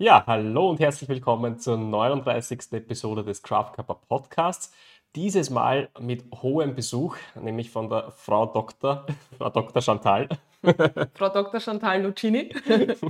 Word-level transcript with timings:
Ja, 0.00 0.22
hallo 0.28 0.70
und 0.70 0.78
herzlich 0.78 1.08
willkommen 1.08 1.58
zur 1.58 1.76
39. 1.76 2.70
Episode 2.70 3.24
des 3.24 3.42
Craft 3.42 3.72
Cupper 3.74 3.96
Podcasts. 4.08 4.72
Dieses 5.16 5.50
Mal 5.50 5.88
mit 5.98 6.22
hohem 6.40 6.76
Besuch, 6.76 7.16
nämlich 7.34 7.72
von 7.72 7.90
der 7.90 8.12
Frau 8.12 8.46
Dr. 8.46 9.06
Frau 9.38 9.50
Dr. 9.50 9.82
Chantal. 9.82 10.28
Frau 11.14 11.28
Dr. 11.30 11.58
Chantal 11.58 12.02
Lucini. 12.02 12.54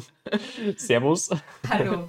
Servus. 0.79 1.29
Hallo. 1.69 2.09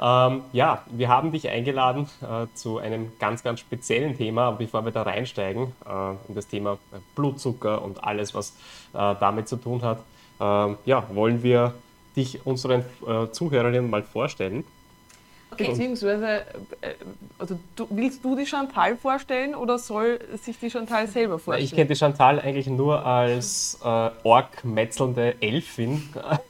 Ähm, 0.00 0.42
ja, 0.54 0.82
wir 0.90 1.10
haben 1.10 1.30
dich 1.30 1.46
eingeladen 1.46 2.08
äh, 2.22 2.46
zu 2.54 2.78
einem 2.78 3.12
ganz, 3.18 3.42
ganz 3.42 3.60
speziellen 3.60 4.16
Thema. 4.16 4.52
Bevor 4.52 4.86
wir 4.86 4.92
da 4.92 5.02
reinsteigen, 5.02 5.74
äh, 5.86 6.12
in 6.28 6.34
das 6.34 6.48
Thema 6.48 6.78
Blutzucker 7.14 7.82
und 7.82 8.02
alles, 8.04 8.34
was 8.34 8.56
äh, 8.94 9.14
damit 9.20 9.48
zu 9.48 9.56
tun 9.56 9.82
hat, 9.82 10.02
ähm, 10.40 10.78
ja, 10.86 11.04
wollen 11.14 11.42
wir 11.42 11.74
dich 12.20 12.46
unseren 12.46 12.84
äh, 13.06 13.30
Zuhörerinnen 13.30 13.88
mal 13.88 14.02
vorstellen. 14.02 14.64
Okay. 15.52 15.68
Beziehungsweise, 15.68 16.42
äh, 16.80 16.94
also 17.38 17.58
du, 17.74 17.86
willst 17.90 18.24
du 18.24 18.36
die 18.36 18.46
Chantal 18.46 18.96
vorstellen 18.96 19.54
oder 19.56 19.78
soll 19.78 20.20
sich 20.40 20.58
die 20.58 20.70
Chantal 20.70 21.08
selber 21.08 21.38
vorstellen? 21.40 21.64
Ich 21.64 21.74
kenne 21.74 21.88
die 21.88 21.96
Chantal 21.96 22.38
eigentlich 22.38 22.68
nur 22.68 23.04
als 23.04 23.78
äh, 23.82 24.10
ork-metzelnde 24.22 25.34
Elfin 25.40 26.08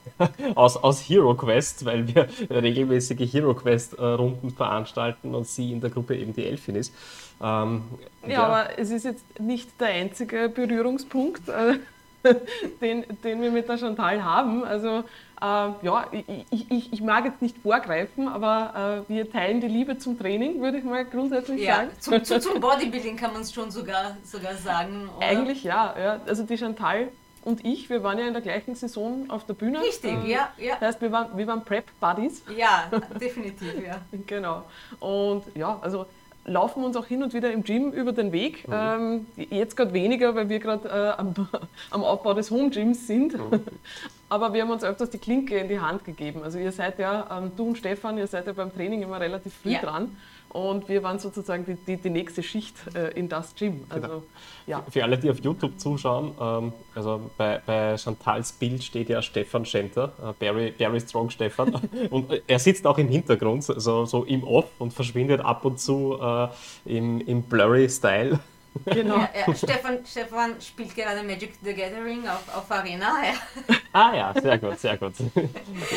aus, 0.55 0.77
aus 0.77 1.01
Hero 1.01 1.33
Quest, 1.33 1.83
weil 1.85 2.07
wir 2.07 2.27
regelmäßige 2.49 3.33
Hero 3.33 3.55
Quest-Runden 3.55 4.49
äh, 4.49 4.51
veranstalten 4.51 5.33
und 5.33 5.47
sie 5.47 5.71
in 5.71 5.81
der 5.81 5.89
Gruppe 5.89 6.15
eben 6.15 6.33
die 6.33 6.45
Elfin 6.45 6.75
ist. 6.75 6.93
Ähm, 7.41 7.81
ja, 8.27 8.29
ja, 8.29 8.43
aber 8.43 8.77
es 8.77 8.91
ist 8.91 9.05
jetzt 9.05 9.39
nicht 9.39 9.81
der 9.81 9.87
einzige 9.87 10.47
Berührungspunkt. 10.47 11.49
Äh, 11.49 11.79
den, 12.81 13.03
den 13.23 13.41
wir 13.41 13.51
mit 13.51 13.67
der 13.67 13.77
Chantal 13.77 14.23
haben. 14.23 14.63
Also 14.63 15.03
ja, 15.41 16.05
ich, 16.51 16.71
ich, 16.71 16.93
ich, 16.93 17.01
mag 17.01 17.25
jetzt 17.25 17.41
nicht 17.41 17.57
vorgreifen, 17.57 18.27
aber 18.27 19.05
äh, 19.07 19.09
wir 19.09 19.31
teilen 19.31 19.59
die 19.59 19.67
Liebe 19.67 19.97
zum 19.97 20.19
Training, 20.19 20.61
würde 20.61 20.77
ich 20.77 20.83
mal 20.83 21.03
grundsätzlich 21.03 21.61
ja, 21.61 21.77
sagen. 21.77 21.89
Zum, 21.99 22.23
zu, 22.23 22.39
zum 22.39 22.59
Bodybuilding 22.59 23.17
kann 23.17 23.33
man 23.33 23.41
es 23.41 23.51
schon 23.51 23.71
sogar, 23.71 24.17
sogar 24.23 24.55
sagen. 24.55 25.09
Oder? 25.17 25.25
Eigentlich 25.25 25.63
ja, 25.63 25.95
ja. 25.99 26.19
Also 26.27 26.43
die 26.43 26.57
Chantal 26.57 27.07
und 27.43 27.65
ich, 27.65 27.89
wir 27.89 28.03
waren 28.03 28.19
ja 28.19 28.27
in 28.27 28.33
der 28.33 28.41
gleichen 28.41 28.75
Saison 28.75 29.25
auf 29.29 29.45
der 29.45 29.55
Bühne. 29.55 29.81
Richtig, 29.81 30.11
ähm, 30.11 30.25
ja, 30.27 30.49
ja. 30.57 30.75
Das 30.79 30.89
heißt, 30.89 31.01
wir 31.01 31.11
waren, 31.11 31.35
wir 31.35 31.47
waren 31.47 31.63
Prep-Buddies. 31.63 32.43
Ja, 32.55 32.91
definitiv, 33.19 33.73
ja. 33.83 33.99
genau. 34.27 34.63
Und 34.99 35.43
ja, 35.55 35.79
also 35.81 36.05
laufen 36.45 36.83
uns 36.83 36.95
auch 36.97 37.05
hin 37.05 37.23
und 37.23 37.33
wieder 37.33 37.51
im 37.51 37.63
Gym 37.63 37.91
über 37.91 38.13
den 38.13 38.31
Weg. 38.31 38.67
Mhm. 38.67 38.73
Ähm, 38.75 39.25
jetzt 39.49 39.75
gerade 39.77 39.93
weniger, 39.93 40.35
weil 40.35 40.49
wir 40.49 40.59
gerade 40.59 40.87
äh, 40.89 41.19
am, 41.19 41.33
am, 41.91 42.03
Aufbau 42.03 42.33
des 42.33 42.51
Home 42.51 42.69
Gyms 42.69 43.07
sind. 43.07 43.33
Mhm. 43.33 43.61
Aber 44.29 44.53
wir 44.53 44.61
haben 44.61 44.71
uns 44.71 44.83
öfters 44.83 45.09
die 45.09 45.17
Klinke 45.17 45.57
in 45.57 45.67
die 45.67 45.79
Hand 45.79 46.05
gegeben. 46.05 46.41
Also 46.43 46.57
ihr 46.57 46.71
seid 46.71 46.99
ja, 46.99 47.27
ähm, 47.37 47.51
du 47.55 47.67
und 47.67 47.77
Stefan, 47.77 48.17
ihr 48.17 48.27
seid 48.27 48.47
ja 48.47 48.53
beim 48.53 48.73
Training 48.73 49.01
immer 49.01 49.19
relativ 49.19 49.53
früh 49.53 49.71
ja. 49.71 49.81
dran. 49.81 50.15
Und 50.53 50.89
wir 50.89 51.01
waren 51.01 51.17
sozusagen 51.17 51.65
die, 51.65 51.75
die, 51.75 51.97
die 51.97 52.09
nächste 52.09 52.43
Schicht 52.43 52.75
äh, 52.93 53.17
in 53.17 53.29
das 53.29 53.55
Gym. 53.55 53.85
Also, 53.89 54.07
genau. 54.07 54.23
ja. 54.67 54.83
Für 54.89 55.03
alle, 55.03 55.17
die 55.17 55.29
auf 55.29 55.39
YouTube 55.39 55.79
zuschauen, 55.79 56.33
ähm, 56.39 56.73
also 56.93 57.31
bei, 57.37 57.61
bei 57.65 57.97
Chantals 57.97 58.51
Bild 58.51 58.83
steht 58.83 59.09
ja 59.09 59.21
Stefan 59.21 59.65
Schenter, 59.65 60.11
äh, 60.21 60.33
Barry, 60.37 60.71
Barry 60.77 60.99
Strong 60.99 61.29
Stefan. 61.29 61.73
und 62.09 62.31
er 62.47 62.59
sitzt 62.59 62.85
auch 62.85 62.97
im 62.97 63.07
Hintergrund, 63.07 63.69
also 63.69 64.05
so 64.05 64.25
im 64.25 64.43
Off 64.43 64.67
und 64.79 64.93
verschwindet 64.93 65.39
ab 65.39 65.63
und 65.63 65.79
zu 65.79 66.17
äh, 66.21 66.47
im, 66.85 67.21
im 67.21 67.43
Blurry-Style. 67.43 68.39
Genau. 68.85 69.17
Ja, 69.17 69.29
ja. 69.47 69.53
Stefan, 69.53 69.99
Stefan 70.05 70.61
spielt 70.61 70.95
gerade 70.95 71.23
Magic 71.23 71.53
the 71.61 71.73
Gathering 71.73 72.27
auf, 72.27 72.55
auf 72.55 72.71
Arena. 72.71 73.13
Ja. 73.23 73.75
Ah 73.93 74.15
ja, 74.15 74.33
sehr 74.41 74.57
gut, 74.57 74.79
sehr 74.79 74.97
gut. 74.97 75.13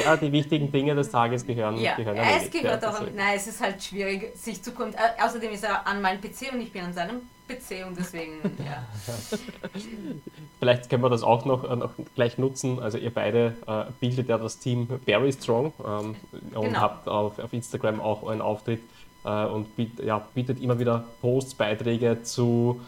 Ja, 0.04 0.16
die 0.16 0.32
wichtigen 0.32 0.70
Dinge 0.70 0.94
des 0.94 1.10
Tages 1.10 1.46
gehören, 1.46 1.78
ja. 1.78 1.94
gehören 1.94 2.16
Es 2.16 2.50
gehört 2.50 2.82
ja, 2.82 2.90
auch, 2.90 3.00
nein, 3.14 3.36
es 3.36 3.46
ist 3.46 3.62
halt 3.62 3.82
schwierig, 3.82 4.36
sich 4.36 4.62
zu 4.62 4.72
kon 4.72 4.92
äh, 4.92 5.22
Außerdem 5.22 5.52
ist 5.52 5.64
er 5.64 5.86
an 5.86 6.02
meinem 6.02 6.20
PC 6.20 6.52
und 6.52 6.60
ich 6.60 6.72
bin 6.72 6.82
an 6.82 6.92
seinem 6.92 7.22
PC 7.46 7.86
und 7.86 7.96
deswegen, 7.96 8.40
ja. 8.58 8.84
Vielleicht 10.58 10.90
können 10.90 11.02
wir 11.02 11.10
das 11.10 11.22
auch 11.22 11.44
noch, 11.44 11.70
äh, 11.70 11.76
noch 11.76 11.92
gleich 12.14 12.38
nutzen. 12.38 12.80
Also 12.80 12.98
ihr 12.98 13.12
beide 13.12 13.54
äh, 13.66 13.84
bildet 14.00 14.28
ja 14.28 14.38
das 14.38 14.58
Team 14.58 14.88
Very 15.04 15.32
Strong 15.32 15.72
ähm, 15.86 16.16
und 16.54 16.64
genau. 16.64 16.80
habt 16.80 17.06
auf, 17.06 17.38
auf 17.38 17.52
Instagram 17.52 18.00
auch 18.00 18.26
einen 18.26 18.40
Auftritt 18.40 18.80
äh, 19.24 19.46
und 19.46 19.76
biet, 19.76 20.00
ja, 20.04 20.26
bietet 20.34 20.60
immer 20.60 20.78
wieder 20.78 21.04
Posts, 21.20 21.54
Beiträge 21.54 22.22
zu 22.22 22.80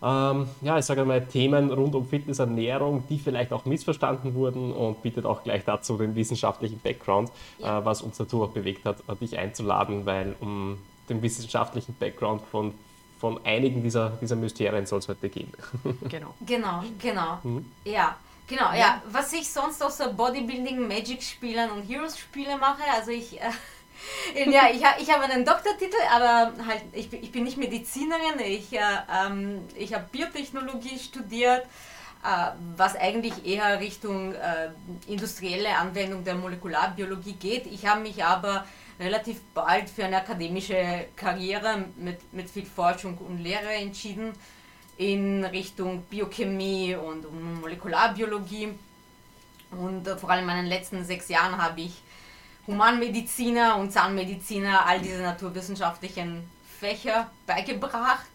ähm, 0.00 0.48
ja, 0.60 0.78
ich 0.78 0.84
sage 0.84 1.04
mal, 1.04 1.26
Themen 1.26 1.72
rund 1.72 1.94
um 1.94 2.06
Fitness, 2.06 2.38
Ernährung, 2.38 3.02
die 3.08 3.18
vielleicht 3.18 3.52
auch 3.52 3.64
missverstanden 3.64 4.34
wurden 4.34 4.72
und 4.72 5.02
bietet 5.02 5.26
auch 5.26 5.42
gleich 5.42 5.64
dazu 5.64 5.96
den 5.96 6.14
wissenschaftlichen 6.14 6.78
Background, 6.80 7.30
ja. 7.58 7.80
äh, 7.80 7.84
was 7.84 8.02
uns 8.02 8.16
dazu 8.16 8.44
auch 8.44 8.50
bewegt 8.50 8.84
hat, 8.84 8.98
äh, 9.08 9.16
dich 9.16 9.36
einzuladen, 9.36 10.06
weil 10.06 10.36
um 10.40 10.78
den 11.08 11.20
wissenschaftlichen 11.22 11.96
Background 11.98 12.42
von, 12.42 12.74
von 13.18 13.44
einigen 13.44 13.82
dieser, 13.82 14.10
dieser 14.20 14.36
Mysterien 14.36 14.86
soll 14.86 15.00
es 15.00 15.08
heute 15.08 15.28
gehen. 15.28 15.52
Genau. 16.08 16.34
Genau, 16.46 16.84
genau. 17.00 17.38
Mhm. 17.42 17.66
Ja. 17.84 18.16
Genau, 18.46 18.72
ja. 18.72 19.02
Was 19.10 19.32
ich 19.34 19.50
sonst 19.50 19.82
außer 19.82 20.12
Bodybuilding, 20.14 20.86
Magic-Spielen 20.88 21.70
und 21.70 21.82
Heroes-Spiele 21.82 22.56
mache, 22.56 22.82
also 22.94 23.10
ich 23.10 23.38
äh, 23.38 23.50
ja, 24.50 24.68
ich, 24.72 24.82
ich 25.02 25.12
habe 25.12 25.24
einen 25.24 25.44
Doktortitel, 25.44 25.96
aber 26.12 26.52
halt, 26.66 26.82
ich, 26.92 27.12
ich 27.12 27.32
bin 27.32 27.44
nicht 27.44 27.56
Medizinerin. 27.56 28.40
Ich, 28.44 28.72
äh, 28.72 28.80
ähm, 29.26 29.62
ich 29.74 29.94
habe 29.94 30.06
Biotechnologie 30.10 30.98
studiert, 30.98 31.64
äh, 32.24 32.50
was 32.76 32.96
eigentlich 32.96 33.46
eher 33.46 33.80
Richtung 33.80 34.34
äh, 34.34 34.70
industrielle 35.06 35.76
Anwendung 35.76 36.24
der 36.24 36.34
Molekularbiologie 36.34 37.34
geht. 37.34 37.66
Ich 37.66 37.86
habe 37.86 38.00
mich 38.00 38.24
aber 38.24 38.64
relativ 39.00 39.40
bald 39.54 39.88
für 39.88 40.04
eine 40.04 40.18
akademische 40.18 41.06
Karriere 41.14 41.84
mit, 41.96 42.32
mit 42.32 42.50
viel 42.50 42.66
Forschung 42.66 43.16
und 43.18 43.38
Lehre 43.38 43.72
entschieden 43.72 44.32
in 44.96 45.44
Richtung 45.44 46.02
Biochemie 46.02 46.96
und 46.96 47.60
Molekularbiologie. 47.60 48.70
Und 49.70 50.08
äh, 50.08 50.16
vor 50.16 50.30
allem 50.30 50.40
in 50.40 50.46
meinen 50.46 50.66
letzten 50.66 51.04
sechs 51.04 51.28
Jahren 51.28 51.62
habe 51.62 51.82
ich 51.82 52.02
Humanmediziner 52.68 53.76
und 53.78 53.92
Zahnmediziner 53.92 54.86
all 54.86 55.00
diese 55.00 55.22
naturwissenschaftlichen 55.22 56.48
Fächer 56.78 57.28
beigebracht. 57.46 58.26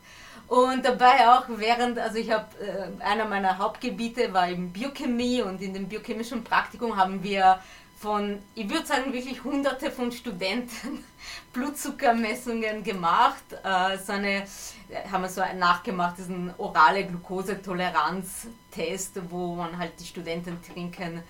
Und 0.48 0.84
dabei 0.84 1.30
auch 1.30 1.46
während, 1.48 2.00
also 2.00 2.18
ich 2.18 2.32
habe, 2.32 2.48
äh, 2.60 2.88
einer 3.02 3.24
meiner 3.26 3.60
Hauptgebiete 3.60 4.34
war 4.34 4.50
eben 4.50 4.74
Biochemie 4.74 5.42
und 5.42 5.62
in 5.62 5.74
dem 5.74 5.88
biochemischen 5.88 6.44
Praktikum 6.44 6.98
haben 6.98 7.24
wir 7.24 7.62
von, 8.00 8.40
ich 8.54 8.70
würde 8.70 8.86
sagen, 8.86 9.14
wirklich 9.14 9.46
hunderte 9.46 9.90
von 9.90 10.12
Studenten 10.12 11.06
Blutzuckermessungen 11.54 12.84
gemacht. 12.84 13.46
Äh, 13.64 13.98
so 13.98 14.12
eine, 14.12 14.44
haben 15.10 15.22
wir 15.22 15.30
so 15.30 15.42
nachgemacht, 15.58 16.18
diesen 16.18 16.54
orale 16.58 17.06
Glukosetoleranz-Test, 17.06 19.22
wo 19.30 19.56
man 19.56 19.78
halt 19.78 19.94
die 20.00 20.06
Studenten 20.06 20.62
trinken 20.62 21.24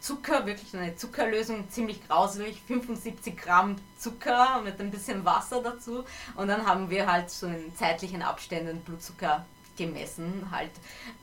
Zucker, 0.00 0.46
wirklich 0.46 0.74
eine 0.76 0.94
Zuckerlösung, 0.96 1.68
ziemlich 1.70 2.06
grauslich, 2.06 2.62
75 2.66 3.36
Gramm 3.36 3.76
Zucker 3.98 4.60
mit 4.62 4.80
ein 4.80 4.90
bisschen 4.90 5.24
Wasser 5.24 5.60
dazu. 5.62 6.04
Und 6.36 6.48
dann 6.48 6.66
haben 6.66 6.88
wir 6.88 7.10
halt 7.10 7.30
so 7.30 7.46
in 7.46 7.74
zeitlichen 7.76 8.22
Abständen 8.22 8.80
Blutzucker 8.80 9.44
gemessen 9.76 10.48
halt. 10.50 10.70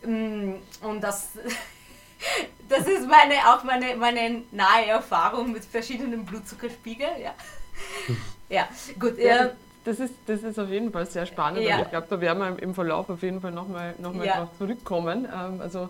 Mm, 0.06 0.56
und 0.82 1.02
das, 1.02 1.30
das 2.70 2.88
ist 2.88 3.08
meine, 3.08 3.36
auch 3.48 3.64
meine, 3.64 3.96
meine 3.96 4.44
nahe 4.52 4.88
Erfahrung 4.88 5.52
mit 5.52 5.64
verschiedenen 5.64 6.26
Blutzuckerspiegeln. 6.26 7.22
Ja, 7.22 7.34
ja 8.50 8.68
gut. 9.00 9.18
Ja, 9.18 9.52
das 9.86 10.00
ist, 10.00 10.16
das 10.26 10.42
ist 10.42 10.60
auf 10.60 10.70
jeden 10.70 10.92
Fall 10.92 11.06
sehr 11.06 11.26
spannend. 11.26 11.62
Ja. 11.62 11.82
ich 11.82 11.90
glaube, 11.90 12.08
da 12.10 12.20
werden 12.20 12.40
wir 12.40 12.62
im 12.62 12.74
Verlauf 12.74 13.10
auf 13.10 13.22
jeden 13.22 13.40
Fall 13.40 13.52
nochmal 13.52 13.94
noch 14.00 14.14
mal 14.14 14.26
ja. 14.26 14.40
drauf 14.40 14.50
zurückkommen. 14.58 15.26
Ähm, 15.26 15.62
also 15.62 15.90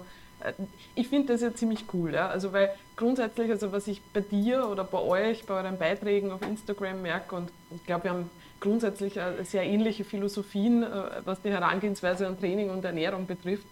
ich 0.95 1.07
finde 1.07 1.33
das 1.33 1.42
ja 1.42 1.53
ziemlich 1.53 1.86
cool, 1.94 2.13
ja? 2.13 2.27
also 2.27 2.53
weil 2.53 2.71
grundsätzlich, 2.95 3.50
also 3.51 3.71
was 3.71 3.88
ich 3.88 4.01
bei 4.13 4.21
dir 4.21 4.68
oder 4.69 4.83
bei 4.83 5.00
euch, 5.00 5.45
bei 5.45 5.56
euren 5.56 5.77
Beiträgen 5.77 6.31
auf 6.31 6.42
Instagram 6.42 7.01
merke 7.01 7.36
und 7.36 7.50
ich 7.74 7.86
glaube, 7.86 8.06
wir 8.06 8.12
haben 8.12 8.30
grundsätzlich 8.59 9.19
sehr 9.44 9.63
ähnliche 9.63 10.03
Philosophien, 10.03 10.83
äh, 10.83 10.88
was 11.25 11.42
die 11.42 11.50
Herangehensweise 11.50 12.27
an 12.27 12.39
Training 12.39 12.69
und 12.69 12.83
Ernährung 12.86 13.27
betrifft. 13.27 13.65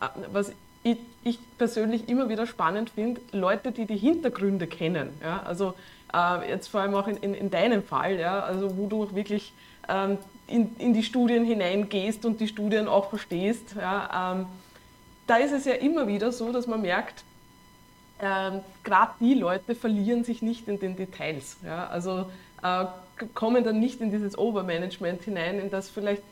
Äh, 0.00 0.06
was 0.32 0.52
ich, 0.82 0.98
ich 1.24 1.38
persönlich 1.58 2.08
immer 2.08 2.28
wieder 2.28 2.46
spannend 2.46 2.90
finde, 2.90 3.20
Leute, 3.32 3.72
die 3.72 3.86
die 3.86 3.96
Hintergründe 3.96 4.66
kennen, 4.66 5.10
ja? 5.22 5.42
also 5.44 5.74
jetzt 6.48 6.68
vor 6.68 6.80
allem 6.80 6.94
auch 6.94 7.08
in, 7.08 7.18
in, 7.18 7.34
in 7.34 7.50
deinem 7.50 7.82
Fall, 7.82 8.18
ja? 8.18 8.40
also 8.40 8.78
wo 8.78 8.86
du 8.86 9.14
wirklich 9.14 9.52
ähm, 9.86 10.16
in, 10.46 10.74
in 10.78 10.94
die 10.94 11.02
Studien 11.02 11.44
hineingehst 11.44 12.24
und 12.24 12.40
die 12.40 12.48
Studien 12.48 12.88
auch 12.88 13.10
verstehst. 13.10 13.74
Ja? 13.76 14.46
Ähm, 15.26 15.28
da 15.28 15.36
ist 15.36 15.52
es 15.52 15.64
ja 15.64 15.74
immer 15.74 16.06
wieder 16.06 16.32
so, 16.32 16.52
dass 16.52 16.66
man 16.66 16.82
merkt, 16.82 17.24
äh, 18.18 18.60
gerade 18.84 19.12
die 19.20 19.34
Leute 19.34 19.74
verlieren 19.74 20.24
sich 20.24 20.42
nicht 20.42 20.68
in 20.68 20.78
den 20.78 20.96
Details. 20.96 21.56
Ja? 21.64 21.86
Also 21.88 22.26
äh, 22.62 22.86
kommen 23.34 23.64
dann 23.64 23.80
nicht 23.80 24.00
in 24.00 24.10
dieses 24.10 24.38
Overmanagement 24.38 25.22
hinein, 25.22 25.58
in 25.58 25.70
das 25.70 25.90
vielleicht 25.90 26.22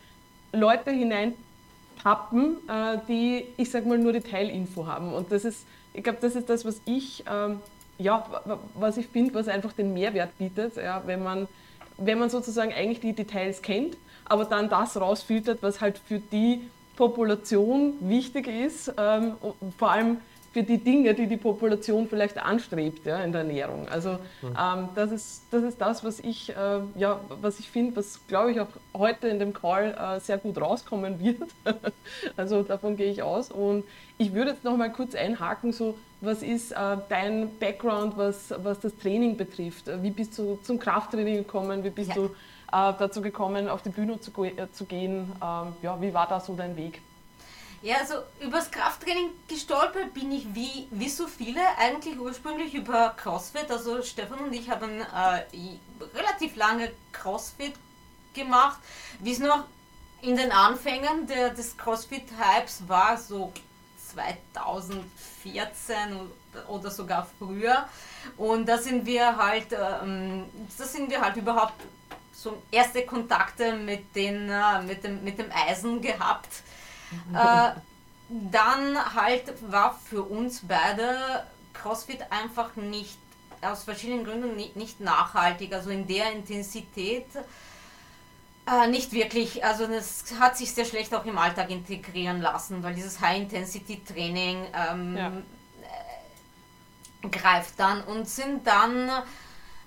Leute 0.53 0.91
hineintappen, 0.91 2.57
äh, 2.69 2.99
die, 3.09 3.47
ich 3.57 3.71
sag 3.71 3.87
mal, 3.87 3.99
nur 3.99 4.13
Detailinfo 4.13 4.87
haben. 4.87 5.13
Und 5.13 5.33
das 5.33 5.45
ist, 5.45 5.67
ich 5.93 6.03
glaube, 6.03 6.19
das 6.21 6.37
ist 6.37 6.49
das, 6.49 6.65
was 6.65 6.81
ich 6.87 7.25
ähm, 7.31 7.61
ja, 7.99 8.27
was 8.75 8.97
ich 8.97 9.07
finde, 9.07 9.35
was 9.35 9.49
einfach 9.49 9.73
den 9.73 9.95
Mehrwert 9.95 10.37
bietet, 10.39 10.77
ja, 10.77 11.03
wenn, 11.07 11.23
man, 11.23 11.49
wenn 11.97 12.19
man 12.19 12.31
sozusagen 12.31 12.73
eigentlich 12.73 13.01
die 13.01 13.13
Details 13.13 13.63
kennt, 13.63 13.97
aber 14.25 14.45
dann 14.45 14.69
das 14.69 15.01
rausfiltert, 15.01 15.63
was 15.63 15.81
halt 15.81 15.99
für 15.99 16.19
die 16.19 16.69
Population 16.97 17.95
wichtig 18.01 18.47
ist, 18.47 18.93
ähm, 18.97 19.35
vor 19.79 19.91
allem 19.91 20.19
für 20.55 20.63
die 20.63 20.79
Dinge, 20.79 21.15
die 21.15 21.27
die 21.27 21.37
Population 21.37 22.07
vielleicht 22.07 22.39
anstrebt 22.39 23.05
ja, 23.05 23.19
in 23.25 23.33
der 23.33 23.41
Ernährung. 23.41 23.89
Also 23.89 24.13
mhm. 24.41 24.57
ähm, 24.57 24.89
das, 24.95 25.11
ist, 25.11 25.43
das 25.51 25.65
ist 25.65 25.81
das, 25.81 26.05
was 26.05 26.21
ich, 26.21 26.51
äh, 26.51 26.81
ja, 26.95 27.19
ich 27.59 27.69
finde, 27.69 27.97
was 27.97 28.21
glaube 28.29 28.53
ich 28.53 28.61
auch 28.61 28.69
heute 28.97 29.27
in 29.27 29.41
dem 29.41 29.53
Call 29.53 29.97
äh, 29.99 30.21
sehr 30.21 30.39
gut 30.39 30.61
rauskommen 30.61 31.19
wird. 31.19 31.43
also 32.37 32.63
davon 32.63 32.97
gehe 32.97 33.11
ich 33.11 33.21
aus. 33.21 33.51
Und 33.51 33.83
ich 34.17 34.33
würde 34.33 34.53
jetzt 34.53 34.63
noch 34.63 34.77
mal 34.77 34.93
kurz 34.93 35.17
einhaken, 35.17 35.73
so 35.73 35.97
was 36.21 36.45
ist 36.45 36.71
äh, 36.71 36.77
dein 37.09 37.59
Background, 37.59 38.17
was, 38.17 38.55
was 38.63 38.79
das 38.79 38.97
Training 38.97 39.37
betrifft? 39.37 39.91
Wie 40.03 40.11
bist 40.11 40.39
du 40.39 40.61
zum 40.63 40.79
Krafttraining 40.79 41.39
gekommen? 41.39 41.83
Wie 41.83 41.91
bist 41.91 42.11
ja. 42.11 42.15
du 42.15 42.31
dazu 42.75 43.23
gekommen, 43.23 43.69
auf 43.69 43.83
die 43.83 43.91
Bühne 43.91 44.21
zu, 44.21 44.33
äh, 44.45 44.71
zu 44.73 44.85
gehen? 44.85 45.33
Ähm, 45.43 45.77
ja, 45.83 46.01
wie 46.01 46.13
war 46.13 46.27
da 46.27 46.41
so 46.41 46.55
dein 46.55 46.77
Weg? 46.77 47.01
Ja, 47.83 47.99
also 47.99 48.15
übers 48.41 48.71
Krafttraining 48.71 49.31
gestolpert 49.47 50.15
bin 50.15 50.33
ich 50.33 50.55
wie, 50.55 50.89
wie 50.91 51.11
so 51.11 51.27
viele 51.27 51.61
eigentlich 51.77 52.19
ursprünglich 52.19 52.75
über 52.75 53.11
CrossFit. 53.11 53.71
Also 53.71 54.03
Stefan 54.03 54.39
und 54.39 54.55
ich 54.55 54.71
haben 54.71 55.01
äh, 55.01 55.45
relativ 56.17 56.57
lange 56.57 56.91
CrossFit 57.13 57.75
gemacht. 58.33 58.79
Wie 59.21 59.33
es 59.33 59.39
noch 59.39 59.65
in 60.23 60.37
den 60.37 60.51
Anfängen 60.51 61.27
der, 61.27 61.51
des 61.51 61.77
CrossFit-Hypes 61.77 62.89
war, 62.89 63.19
so 63.19 63.53
2014 64.13 66.31
oder 66.69 66.91
sogar 66.91 67.29
früher. 67.39 67.87
Und 68.37 68.67
da 68.67 68.79
sind 68.79 69.05
wir 69.05 69.37
halt, 69.37 69.69
ähm, 69.73 70.47
da 70.79 70.85
sind 70.85 71.11
wir 71.11 71.21
halt 71.21 71.37
überhaupt 71.37 71.75
so 72.45 72.63
erste 72.71 73.05
Kontakte 73.05 73.73
mit, 73.73 74.15
den, 74.15 74.49
äh, 74.49 74.83
mit, 74.83 75.03
dem, 75.03 75.25
mit 75.25 75.39
dem 75.39 75.51
Eisen 75.51 76.01
gehabt. 76.01 76.49
Äh, 77.33 77.71
dann 78.29 79.15
halt 79.15 79.53
war 79.71 79.99
für 80.05 80.23
uns 80.23 80.63
beide 80.67 81.47
CrossFit 81.73 82.21
einfach 82.31 82.75
nicht, 82.77 83.19
aus 83.63 83.85
verschiedenen 83.85 84.25
Gründen 84.25 84.57
nicht, 84.57 84.77
nicht 84.77 85.01
nachhaltig, 85.01 85.73
also 85.73 85.91
in 85.91 86.07
der 86.07 86.33
Intensität. 86.33 87.27
Äh, 88.67 88.89
nicht 88.89 89.13
wirklich, 89.13 89.65
also 89.65 89.87
das 89.87 90.25
hat 90.41 90.57
sich 90.57 90.73
sehr 90.73 90.85
schlecht 90.87 91.15
auch 91.15 91.25
im 91.25 91.39
Alltag 91.39 91.71
integrieren 91.71 92.41
lassen, 92.41 92.83
weil 92.83 92.95
dieses 92.95 93.21
High-Intensity-Training 93.21 94.67
ähm, 94.91 95.17
ja. 95.17 95.33
äh, 97.23 97.29
greift 97.29 97.79
dann 97.79 98.03
und 98.05 98.29
sind 98.29 98.67
dann, 98.67 99.11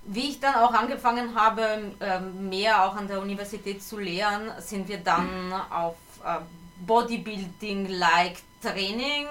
wie 0.07 0.29
ich 0.29 0.39
dann 0.39 0.55
auch 0.55 0.73
angefangen 0.73 1.35
habe, 1.35 1.91
äh, 1.99 2.19
mehr 2.19 2.85
auch 2.85 2.95
an 2.95 3.07
der 3.07 3.21
Universität 3.21 3.83
zu 3.83 3.99
lehren, 3.99 4.51
sind 4.59 4.87
wir 4.87 4.99
dann 4.99 5.53
auf 5.69 5.95
äh, 6.23 6.39
Bodybuilding-like 6.85 8.37
Training 8.61 9.27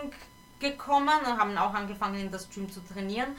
gekommen 0.60 1.18
und 1.26 1.38
haben 1.38 1.56
auch 1.56 1.74
angefangen 1.74 2.20
in 2.20 2.30
das 2.30 2.48
Gym 2.48 2.70
zu 2.70 2.80
trainieren. 2.80 3.36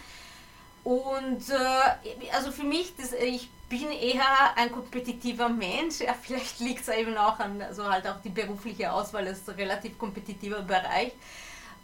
Und 0.83 1.49
äh, 1.49 2.29
also 2.33 2.51
für 2.51 2.63
mich, 2.63 2.95
das, 2.95 3.13
ich 3.13 3.49
bin 3.69 3.91
eher 3.91 4.23
ein 4.55 4.71
kompetitiver 4.71 5.49
Mensch. 5.49 5.99
Ja, 5.99 6.15
vielleicht 6.21 6.59
liegt 6.59 6.81
es 6.81 6.89
eben 6.89 7.17
auch 7.17 7.39
an, 7.39 7.61
also 7.61 7.85
halt 7.85 8.07
auch 8.07 8.21
die 8.23 8.29
berufliche 8.29 8.91
Auswahl 8.91 9.27
ist 9.27 9.47
ein 9.49 9.55
relativ 9.55 9.97
kompetitiver 9.97 10.61
Bereich. 10.61 11.11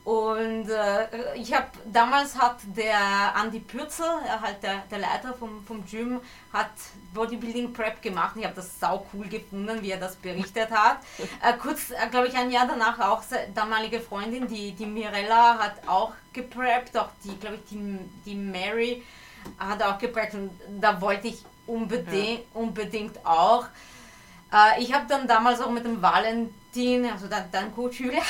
Und 0.04 0.70
äh, 0.70 1.36
ich 1.36 1.54
habe 1.54 1.68
damals 1.86 2.38
hat 2.38 2.58
der 2.76 3.34
Andy 3.42 3.60
Pürzel, 3.60 4.06
halt 4.42 4.62
der, 4.62 4.84
der 4.92 5.00
Leiter 5.00 5.34
vom, 5.34 5.64
vom 5.66 5.86
Gym, 5.86 6.20
hat 6.52 6.72
Bodybuilding 7.14 7.72
Prep 7.72 8.02
gemacht. 8.02 8.36
Ich 8.38 8.44
habe 8.44 8.56
das 8.56 8.80
sau 8.82 9.06
cool 9.14 9.28
gefunden, 9.28 9.82
wie 9.82 9.92
er 9.92 10.00
das 10.00 10.16
berichtet 10.16 10.72
hat. 10.72 10.98
Äh, 11.42 11.58
kurz, 11.58 11.92
äh, 11.92 12.08
glaube 12.10 12.28
ich, 12.28 12.36
ein 12.36 12.52
Jahr 12.52 12.68
danach 12.68 13.00
auch 13.00 13.22
seine 13.22 13.52
damalige 13.54 14.00
Freundin, 14.00 14.48
die, 14.48 14.72
die 14.72 14.86
Mirella, 14.86 15.58
hat 15.58 15.88
auch 15.88 16.14
gepreppt. 16.32 16.98
Auch 16.98 17.10
die, 17.24 17.38
glaube 17.38 17.56
ich, 17.56 17.70
die, 17.70 18.00
die 18.26 18.36
Mary 18.36 19.04
hat 19.58 19.84
auch 19.84 19.98
gepreppt. 19.98 20.36
Und 20.36 20.52
da 20.80 21.00
wollte 21.02 21.30
ich 21.30 21.44
unbedingt, 21.66 22.40
ja. 22.40 22.46
unbedingt 22.54 23.26
auch. 23.26 23.66
Äh, 24.54 24.82
ich 24.82 24.94
habe 24.94 25.06
dann 25.08 25.28
damals 25.28 25.60
auch 25.60 25.72
mit 25.72 25.86
dem 25.86 26.02
Valentin, 26.02 27.06
also 27.12 27.28
dein, 27.28 27.50
dein 27.52 27.74
Coach 27.74 28.00
Julia, 28.00 28.22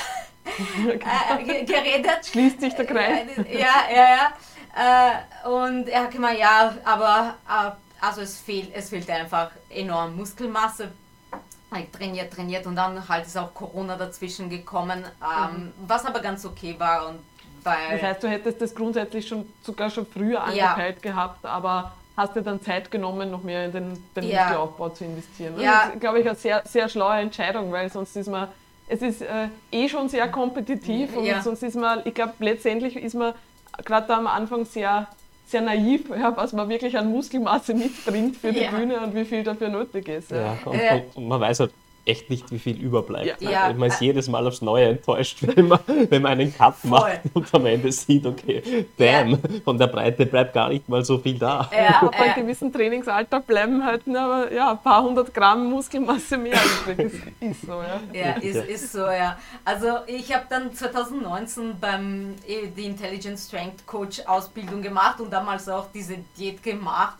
äh, 0.46 1.64
geredet. 1.66 2.26
Schließt 2.26 2.62
sich 2.62 2.74
der 2.74 2.86
Kreis. 2.86 3.28
Ja, 3.52 3.94
ja, 3.94 4.08
ja. 4.16 4.34
Äh, 4.76 5.48
und 5.48 5.88
er 5.88 6.04
hat 6.04 6.12
gemeint, 6.12 6.40
ja, 6.40 6.74
aber 6.84 7.36
äh, 7.48 7.72
also 8.06 8.22
es 8.22 8.40
fehlt, 8.40 8.72
es 8.74 8.90
fehlt 8.90 9.10
einfach 9.10 9.52
enorm 9.70 10.16
Muskelmasse. 10.16 10.92
Ich 11.76 11.90
trainiert, 11.90 12.32
trainiert 12.32 12.68
und 12.68 12.76
dann 12.76 13.08
halt 13.08 13.26
ist 13.26 13.36
auch 13.36 13.52
Corona 13.54 13.96
dazwischen 13.96 14.48
gekommen, 14.48 15.04
ähm, 15.22 15.56
mhm. 15.56 15.74
was 15.88 16.06
aber 16.06 16.20
ganz 16.20 16.46
okay 16.46 16.76
war. 16.78 17.08
Und 17.10 17.20
weil, 17.64 17.94
das 17.94 18.02
heißt, 18.04 18.24
du 18.24 18.30
hättest 18.30 18.62
das 18.62 18.76
grundsätzlich 18.76 19.28
schon 19.28 19.48
sogar 19.64 19.90
schon 19.90 20.06
früher 20.06 20.44
angepeilt 20.44 20.98
ja. 21.04 21.12
gehabt, 21.12 21.46
aber 21.46 21.94
hast 22.16 22.36
dir 22.36 22.44
dann 22.44 22.62
Zeit 22.62 22.92
genommen, 22.92 23.32
noch 23.32 23.42
mehr 23.42 23.66
in 23.66 23.72
den, 23.72 24.04
den 24.16 24.24
ja. 24.26 24.42
Muskelaufbau 24.42 24.90
zu 24.90 25.06
investieren. 25.06 25.60
Ja. 25.60 25.86
Das 25.86 25.94
ist, 25.94 26.02
glaube 26.02 26.20
ich, 26.20 26.28
eine 26.28 26.36
sehr, 26.36 26.62
sehr 26.66 26.90
schlaue 26.90 27.16
Entscheidung, 27.16 27.72
weil 27.72 27.92
sonst 27.92 28.16
ist 28.16 28.28
man 28.28 28.50
es 28.88 29.02
ist 29.02 29.22
äh, 29.22 29.48
eh 29.72 29.88
schon 29.90 30.10
sehr 30.10 30.28
kompetitiv 30.30 31.16
und 31.16 31.26
ja. 31.26 31.42
sonst 31.42 31.64
ist 31.64 31.76
man, 31.76 32.02
ich 32.06 32.14
glaube, 32.14 32.34
letztendlich 32.40 32.96
ist 32.96 33.16
man 33.16 33.34
gerade 33.86 34.08
da 34.08 34.18
am 34.18 34.28
Anfang 34.28 34.66
sehr, 34.66 35.08
sehr 35.46 35.62
naiv, 35.62 36.10
ja, 36.10 36.36
was 36.36 36.54
man 36.54 36.70
wirklich 36.70 36.98
an 36.98 37.12
Muskelmasse 37.12 37.74
mitbringt 37.74 38.38
für 38.38 38.52
die 38.52 38.62
ja. 38.62 38.72
Bühne 38.72 39.00
und 39.00 39.16
wie 39.16 39.26
viel 39.26 39.44
dafür 39.44 39.70
nötig 39.70 40.08
ist. 40.08 40.32
Ja. 40.32 40.58
Und, 40.66 40.76
äh, 40.76 41.04
und, 41.16 41.28
man 41.28 41.40
weiß 41.40 41.62
halt 41.62 41.74
echt 42.06 42.30
nicht, 42.30 42.52
wie 42.52 42.60
viel 42.60 42.78
überbleibt. 42.78 43.42
Ja. 43.42 43.50
Ja. 43.50 43.74
Man 43.74 43.90
ist 43.90 44.02
jedes 44.02 44.28
Mal 44.28 44.46
aufs 44.46 44.62
Neue 44.62 44.88
enttäuscht, 44.88 45.38
wenn 45.42 45.68
man, 45.68 45.80
wenn 45.88 46.22
man 46.22 46.34
einen 46.34 46.54
Cut 46.54 46.76
Voll. 46.76 46.90
macht 46.90 47.22
und 47.34 47.54
am 47.54 47.66
Ende 47.66 47.92
sieht, 47.92 48.26
okay, 48.26 48.86
bam, 48.98 49.32
ja. 49.32 49.38
von 49.64 49.78
der 49.78 49.88
Breite 49.88 50.26
bleibt 50.26 50.54
gar 50.54 50.70
nicht 50.70 50.88
mal 50.90 51.04
so 51.04 51.18
viel 51.18 51.38
da. 51.38 51.70
Ja, 51.76 52.02
Ab 52.02 52.20
einem 52.20 52.46
gewissen 52.46 52.72
Trainingsalter 52.74 53.40
bleiben 53.40 53.84
halt 53.86 54.02
aber, 54.08 54.52
ja, 54.52 54.72
ein 54.72 54.80
paar 54.80 55.04
hundert 55.04 55.34
Gramm 55.34 55.70
Muskelmasse 55.70 56.38
mehr 56.38 56.60
übrig. 56.88 57.14
Ist, 57.14 57.24
ist 57.40 57.62
so, 57.62 57.72
ja. 57.72 58.02
Ja, 58.14 58.32
ist, 58.34 58.68
ist 58.68 58.92
so, 58.92 59.06
ja. 59.06 59.38
Also 59.64 59.88
ich 60.08 60.34
habe 60.34 60.46
dann 60.50 60.74
2019 60.74 61.80
beim 61.80 62.36
eh, 62.48 62.68
die 62.68 62.86
Intelligent 62.86 63.40
Strength 63.40 63.86
Coach 63.86 64.22
Ausbildung 64.26 64.82
gemacht 64.82 65.20
und 65.20 65.32
damals 65.32 65.70
auch 65.70 65.88
diese 65.94 66.18
Diät 66.38 66.62
gemacht. 66.62 67.18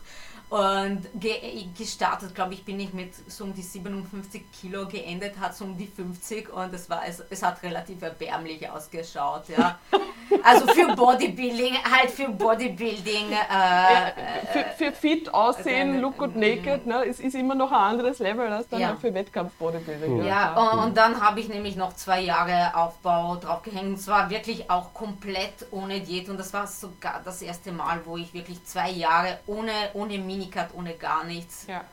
Und 0.50 1.08
ge 1.14 1.66
gestartet, 1.76 2.34
glaube 2.34 2.54
ich, 2.54 2.64
bin 2.64 2.78
ich 2.78 2.92
mit 2.92 3.12
so 3.30 3.44
um 3.44 3.54
die 3.54 3.62
57 3.62 4.42
Kilo, 4.52 4.86
geendet 4.86 5.38
hat 5.40 5.56
so 5.56 5.64
um 5.64 5.76
die 5.76 5.86
50 5.86 6.52
und 6.52 6.72
es, 6.72 6.88
war, 6.88 7.02
es, 7.08 7.22
es 7.30 7.42
hat 7.42 7.62
relativ 7.62 8.02
erbärmlich 8.02 8.68
ausgeschaut. 8.68 9.44
Ja. 9.48 9.78
Also 10.42 10.66
für 10.66 10.94
Bodybuilding, 10.96 11.74
halt 11.84 12.10
für 12.10 12.28
Bodybuilding. 12.28 13.30
Äh, 13.30 13.34
ja, 13.50 14.12
für, 14.52 14.64
für, 14.76 14.92
fit 14.92 15.32
aussehen, 15.32 16.00
look 16.00 16.16
good 16.16 16.34
naked, 16.34 16.86
ne, 16.86 17.04
es 17.06 17.20
ist 17.20 17.34
immer 17.34 17.54
noch 17.54 17.70
ein 17.70 17.78
anderes 17.78 18.18
Level 18.18 18.50
als 18.50 18.68
dann 18.68 18.80
ja. 18.80 18.88
Halt 18.88 19.00
für 19.00 19.14
Wettkampf-Bodybuilding. 19.14 20.18
Ja, 20.18 20.24
ja 20.24 20.72
und, 20.72 20.78
und, 20.78 20.96
dann 20.96 21.20
habe 21.20 21.40
ich 21.40 21.48
nämlich 21.48 21.76
noch 21.76 21.94
zwei 21.94 22.20
Jahre 22.20 22.74
Aufbau 22.74 23.36
draufgehängt. 23.36 23.98
Es 23.98 24.08
war 24.08 24.30
wirklich 24.30 24.70
auch 24.70 24.92
komplett 24.94 25.66
ohne 25.70 26.00
Diät 26.00 26.28
und 26.28 26.38
das 26.38 26.52
war 26.52 26.66
sogar 26.66 27.20
das 27.24 27.42
erste 27.42 27.70
Mal, 27.70 28.00
wo 28.04 28.16
ich 28.16 28.32
wirklich 28.32 28.64
zwei 28.64 28.90
Jahre 28.90 29.38
ohne, 29.46 29.72
ohne 29.92 30.18
Mini 30.18 30.33
Minicut 30.34 30.68
ohne 30.74 30.94
gar 30.94 31.24
nichts. 31.24 31.66
Ja. 31.68 31.84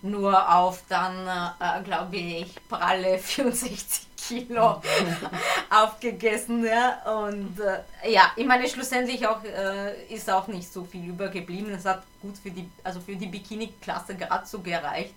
Nur 0.00 0.54
auf 0.54 0.84
dann, 0.88 1.26
äh, 1.26 1.82
glaube 1.82 2.16
ich, 2.16 2.54
pralle 2.68 3.18
64 3.18 4.06
Kilo 4.16 4.80
aufgegessen. 5.70 6.64
Ja. 6.64 7.24
Und 7.24 7.58
äh, 7.60 8.12
ja, 8.12 8.30
ich 8.36 8.46
meine, 8.46 8.68
schlussendlich 8.68 9.26
auch, 9.26 9.42
äh, 9.42 10.04
ist 10.08 10.30
auch 10.30 10.46
nicht 10.46 10.72
so 10.72 10.84
viel 10.84 11.08
übergeblieben. 11.08 11.72
Es 11.72 11.84
hat 11.84 12.02
gut 12.22 12.38
für 12.38 12.50
die, 12.50 12.70
also 12.84 13.00
für 13.00 13.16
die 13.16 13.26
Bikini-Klasse 13.26 14.14
gerade 14.14 14.46
so 14.46 14.60
gereicht. 14.60 15.14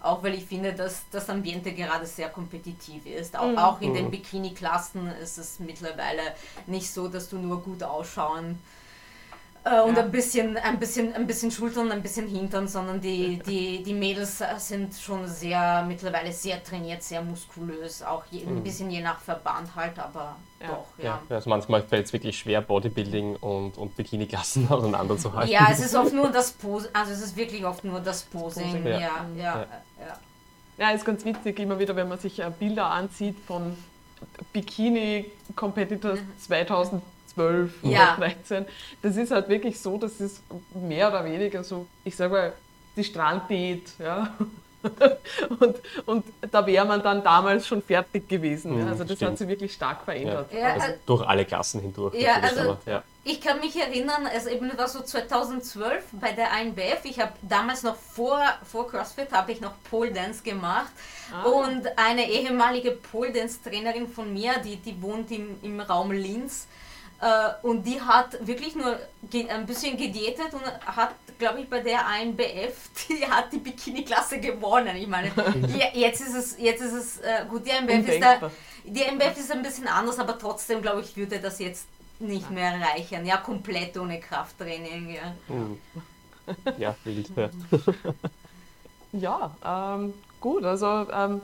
Auch 0.00 0.22
weil 0.22 0.34
ich 0.34 0.44
finde, 0.44 0.74
dass 0.74 1.02
das 1.10 1.30
Ambiente 1.30 1.72
gerade 1.72 2.04
sehr 2.04 2.28
kompetitiv 2.28 3.06
ist. 3.06 3.38
Auch, 3.38 3.46
mhm. 3.46 3.58
auch 3.58 3.80
in 3.80 3.94
den 3.94 4.06
mhm. 4.06 4.10
Bikini-Klassen 4.10 5.06
ist 5.22 5.38
es 5.38 5.60
mittlerweile 5.60 6.22
nicht 6.66 6.92
so, 6.92 7.08
dass 7.08 7.28
du 7.28 7.38
nur 7.38 7.62
gut 7.62 7.82
ausschauen 7.82 8.52
äh, 8.52 8.83
und 9.64 9.96
ja. 9.96 10.02
ein 10.02 10.10
bisschen, 10.10 10.58
ein 10.58 10.78
bisschen, 10.78 11.14
ein 11.14 11.26
bisschen 11.26 11.50
Schultern, 11.50 11.90
ein 11.90 12.02
bisschen 12.02 12.28
Hintern, 12.28 12.68
sondern 12.68 13.00
die, 13.00 13.38
die, 13.46 13.82
die 13.82 13.94
Mädels 13.94 14.42
sind 14.58 14.94
schon 14.94 15.26
sehr, 15.26 15.82
mittlerweile 15.88 16.32
sehr 16.32 16.62
trainiert, 16.62 17.02
sehr 17.02 17.22
muskulös, 17.22 18.02
auch 18.02 18.24
je, 18.30 18.42
ein 18.42 18.56
mhm. 18.56 18.62
bisschen 18.62 18.90
je 18.90 19.00
nach 19.00 19.20
Verband 19.20 19.74
halt, 19.74 19.98
aber 19.98 20.36
ja. 20.60 20.66
doch, 20.66 20.84
ja. 20.98 21.04
ja. 21.28 21.36
Also 21.36 21.48
manchmal 21.48 21.82
fällt 21.82 22.04
es 22.04 22.12
wirklich 22.12 22.36
schwer, 22.36 22.60
Bodybuilding 22.60 23.36
und, 23.36 23.78
und 23.78 23.96
Bikini-Klassen 23.96 24.68
auseinanderzuhalten. 24.70 25.50
Ja, 25.50 25.68
es 25.70 25.80
ist 25.80 25.94
oft 25.94 26.12
nur 26.12 26.28
das 26.30 26.52
Posing, 26.52 26.90
also 26.92 27.12
es 27.12 27.22
ist 27.22 27.34
wirklich 27.34 27.64
oft 27.64 27.84
nur 27.84 28.00
das 28.00 28.22
Posing, 28.24 28.66
Posing. 28.66 28.86
Ja, 28.86 28.98
ja, 28.98 29.26
ja. 29.34 29.66
Ja, 30.76 30.90
ist 30.90 31.06
ganz 31.06 31.24
witzig, 31.24 31.58
immer 31.58 31.78
wieder, 31.78 31.96
wenn 31.96 32.08
man 32.08 32.18
sich 32.18 32.42
Bilder 32.58 32.90
ansieht 32.90 33.38
von 33.46 33.76
Bikini-Competitors 34.52 36.20
mhm. 36.20 36.38
2000 36.38 37.02
12 37.34 37.72
ja. 37.82 38.16
oder 38.16 38.26
13. 38.26 38.66
Das 39.02 39.16
ist 39.16 39.30
halt 39.30 39.48
wirklich 39.48 39.80
so, 39.80 39.98
dass 39.98 40.20
es 40.20 40.40
mehr 40.74 41.08
oder 41.08 41.24
weniger 41.24 41.64
so, 41.64 41.86
ich 42.04 42.16
sage 42.16 42.32
mal, 42.32 42.52
die 42.96 43.04
Stranddiät, 43.04 43.92
ja. 43.98 44.34
und, 45.60 45.76
und 46.06 46.24
da 46.50 46.66
wäre 46.66 46.84
man 46.84 47.02
dann 47.02 47.22
damals 47.22 47.66
schon 47.66 47.82
fertig 47.82 48.28
gewesen. 48.28 48.80
Mhm, 48.80 48.88
also 48.88 49.04
das 49.04 49.16
stimmt. 49.16 49.32
hat 49.32 49.38
sich 49.38 49.48
wirklich 49.48 49.72
stark 49.72 50.04
verändert. 50.04 50.52
Ja. 50.52 50.58
Ja, 50.58 50.74
also 50.74 50.86
durch 51.06 51.26
alle 51.26 51.44
Klassen 51.44 51.80
hindurch. 51.80 52.14
Ja, 52.14 52.34
also 52.40 52.60
aber, 52.60 52.78
ja. 52.86 53.02
Ich 53.26 53.40
kann 53.40 53.60
mich 53.60 53.74
erinnern, 53.80 54.26
also 54.26 54.50
eben 54.50 54.76
war 54.76 54.86
so 54.86 55.00
2012 55.00 56.04
bei 56.12 56.32
der 56.32 56.48
INBF, 56.60 57.04
ich 57.04 57.18
habe 57.18 57.32
damals 57.40 57.82
noch 57.82 57.96
vor, 57.96 58.38
vor 58.70 58.86
CrossFit, 58.86 59.32
habe 59.32 59.52
ich 59.52 59.62
noch 59.62 59.72
Pole 59.90 60.12
Dance 60.12 60.42
gemacht 60.42 60.92
ah. 61.32 61.44
und 61.44 61.86
eine 61.96 62.28
ehemalige 62.28 62.90
Pole 62.90 63.32
Dance 63.32 63.60
Trainerin 63.64 64.08
von 64.08 64.30
mir, 64.30 64.58
die, 64.62 64.76
die 64.76 65.00
wohnt 65.00 65.30
im, 65.30 65.56
im 65.62 65.80
Raum 65.80 66.12
Linz, 66.12 66.66
äh, 67.24 67.66
und 67.66 67.84
die 67.84 67.98
hat 67.98 68.46
wirklich 68.46 68.76
nur 68.76 68.98
ein 69.48 69.64
bisschen 69.64 69.96
gediätet 69.96 70.52
und 70.52 70.62
hat, 70.86 71.14
glaube 71.38 71.60
ich, 71.60 71.70
bei 71.70 71.80
der 71.80 72.00
INBF, 72.20 72.90
die 73.08 73.26
hat 73.26 73.50
die 73.50 73.58
Bikini-Klasse 73.58 74.40
gewonnen. 74.40 74.94
Ich 74.96 75.08
meine, 75.08 75.32
jetzt 75.94 76.20
ist 76.20 76.34
es, 76.34 76.58
jetzt 76.58 76.82
ist 76.82 76.92
es 76.92 77.20
äh, 77.20 77.46
gut, 77.48 77.64
die 77.64 77.70
INBF 77.70 78.08
ist, 78.08 78.22
da, 78.22 78.50
die 78.84 79.00
INBF 79.00 79.38
ist 79.38 79.50
ein 79.50 79.62
bisschen 79.62 79.88
anders, 79.88 80.18
aber 80.18 80.38
trotzdem, 80.38 80.82
glaube 80.82 81.00
ich, 81.00 81.16
würde 81.16 81.40
das 81.40 81.58
jetzt 81.60 81.86
nicht 82.18 82.50
mehr 82.50 82.78
reichen. 82.78 83.24
Ja, 83.24 83.38
komplett 83.38 83.96
ohne 83.96 84.20
Krafttraining. 84.20 85.14
Ja, 85.14 85.34
hm. 85.48 85.78
ja 86.76 86.94
wild. 87.04 87.30
Ja, 89.12 89.50
ja 89.62 89.94
ähm, 89.96 90.12
gut. 90.44 90.64
Also 90.64 91.06
ähm, 91.10 91.40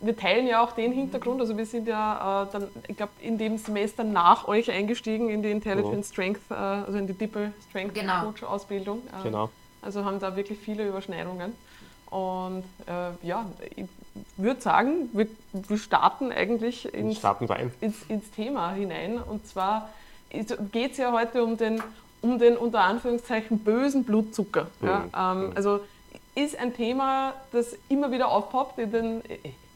wir, 0.00 0.16
teilen 0.16 0.48
ja 0.48 0.62
auch 0.62 0.72
den 0.72 0.90
Hintergrund. 0.90 1.40
Also 1.40 1.56
wir 1.56 1.64
sind 1.64 1.86
ja 1.86 2.42
äh, 2.42 2.52
dann, 2.52 2.66
ich 2.88 2.96
glaube, 2.96 3.12
in 3.20 3.38
dem 3.38 3.58
Semester 3.58 4.02
nach 4.02 4.48
euch 4.48 4.72
eingestiegen 4.72 5.30
in 5.30 5.40
die 5.40 5.52
Intelligent 5.52 6.00
oh. 6.00 6.02
Strength, 6.02 6.40
äh, 6.50 6.54
also 6.54 6.98
in 6.98 7.06
die 7.06 7.12
Deeper 7.12 7.52
Strength 7.70 7.94
genau. 7.94 8.24
Coach 8.24 8.42
Ausbildung. 8.42 9.02
Äh, 9.20 9.22
genau. 9.22 9.50
Also 9.82 10.04
haben 10.04 10.18
da 10.18 10.34
wirklich 10.34 10.58
viele 10.58 10.88
Überschneidungen. 10.88 11.52
Und 12.10 12.64
äh, 12.86 13.26
ja, 13.26 13.46
ich 13.76 13.86
würde 14.36 14.60
sagen, 14.60 15.10
wir, 15.12 15.28
wir, 15.52 15.78
starten 15.78 16.32
eigentlich 16.32 16.92
ins, 16.92 17.18
starten 17.18 17.48
ins, 17.80 18.02
ins, 18.08 18.30
Thema 18.32 18.72
hinein. 18.72 19.18
Und 19.18 19.46
zwar 19.46 19.90
geht 20.72 20.92
es 20.92 20.98
ja 20.98 21.12
heute 21.12 21.44
um 21.44 21.56
den, 21.56 21.80
um 22.20 22.40
den 22.40 22.56
unter 22.56 22.80
Anführungszeichen 22.80 23.60
bösen 23.60 24.02
Blutzucker. 24.02 24.66
Mhm. 24.80 24.88
Ja, 24.88 25.32
ähm, 25.32 25.52
also 25.54 25.80
ist 26.34 26.58
ein 26.58 26.74
Thema, 26.74 27.34
das 27.52 27.76
immer 27.88 28.10
wieder 28.10 28.28
aufpoppt 28.28 28.78
in 28.78 28.90
den, 28.92 29.22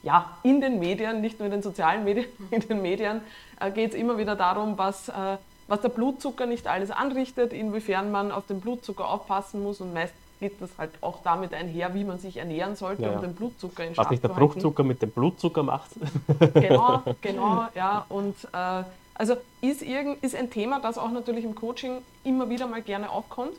ja, 0.03 0.39
in 0.43 0.61
den 0.61 0.79
Medien, 0.79 1.21
nicht 1.21 1.39
nur 1.39 1.47
in 1.47 1.53
den 1.53 1.63
sozialen 1.63 2.05
Medien, 2.05 2.27
in 2.51 2.61
den 2.61 2.83
Medien 2.83 3.21
äh, 3.61 3.71
geht 3.71 3.91
es 3.91 3.97
immer 3.97 4.19
wieder 4.19 4.37
darum, 4.37 4.79
was, 4.79 5.09
äh, 5.09 5.37
was 5.67 5.81
der 5.81 5.91
Blutzucker 5.91 6.47
nicht 6.47 6.67
alles 6.67 6.91
anrichtet, 6.91 7.53
inwiefern 7.53 8.11
man 8.11 8.33
auf 8.33 8.47
den 8.47 8.61
Blutzucker 8.61 9.09
aufpassen 9.09 9.63
muss 9.63 9.81
und 9.81 9.93
meist 9.95 10.15
geht 10.41 10.61
das 10.61 10.71
halt 10.79 10.93
auch 11.01 11.19
damit 11.23 11.53
einher, 11.53 11.95
wie 11.95 12.05
man 12.05 12.19
sich 12.19 12.37
ernähren 12.37 12.77
sollte, 12.77 13.03
ja, 13.03 13.17
um 13.17 13.21
den 13.21 13.35
Blutzucker 13.35 13.85
in 13.85 13.95
Schach 13.95 14.05
Was 14.05 14.11
nicht 14.11 14.23
der 14.23 14.31
Fruchtzucker 14.31 14.85
mit 14.85 15.03
dem 15.03 15.11
Blutzucker 15.11 15.63
macht. 15.63 15.91
Genau, 16.55 17.03
genau, 17.21 17.67
ja. 17.75 18.07
Und 18.09 18.37
äh, 18.53 18.85
also 19.15 19.37
ist, 19.61 19.83
irgend, 19.83 20.23
ist 20.23 20.37
ein 20.37 20.51
Thema, 20.51 20.81
das 20.81 20.97
auch 20.97 21.11
natürlich 21.11 21.45
im 21.45 21.55
Coaching 21.55 21.99
immer 22.25 22.49
wieder 22.49 22.67
mal 22.67 22.83
gerne 22.83 23.11
aufkommt. 23.11 23.55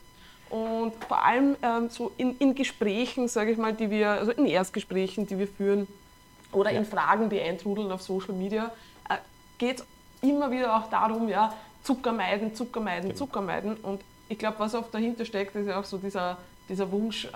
Und 0.49 0.93
vor 1.07 1.23
allem 1.23 1.55
ähm, 1.61 1.89
so 1.89 2.11
in, 2.17 2.35
in 2.39 2.55
Gesprächen, 2.55 3.27
sage 3.27 3.51
ich 3.51 3.57
mal, 3.57 3.73
die 3.73 3.89
wir, 3.89 4.09
also 4.09 4.31
in 4.31 4.45
Erstgesprächen, 4.45 5.27
die 5.27 5.37
wir 5.37 5.47
führen 5.47 5.87
oder 6.51 6.71
ja. 6.71 6.79
in 6.79 6.85
Fragen, 6.85 7.29
die 7.29 7.39
eintrudeln 7.39 7.91
auf 7.91 8.01
Social 8.01 8.33
Media, 8.33 8.71
äh, 9.09 9.15
geht 9.59 9.79
es 9.79 9.85
immer 10.21 10.49
wieder 10.49 10.75
auch 10.75 10.89
darum, 10.89 11.29
ja, 11.29 11.53
Zucker 11.83 12.11
meiden, 12.11 12.55
Zucker 12.55 12.79
meiden, 12.79 13.09
genau. 13.09 13.15
Zucker 13.15 13.41
meiden. 13.41 13.75
Und 13.77 14.01
ich 14.27 14.37
glaube, 14.37 14.59
was 14.59 14.75
oft 14.75 14.93
dahinter 14.93 15.25
steckt, 15.25 15.55
ist 15.55 15.67
ja 15.67 15.79
auch 15.79 15.85
so 15.85 15.97
dieser, 15.97 16.37
dieser 16.67 16.91
Wunsch, 16.91 17.25
äh, 17.25 17.31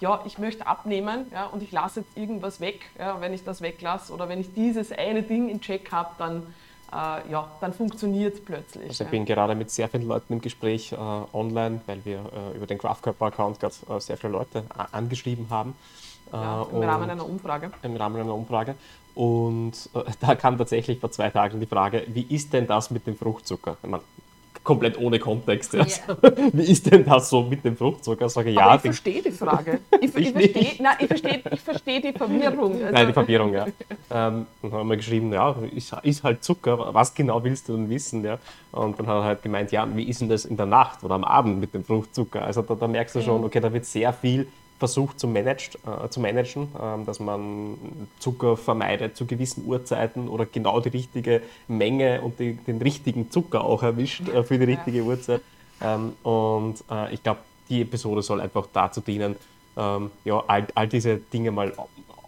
ja, 0.00 0.22
ich 0.24 0.38
möchte 0.38 0.66
abnehmen 0.66 1.26
ja, 1.32 1.46
und 1.46 1.62
ich 1.62 1.72
lasse 1.72 2.00
jetzt 2.00 2.16
irgendwas 2.16 2.60
weg. 2.60 2.90
Ja, 2.98 3.20
wenn 3.20 3.32
ich 3.32 3.44
das 3.44 3.60
weglasse 3.62 4.12
oder 4.12 4.28
wenn 4.28 4.40
ich 4.40 4.54
dieses 4.54 4.92
eine 4.92 5.22
Ding 5.22 5.48
in 5.48 5.60
Check 5.60 5.90
habe, 5.92 6.10
dann 6.18 6.54
äh, 6.94 7.30
ja, 7.30 7.50
dann 7.60 7.72
funktioniert 7.72 8.34
es 8.34 8.40
plötzlich. 8.40 8.88
Also 8.88 9.04
ich 9.04 9.10
bin 9.10 9.24
gerade 9.24 9.54
mit 9.54 9.70
sehr 9.70 9.88
vielen 9.88 10.06
Leuten 10.06 10.34
im 10.34 10.40
Gespräch 10.40 10.92
äh, 10.92 10.96
online, 10.96 11.80
weil 11.86 12.04
wir 12.04 12.18
äh, 12.18 12.56
über 12.56 12.66
den 12.66 12.78
Kraftkörper-Account 12.78 13.58
gerade 13.58 13.74
äh, 13.90 14.00
sehr 14.00 14.16
viele 14.16 14.32
Leute 14.32 14.58
äh, 14.58 14.84
angeschrieben 14.92 15.46
haben. 15.50 15.74
Ja, 16.32 16.66
Im 16.72 16.82
Rahmen 16.82 17.10
einer 17.10 17.28
Umfrage. 17.28 17.70
Im 17.82 17.96
Rahmen 17.96 18.20
einer 18.20 18.34
Umfrage. 18.34 18.74
Und 19.14 19.90
da 20.20 20.34
kam 20.34 20.58
tatsächlich 20.58 20.98
vor 20.98 21.10
zwei 21.10 21.30
Tagen 21.30 21.60
die 21.60 21.66
Frage, 21.66 22.04
wie 22.08 22.22
ist 22.22 22.52
denn 22.52 22.66
das 22.66 22.90
mit 22.90 23.06
dem 23.06 23.16
Fruchtzucker? 23.16 23.76
Ich 23.82 23.88
meine, 23.88 24.02
komplett 24.64 24.98
ohne 24.98 25.18
Kontext. 25.18 25.74
Ja. 25.74 25.86
Wie 26.52 26.62
ist 26.62 26.90
denn 26.90 27.04
das 27.04 27.30
so 27.30 27.42
mit 27.42 27.64
dem 27.64 27.76
Fruchtzucker? 27.76 28.28
Sage 28.28 28.50
ja. 28.50 28.62
Aber 28.62 28.76
ich 28.76 28.80
verstehe 28.80 29.22
die 29.22 29.30
Frage. 29.30 29.80
Ich, 30.00 30.14
ich, 30.16 30.32
verstehe, 30.32 30.72
nein, 30.80 30.96
ich, 30.98 31.06
verstehe, 31.06 31.42
ich 31.50 31.60
verstehe 31.60 32.00
die 32.00 32.12
Verwirrung. 32.12 32.72
Also 32.74 32.92
nein, 32.92 33.06
die 33.06 33.12
Verwirrung, 33.12 33.54
ja. 33.54 33.66
ähm, 34.10 34.46
dann 34.60 34.72
haben 34.72 34.88
wir 34.88 34.96
geschrieben, 34.96 35.32
ja, 35.32 35.54
ist, 35.74 35.94
ist 36.02 36.22
halt 36.22 36.44
Zucker, 36.44 36.92
was 36.92 37.14
genau 37.14 37.42
willst 37.42 37.68
du 37.68 37.76
denn 37.76 37.88
wissen? 37.88 38.22
Ja? 38.24 38.38
Und 38.72 38.98
dann 38.98 39.06
hat 39.06 39.16
er 39.16 39.24
halt 39.24 39.42
gemeint, 39.42 39.72
ja, 39.72 39.86
wie 39.94 40.04
ist 40.04 40.20
denn 40.20 40.28
das 40.28 40.44
in 40.44 40.56
der 40.56 40.66
Nacht 40.66 41.02
oder 41.04 41.14
am 41.14 41.24
Abend 41.24 41.60
mit 41.60 41.74
dem 41.74 41.84
Fruchtzucker? 41.84 42.42
Also 42.42 42.62
da, 42.62 42.74
da 42.74 42.86
merkst 42.86 43.14
du 43.14 43.22
schon, 43.22 43.44
okay, 43.44 43.60
da 43.60 43.72
wird 43.72 43.86
sehr 43.86 44.12
viel 44.12 44.46
versucht 44.84 45.18
zu, 45.18 45.26
managed, 45.26 45.78
äh, 45.86 46.10
zu 46.10 46.20
managen, 46.20 46.64
äh, 46.74 47.04
dass 47.06 47.18
man 47.18 47.78
Zucker 48.18 48.58
vermeidet 48.58 49.16
zu 49.16 49.24
gewissen 49.24 49.64
Uhrzeiten 49.64 50.28
oder 50.28 50.44
genau 50.44 50.78
die 50.80 50.90
richtige 50.90 51.40
Menge 51.68 52.20
und 52.20 52.38
die, 52.38 52.54
den 52.54 52.82
richtigen 52.82 53.30
Zucker 53.30 53.64
auch 53.64 53.82
erwischt 53.82 54.28
äh, 54.28 54.42
für 54.42 54.58
die 54.58 54.64
richtige 54.64 54.98
ja. 54.98 55.04
Uhrzeit. 55.04 55.40
Ähm, 55.80 56.12
und 56.22 56.84
äh, 56.90 57.14
ich 57.14 57.22
glaube, 57.22 57.40
die 57.70 57.80
Episode 57.80 58.20
soll 58.20 58.42
einfach 58.42 58.68
dazu 58.74 59.00
dienen, 59.00 59.36
ähm, 59.78 60.10
ja, 60.26 60.44
all, 60.46 60.66
all 60.74 60.86
diese 60.86 61.16
Dinge 61.16 61.50
mal 61.50 61.72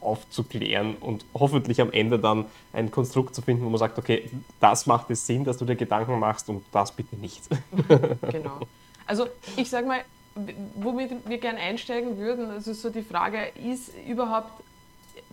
aufzuklären 0.01 0.95
und 0.99 1.27
hoffentlich 1.35 1.83
am 1.83 1.93
Ende 1.93 2.19
dann 2.19 2.47
ein 2.73 2.91
Konstrukt 2.91 3.35
zu 3.35 3.43
finden, 3.43 3.67
wo 3.67 3.69
man 3.69 3.79
sagt, 3.79 3.99
okay, 3.99 4.31
das 4.61 4.87
macht 4.87 5.11
es 5.11 5.27
Sinn, 5.27 5.45
dass 5.45 5.59
du 5.59 5.67
dir 5.67 5.77
Gedanken 5.77 6.19
machst 6.19 6.49
und 6.49 6.65
das 6.73 6.91
bitte 6.91 7.17
nicht. 7.17 7.43
genau. 8.33 8.61
Also 9.07 9.27
ich 9.57 9.69
sage 9.69 9.87
mal, 9.87 10.01
womit 10.75 11.29
wir 11.29 11.39
gerne 11.39 11.59
einsteigen 11.59 12.19
würden, 12.19 12.51
also 12.51 12.73
so 12.73 12.91
die 12.91 13.03
Frage, 13.03 13.39
ist 13.63 13.91
überhaupt, 14.07 14.51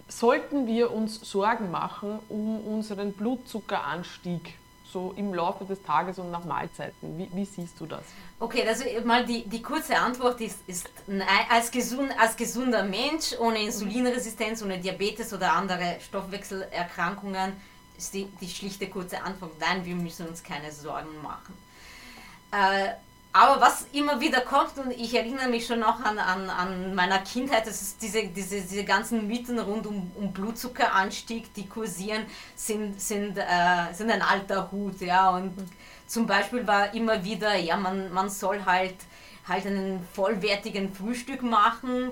sollten 0.07 0.67
wir 0.67 0.91
uns 0.91 1.19
Sorgen 1.29 1.71
machen 1.71 2.19
um 2.29 2.59
unseren 2.65 3.13
Blutzuckeranstieg? 3.13 4.55
so 4.93 5.13
im 5.17 5.33
Laufe 5.33 5.65
des 5.65 5.81
Tages 5.81 6.19
und 6.19 6.31
nach 6.31 6.45
Mahlzeiten. 6.45 7.17
Wie, 7.17 7.27
wie 7.33 7.45
siehst 7.45 7.79
du 7.79 7.87
das? 7.87 8.03
Okay, 8.39 8.65
also 8.65 8.85
mal 9.03 9.25
die, 9.25 9.43
die 9.43 9.61
kurze 9.61 9.97
Antwort 9.97 10.39
ist, 10.39 10.59
ist 10.67 10.87
als, 11.49 11.71
gesund, 11.71 12.11
als 12.17 12.37
gesunder 12.37 12.83
Mensch 12.83 13.33
ohne 13.39 13.63
Insulinresistenz, 13.63 14.61
ohne 14.61 14.79
Diabetes 14.79 15.33
oder 15.33 15.53
andere 15.53 15.97
Stoffwechselerkrankungen 15.99 17.53
ist 17.97 18.13
die, 18.13 18.25
die 18.39 18.47
schlichte 18.47 18.87
kurze 18.87 19.21
Antwort, 19.21 19.59
nein, 19.59 19.83
wir 19.85 19.95
müssen 19.95 20.27
uns 20.27 20.43
keine 20.43 20.71
Sorgen 20.71 21.21
machen. 21.21 21.53
Äh, 22.51 22.93
aber 23.35 23.59
was 23.59 23.87
immer 23.93 24.21
wieder 24.21 24.41
kommt, 24.41 24.77
und 24.77 24.91
ich 24.91 25.15
erinnere 25.15 25.47
mich 25.49 25.65
schon 25.65 25.79
noch 25.79 25.99
an, 26.01 26.19
an, 26.19 26.51
an 26.51 26.93
meiner 26.93 27.17
Kindheit, 27.19 27.65
das 27.65 27.81
ist 27.81 28.01
diese, 28.01 28.27
diese, 28.27 28.61
diese 28.61 28.83
ganzen 28.83 29.27
Mythen 29.27 29.57
rund 29.57 29.87
um, 29.87 30.11
um 30.15 30.31
Blutzuckeranstieg, 30.31 31.51
die 31.55 31.67
kursieren, 31.67 32.27
sind, 32.55 33.01
sind, 33.01 33.39
äh, 33.39 33.91
sind 33.91 34.11
ein 34.11 34.21
alter 34.21 34.71
Hut. 34.71 35.01
Ja? 35.01 35.31
Und 35.31 35.51
zum 36.05 36.27
Beispiel 36.27 36.65
war 36.67 36.93
immer 36.93 37.23
wieder, 37.23 37.55
ja, 37.55 37.75
man, 37.75 38.13
man 38.13 38.29
soll 38.29 38.63
halt, 38.65 38.95
halt 39.47 39.65
einen 39.65 40.07
vollwertigen 40.13 40.93
Frühstück 40.93 41.41
machen 41.41 42.11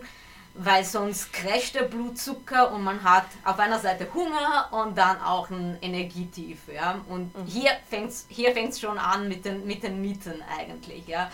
weil 0.53 0.83
sonst 0.83 1.31
crasht 1.31 1.75
der 1.75 1.83
Blutzucker 1.83 2.71
und 2.73 2.83
man 2.83 3.03
hat 3.03 3.25
auf 3.45 3.57
einer 3.59 3.79
Seite 3.79 4.07
Hunger 4.13 4.67
und 4.71 4.97
dann 4.97 5.21
auch 5.21 5.49
ein 5.49 5.77
Energietief. 5.81 6.59
Ja? 6.73 6.99
Und 7.07 7.35
mhm. 7.37 7.45
hier 7.45 7.71
fängt 7.89 8.09
es 8.09 8.25
hier 8.27 8.51
fängt's 8.51 8.79
schon 8.79 8.97
an 8.97 9.27
mit 9.27 9.45
den, 9.45 9.65
mit 9.65 9.83
den 9.83 10.01
Mieten 10.01 10.41
eigentlich. 10.57 11.07
Ja? 11.07 11.31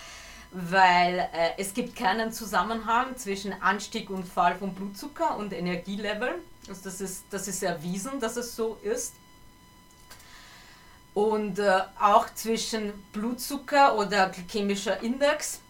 Weil 0.52 1.20
äh, 1.34 1.50
es 1.58 1.74
gibt 1.74 1.96
keinen 1.96 2.32
Zusammenhang 2.32 3.18
zwischen 3.18 3.60
Anstieg 3.62 4.10
und 4.10 4.28
Fall 4.28 4.56
von 4.56 4.74
Blutzucker 4.74 5.36
und 5.38 5.52
Energielevel. 5.52 6.36
Also 6.70 6.82
das, 6.84 7.02
ist, 7.02 7.26
das 7.32 7.48
ist 7.48 7.64
erwiesen, 7.64 8.20
dass 8.20 8.38
es 8.38 8.56
so 8.56 8.78
ist. 8.84 9.14
Und 11.14 11.58
äh, 11.58 11.80
auch 12.00 12.28
zwischen 12.36 12.94
Blutzucker 13.12 13.98
oder 13.98 14.30
glykämischer 14.30 15.02
Index 15.02 15.62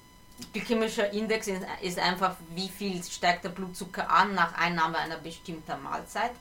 Glykämischer 0.53 1.11
Index 1.13 1.47
ist 1.81 1.99
einfach, 1.99 2.35
wie 2.53 2.69
viel 2.69 3.03
steigt 3.03 3.43
der 3.43 3.49
Blutzucker 3.49 4.09
an 4.09 4.35
nach 4.35 4.53
Einnahme 4.55 4.97
einer 4.97 5.17
bestimmten 5.17 5.81
Mahlzeit. 5.81 6.31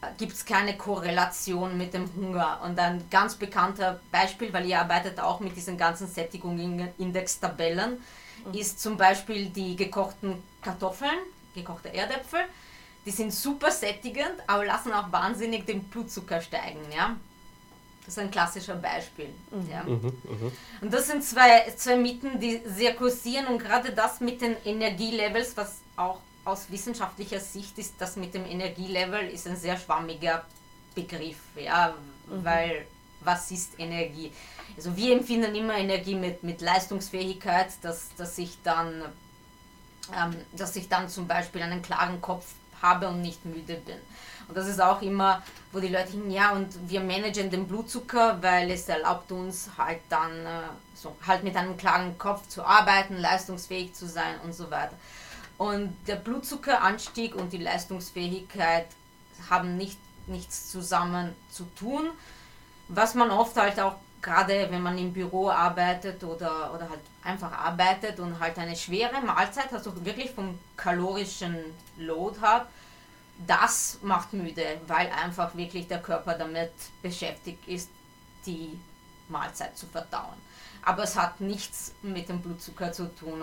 Äh, 0.00 0.06
Gibt 0.18 0.32
es 0.32 0.44
keine 0.44 0.76
Korrelation 0.76 1.76
mit 1.76 1.94
dem 1.94 2.10
Hunger. 2.14 2.60
Und 2.64 2.78
ein 2.78 3.04
ganz 3.10 3.34
bekannter 3.34 4.00
Beispiel, 4.10 4.52
weil 4.52 4.66
ihr 4.66 4.80
arbeitet 4.80 5.20
auch 5.20 5.40
mit 5.40 5.56
diesen 5.56 5.76
ganzen 5.76 6.08
Sättigungsindex-Tabellen, 6.08 8.02
mhm. 8.44 8.54
ist 8.54 8.80
zum 8.80 8.96
Beispiel 8.96 9.46
die 9.50 9.76
gekochten 9.76 10.42
Kartoffeln, 10.62 11.18
gekochte 11.54 11.92
Erdäpfel. 11.92 12.40
Die 13.04 13.10
sind 13.10 13.32
super 13.32 13.70
sättigend, 13.70 14.34
aber 14.46 14.64
lassen 14.64 14.92
auch 14.92 15.12
wahnsinnig 15.12 15.64
den 15.66 15.84
Blutzucker 15.84 16.40
steigen. 16.40 16.80
Ja? 16.94 17.16
Das 18.06 18.16
ist 18.16 18.18
ein 18.20 18.30
klassischer 18.30 18.76
Beispiel. 18.76 19.28
Mhm. 19.50 19.70
Ja. 19.70 19.82
Mhm, 19.82 20.00
mh. 20.00 20.52
Und 20.80 20.94
das 20.94 21.08
sind 21.08 21.24
zwei, 21.24 21.68
zwei 21.76 21.96
Mythen, 21.96 22.38
die 22.38 22.62
sehr 22.64 22.94
kursieren 22.94 23.46
und 23.48 23.58
gerade 23.58 23.92
das 23.92 24.20
mit 24.20 24.40
den 24.40 24.56
Energielevels, 24.64 25.56
was 25.56 25.80
auch 25.96 26.20
aus 26.44 26.70
wissenschaftlicher 26.70 27.40
Sicht 27.40 27.76
ist, 27.78 27.94
das 27.98 28.14
mit 28.14 28.32
dem 28.32 28.46
Energielevel 28.46 29.28
ist 29.28 29.48
ein 29.48 29.56
sehr 29.56 29.76
schwammiger 29.76 30.44
Begriff, 30.94 31.38
ja, 31.56 31.96
mhm. 32.28 32.44
weil 32.44 32.86
was 33.20 33.50
ist 33.50 33.72
Energie? 33.78 34.32
Also 34.76 34.96
wir 34.96 35.12
empfinden 35.12 35.54
immer 35.56 35.76
Energie 35.76 36.14
mit, 36.14 36.44
mit 36.44 36.60
Leistungsfähigkeit, 36.60 37.72
dass, 37.82 38.14
dass, 38.16 38.38
ich 38.38 38.58
dann, 38.62 39.02
ähm, 40.16 40.36
dass 40.52 40.76
ich 40.76 40.88
dann 40.88 41.08
zum 41.08 41.26
Beispiel 41.26 41.62
einen 41.62 41.82
klaren 41.82 42.20
Kopf 42.20 42.46
habe 42.80 43.08
und 43.08 43.22
nicht 43.22 43.44
müde 43.44 43.74
bin. 43.74 43.96
Und 44.48 44.56
das 44.56 44.68
ist 44.68 44.80
auch 44.80 45.02
immer, 45.02 45.42
wo 45.72 45.80
die 45.80 45.88
Leute 45.88 46.12
hin, 46.12 46.30
ja, 46.30 46.52
und 46.52 46.68
wir 46.88 47.00
managen 47.00 47.50
den 47.50 47.66
Blutzucker, 47.66 48.40
weil 48.42 48.70
es 48.70 48.88
erlaubt 48.88 49.32
uns 49.32 49.70
halt 49.76 50.00
dann 50.08 50.30
äh, 50.46 50.68
so 50.94 51.16
halt 51.26 51.42
mit 51.42 51.56
einem 51.56 51.76
klaren 51.76 52.16
Kopf 52.16 52.46
zu 52.48 52.64
arbeiten, 52.64 53.16
leistungsfähig 53.16 53.94
zu 53.94 54.06
sein 54.06 54.36
und 54.44 54.54
so 54.54 54.70
weiter. 54.70 54.94
Und 55.58 55.96
der 56.06 56.16
Blutzuckeranstieg 56.16 57.34
und 57.34 57.52
die 57.52 57.58
Leistungsfähigkeit 57.58 58.86
haben 59.50 59.76
nicht, 59.76 59.98
nichts 60.26 60.70
zusammen 60.70 61.34
zu 61.50 61.64
tun. 61.78 62.10
Was 62.88 63.14
man 63.14 63.30
oft 63.30 63.56
halt 63.56 63.80
auch, 63.80 63.96
gerade 64.22 64.68
wenn 64.70 64.82
man 64.82 64.98
im 64.98 65.12
Büro 65.12 65.48
arbeitet 65.48 66.22
oder, 66.24 66.72
oder 66.74 66.88
halt 66.88 67.00
einfach 67.24 67.52
arbeitet 67.52 68.20
und 68.20 68.38
halt 68.38 68.58
eine 68.58 68.76
schwere 68.76 69.20
Mahlzeit, 69.22 69.72
also 69.72 70.04
wirklich 70.04 70.30
vom 70.30 70.58
kalorischen 70.76 71.56
Load 71.96 72.38
hat, 72.40 72.66
das 73.46 73.98
macht 74.02 74.32
müde, 74.32 74.80
weil 74.86 75.08
einfach 75.10 75.54
wirklich 75.56 75.88
der 75.88 76.00
Körper 76.00 76.34
damit 76.34 76.72
beschäftigt 77.02 77.66
ist, 77.66 77.90
die 78.46 78.78
Mahlzeit 79.28 79.76
zu 79.76 79.86
verdauen. 79.86 80.34
Aber 80.82 81.02
es 81.02 81.16
hat 81.16 81.40
nichts 81.40 81.94
mit 82.02 82.28
dem 82.28 82.40
Blutzucker 82.40 82.92
zu 82.92 83.14
tun. 83.14 83.42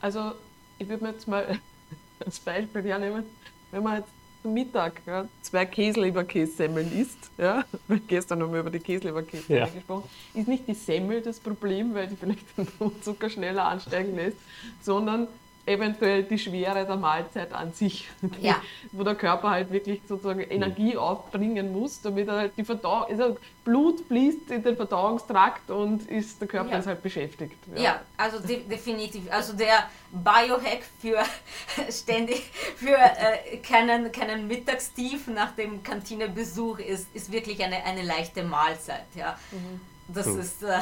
Also 0.00 0.32
ich 0.78 0.88
würde 0.88 1.04
mir 1.04 1.10
jetzt 1.10 1.26
mal 1.26 1.58
als 2.24 2.38
Beispiel 2.38 2.82
hernehmen, 2.82 3.24
wenn 3.70 3.82
man 3.82 3.96
jetzt 3.98 4.10
zum 4.42 4.54
Mittag 4.54 5.02
ja, 5.06 5.26
zwei 5.42 5.66
Käsleberkässemmeln 5.66 6.92
isst, 6.92 7.18
ja, 7.36 7.64
weil 7.88 7.98
gestern 8.00 8.42
haben 8.42 8.52
wir 8.52 8.60
über 8.60 8.70
die 8.70 8.78
Käsleberkäse 8.78 9.52
ja. 9.52 9.66
gesprochen, 9.66 10.08
ist 10.34 10.48
nicht 10.48 10.68
die 10.68 10.74
Semmel 10.74 11.20
das 11.20 11.40
Problem, 11.40 11.94
weil 11.94 12.06
die 12.06 12.16
vielleicht 12.16 12.46
den 12.56 12.66
Blutzucker 12.66 13.28
schneller 13.28 13.64
ansteigen 13.66 14.14
lässt, 14.14 14.38
sondern 14.80 15.26
eventuell 15.68 16.22
die 16.22 16.38
Schwere 16.38 16.84
der 16.86 16.96
Mahlzeit 16.96 17.52
an 17.52 17.72
sich, 17.72 18.08
die, 18.22 18.46
ja. 18.46 18.56
wo 18.92 19.02
der 19.02 19.14
Körper 19.14 19.50
halt 19.50 19.70
wirklich 19.70 20.00
sozusagen 20.08 20.40
Energie 20.40 20.96
aufbringen 20.96 21.72
muss, 21.72 22.00
damit 22.00 22.28
er 22.28 22.36
halt 22.36 22.52
die 22.56 22.64
Verdauung, 22.64 23.04
also 23.08 23.36
Blut 23.64 24.00
fließt 24.06 24.50
in 24.50 24.62
den 24.62 24.76
Verdauungstrakt 24.76 25.70
und 25.70 26.08
ist, 26.08 26.40
der 26.40 26.48
Körper 26.48 26.72
ja. 26.72 26.78
ist 26.78 26.86
halt 26.86 27.02
beschäftigt. 27.02 27.56
Ja, 27.74 27.82
ja 27.82 28.00
also 28.16 28.38
de 28.40 28.62
definitiv. 28.62 29.30
Also 29.30 29.52
der 29.52 29.90
Biohack 30.10 30.84
für 31.00 31.22
ständig, 31.90 32.50
für 32.76 32.96
äh, 32.96 33.58
keinen, 33.58 34.10
keinen 34.10 34.48
Mittagstief 34.48 35.26
nach 35.28 35.52
dem 35.52 35.82
Kantinebesuch 35.82 36.78
ist, 36.78 37.14
ist 37.14 37.30
wirklich 37.30 37.62
eine, 37.62 37.84
eine 37.84 38.02
leichte 38.02 38.42
Mahlzeit. 38.42 39.06
Ja. 39.14 39.38
Mhm. 39.52 39.80
Das 40.08 40.26
mhm. 40.26 40.40
ist... 40.40 40.62
Äh, 40.62 40.80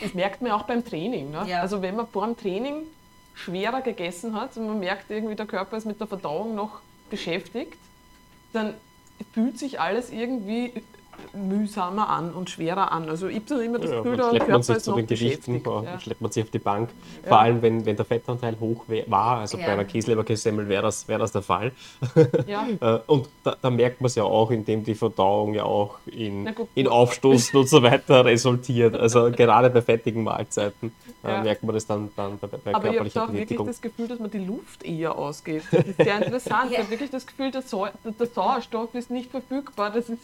das 0.00 0.14
merkt 0.14 0.42
man 0.42 0.52
auch 0.52 0.62
beim 0.62 0.84
Training. 0.84 1.30
Ne? 1.30 1.44
Ja. 1.46 1.60
Also 1.60 1.82
wenn 1.82 1.96
man 1.96 2.06
vor 2.06 2.26
dem 2.26 2.36
Training 2.36 2.86
schwerer 3.44 3.80
gegessen 3.80 4.34
hat 4.34 4.56
und 4.56 4.66
man 4.66 4.78
merkt 4.78 5.10
irgendwie, 5.10 5.34
der 5.34 5.46
Körper 5.46 5.76
ist 5.76 5.86
mit 5.86 6.00
der 6.00 6.06
Verdauung 6.06 6.54
noch 6.54 6.80
beschäftigt, 7.08 7.78
dann 8.52 8.74
fühlt 9.32 9.58
sich 9.58 9.80
alles 9.80 10.10
irgendwie 10.10 10.72
mühsamer 11.32 12.08
an 12.08 12.32
und 12.32 12.50
schwerer 12.50 12.92
an. 12.92 13.08
Also 13.08 13.28
ich 13.28 13.36
habe 13.36 13.44
dann 13.46 13.60
immer 13.60 13.78
das 13.78 13.90
Gefühl, 13.90 14.18
ja, 14.18 14.30
der 14.30 14.38
Körper 14.38 14.52
man 14.52 14.62
sich 14.62 14.76
ist 14.76 14.84
zu 14.84 14.94
den 14.94 15.06
Gewichten, 15.06 15.62
ja. 15.64 16.00
schleppt 16.00 16.20
man 16.20 16.30
sich 16.30 16.44
auf 16.44 16.50
die 16.50 16.58
Bank. 16.58 16.90
Ja. 17.22 17.28
Vor 17.28 17.40
allem, 17.40 17.62
wenn, 17.62 17.86
wenn 17.86 17.96
der 17.96 18.04
Fettanteil 18.04 18.56
hoch 18.60 18.84
war, 19.06 19.38
also 19.38 19.58
ja. 19.58 19.66
bei 19.66 19.72
einer 19.72 19.84
Käseleberkässemmel 19.84 20.68
wäre 20.68 20.82
das, 20.82 21.08
wär 21.08 21.18
das 21.18 21.32
der 21.32 21.42
Fall. 21.42 21.72
Ja. 22.46 22.66
Äh, 22.80 23.00
und 23.06 23.28
da, 23.42 23.56
da 23.60 23.68
merkt 23.68 24.00
man 24.00 24.06
es 24.06 24.14
ja 24.14 24.22
auch, 24.22 24.50
indem 24.50 24.84
die 24.84 24.94
Verdauung 24.94 25.54
ja 25.54 25.64
auch 25.64 25.98
in, 26.06 26.48
in 26.74 26.86
Aufstoßen 26.86 27.58
und 27.58 27.68
so 27.68 27.82
weiter 27.82 28.24
resultiert. 28.24 28.94
Also 28.94 29.30
gerade 29.30 29.70
bei 29.70 29.82
fettigen 29.82 30.22
Mahlzeiten 30.22 30.92
äh, 31.24 31.42
merkt 31.42 31.62
man 31.62 31.74
das 31.74 31.86
dann, 31.86 32.10
dann 32.16 32.38
bei, 32.38 32.46
bei 32.46 32.74
Aber 32.74 32.88
körperlicher 32.88 33.06
ich 33.06 33.16
habe 33.16 33.32
auch 33.32 33.34
wirklich 33.34 33.60
das 33.66 33.80
Gefühl, 33.80 34.08
dass 34.08 34.18
man 34.18 34.30
die 34.30 34.38
Luft 34.38 34.84
eher 34.84 35.16
ausgeht. 35.16 35.64
Das 35.70 35.86
ist 35.86 35.96
sehr 35.96 36.16
interessant. 36.24 36.70
Ich 36.70 36.78
habe 36.78 36.90
wirklich 36.90 37.10
das 37.10 37.26
Gefühl, 37.26 37.50
der, 37.50 37.62
Sau 37.62 37.88
der 38.04 38.26
Sauerstoff 38.26 38.94
ist 38.94 39.10
nicht 39.10 39.30
verfügbar. 39.30 39.90
Das 39.90 40.08
ist 40.08 40.22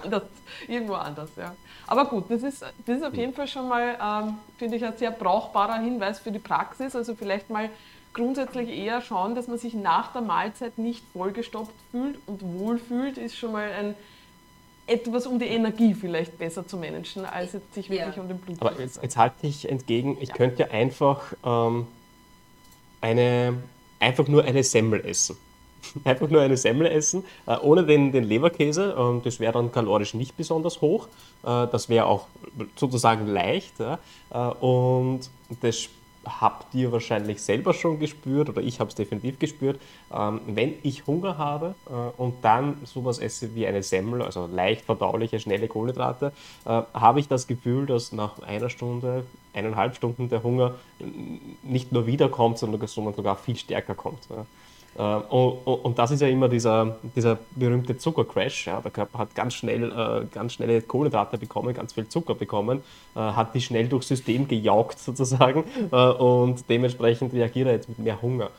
anders, 0.04 0.24
irgendwo 0.68 0.94
anders. 0.94 1.30
Ja. 1.36 1.54
Aber 1.86 2.06
gut, 2.06 2.24
das 2.28 2.42
ist, 2.42 2.62
das 2.62 2.96
ist 2.96 3.04
auf 3.04 3.14
jeden 3.14 3.34
Fall 3.34 3.48
schon 3.48 3.68
mal, 3.68 3.96
ähm, 4.00 4.38
finde 4.58 4.76
ich, 4.76 4.84
ein 4.84 4.96
sehr 4.96 5.10
brauchbarer 5.10 5.80
Hinweis 5.80 6.18
für 6.18 6.32
die 6.32 6.38
Praxis. 6.38 6.94
Also 6.94 7.14
vielleicht 7.14 7.50
mal 7.50 7.70
grundsätzlich 8.12 8.68
eher 8.68 9.00
schauen, 9.00 9.34
dass 9.34 9.48
man 9.48 9.58
sich 9.58 9.74
nach 9.74 10.12
der 10.12 10.22
Mahlzeit 10.22 10.78
nicht 10.78 11.04
vollgestopft 11.12 11.74
fühlt 11.90 12.18
und 12.26 12.42
wohlfühlt, 12.42 13.18
ist 13.18 13.36
schon 13.36 13.52
mal 13.52 13.70
ein 13.72 13.94
etwas 14.90 15.26
um 15.26 15.38
die 15.38 15.46
Energie 15.46 15.94
vielleicht 15.94 16.36
besser 16.36 16.66
zu 16.66 16.76
managen, 16.76 17.24
als 17.24 17.52
jetzt 17.52 17.74
sich 17.74 17.88
wirklich 17.88 18.16
ja. 18.16 18.22
um 18.22 18.28
den 18.28 18.38
Blutzucker. 18.38 18.72
Aber 18.72 18.80
jetzt, 18.80 19.00
jetzt 19.00 19.16
halte 19.16 19.46
ich 19.46 19.68
entgegen, 19.68 20.18
ich 20.20 20.30
ja. 20.30 20.34
könnte 20.34 20.64
ja 20.64 20.70
einfach 20.70 21.32
ähm, 21.44 21.86
eine, 23.00 23.62
einfach 24.00 24.26
nur 24.26 24.44
eine 24.44 24.64
Semmel 24.64 25.04
essen. 25.04 25.36
einfach 26.04 26.28
nur 26.28 26.40
eine 26.40 26.56
Semmel 26.56 26.86
essen, 26.86 27.24
äh, 27.46 27.56
ohne 27.56 27.84
den, 27.84 28.12
den 28.12 28.24
Leberkäse. 28.24 28.94
Ähm, 28.98 29.22
das 29.24 29.40
wäre 29.40 29.52
dann 29.52 29.72
kalorisch 29.72 30.14
nicht 30.14 30.36
besonders 30.36 30.80
hoch. 30.80 31.08
Äh, 31.42 31.66
das 31.68 31.88
wäre 31.88 32.06
auch 32.06 32.26
sozusagen 32.76 33.26
leicht. 33.26 33.78
Ja? 33.80 33.98
Äh, 34.30 34.38
und 34.64 35.30
das 35.60 35.88
habt 36.24 36.74
ihr 36.74 36.92
wahrscheinlich 36.92 37.40
selber 37.40 37.72
schon 37.72 37.98
gespürt 37.98 38.50
oder 38.50 38.60
ich 38.60 38.78
habe 38.78 38.90
es 38.90 38.94
definitiv 38.94 39.38
gespürt. 39.38 39.80
Ähm, 40.12 40.40
wenn 40.46 40.74
ich 40.82 41.06
Hunger 41.06 41.38
habe 41.38 41.74
äh, 41.88 42.20
und 42.20 42.44
dann 42.44 42.76
sowas 42.84 43.18
esse 43.18 43.54
wie 43.54 43.66
eine 43.66 43.82
Semmel, 43.82 44.22
also 44.22 44.46
leicht 44.46 44.84
verdauliche, 44.84 45.40
schnelle 45.40 45.68
Kohlenhydrate, 45.68 46.32
äh, 46.66 46.82
habe 46.92 47.20
ich 47.20 47.28
das 47.28 47.46
Gefühl, 47.46 47.86
dass 47.86 48.12
nach 48.12 48.40
einer 48.40 48.68
Stunde, 48.68 49.24
eineinhalb 49.52 49.96
Stunden 49.96 50.28
der 50.28 50.42
Hunger 50.42 50.74
nicht 51.62 51.90
nur 51.90 52.06
wiederkommt, 52.06 52.58
sondern 52.58 52.86
sogar 52.86 53.36
viel 53.36 53.56
stärker 53.56 53.94
kommt. 53.94 54.28
Ja? 54.30 54.46
Äh, 54.96 55.02
und, 55.02 55.98
das 55.98 56.10
ist 56.10 56.20
ja 56.20 56.28
immer 56.28 56.48
dieser, 56.48 56.96
dieser 57.14 57.38
berühmte 57.54 57.96
Zuckercrash. 57.96 58.66
Ja. 58.66 58.80
Der 58.80 58.90
Körper 58.90 59.18
hat 59.18 59.34
ganz 59.34 59.54
schnell 59.54 59.90
äh, 59.90 60.26
ganz 60.32 60.54
schnelle 60.54 60.82
Kohlenhydrate 60.82 61.38
bekommen, 61.38 61.74
ganz 61.74 61.92
viel 61.92 62.08
Zucker 62.08 62.34
bekommen, 62.34 62.82
äh, 63.14 63.18
hat 63.18 63.54
die 63.54 63.60
schnell 63.60 63.88
durchs 63.88 64.08
System 64.08 64.48
gejaugt 64.48 64.98
sozusagen 65.10 65.64
und 65.90 66.68
dementsprechend 66.68 67.32
reagiert 67.32 67.68
er 67.68 67.74
jetzt 67.74 67.88
mit 67.88 67.98
mehr 67.98 68.20
Hunger. 68.20 68.50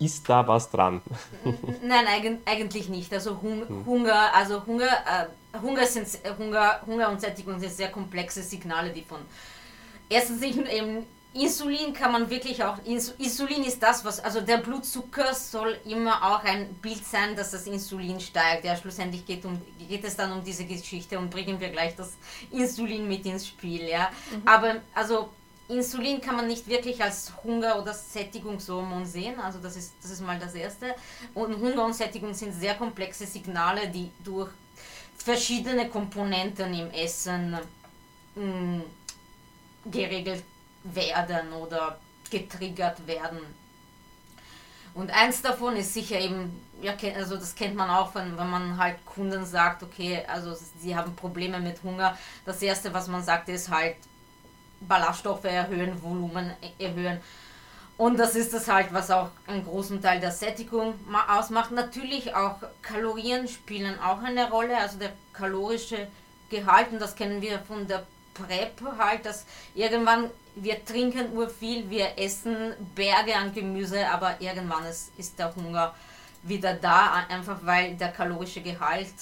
Ist 0.00 0.28
da 0.28 0.46
was 0.46 0.70
dran? 0.70 1.00
Nein, 1.82 2.38
eigentlich 2.44 2.88
nicht. 2.88 3.12
Also 3.12 3.40
hm. 3.42 3.84
Hunger, 3.84 4.32
also 4.32 4.64
Hunger, 4.64 4.86
äh, 4.86 5.58
Hunger, 5.60 5.84
sind, 5.86 6.06
Hunger, 6.38 6.80
Hunger 6.86 7.10
und 7.10 7.20
Sättigung 7.20 7.58
sind 7.58 7.72
sehr 7.72 7.88
komplexe 7.88 8.42
Signale, 8.42 8.90
die 8.90 9.02
von 9.02 9.18
erstens 10.08 10.40
nicht 10.40 10.58
eben 10.58 11.04
Insulin 11.34 11.92
kann 11.92 12.12
man 12.12 12.30
wirklich 12.30 12.62
auch, 12.64 12.78
Insulin 12.84 13.62
ist 13.64 13.82
das, 13.82 14.04
was, 14.04 14.18
also 14.18 14.40
der 14.40 14.58
Blutzucker 14.58 15.34
soll 15.34 15.78
immer 15.84 16.22
auch 16.22 16.42
ein 16.42 16.74
Bild 16.76 17.04
sein, 17.04 17.36
dass 17.36 17.50
das 17.50 17.66
Insulin 17.66 18.18
steigt. 18.18 18.64
Ja, 18.64 18.74
schlussendlich 18.76 19.26
geht, 19.26 19.44
um, 19.44 19.60
geht 19.88 20.04
es 20.04 20.16
dann 20.16 20.32
um 20.32 20.42
diese 20.42 20.64
Geschichte 20.64 21.18
und 21.18 21.30
bringen 21.30 21.60
wir 21.60 21.68
gleich 21.68 21.94
das 21.96 22.14
Insulin 22.50 23.06
mit 23.06 23.26
ins 23.26 23.46
Spiel. 23.46 23.88
Ja. 23.88 24.10
Mhm. 24.30 24.42
Aber 24.46 24.76
also 24.94 25.28
Insulin 25.68 26.18
kann 26.20 26.36
man 26.36 26.46
nicht 26.46 26.66
wirklich 26.66 27.02
als 27.02 27.30
Hunger- 27.44 27.80
oder 27.80 27.92
Sättigungshormon 27.92 29.04
sehen, 29.04 29.38
also 29.38 29.58
das 29.58 29.76
ist, 29.76 29.92
das 30.00 30.12
ist 30.12 30.22
mal 30.22 30.38
das 30.38 30.54
Erste. 30.54 30.94
Und 31.34 31.60
Hunger 31.60 31.84
und 31.84 31.94
Sättigung 31.94 32.32
sind 32.32 32.54
sehr 32.54 32.74
komplexe 32.74 33.26
Signale, 33.26 33.88
die 33.88 34.10
durch 34.24 34.50
verschiedene 35.18 35.90
Komponenten 35.90 36.72
im 36.72 36.90
Essen 36.90 37.58
mh, 38.34 38.44
mm, 38.44 38.82
geregelt 39.90 40.42
werden 40.42 40.57
oder 41.52 41.98
getriggert 42.30 43.06
werden. 43.06 43.40
Und 44.94 45.10
eins 45.10 45.42
davon 45.42 45.76
ist 45.76 45.94
sicher 45.94 46.18
eben, 46.18 46.60
ja, 46.82 46.94
also 47.16 47.36
das 47.36 47.54
kennt 47.54 47.76
man 47.76 47.88
auch, 47.88 48.10
von, 48.12 48.36
wenn 48.36 48.50
man 48.50 48.76
halt 48.78 49.04
Kunden 49.06 49.44
sagt, 49.44 49.82
okay, 49.82 50.24
also 50.26 50.56
sie 50.80 50.96
haben 50.96 51.14
Probleme 51.14 51.60
mit 51.60 51.82
Hunger. 51.82 52.18
Das 52.44 52.60
erste, 52.62 52.92
was 52.92 53.06
man 53.06 53.22
sagt, 53.22 53.48
ist 53.48 53.68
halt 53.70 53.96
Ballaststoffe 54.80 55.44
erhöhen, 55.44 56.02
Volumen 56.02 56.52
erhöhen. 56.78 57.20
Und 57.96 58.16
das 58.16 58.36
ist 58.36 58.54
das 58.54 58.68
halt, 58.68 58.92
was 58.92 59.10
auch 59.10 59.30
einen 59.46 59.64
großen 59.64 60.00
Teil 60.00 60.20
der 60.20 60.30
Sättigung 60.30 60.94
ausmacht. 61.28 61.72
Natürlich 61.72 62.34
auch 62.34 62.56
Kalorien 62.80 63.48
spielen 63.48 63.98
auch 64.00 64.22
eine 64.22 64.50
Rolle, 64.50 64.78
also 64.78 64.98
der 64.98 65.12
kalorische 65.32 66.06
Gehalt, 66.48 66.92
und 66.92 67.00
das 67.00 67.16
kennen 67.16 67.42
wir 67.42 67.58
von 67.58 67.86
der 67.88 68.06
PrEP 68.38 68.82
halt, 68.98 69.26
dass 69.26 69.44
irgendwann 69.74 70.30
wir 70.62 70.84
trinken 70.84 71.34
nur 71.34 71.48
viel, 71.48 71.88
wir 71.88 72.18
essen 72.18 72.74
Berge 72.94 73.36
an 73.36 73.52
Gemüse, 73.52 74.08
aber 74.08 74.40
irgendwann 74.40 74.84
ist, 74.86 75.12
ist 75.16 75.38
der 75.38 75.54
Hunger 75.54 75.94
wieder 76.42 76.74
da, 76.74 77.26
einfach 77.28 77.58
weil 77.62 77.96
der 77.96 78.08
kalorische 78.08 78.60
Gehalt 78.60 79.14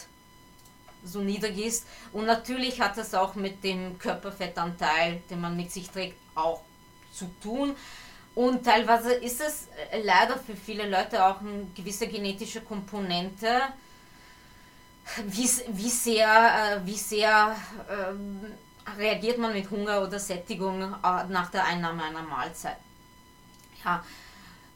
so 1.05 1.20
niedrig 1.20 1.59
ist. 1.59 1.87
Und 2.12 2.26
natürlich 2.26 2.81
hat 2.81 2.96
das 2.96 3.14
auch 3.14 3.35
mit 3.35 3.62
dem 3.62 3.98
Körperfettanteil, 3.98 5.22
den 5.31 5.40
man 5.40 5.57
mit 5.57 5.70
sich 5.70 5.90
trägt, 5.90 6.16
auch 6.35 6.62
zu 7.12 7.26
tun. 7.42 7.76
Und 8.35 8.64
teilweise 8.64 9.14
ist 9.14 9.40
es 9.40 9.68
äh, 9.90 10.02
leider 10.02 10.37
für 10.37 10.55
viele 10.55 10.88
Leute 10.88 11.24
auch 11.24 11.40
eine 11.40 11.66
gewisse 11.74 12.07
genetische 12.07 12.61
Komponente, 12.61 13.62
wie, 15.26 15.48
wie 15.68 15.88
sehr, 15.88 16.29
äh, 16.29 16.87
wie 16.87 16.96
sehr 16.96 17.57
ähm, 17.90 18.40
reagiert 18.99 19.38
man 19.38 19.53
mit 19.53 19.70
Hunger 19.70 20.03
oder 20.03 20.18
Sättigung 20.18 20.83
äh, 20.83 21.25
nach 21.29 21.51
der 21.51 21.64
Einnahme 21.64 22.05
einer 22.05 22.22
Mahlzeit. 22.22 22.79
Ja. 23.85 24.05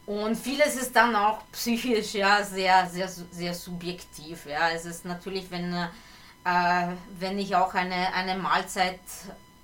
Und 0.06 0.36
vieles 0.36 0.76
ist 0.76 0.94
dann 0.96 1.14
auch 1.14 1.42
psychisch 1.52 2.14
ja 2.14 2.42
sehr, 2.42 2.88
sehr, 2.88 3.08
sehr 3.08 3.54
subjektiv. 3.54 4.46
Ja. 4.46 4.70
Es 4.70 4.84
ist 4.84 5.04
natürlich, 5.04 5.50
wenn, 5.50 5.72
äh, 5.72 6.88
wenn 7.18 7.38
ich 7.38 7.54
auch 7.54 7.74
eine, 7.74 8.12
eine 8.12 8.36
Mahlzeit 8.36 9.00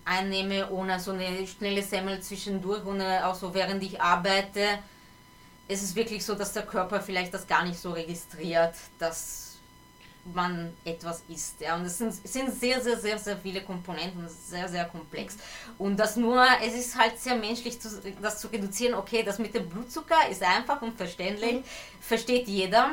einnehme, 0.05 0.71
ohne 0.71 1.01
so 1.01 1.13
eine 1.13 1.47
schnelle 1.47 1.83
Semmel 1.83 2.21
zwischendurch, 2.21 2.87
ohne 2.87 3.27
auch 3.27 3.35
so 3.35 3.53
während 3.53 3.83
ich 3.83 4.01
arbeite, 4.01 4.79
ist 5.69 5.83
es 5.83 5.97
wirklich 5.97 6.25
so, 6.25 6.35
dass 6.35 6.53
der 6.53 6.65
Körper 6.65 7.01
vielleicht 7.01 7.35
das 7.35 7.47
gar 7.47 7.65
nicht 7.65 7.79
so 7.79 7.91
registriert, 7.91 8.75
dass 9.01 9.46
man 10.35 10.73
etwas 10.85 11.23
isst. 11.29 11.61
Ja. 11.61 11.77
Und 11.77 11.85
es 11.85 11.99
sind, 11.99 12.13
sind 12.13 12.53
sehr, 12.53 12.81
sehr, 12.81 12.99
sehr, 12.99 13.19
sehr 13.19 13.37
viele 13.37 13.63
Komponenten, 13.63 14.29
sehr, 14.29 14.69
sehr 14.69 14.85
komplex. 14.87 15.37
Und 15.79 15.99
das 15.99 16.17
nur, 16.17 16.45
es 16.65 16.75
ist 16.75 16.99
halt 16.99 17.19
sehr 17.19 17.37
menschlich, 17.37 17.81
zu, 17.81 17.89
das 18.21 18.41
zu 18.41 18.49
reduzieren. 18.49 18.95
Okay, 18.95 19.23
das 19.23 19.39
mit 19.39 19.55
dem 19.55 19.69
Blutzucker 19.69 20.29
ist 20.31 20.43
einfach 20.43 20.83
und 20.83 20.97
verständlich, 20.97 21.55
mhm. 21.55 21.65
versteht 22.01 22.49
jeder. 22.49 22.93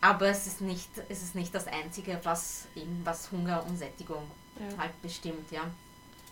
Aber 0.00 0.28
es 0.28 0.46
ist 0.46 0.60
nicht, 0.60 0.88
es 1.08 1.22
ist 1.22 1.34
nicht 1.34 1.54
das 1.54 1.66
Einzige, 1.66 2.18
was, 2.22 2.66
eben, 2.74 3.00
was 3.04 3.30
Hunger 3.30 3.64
und 3.68 3.76
Sättigung 3.76 4.22
ja. 4.58 4.78
halt 4.78 5.02
bestimmt, 5.02 5.50
ja. 5.50 5.62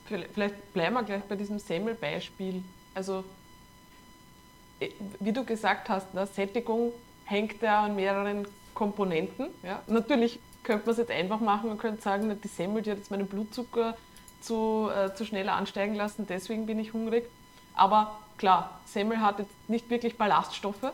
Vielleicht 0.06 0.72
bleiben 0.72 0.94
wir 0.94 1.02
gleich 1.02 1.22
bei 1.24 1.36
diesem 1.36 1.58
Semmelbeispiel. 1.58 2.62
Also, 2.94 3.24
äh, 4.80 4.88
wie 5.20 5.32
du 5.32 5.44
gesagt 5.44 5.90
hast, 5.90 6.14
ne, 6.14 6.26
Sättigung 6.26 6.92
hängt 7.24 7.60
ja 7.60 7.84
an 7.84 7.94
mehreren 7.94 8.48
Komponenten. 8.74 9.46
Ja. 9.62 9.82
Natürlich 9.86 10.40
könnte 10.62 10.86
man 10.86 10.92
es 10.92 10.98
jetzt 10.98 11.10
einfach 11.10 11.40
machen 11.40 11.70
und 11.70 11.78
könnte 11.78 12.02
sagen, 12.02 12.40
die 12.42 12.48
Semmel, 12.48 12.82
die 12.82 12.90
hat 12.90 12.98
jetzt 12.98 13.10
meinen 13.10 13.26
Blutzucker 13.26 13.96
zu, 14.40 14.90
äh, 14.94 15.14
zu 15.14 15.24
schnell 15.24 15.48
ansteigen 15.48 15.94
lassen, 15.94 16.26
deswegen 16.28 16.66
bin 16.66 16.78
ich 16.78 16.92
hungrig. 16.92 17.24
Aber 17.74 18.18
klar, 18.36 18.80
Semmel 18.84 19.20
hat 19.20 19.38
jetzt 19.38 19.54
nicht 19.68 19.88
wirklich 19.90 20.16
Ballaststoffe 20.16 20.92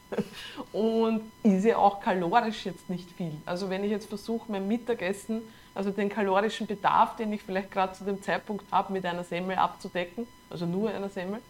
und 0.72 1.22
ist 1.42 1.64
ja 1.64 1.76
auch 1.76 2.00
kalorisch 2.00 2.66
jetzt 2.66 2.88
nicht 2.88 3.10
viel. 3.12 3.32
Also 3.46 3.70
wenn 3.70 3.84
ich 3.84 3.90
jetzt 3.90 4.08
versuche, 4.08 4.50
mein 4.50 4.68
Mittagessen 4.68 5.42
also 5.74 5.90
den 5.90 6.08
kalorischen 6.08 6.66
Bedarf, 6.66 7.16
den 7.16 7.32
ich 7.32 7.42
vielleicht 7.42 7.70
gerade 7.70 7.92
zu 7.94 8.04
dem 8.04 8.22
Zeitpunkt 8.22 8.70
habe, 8.70 8.92
mit 8.92 9.06
einer 9.06 9.24
Semmel 9.24 9.56
abzudecken, 9.56 10.26
also 10.50 10.66
nur 10.66 10.90
einer 10.90 11.08
Semmel, 11.08 11.40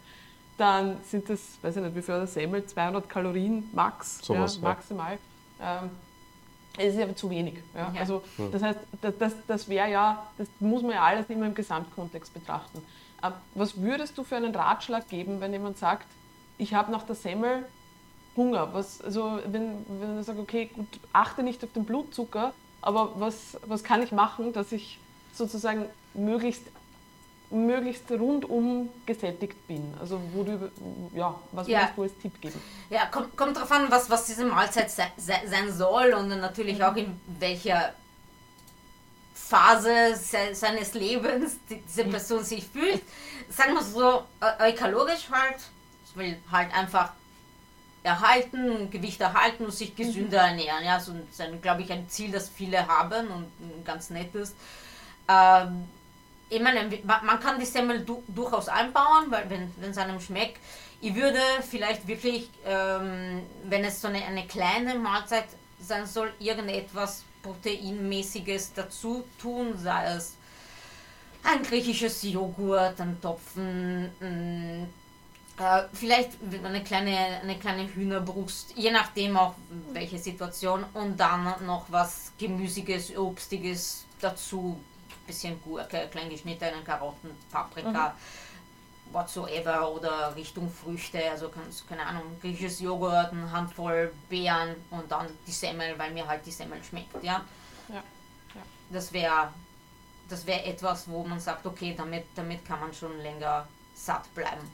dann 0.57 0.97
sind 1.03 1.29
das, 1.29 1.57
weiß 1.61 1.77
ich 1.77 1.83
nicht, 1.83 1.95
wie 1.95 2.01
viel 2.01 2.15
eine 2.15 2.27
Semmel, 2.27 2.65
200 2.65 3.09
Kalorien 3.09 3.69
max, 3.73 4.19
so 4.23 4.33
ja, 4.33 4.47
maximal. 4.61 5.17
Ähm, 5.63 5.89
es 6.77 6.95
ist 6.95 7.01
aber 7.01 7.15
zu 7.15 7.29
wenig. 7.29 7.55
Ja? 7.75 7.91
ja. 7.93 7.99
Also, 7.99 8.23
das 8.51 8.61
heißt, 8.61 8.79
das, 9.01 9.13
das, 9.17 9.33
das 9.47 9.69
wäre 9.69 9.91
ja, 9.91 10.27
das 10.37 10.47
muss 10.59 10.81
man 10.81 10.91
ja 10.91 11.03
alles 11.03 11.29
immer 11.29 11.45
im 11.45 11.53
Gesamtkontext 11.53 12.33
betrachten. 12.33 12.83
Aber 13.21 13.39
was 13.55 13.79
würdest 13.79 14.17
du 14.17 14.23
für 14.23 14.35
einen 14.35 14.53
Ratschlag 14.53 15.07
geben, 15.07 15.39
wenn 15.39 15.53
jemand 15.53 15.77
sagt, 15.77 16.07
ich 16.57 16.73
habe 16.73 16.91
nach 16.91 17.03
der 17.03 17.15
Semmel 17.15 17.65
Hunger? 18.35 18.73
Was, 18.73 19.01
also 19.01 19.39
wenn, 19.45 19.85
wenn 19.87 20.17
er 20.17 20.23
sagt, 20.23 20.39
okay, 20.39 20.69
gut, 20.73 20.87
achte 21.13 21.43
nicht 21.43 21.63
auf 21.63 21.71
den 21.73 21.85
Blutzucker, 21.85 22.53
aber 22.81 23.11
was, 23.19 23.57
was 23.65 23.83
kann 23.83 24.01
ich 24.01 24.11
machen, 24.11 24.51
dass 24.51 24.71
ich 24.71 24.99
sozusagen 25.31 25.85
möglichst, 26.13 26.63
möglichst 27.53 28.09
rundum 28.11 28.89
gesättigt 29.05 29.67
bin? 29.67 29.93
Also 29.99 30.19
wo 30.33 30.43
du, 30.43 30.71
ja, 31.13 31.39
was 31.51 31.67
ja. 31.67 31.79
würdest 31.79 31.97
du 31.97 32.01
als 32.03 32.17
Tipp 32.21 32.41
geben? 32.41 32.61
Ja, 32.89 33.05
kommt, 33.07 33.35
kommt 33.37 33.55
darauf 33.55 33.71
an, 33.71 33.89
was, 33.89 34.09
was 34.09 34.25
diese 34.25 34.45
Mahlzeit 34.45 34.89
se, 34.89 35.03
se, 35.17 35.33
sein 35.45 35.71
soll 35.71 36.13
und 36.13 36.29
natürlich 36.29 36.79
mhm. 36.79 36.83
auch 36.83 36.95
in 36.95 37.19
welcher 37.39 37.93
Phase 39.33 40.15
se, 40.15 40.53
seines 40.53 40.93
Lebens 40.93 41.57
diese 41.69 42.05
Person 42.05 42.43
sich 42.43 42.65
fühlt. 42.65 43.01
Sagen 43.49 43.73
wir 43.73 43.83
so, 43.83 44.23
eukalorisch 44.59 45.29
halt, 45.31 45.57
ich 46.05 46.15
will 46.15 46.37
halt 46.51 46.73
einfach 46.75 47.11
erhalten, 48.03 48.89
Gewicht 48.89 49.21
erhalten 49.21 49.65
und 49.65 49.73
sich 49.73 49.95
gesünder 49.95 50.43
mhm. 50.43 50.59
ernähren. 50.59 50.85
Ja, 50.85 50.99
so 50.99 51.13
ist, 51.13 51.41
glaube 51.61 51.81
ich, 51.81 51.91
ein 51.91 52.09
Ziel, 52.09 52.31
das 52.31 52.49
viele 52.49 52.87
haben 52.87 53.27
und 53.27 53.85
ganz 53.85 54.09
nett 54.09 54.35
ist. 54.35 54.55
Ähm, 55.27 55.85
ich 56.49 56.61
meine, 56.61 56.89
man 57.03 57.39
kann 57.39 57.59
die 57.59 57.65
Semmel 57.65 58.05
du 58.05 58.23
durchaus 58.27 58.67
einbauen, 58.67 59.29
weil 59.29 59.49
wenn 59.49 59.89
es 59.89 59.97
einem 59.97 60.19
schmeckt. 60.19 60.59
Ich 61.01 61.15
würde 61.15 61.39
vielleicht 61.69 62.07
wirklich, 62.07 62.49
ähm, 62.65 63.43
wenn 63.65 63.83
es 63.83 64.01
so 64.01 64.07
eine, 64.07 64.23
eine 64.23 64.45
kleine 64.47 64.95
Mahlzeit 64.95 65.45
sein 65.79 66.05
soll, 66.05 66.31
irgendetwas 66.39 67.23
Proteinmäßiges 67.41 68.73
dazu 68.73 69.25
tun, 69.41 69.77
sei 69.77 70.13
es 70.15 70.35
ein 71.43 71.61
griechisches 71.61 72.23
Joghurt, 72.23 73.01
ein 73.01 73.19
Topfen, 73.19 74.11
ein 74.21 74.93
äh, 75.59 75.83
vielleicht 75.93 76.31
eine 76.63 76.83
kleine, 76.83 77.41
eine 77.41 77.59
kleine 77.59 77.87
Hühnerbrust, 77.93 78.73
je 78.75 78.91
nachdem 78.91 79.37
auch 79.37 79.53
welche 79.91 80.17
Situation. 80.17 80.83
Und 80.93 81.19
dann 81.19 81.43
noch 81.65 81.85
was 81.89 82.31
Gemüsiges, 82.37 83.15
Obstiges 83.15 84.05
dazu. 84.19 84.79
Bisschen 85.25 85.61
Gurke, 85.63 86.07
klein 86.11 86.29
geschnittene 86.29 86.83
Karotten, 86.83 87.31
Paprika, 87.51 88.09
mhm. 88.09 89.13
whatsoever. 89.13 89.91
Oder 89.91 90.35
Richtung 90.35 90.69
Früchte, 90.69 91.19
also 91.31 91.49
keine 91.87 92.05
Ahnung, 92.05 92.23
griechisches 92.41 92.79
Joghurt, 92.81 93.31
eine 93.31 93.51
Handvoll 93.51 94.11
Beeren 94.29 94.75
und 94.91 95.11
dann 95.11 95.27
die 95.47 95.51
Semmel, 95.51 95.97
weil 95.97 96.11
mir 96.11 96.27
halt 96.27 96.45
die 96.45 96.51
Semmel 96.51 96.83
schmeckt. 96.83 97.13
Ja? 97.23 97.41
ja. 97.89 97.95
ja. 97.95 98.61
Das 98.91 99.13
wäre 99.13 99.49
das 100.29 100.47
wär 100.47 100.65
etwas, 100.65 101.07
wo 101.07 101.23
man 101.23 101.39
sagt, 101.39 101.65
okay, 101.65 101.93
damit, 101.95 102.25
damit 102.35 102.65
kann 102.65 102.79
man 102.79 102.93
schon 102.93 103.17
länger 103.19 103.67
satt 103.93 104.33
bleiben. 104.33 104.69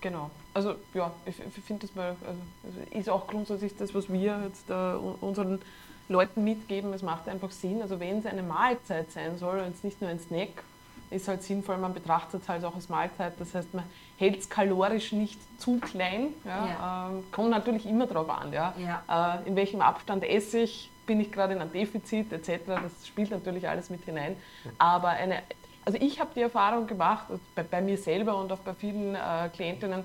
Genau. 0.00 0.30
Also 0.54 0.74
ja, 0.92 1.12
ich, 1.24 1.38
ich 1.38 1.64
finde 1.64 1.86
das 1.86 1.94
mal, 1.94 2.16
also, 2.26 2.40
also, 2.64 2.98
ist 2.98 3.08
auch 3.08 3.26
grundsätzlich 3.26 3.76
das, 3.76 3.94
was 3.94 4.12
wir 4.12 4.42
jetzt 4.44 4.68
äh, 4.68 4.94
unseren 5.20 5.62
Leuten 6.08 6.44
mitgeben. 6.44 6.92
Es 6.92 7.02
macht 7.02 7.28
einfach 7.28 7.50
Sinn. 7.50 7.82
Also 7.82 8.00
wenn 8.00 8.18
es 8.18 8.26
eine 8.26 8.42
Mahlzeit 8.42 9.10
sein 9.12 9.38
soll 9.38 9.60
und 9.60 9.74
es 9.74 9.84
nicht 9.84 10.00
nur 10.00 10.10
ein 10.10 10.20
Snack, 10.20 10.64
ist 11.10 11.28
halt 11.28 11.42
sinnvoll, 11.42 11.76
man 11.76 11.92
betrachtet 11.92 12.42
es 12.42 12.48
halt 12.48 12.64
auch 12.64 12.74
als 12.74 12.88
Mahlzeit. 12.88 13.34
Das 13.38 13.54
heißt, 13.54 13.74
man 13.74 13.84
hält 14.16 14.38
es 14.38 14.48
kalorisch 14.48 15.12
nicht 15.12 15.38
zu 15.60 15.78
klein. 15.78 16.28
Ja? 16.44 16.66
ja. 16.66 17.08
Ähm, 17.10 17.24
kommt 17.30 17.50
natürlich 17.50 17.86
immer 17.86 18.06
darauf 18.06 18.30
an, 18.30 18.52
ja? 18.52 18.74
ja. 18.78 19.40
Äh, 19.44 19.48
in 19.48 19.56
welchem 19.56 19.82
Abstand 19.82 20.24
esse 20.24 20.60
ich, 20.60 20.90
bin 21.04 21.20
ich 21.20 21.30
gerade 21.30 21.52
in 21.52 21.60
einem 21.60 21.72
Defizit 21.72 22.32
etc. 22.32 22.62
Das 22.66 23.06
spielt 23.06 23.30
natürlich 23.30 23.68
alles 23.68 23.90
mit 23.90 24.04
hinein. 24.04 24.36
Aber 24.78 25.08
eine 25.08 25.42
also 25.84 25.98
ich 26.00 26.20
habe 26.20 26.30
die 26.34 26.40
Erfahrung 26.40 26.86
gemacht, 26.86 27.26
bei, 27.54 27.62
bei, 27.62 27.80
mir 27.80 27.98
selber 27.98 28.36
und 28.36 28.52
auch 28.52 28.58
bei 28.58 28.74
vielen 28.74 29.14
äh, 29.14 29.48
Klientinnen, 29.52 30.04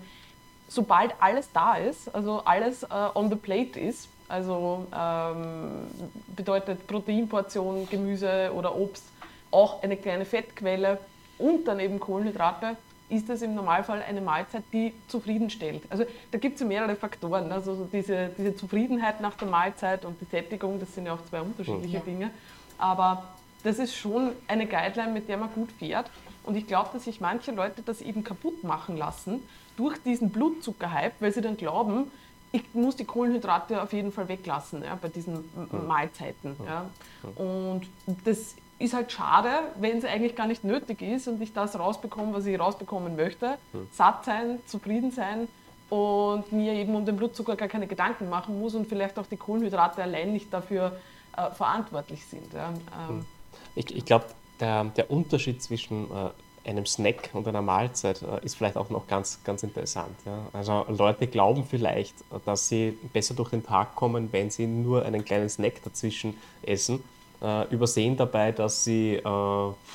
sobald 0.68 1.14
alles 1.20 1.52
da 1.52 1.76
ist, 1.76 2.14
also 2.14 2.42
alles 2.44 2.84
äh, 2.84 2.88
on 3.14 3.30
the 3.30 3.36
plate 3.36 3.80
ist, 3.80 4.10
also 4.28 4.86
ähm, 4.96 5.88
bedeutet 6.36 6.86
Proteinportion, 6.88 7.88
Gemüse 7.90 8.52
oder 8.54 8.76
Obst, 8.76 9.06
auch 9.52 9.82
eine 9.84 9.98
kleine 9.98 10.26
Fettquelle 10.26 10.98
und 11.38 11.68
dann 11.68 11.80
eben 11.80 12.00
Kohlenhydrate, 12.00 12.76
ist 13.10 13.30
das 13.30 13.42
im 13.42 13.56
Normalfall 13.56 14.02
eine 14.02 14.20
Mahlzeit, 14.20 14.64
die 14.74 14.94
zufriedenstellt. 15.08 15.84
Also 15.90 16.04
da 16.32 16.38
gibt 16.38 16.56
es 16.56 16.62
ja 16.62 16.68
mehrere 16.68 16.96
Faktoren. 16.96 17.52
Also 17.52 17.88
diese, 17.92 18.32
diese 18.38 18.56
Zufriedenheit 18.56 19.22
nach 19.22 19.36
der 19.36 19.48
Mahlzeit 19.48 20.04
und 20.04 20.20
die 20.20 20.26
Sättigung, 20.26 20.80
das 20.80 20.94
sind 20.94 21.06
ja 21.06 21.14
auch 21.14 21.24
zwei 21.30 21.42
unterschiedliche 21.42 21.98
ja. 21.98 22.00
Dinge. 22.02 22.32
Aber 22.78 23.24
das 23.64 23.80
ist 23.80 23.96
schon 23.96 24.32
eine 24.48 24.68
Guideline, 24.68 25.14
mit 25.14 25.30
der 25.30 25.38
man 25.38 25.50
gut 25.54 25.72
fährt. 25.72 26.10
Und 26.44 26.56
ich 26.56 26.68
glaube, 26.68 26.90
dass 26.94 27.06
sich 27.06 27.22
manche 27.22 27.52
Leute 27.52 27.82
das 27.82 28.02
eben 28.02 28.24
kaputt 28.24 28.64
machen 28.64 28.98
lassen 28.98 29.42
durch 29.78 29.98
diesen 30.04 30.30
Blutzuckerhype, 30.30 31.14
weil 31.20 31.32
sie 31.32 31.42
dann 31.42 31.56
glauben, 31.56 32.12
ich 32.52 32.64
muss 32.74 32.96
die 32.96 33.06
Kohlenhydrate 33.06 33.82
auf 33.82 33.94
jeden 33.94 34.12
Fall 34.12 34.28
weglassen 34.28 34.84
ja, 34.84 34.98
bei 35.00 35.10
diesen 35.10 35.50
Mahlzeiten. 35.88 36.56
Ja. 36.66 36.86
Und 37.36 37.82
das 38.24 38.56
ist 38.80 38.94
halt 38.94 39.12
schade, 39.12 39.50
wenn 39.80 39.98
es 39.98 40.06
eigentlich 40.06 40.36
gar 40.36 40.48
nicht 40.48 40.64
nötig 40.64 41.02
ist 41.02 41.28
und 41.28 41.42
ich 41.42 41.54
das 41.54 41.78
rausbekomme, 41.78 42.34
was 42.34 42.46
ich 42.46 42.60
rausbekommen 42.60 43.16
möchte. 43.16 43.58
Satt 43.92 44.26
sein, 44.26 44.60
zufrieden 44.66 45.12
sein 45.12 45.48
und 45.90 46.52
mir 46.52 46.74
eben 46.74 46.96
um 46.96 47.06
den 47.06 47.18
Blutzucker 47.18 47.56
gar 47.56 47.68
keine 47.68 47.88
Gedanken 47.88 48.30
machen 48.30 48.60
muss 48.60 48.76
und 48.76 48.88
vielleicht 48.88 49.18
auch 49.18 49.26
die 49.26 49.38
Kohlenhydrate 49.38 50.04
allein 50.04 50.34
nicht 50.34 50.54
dafür 50.54 50.98
äh, 51.36 51.52
verantwortlich 51.52 52.26
sind. 52.26 52.54
Ja. 52.54 52.74
Ähm, 53.10 53.26
ich, 53.76 53.96
ich 53.96 54.06
glaube, 54.06 54.26
der, 54.60 54.86
der 54.86 55.10
Unterschied 55.10 55.62
zwischen 55.62 56.06
äh, 56.06 56.30
einem 56.68 56.86
Snack 56.86 57.30
und 57.34 57.48
einer 57.48 57.62
Mahlzeit 57.62 58.22
äh, 58.22 58.46
ist 58.46 58.56
vielleicht 58.56 58.78
auch 58.78 58.90
noch 58.90 59.08
ganz, 59.08 59.40
ganz 59.44 59.64
interessant. 59.64 60.16
Ja. 60.26 60.40
Also 60.54 60.86
Leute 60.90 61.28
glauben 61.28 61.66
vielleicht, 61.70 62.16
dass 62.46 62.68
sie 62.68 62.98
besser 63.14 63.34
durch 63.34 63.50
den 63.50 63.64
Tag 63.64 63.96
kommen, 63.96 64.30
wenn 64.32 64.50
sie 64.50 64.68
nur 64.68 65.06
einen 65.06 65.24
kleinen 65.26 65.50
Snack 65.50 65.84
dazwischen 65.84 66.36
essen 66.64 67.04
äh, 67.42 67.68
übersehen 67.74 68.18
dabei, 68.18 68.52
dass 68.52 68.84
sie, 68.84 69.14
äh, 69.16 69.22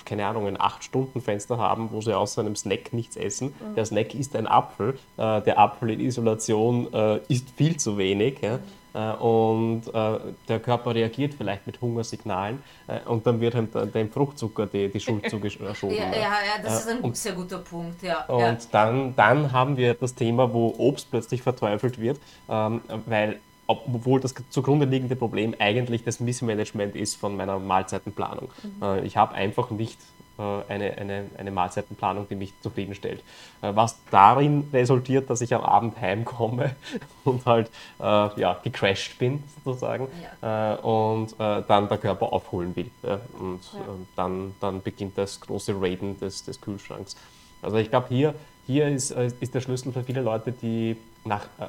keine 0.05 0.27
Ahnung, 0.27 0.47
ein 0.47 0.57
8-Stunden-Fenster 0.57 1.59
haben, 1.59 1.91
wo 1.91 2.01
sie 2.01 2.17
außer 2.17 2.41
einem 2.41 2.57
Snack 2.57 2.93
nichts 2.93 3.17
essen. 3.17 3.49
Mhm. 3.49 3.75
Der 3.75 3.85
Snack 3.85 4.15
ist 4.15 4.37
ein 4.37 4.47
Apfel. 4.47 4.99
Äh, 5.17 5.43
der 5.43 5.59
Apfel 5.59 5.91
in 5.91 6.01
Isolation 6.01 6.93
äh, 6.93 7.21
ist 7.29 7.51
viel 7.57 7.77
zu 7.77 7.99
wenig. 7.99 8.41
Ja? 8.43 8.57
Äh, 8.57 8.59
und 8.99 9.83
äh, 9.93 10.19
der 10.49 10.61
Körper 10.61 10.95
reagiert 10.95 11.35
vielleicht 11.35 11.67
mit 11.67 11.81
Hungersignalen 11.81 12.63
und 13.07 13.27
dann 13.27 13.41
wird 13.41 13.55
halt 13.55 13.95
dem 13.95 14.11
Fruchtzucker 14.11 14.67
die, 14.67 14.89
die 14.89 15.01
Schuld 15.01 15.29
zugeschoben. 15.31 15.97
ja, 15.97 16.05
ja, 16.05 16.21
ja, 16.21 16.63
das 16.63 16.81
ist 16.81 16.89
ein 16.89 17.01
und, 17.01 17.17
sehr 17.17 17.33
guter 17.33 17.59
Punkt. 17.59 18.03
Ja, 18.03 18.25
und 18.27 18.41
ja. 18.41 18.57
Dann, 18.71 19.15
dann 19.17 19.53
haben 19.53 19.77
wir 19.77 19.95
das 19.95 20.15
Thema, 20.15 20.53
wo 20.53 20.75
Obst 20.79 21.11
plötzlich 21.11 21.43
verteufelt 21.43 22.01
wird, 22.01 22.19
ähm, 22.49 22.83
weil 23.07 23.41
obwohl 23.67 24.21
das 24.21 24.35
zugrunde 24.51 24.87
liegende 24.87 25.17
Problem 25.17 25.55
eigentlich 25.59 26.05
das 26.05 26.21
Missmanagement 26.21 26.97
ist 26.97 27.17
von 27.17 27.37
meiner 27.37 27.59
Mahlzeitenplanung. 27.59 28.51
Mhm. 28.63 28.83
Äh, 28.83 29.01
ich 29.07 29.17
habe 29.17 29.35
einfach 29.35 29.71
nicht 29.71 29.99
äh, 30.01 30.12
eine, 30.39 30.97
eine, 30.97 31.27
eine 31.37 31.51
Mahlzeitenplanung, 31.51 32.29
die 32.29 32.35
mich 32.35 32.53
zufriedenstellt. 32.63 33.23
Äh, 33.61 33.75
was 33.75 33.99
darin 34.11 34.69
resultiert, 34.73 35.29
dass 35.31 35.41
ich 35.41 35.55
am 35.55 35.63
Abend 35.63 36.01
heimkomme 36.01 36.75
und 37.25 37.45
halt 37.47 37.71
äh, 38.01 38.03
ja, 38.03 38.59
gecrashed 38.63 39.19
bin, 39.19 39.43
sozusagen, 39.65 40.09
ja. 40.41 40.75
und 40.77 41.35
dann 41.39 41.89
der 41.89 41.99
Körper 41.99 42.33
aufholen 42.33 42.75
will. 42.75 42.91
Und 43.39 43.61
ja. 43.73 43.81
dann, 44.17 44.55
dann 44.61 44.83
beginnt 44.83 45.17
das 45.17 45.41
große 45.41 45.75
Raiden 45.81 46.19
des, 46.19 46.45
des 46.45 46.61
Kühlschranks. 46.61 47.17
Also 47.61 47.77
ich 47.77 47.91
glaube, 47.91 48.07
hier, 48.09 48.35
hier 48.67 48.89
ist, 48.89 49.11
ist 49.11 49.55
der 49.55 49.61
Schlüssel 49.61 49.93
für 49.93 50.03
viele 50.03 50.21
Leute, 50.21 50.53
die 50.53 50.97
nach, 51.25 51.45
äh, 51.59 51.67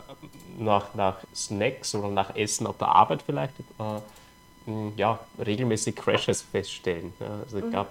nach, 0.57 0.93
nach 0.95 1.17
Snacks 1.33 1.95
oder 1.95 2.09
nach 2.09 2.35
Essen 2.35 2.67
auf 2.67 2.77
der 2.77 2.89
Arbeit 2.89 3.21
vielleicht 3.21 3.59
äh, 3.59 3.99
ja, 4.95 5.19
regelmäßig 5.43 5.95
Crashes 5.95 6.41
feststellen. 6.41 7.13
Also 7.19 7.57
ich 7.57 7.65
mhm. 7.65 7.71
glaube, 7.71 7.89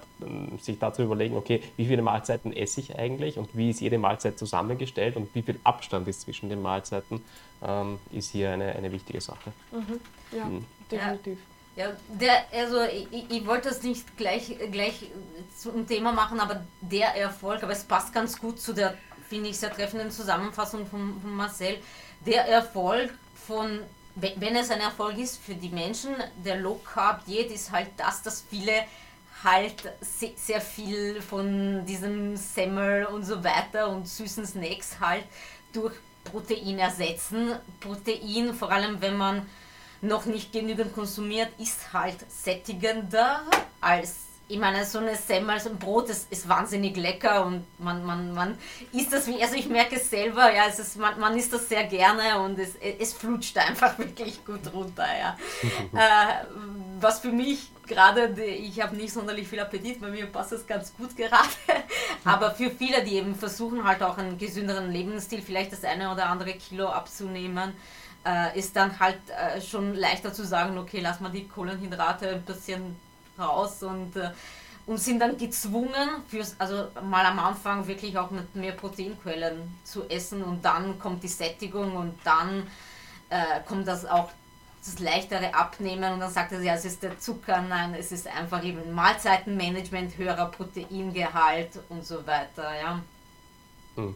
sich 0.61 0.79
dazu 0.79 1.03
überlegen, 1.03 1.37
okay, 1.37 1.63
wie 1.77 1.87
viele 1.87 2.03
Mahlzeiten 2.03 2.53
esse 2.53 2.81
ich 2.81 2.99
eigentlich 2.99 3.39
und 3.39 3.51
wie 3.57 3.71
ist 3.71 3.81
jede 3.81 3.99
Mahlzeit 3.99 4.39
zusammengestellt 4.39 5.17
und 5.17 5.35
wie 5.35 5.43
viel 5.43 5.59
Abstand 5.65 6.09
ist 6.09 6.23
zwischen 6.23 6.49
den 6.49 6.63
Mahlzeiten, 6.63 7.23
ähm, 7.63 7.99
ist 8.11 8.31
hier 8.31 8.51
eine, 8.51 8.75
eine 8.75 8.91
wichtige 8.93 9.21
Sache. 9.21 9.53
Mhm. 9.71 10.01
Ja, 10.37 10.45
mhm. 10.45 10.65
definitiv. 10.91 11.39
Ja, 11.75 11.87
der, 12.09 12.45
also 12.53 12.83
ich, 12.83 13.31
ich 13.31 13.47
wollte 13.47 13.71
das 13.71 13.83
nicht 13.83 14.17
gleich, 14.19 14.55
gleich 14.71 15.11
zum 15.57 15.87
Thema 15.87 16.13
machen, 16.13 16.39
aber 16.39 16.65
der 16.83 17.17
Erfolg, 17.17 17.63
aber 17.63 17.73
es 17.73 17.85
passt 17.85 18.13
ganz 18.13 18.39
gut 18.39 18.61
zu 18.61 18.75
der 18.75 18.95
finde 19.33 19.49
ich, 19.49 19.57
sehr 19.57 19.73
treffenden 19.73 20.11
Zusammenfassung 20.11 20.85
von, 20.85 21.19
von 21.23 21.35
Marcel. 21.35 21.79
Der 22.27 22.47
Erfolg 22.49 23.15
von, 23.35 23.79
wenn 24.15 24.57
es 24.57 24.71
ein 24.71 24.81
Erfolg 24.81 25.19
ist 25.19 25.43
für 25.43 25.55
die 25.55 25.71
Menschen, 25.71 26.15
der 26.45 26.57
Low 26.57 26.81
Carb 26.85 27.25
Diät 27.25 27.51
ist 27.51 27.71
halt 27.71 27.89
das, 27.97 28.23
dass 28.23 28.45
viele 28.49 28.85
halt 29.43 29.93
sehr 30.37 30.61
viel 30.61 31.21
von 31.21 31.85
diesem 31.87 32.37
Semmel 32.37 33.07
und 33.07 33.25
so 33.25 33.43
weiter 33.43 33.89
und 33.89 34.07
süßen 34.07 34.47
Snacks 34.47 35.01
halt 35.01 35.25
durch 35.73 35.95
Protein 36.25 36.79
ersetzen. 36.79 37.53
Protein, 37.81 38.55
vor 38.55 38.71
allem 38.71 39.01
wenn 39.01 39.17
man 39.17 39.47
noch 40.01 40.27
nicht 40.27 40.53
genügend 40.53 40.95
konsumiert, 40.95 41.49
ist 41.59 41.93
halt 41.93 42.19
sättigender 42.31 43.43
als 43.81 44.17
ich 44.53 44.59
meine, 44.59 44.85
so 44.85 44.99
eine 44.99 45.17
Semmel, 45.17 45.59
so 45.59 45.71
ein 45.71 45.79
Brot 45.79 46.11
ist, 46.11 46.31
ist 46.31 46.47
wahnsinnig 46.47 46.95
lecker 46.99 47.47
und 47.47 47.65
man, 47.79 48.05
man, 48.05 48.35
man 48.35 48.59
isst 48.93 49.11
das 49.11 49.27
wie, 49.27 49.43
also 49.43 49.55
ich 49.55 49.67
merke 49.67 49.97
es 49.97 50.11
selber, 50.11 50.53
ja, 50.53 50.65
es 50.69 50.79
ist, 50.79 50.99
man, 50.99 51.19
man 51.19 51.35
isst 51.39 51.55
das 51.55 51.71
sehr 51.71 51.85
gerne 51.85 52.39
und 52.39 52.59
es, 52.59 52.75
es 52.77 53.15
flutscht 53.15 53.57
einfach 53.57 53.99
wirklich 53.99 54.45
gut 54.45 54.71
runter, 54.75 55.07
ja. 55.07 55.39
äh, 55.99 56.45
was 57.01 57.21
für 57.21 57.33
mich 57.33 57.71
gerade, 57.87 58.29
ich 58.43 58.83
habe 58.83 58.95
nicht 58.95 59.15
sonderlich 59.15 59.49
viel 59.49 59.61
Appetit, 59.61 60.03
bei 60.03 60.09
mir 60.09 60.27
passt 60.27 60.53
es 60.53 60.67
ganz 60.67 60.95
gut 60.95 61.17
gerade, 61.17 61.49
aber 62.25 62.51
für 62.51 62.69
viele, 62.71 63.03
die 63.05 63.15
eben 63.15 63.35
versuchen 63.35 63.85
halt 63.85 64.03
auch 64.03 64.19
einen 64.19 64.37
gesünderen 64.37 64.93
Lebensstil, 64.93 65.41
vielleicht 65.41 65.73
das 65.73 65.83
eine 65.83 66.13
oder 66.13 66.27
andere 66.27 66.53
Kilo 66.53 66.89
abzunehmen, 66.89 67.73
äh, 68.27 68.59
ist 68.59 68.77
dann 68.77 69.01
halt 69.01 69.19
äh, 69.31 69.63
schon 69.63 69.95
leichter 69.95 70.31
zu 70.31 70.45
sagen, 70.45 70.77
okay, 70.77 71.01
lass 71.01 71.21
mal 71.21 71.31
die 71.31 71.49
Kohlenhydrate 71.49 72.29
ein 72.29 72.43
bisschen 72.43 72.97
raus 73.43 73.83
und, 73.83 74.17
äh, 74.17 74.31
und 74.87 74.99
sind 74.99 75.21
dann 75.21 75.37
gezwungen, 75.37 76.09
fürs, 76.29 76.57
also 76.59 76.89
mal 77.03 77.25
am 77.25 77.39
Anfang 77.39 77.87
wirklich 77.87 78.17
auch 78.19 78.31
mit 78.31 78.55
mehr 78.57 78.73
Proteinquellen 78.73 79.79
zu 79.85 80.09
essen 80.09 80.43
und 80.43 80.65
dann 80.65 80.99
kommt 80.99 81.23
die 81.23 81.29
Sättigung 81.29 81.97
und 81.97 82.19
dann 82.25 82.67
äh, 83.31 83.61
kommt 83.67 83.87
das 83.87 84.05
auch 84.07 84.31
das 84.85 84.99
leichtere 84.99 85.55
Abnehmen 85.55 86.13
und 86.13 86.21
dann 86.21 86.33
sagt 86.33 86.53
er, 86.53 86.61
ja, 86.61 86.75
es 86.75 86.85
ist 86.85 87.03
der 87.03 87.19
Zucker, 87.19 87.63
nein, 87.63 87.95
es 87.95 88.11
ist 88.11 88.27
einfach 88.27 88.65
eben 88.65 88.93
Mahlzeitenmanagement, 88.93 90.17
höherer 90.19 90.47
Proteingehalt 90.47 91.79
und 91.89 92.05
so 92.05 92.27
weiter, 92.27 92.69
ja. 92.81 93.01
Mhm. 93.97 94.15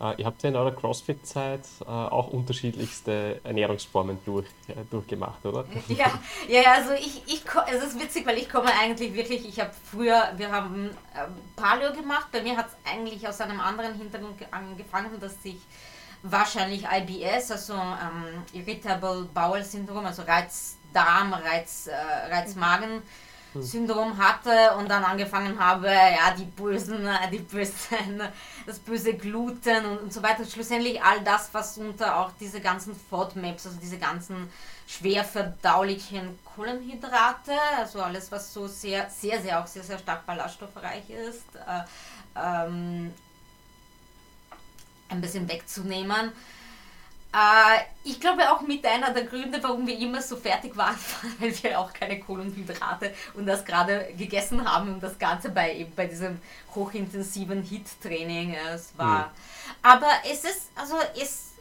Äh, 0.00 0.20
ihr 0.20 0.26
habt 0.26 0.42
ja 0.42 0.50
in 0.50 0.56
eurer 0.56 0.72
CrossFit-Zeit 0.72 1.62
äh, 1.80 1.84
auch 1.88 2.28
unterschiedlichste 2.28 3.40
Ernährungsformen 3.44 4.18
durch, 4.24 4.46
äh, 4.68 4.74
durchgemacht, 4.90 5.44
oder? 5.44 5.64
Ja, 5.88 6.12
ja 6.48 6.72
also 6.74 6.92
ich, 6.92 7.22
ich, 7.26 7.42
es 7.72 7.82
ist 7.82 8.00
witzig, 8.00 8.26
weil 8.26 8.38
ich 8.38 8.48
komme 8.48 8.68
eigentlich 8.78 9.14
wirklich, 9.14 9.48
ich 9.48 9.58
habe 9.60 9.70
früher, 9.90 10.32
wir 10.36 10.52
haben 10.52 10.90
ähm, 11.14 11.34
Paleo 11.56 11.92
gemacht, 11.94 12.26
bei 12.30 12.42
mir 12.42 12.56
hat 12.56 12.66
es 12.66 12.92
eigentlich 12.92 13.26
aus 13.26 13.40
einem 13.40 13.60
anderen 13.60 13.94
Hintergrund 13.94 14.34
angefangen, 14.50 15.18
dass 15.18 15.36
ich 15.44 15.56
wahrscheinlich 16.22 16.84
IBS, 16.84 17.50
also 17.50 17.74
ähm, 17.74 18.42
Irritable 18.52 19.28
Bowel 19.32 19.64
Syndrom, 19.64 20.04
also 20.04 20.22
Reizdarm, 20.22 21.32
Reiz, 21.32 21.88
Reizmagen, 22.30 23.02
Syndrom 23.62 24.18
hatte 24.18 24.76
und 24.78 24.88
dann 24.90 25.04
angefangen 25.04 25.58
habe, 25.58 25.88
ja, 25.88 26.34
die 26.36 26.44
bösen, 26.44 27.08
die 27.32 27.38
bösen, 27.38 28.22
das 28.66 28.78
böse 28.78 29.14
Gluten 29.14 29.84
und, 29.84 29.98
und 29.98 30.12
so 30.12 30.22
weiter. 30.22 30.44
Schlussendlich 30.44 31.02
all 31.02 31.20
das, 31.22 31.50
was 31.52 31.78
unter 31.78 32.16
auch 32.18 32.30
diese 32.40 32.60
ganzen 32.60 32.94
FODMAPs, 32.94 33.66
also 33.66 33.78
diese 33.80 33.98
ganzen 33.98 34.50
schwer 34.86 35.24
verdaulichen 35.24 36.38
Kohlenhydrate, 36.44 37.52
also 37.76 38.00
alles, 38.02 38.30
was 38.30 38.52
so 38.52 38.66
sehr, 38.66 39.10
sehr, 39.10 39.40
sehr, 39.42 39.60
auch 39.60 39.66
sehr, 39.66 39.82
sehr 39.82 39.98
stark 39.98 40.24
ballaststoffreich 40.26 41.10
ist, 41.10 41.54
äh, 41.56 41.82
ähm, 42.40 43.12
ein 45.08 45.20
bisschen 45.20 45.48
wegzunehmen. 45.48 46.32
Äh, 47.32 47.80
ich 48.04 48.20
glaube 48.20 48.50
auch 48.50 48.60
mit 48.62 48.84
einer 48.86 49.10
der 49.10 49.24
Gründe, 49.24 49.62
warum 49.62 49.86
wir 49.86 49.98
immer 49.98 50.22
so 50.22 50.36
fertig 50.36 50.76
waren, 50.76 50.96
weil 51.38 51.62
wir 51.62 51.78
auch 51.78 51.92
keine 51.92 52.20
Kohlenhydrate 52.20 53.12
und 53.34 53.46
das 53.46 53.64
gerade 53.64 54.12
gegessen 54.16 54.64
haben 54.64 54.94
und 54.94 55.02
das 55.02 55.18
Ganze 55.18 55.50
bei, 55.50 55.74
eben 55.74 55.94
bei 55.94 56.06
diesem 56.06 56.40
hochintensiven 56.74 57.62
HIT-Training. 57.62 58.54
Es 58.54 58.96
war. 58.96 59.26
Mhm. 59.26 59.32
Aber 59.82 60.10
es 60.24 60.44
ist, 60.44 60.70
also 60.74 60.96
es, 61.20 61.52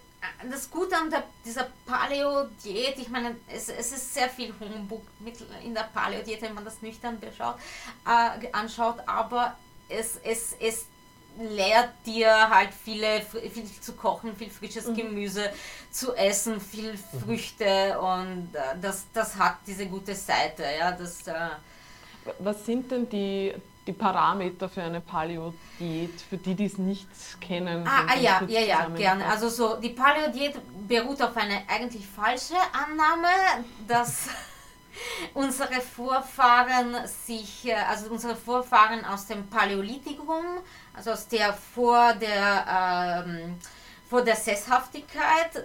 das 0.49 0.69
Gute 0.69 0.95
an 0.95 1.09
der, 1.09 1.23
dieser 1.43 1.67
Paleo-Diät, 1.85 2.97
ich 2.97 3.09
meine, 3.09 3.35
es, 3.53 3.69
es 3.69 3.91
ist 3.91 4.13
sehr 4.13 4.29
viel 4.29 4.53
Humbug 4.59 5.03
mit 5.19 5.35
in 5.63 5.73
der 5.73 5.89
Paleo-Diät, 5.93 6.41
wenn 6.41 6.53
man 6.53 6.65
das 6.65 6.81
nüchtern 6.81 7.19
beschaut, 7.19 7.55
äh, 8.05 8.51
anschaut, 8.51 8.97
aber 9.05 9.55
es, 9.89 10.19
es, 10.23 10.55
es 10.59 10.85
lehrt 11.39 11.91
dir 12.05 12.49
halt 12.49 12.69
viele, 12.73 13.21
viel 13.21 13.65
zu 13.65 13.93
kochen, 13.93 14.35
viel 14.35 14.49
frisches 14.49 14.87
mhm. 14.87 14.95
Gemüse 14.95 15.49
zu 15.91 16.13
essen, 16.13 16.59
viel 16.59 16.93
mhm. 16.93 17.21
Früchte 17.21 17.99
und 17.99 18.49
äh, 18.53 18.79
das, 18.81 19.05
das 19.13 19.35
hat 19.35 19.57
diese 19.65 19.85
gute 19.87 20.15
Seite. 20.15 20.63
Ja, 20.79 20.91
das, 20.91 21.27
äh 21.27 21.33
Was 22.39 22.65
sind 22.65 22.91
denn 22.91 23.09
die, 23.09 23.53
die 23.85 23.93
Parameter 23.93 24.69
für 24.69 24.83
eine 24.83 25.01
Paleo-Diät, 25.01 26.21
für 26.21 26.37
die, 26.37 26.55
die 26.55 26.65
es 26.65 26.77
nicht 26.77 27.07
kennen? 27.39 27.85
Ah, 27.87 28.05
ah 28.07 28.19
ja, 28.19 28.41
ja, 28.47 28.61
ja, 28.61 28.89
gerne. 28.89 29.25
Also 29.25 29.49
so, 29.49 29.75
die 29.75 29.89
Paleo-Diät 29.89 30.55
beruht 30.87 31.21
auf 31.21 31.35
einer 31.37 31.61
eigentlich 31.67 32.05
falsche 32.07 32.55
Annahme, 32.73 33.27
dass 33.87 34.29
unsere 35.33 35.81
Vorfahren 35.81 36.95
sich, 37.07 37.67
äh, 37.67 37.73
also 37.73 38.09
unsere 38.09 38.35
Vorfahren 38.35 39.05
aus 39.05 39.27
dem 39.27 39.47
Paläolithikum, 39.47 40.45
also 40.95 41.11
aus 41.11 41.27
der 41.27 41.53
vor 41.53 42.13
der 42.13 43.23
ähm, 43.27 43.57
vor 44.09 44.21
der 44.21 44.35
Sesshaftigkeit, 44.35 45.63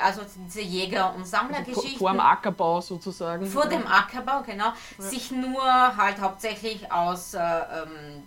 also 0.00 0.22
diese 0.46 0.60
Jäger- 0.60 1.12
und 1.12 1.26
Sammlergeschichte. 1.26 1.88
Also 1.88 1.98
vor 1.98 2.12
dem 2.12 2.20
Ackerbau 2.20 2.80
sozusagen. 2.80 3.46
Vor 3.46 3.66
dem 3.66 3.86
Ackerbau, 3.86 4.42
genau. 4.42 4.72
Ja. 4.98 5.04
Sich 5.04 5.32
nur 5.32 5.62
halt 5.96 6.20
hauptsächlich 6.20 6.90
aus 6.92 7.34
äh, 7.34 7.40
ähm, 7.40 8.22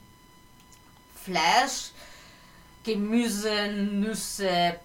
Fleisch, 1.23 1.91
Gemüse, 2.83 3.69
Nüsse, 3.71 4.75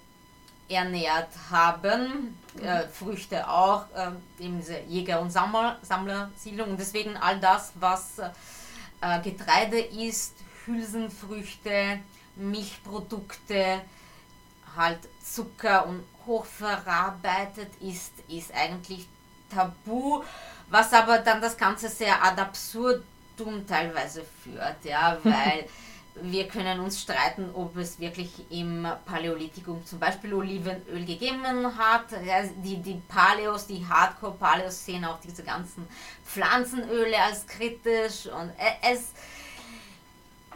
ernährt 0.68 1.30
haben. 1.50 2.36
Mhm. 2.54 2.64
Äh, 2.64 2.88
Früchte 2.88 3.48
auch, 3.48 3.84
äh, 3.94 4.44
eben 4.44 4.58
diese 4.58 4.78
Jäger- 4.80 5.20
und 5.20 5.30
Sammler, 5.30 5.78
Sammlersiedlung. 5.82 6.70
Und 6.70 6.80
deswegen 6.80 7.16
all 7.16 7.40
das, 7.40 7.72
was 7.74 8.18
äh, 8.18 9.20
Getreide 9.22 9.80
isst, 9.80 10.36
Hülsenfrüchte, 10.68 11.98
Milchprodukte, 12.36 13.80
halt 14.76 15.00
Zucker 15.24 15.86
und 15.86 16.04
hochverarbeitet 16.26 17.70
ist, 17.80 18.12
ist 18.28 18.54
eigentlich 18.54 19.08
tabu, 19.50 20.22
was 20.68 20.92
aber 20.92 21.18
dann 21.18 21.40
das 21.40 21.56
Ganze 21.56 21.88
sehr 21.88 22.22
ad 22.22 22.40
absurdum 22.40 23.66
teilweise 23.66 24.22
führt, 24.42 24.84
ja, 24.84 25.18
weil 25.24 25.66
wir 26.22 26.48
können 26.48 26.80
uns 26.80 27.00
streiten, 27.00 27.50
ob 27.54 27.76
es 27.76 28.00
wirklich 28.00 28.30
im 28.50 28.86
Paläolithikum 29.04 29.84
zum 29.86 29.98
Beispiel 29.98 30.34
Olivenöl 30.34 31.04
gegeben 31.04 31.44
hat. 31.78 32.06
Die, 32.62 32.78
die 32.78 33.00
Paleos, 33.06 33.66
die 33.66 33.86
Hardcore-Paleos 33.86 34.84
sehen 34.84 35.04
auch 35.04 35.20
diese 35.20 35.44
ganzen 35.44 35.86
Pflanzenöle 36.24 37.16
als 37.22 37.46
kritisch 37.46 38.26
und 38.26 38.50
es, 38.82 39.12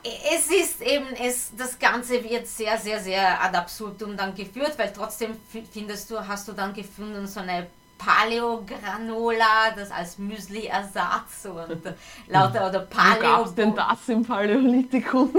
es 0.04 0.46
ist 0.50 0.80
eben, 0.82 1.06
es, 1.14 1.52
das 1.56 1.78
Ganze 1.78 2.22
wird 2.24 2.46
sehr, 2.46 2.76
sehr, 2.78 3.00
sehr 3.00 3.42
ad 3.42 3.56
absurdum 3.56 4.16
dann 4.16 4.34
geführt, 4.34 4.74
weil 4.76 4.92
trotzdem 4.92 5.36
findest 5.72 6.10
du, 6.10 6.26
hast 6.26 6.48
du 6.48 6.52
dann 6.52 6.74
gefunden, 6.74 7.26
so 7.26 7.40
eine 7.40 7.66
Paleo-Granola, 8.04 9.70
das 9.76 9.90
als 9.92 10.18
Müsli-Ersatz 10.18 11.44
und 11.44 11.94
lauter 12.28 12.68
oder 12.68 12.80
Paleo. 12.80 13.46
Wo 13.46 13.50
denn 13.50 13.74
das 13.74 14.08
im 14.08 14.24
Paläolithikum? 14.24 15.30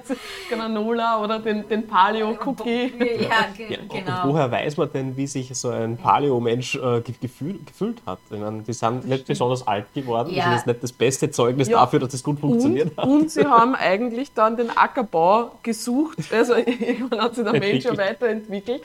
Granola 0.50 1.22
oder 1.22 1.38
den, 1.38 1.66
den 1.66 1.86
Paleo-Cookie? 1.86 2.92
Ja, 2.98 3.46
ja, 3.56 3.78
genau. 3.88 4.22
Und 4.22 4.32
woher 4.32 4.50
weiß 4.50 4.76
man 4.76 4.92
denn, 4.92 5.16
wie 5.16 5.26
sich 5.26 5.56
so 5.56 5.70
ein 5.70 5.96
Paleo-Mensch 5.96 6.76
äh, 6.76 7.00
gefühl, 7.00 7.60
gefühlt 7.64 8.02
hat? 8.04 8.18
Ich 8.30 8.38
meine, 8.38 8.62
die 8.62 8.72
sind 8.72 9.08
nicht 9.08 9.26
besonders 9.26 9.66
alt 9.66 9.92
geworden, 9.94 10.30
ja. 10.30 10.50
das 10.50 10.60
ist 10.60 10.66
nicht 10.66 10.82
das 10.82 10.92
beste 10.92 11.30
Zeugnis 11.30 11.68
ja. 11.68 11.78
dafür, 11.78 12.00
dass 12.00 12.12
es 12.12 12.22
gut 12.22 12.38
funktioniert 12.38 12.90
und, 12.90 12.96
hat. 12.98 13.06
Und 13.06 13.30
sie 13.30 13.46
haben 13.46 13.74
eigentlich 13.74 14.34
dann 14.34 14.56
den 14.56 14.76
Ackerbau 14.76 15.52
gesucht, 15.62 16.18
also 16.32 16.54
irgendwann 16.56 17.22
hat 17.22 17.34
sich 17.34 17.44
der 17.44 17.58
Mensch 17.58 17.84
ja 17.84 17.96
weiterentwickelt. 17.96 18.82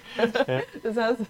Das 0.83 0.95
heißt, 0.95 1.21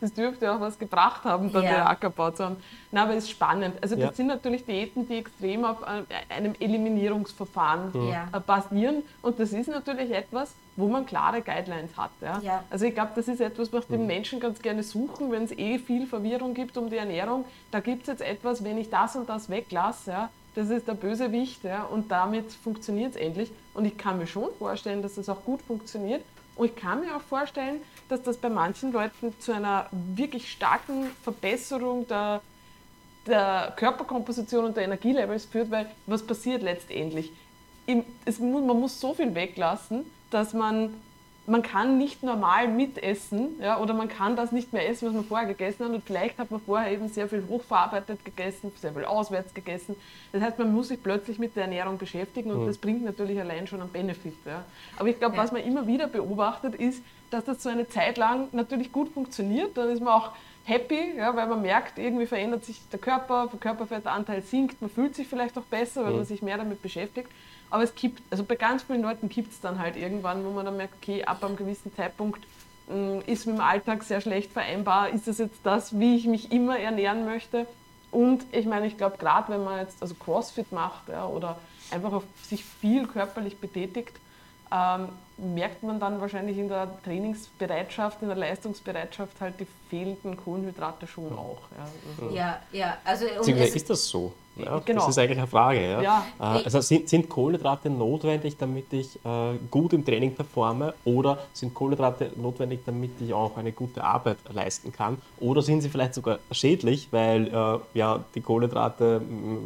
es 0.00 0.12
dürfte 0.12 0.52
auch 0.52 0.60
was 0.60 0.78
gebracht 0.78 1.24
haben 1.24 1.45
haben, 1.46 1.52
dann 1.52 1.64
ja. 1.64 1.70
der 1.70 1.90
Ackerbau 1.90 2.30
zu 2.30 2.44
haben. 2.44 2.56
Nein, 2.92 3.04
aber 3.04 3.14
es 3.14 3.24
ist 3.24 3.30
spannend. 3.30 3.74
Also 3.80 3.96
das 3.96 4.04
ja. 4.04 4.12
sind 4.12 4.26
natürlich 4.26 4.64
Diäten, 4.64 5.08
die 5.08 5.18
extrem 5.18 5.64
auf 5.64 5.82
äh, 5.82 6.32
einem 6.32 6.54
Eliminierungsverfahren 6.58 8.08
ja. 8.08 8.28
Äh, 8.32 8.40
basieren. 8.40 9.02
Und 9.22 9.40
das 9.40 9.52
ist 9.52 9.68
natürlich 9.68 10.10
etwas, 10.10 10.54
wo 10.76 10.88
man 10.88 11.06
klare 11.06 11.42
Guidelines 11.42 11.96
hat. 11.96 12.10
Ja? 12.20 12.40
ja. 12.42 12.64
Also 12.70 12.84
ich 12.84 12.94
glaube, 12.94 13.12
das 13.14 13.28
ist 13.28 13.40
etwas, 13.40 13.72
was 13.72 13.86
die 13.86 13.96
mhm. 13.96 14.06
Menschen 14.06 14.40
ganz 14.40 14.60
gerne 14.60 14.82
suchen, 14.82 15.32
wenn 15.32 15.44
es 15.44 15.52
eh 15.52 15.78
viel 15.78 16.06
Verwirrung 16.06 16.54
gibt 16.54 16.76
um 16.76 16.90
die 16.90 16.96
Ernährung. 16.96 17.44
Da 17.70 17.80
gibt 17.80 18.02
es 18.02 18.08
jetzt 18.08 18.22
etwas, 18.22 18.62
wenn 18.62 18.78
ich 18.78 18.90
das 18.90 19.16
und 19.16 19.28
das 19.28 19.48
weglasse, 19.48 20.10
ja, 20.10 20.30
das 20.54 20.70
ist 20.70 20.88
der 20.88 20.94
Bösewicht 20.94 21.64
ja, 21.64 21.84
und 21.84 22.10
damit 22.10 22.50
funktioniert 22.50 23.14
es 23.14 23.20
endlich. 23.20 23.50
Und 23.74 23.84
ich 23.84 23.98
kann 23.98 24.18
mir 24.18 24.26
schon 24.26 24.48
vorstellen, 24.58 25.02
dass 25.02 25.16
das 25.16 25.28
auch 25.28 25.44
gut 25.44 25.60
funktioniert. 25.60 26.22
Und 26.56 26.66
ich 26.66 26.76
kann 26.76 27.00
mir 27.00 27.14
auch 27.14 27.22
vorstellen, 27.22 27.80
dass 28.08 28.22
das 28.22 28.38
bei 28.38 28.48
manchen 28.48 28.92
Leuten 28.92 29.38
zu 29.40 29.52
einer 29.52 29.88
wirklich 29.92 30.50
starken 30.50 31.10
Verbesserung 31.22 32.08
der, 32.08 32.40
der 33.26 33.74
Körperkomposition 33.76 34.64
und 34.64 34.76
der 34.76 34.84
Energielevels 34.84 35.44
führt, 35.44 35.70
weil 35.70 35.88
was 36.06 36.26
passiert 36.26 36.62
letztendlich? 36.62 37.30
Im, 37.84 38.04
es, 38.24 38.40
man 38.40 38.66
muss 38.66 38.98
so 38.98 39.14
viel 39.14 39.34
weglassen, 39.34 40.06
dass 40.30 40.54
man 40.54 40.94
man 41.46 41.62
kann 41.62 41.98
nicht 41.98 42.22
normal 42.22 42.68
mitessen 42.68 43.60
ja, 43.60 43.78
oder 43.78 43.94
man 43.94 44.08
kann 44.08 44.36
das 44.36 44.52
nicht 44.52 44.72
mehr 44.72 44.88
essen, 44.88 45.08
was 45.08 45.14
man 45.14 45.24
vorher 45.24 45.46
gegessen 45.46 45.84
hat 45.84 45.92
und 45.92 46.04
vielleicht 46.04 46.38
hat 46.38 46.50
man 46.50 46.60
vorher 46.60 46.92
eben 46.92 47.08
sehr 47.08 47.28
viel 47.28 47.44
hochverarbeitet 47.48 48.24
gegessen, 48.24 48.72
sehr 48.76 48.92
viel 48.92 49.04
auswärts 49.04 49.54
gegessen. 49.54 49.96
Das 50.32 50.42
heißt, 50.42 50.58
man 50.58 50.72
muss 50.72 50.88
sich 50.88 51.02
plötzlich 51.02 51.38
mit 51.38 51.54
der 51.56 51.64
Ernährung 51.64 51.98
beschäftigen 51.98 52.50
und 52.50 52.62
mhm. 52.62 52.66
das 52.66 52.78
bringt 52.78 53.04
natürlich 53.04 53.38
allein 53.38 53.66
schon 53.66 53.80
einen 53.80 53.90
Benefit. 53.90 54.34
Ja. 54.44 54.64
Aber 54.98 55.08
ich 55.08 55.18
glaube, 55.18 55.36
ja. 55.36 55.42
was 55.42 55.52
man 55.52 55.62
immer 55.62 55.86
wieder 55.86 56.08
beobachtet 56.08 56.74
ist, 56.74 57.02
dass 57.30 57.44
das 57.44 57.62
so 57.62 57.68
eine 57.68 57.88
Zeit 57.88 58.18
lang 58.18 58.48
natürlich 58.52 58.92
gut 58.92 59.12
funktioniert. 59.12 59.76
Dann 59.76 59.90
ist 59.90 60.00
man 60.00 60.14
auch 60.14 60.30
happy, 60.64 61.16
ja, 61.16 61.34
weil 61.34 61.46
man 61.46 61.62
merkt, 61.62 61.98
irgendwie 61.98 62.26
verändert 62.26 62.64
sich 62.64 62.80
der 62.90 62.98
Körper, 62.98 63.48
der 63.52 63.58
Körperfettanteil 63.58 64.42
sinkt, 64.42 64.80
man 64.80 64.90
fühlt 64.90 65.14
sich 65.14 65.26
vielleicht 65.28 65.56
auch 65.58 65.62
besser, 65.62 66.04
weil 66.04 66.10
mhm. 66.10 66.16
man 66.18 66.26
sich 66.26 66.42
mehr 66.42 66.58
damit 66.58 66.82
beschäftigt. 66.82 67.30
Aber 67.70 67.82
es 67.82 67.94
gibt, 67.94 68.22
also 68.30 68.44
bei 68.44 68.56
ganz 68.56 68.82
vielen 68.84 69.02
Leuten 69.02 69.28
gibt 69.28 69.52
es 69.52 69.60
dann 69.60 69.78
halt 69.78 69.96
irgendwann, 69.96 70.44
wo 70.44 70.50
man 70.50 70.64
dann 70.64 70.76
merkt, 70.76 70.94
okay, 71.02 71.24
ab 71.24 71.42
einem 71.44 71.56
gewissen 71.56 71.94
Zeitpunkt 71.94 72.44
mh, 72.88 72.96
mm, 72.96 73.22
ist 73.26 73.46
mit 73.46 73.56
dem 73.56 73.60
Alltag 73.60 74.02
sehr 74.02 74.20
schlecht 74.20 74.52
vereinbar, 74.52 75.10
ist 75.10 75.26
das 75.26 75.38
jetzt 75.38 75.58
das, 75.64 75.98
wie 75.98 76.16
ich 76.16 76.26
mich 76.26 76.52
immer 76.52 76.78
ernähren 76.78 77.24
möchte? 77.24 77.66
Und 78.10 78.44
ich 78.52 78.66
meine, 78.66 78.86
ich 78.86 78.96
glaube, 78.96 79.18
gerade 79.18 79.52
wenn 79.52 79.64
man 79.64 79.80
jetzt 79.80 80.00
also 80.00 80.14
Crossfit 80.14 80.72
macht 80.72 81.08
ja, 81.08 81.26
oder 81.26 81.58
einfach 81.90 82.12
auf 82.12 82.24
sich 82.42 82.64
viel 82.64 83.06
körperlich 83.06 83.58
betätigt, 83.58 84.16
ähm, 84.72 85.08
merkt 85.36 85.82
man 85.82 86.00
dann 86.00 86.20
wahrscheinlich 86.20 86.58
in 86.58 86.68
der 86.68 86.90
Trainingsbereitschaft, 87.04 88.22
in 88.22 88.28
der 88.28 88.36
Leistungsbereitschaft 88.36 89.40
halt 89.40 89.60
die 89.60 89.66
fehlenden 89.90 90.36
Kohlenhydrate 90.36 91.06
schon 91.06 91.32
auch. 91.32 91.58
Ja, 91.76 91.88
also 92.22 92.34
ja, 92.34 92.60
ja. 92.72 92.96
Also, 93.04 93.26
ist 93.74 93.90
das 93.90 94.06
so? 94.06 94.32
Ja, 94.56 94.80
genau. 94.84 95.00
Das 95.00 95.10
ist 95.10 95.18
eigentlich 95.18 95.38
eine 95.38 95.46
Frage. 95.46 95.80
Ja. 95.80 96.02
ja. 96.02 96.24
Äh, 96.38 96.64
also 96.64 96.80
sind, 96.80 97.08
sind, 97.08 97.28
Kohlenhydrate 97.28 97.90
notwendig, 97.90 98.56
damit 98.56 98.92
ich 98.92 99.16
äh, 99.16 99.56
gut 99.70 99.92
im 99.92 100.04
Training 100.04 100.34
performe 100.34 100.94
oder 101.04 101.38
sind 101.52 101.74
Kohlenhydrate 101.74 102.32
notwendig, 102.36 102.80
damit 102.86 103.20
ich 103.20 103.34
auch 103.34 103.56
eine 103.56 103.72
gute 103.72 104.02
Arbeit 104.02 104.38
leisten 104.50 104.92
kann? 104.92 105.18
Oder 105.40 105.60
sind 105.60 105.82
sie 105.82 105.90
vielleicht 105.90 106.14
sogar 106.14 106.38
schädlich, 106.50 107.08
weil 107.10 107.48
äh, 107.48 107.78
ja, 107.98 108.24
die 108.34 108.40
Kohlenhydrate 108.40 109.20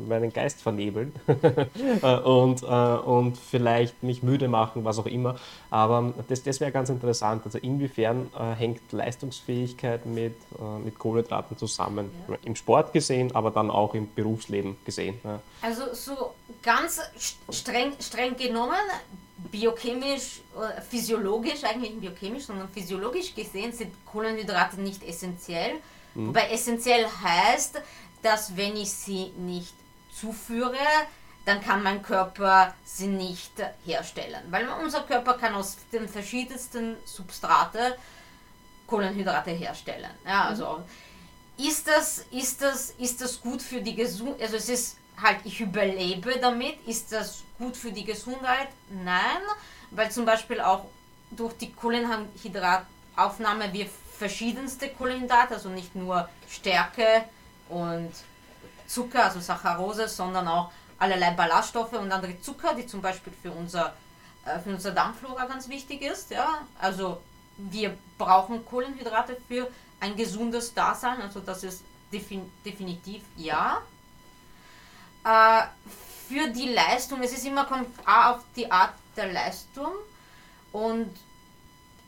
meinen 0.09 0.33
Geist 0.33 0.61
vernebeln 0.61 1.13
äh, 2.03 2.17
und, 2.19 2.63
äh, 2.63 2.67
und 2.67 3.37
vielleicht 3.37 4.03
mich 4.03 4.25
müde 4.25 4.49
machen, 4.49 4.85
was 4.85 4.99
auch 4.99 5.07
immer. 5.07 5.37
Aber 5.71 6.13
das, 6.27 6.43
das 6.43 6.61
wäre 6.61 6.73
ganz 6.73 6.91
interessant. 6.91 7.43
Also 7.45 7.59
inwiefern 7.59 8.29
äh, 8.37 8.55
hängt 8.57 8.81
Leistungsfähigkeit 8.91 10.05
mit, 10.07 10.35
mit 10.85 10.99
Kohlenhydraten 10.99 11.57
zusammen? 11.57 12.11
Ja. 12.29 12.37
Im 12.45 12.57
Sport 12.57 12.93
gesehen, 12.93 13.35
aber 13.35 13.51
dann 13.51 13.71
auch 13.71 13.95
im 13.95 14.09
Berufsleben 14.15 14.77
gesehen. 14.85 15.21
Ja. 15.25 15.41
Also 15.63 15.95
so 15.95 16.35
ganz 16.63 17.01
streng, 17.51 17.93
streng 18.01 18.37
genommen, 18.37 18.77
biochemisch, 19.51 20.41
äh, 20.57 20.81
physiologisch, 20.83 21.65
eigentlich 21.65 21.93
nicht 21.93 22.01
biochemisch, 22.01 22.45
sondern 22.45 22.69
physiologisch 22.69 23.35
gesehen 23.35 23.73
sind 23.73 23.93
Kohlenhydrate 24.07 24.81
nicht 24.81 25.03
essentiell. 25.03 25.75
Mhm. 26.15 26.29
Wobei 26.29 26.51
essentiell 26.51 27.07
heißt, 27.07 27.81
dass 28.23 28.57
wenn 28.57 28.77
ich 28.77 28.91
sie 28.91 29.33
nicht 29.39 29.75
zuführe, 30.15 30.77
dann 31.47 31.63
kann 31.63 31.83
mein 31.83 32.03
Körper 32.03 32.75
sie 32.85 33.07
nicht 33.07 33.53
herstellen. 33.85 34.43
Weil 34.51 34.69
unser 34.83 35.03
Körper 35.03 35.35
kann 35.35 35.55
aus 35.55 35.79
den 35.91 36.07
verschiedensten 36.09 36.97
Substrate 37.07 37.97
Kohlenhydrate 38.87 39.51
herstellen. 39.53 40.11
Ja, 40.27 40.49
also 40.49 40.79
mhm 40.79 40.85
ist 41.69 41.89
das, 41.89 42.25
ist 42.31 42.63
das, 42.63 42.91
ist 42.99 43.21
das 43.21 43.41
gut 43.41 43.63
für 43.63 43.81
die 43.81 43.95
Gesundheit? 43.95 44.43
Also 44.43 44.57
es 44.57 44.69
ist 44.69 44.97
halt, 45.21 45.39
ich 45.45 45.61
überlebe 45.61 46.39
damit. 46.39 46.87
Ist 46.87 47.13
das 47.13 47.43
gut 47.59 47.77
für 47.77 47.93
die 47.93 48.05
Gesundheit? 48.05 48.69
Nein, 48.91 49.43
weil 49.91 50.11
zum 50.11 50.25
Beispiel 50.25 50.61
auch 50.61 50.87
durch 51.31 51.55
die 51.55 51.73
Kohlenhydrataufnahme 51.73 53.73
wir 53.73 53.87
verschiedenste 54.19 54.91
Kohlenhydrate, 54.91 55.55
also 55.55 55.69
nicht 55.69 55.95
nur 55.95 56.29
Stärke 56.49 57.25
und 57.69 58.11
Zucker, 58.87 59.25
also 59.25 59.41
Saccharose, 59.41 60.09
sondern 60.09 60.49
auch 60.49 60.71
allerlei 60.99 61.31
Ballaststoffe 61.31 61.95
und 61.95 62.13
andere 62.13 62.39
Zucker, 62.41 62.75
die 62.75 62.87
zum 62.87 63.01
Beispiel 63.01 63.33
für 63.41 63.53
unser, 63.53 63.95
äh, 64.45 64.59
für 64.59 64.71
unser 64.71 64.91
Darmflora 64.91 65.47
ganz 65.47 65.69
wichtig 65.69 66.03
ist. 66.03 66.31
Ja? 66.31 66.67
Also 66.79 67.23
wir 67.57 67.97
brauchen 68.19 68.67
Kohlenhydrate 68.67 69.37
für 69.49 69.71
ein 70.01 70.17
gesundes 70.17 70.75
Dasein, 70.75 71.21
also 71.21 71.41
das 71.41 71.63
ist 71.63 71.85
defin 72.13 72.51
definitiv 72.65 73.23
ja. 73.37 73.83
Äh, 75.25 75.63
für 76.29 76.49
die 76.49 76.69
Leistung, 76.73 77.23
es 77.23 77.33
ist 77.33 77.47
immer 77.47 77.65
kommt 77.65 77.89
auf 78.07 78.41
die 78.57 78.71
Art 78.71 78.95
der 79.17 79.33
Leistung 79.33 79.93
und 80.73 81.11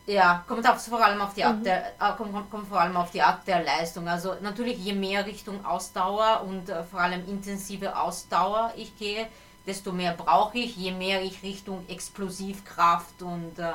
ja, 0.06 0.44
kommt 0.48 0.68
auf, 0.68 0.84
vor 0.84 1.04
allem 1.04 1.20
auf 1.20 1.34
die 1.34 1.44
Art 1.44 1.58
mhm. 1.58 1.64
der, 1.64 1.88
äh, 1.88 2.16
kommt, 2.16 2.50
kommt, 2.50 2.68
vor 2.68 2.80
allem 2.80 2.96
auf 2.96 3.10
die 3.10 3.22
Art 3.22 3.46
der 3.46 3.62
Leistung. 3.62 4.08
Also 4.08 4.34
natürlich 4.40 4.78
je 4.78 4.94
mehr 4.94 5.26
Richtung 5.26 5.64
Ausdauer 5.64 6.44
und 6.46 6.68
äh, 6.68 6.82
vor 6.84 7.00
allem 7.00 7.28
intensive 7.28 7.96
Ausdauer 7.96 8.72
ich 8.76 8.96
gehe, 8.98 9.28
desto 9.66 9.92
mehr 9.92 10.12
brauche 10.14 10.58
ich, 10.58 10.76
je 10.76 10.90
mehr 10.90 11.22
ich 11.22 11.42
Richtung 11.42 11.88
Explosivkraft 11.88 13.22
und 13.22 13.58
äh, 13.58 13.72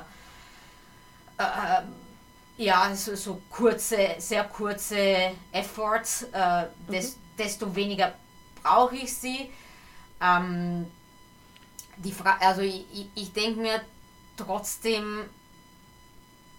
äh 1.38 1.82
ja, 2.58 2.96
so, 2.96 3.16
so 3.16 3.42
kurze, 3.50 4.16
sehr 4.18 4.44
kurze 4.46 5.32
Efforts, 5.52 6.24
äh, 6.32 6.66
des, 6.92 7.16
mhm. 7.16 7.22
desto 7.38 7.76
weniger 7.76 8.14
brauche 8.62 8.96
ich 8.96 9.14
sie. 9.14 9.52
Ähm, 10.22 10.88
die 11.98 12.12
Fra 12.12 12.38
also 12.40 12.62
ich, 12.62 12.86
ich 13.16 13.34
denke 13.34 13.60
mir 13.60 13.82
trotzdem, 14.36 15.26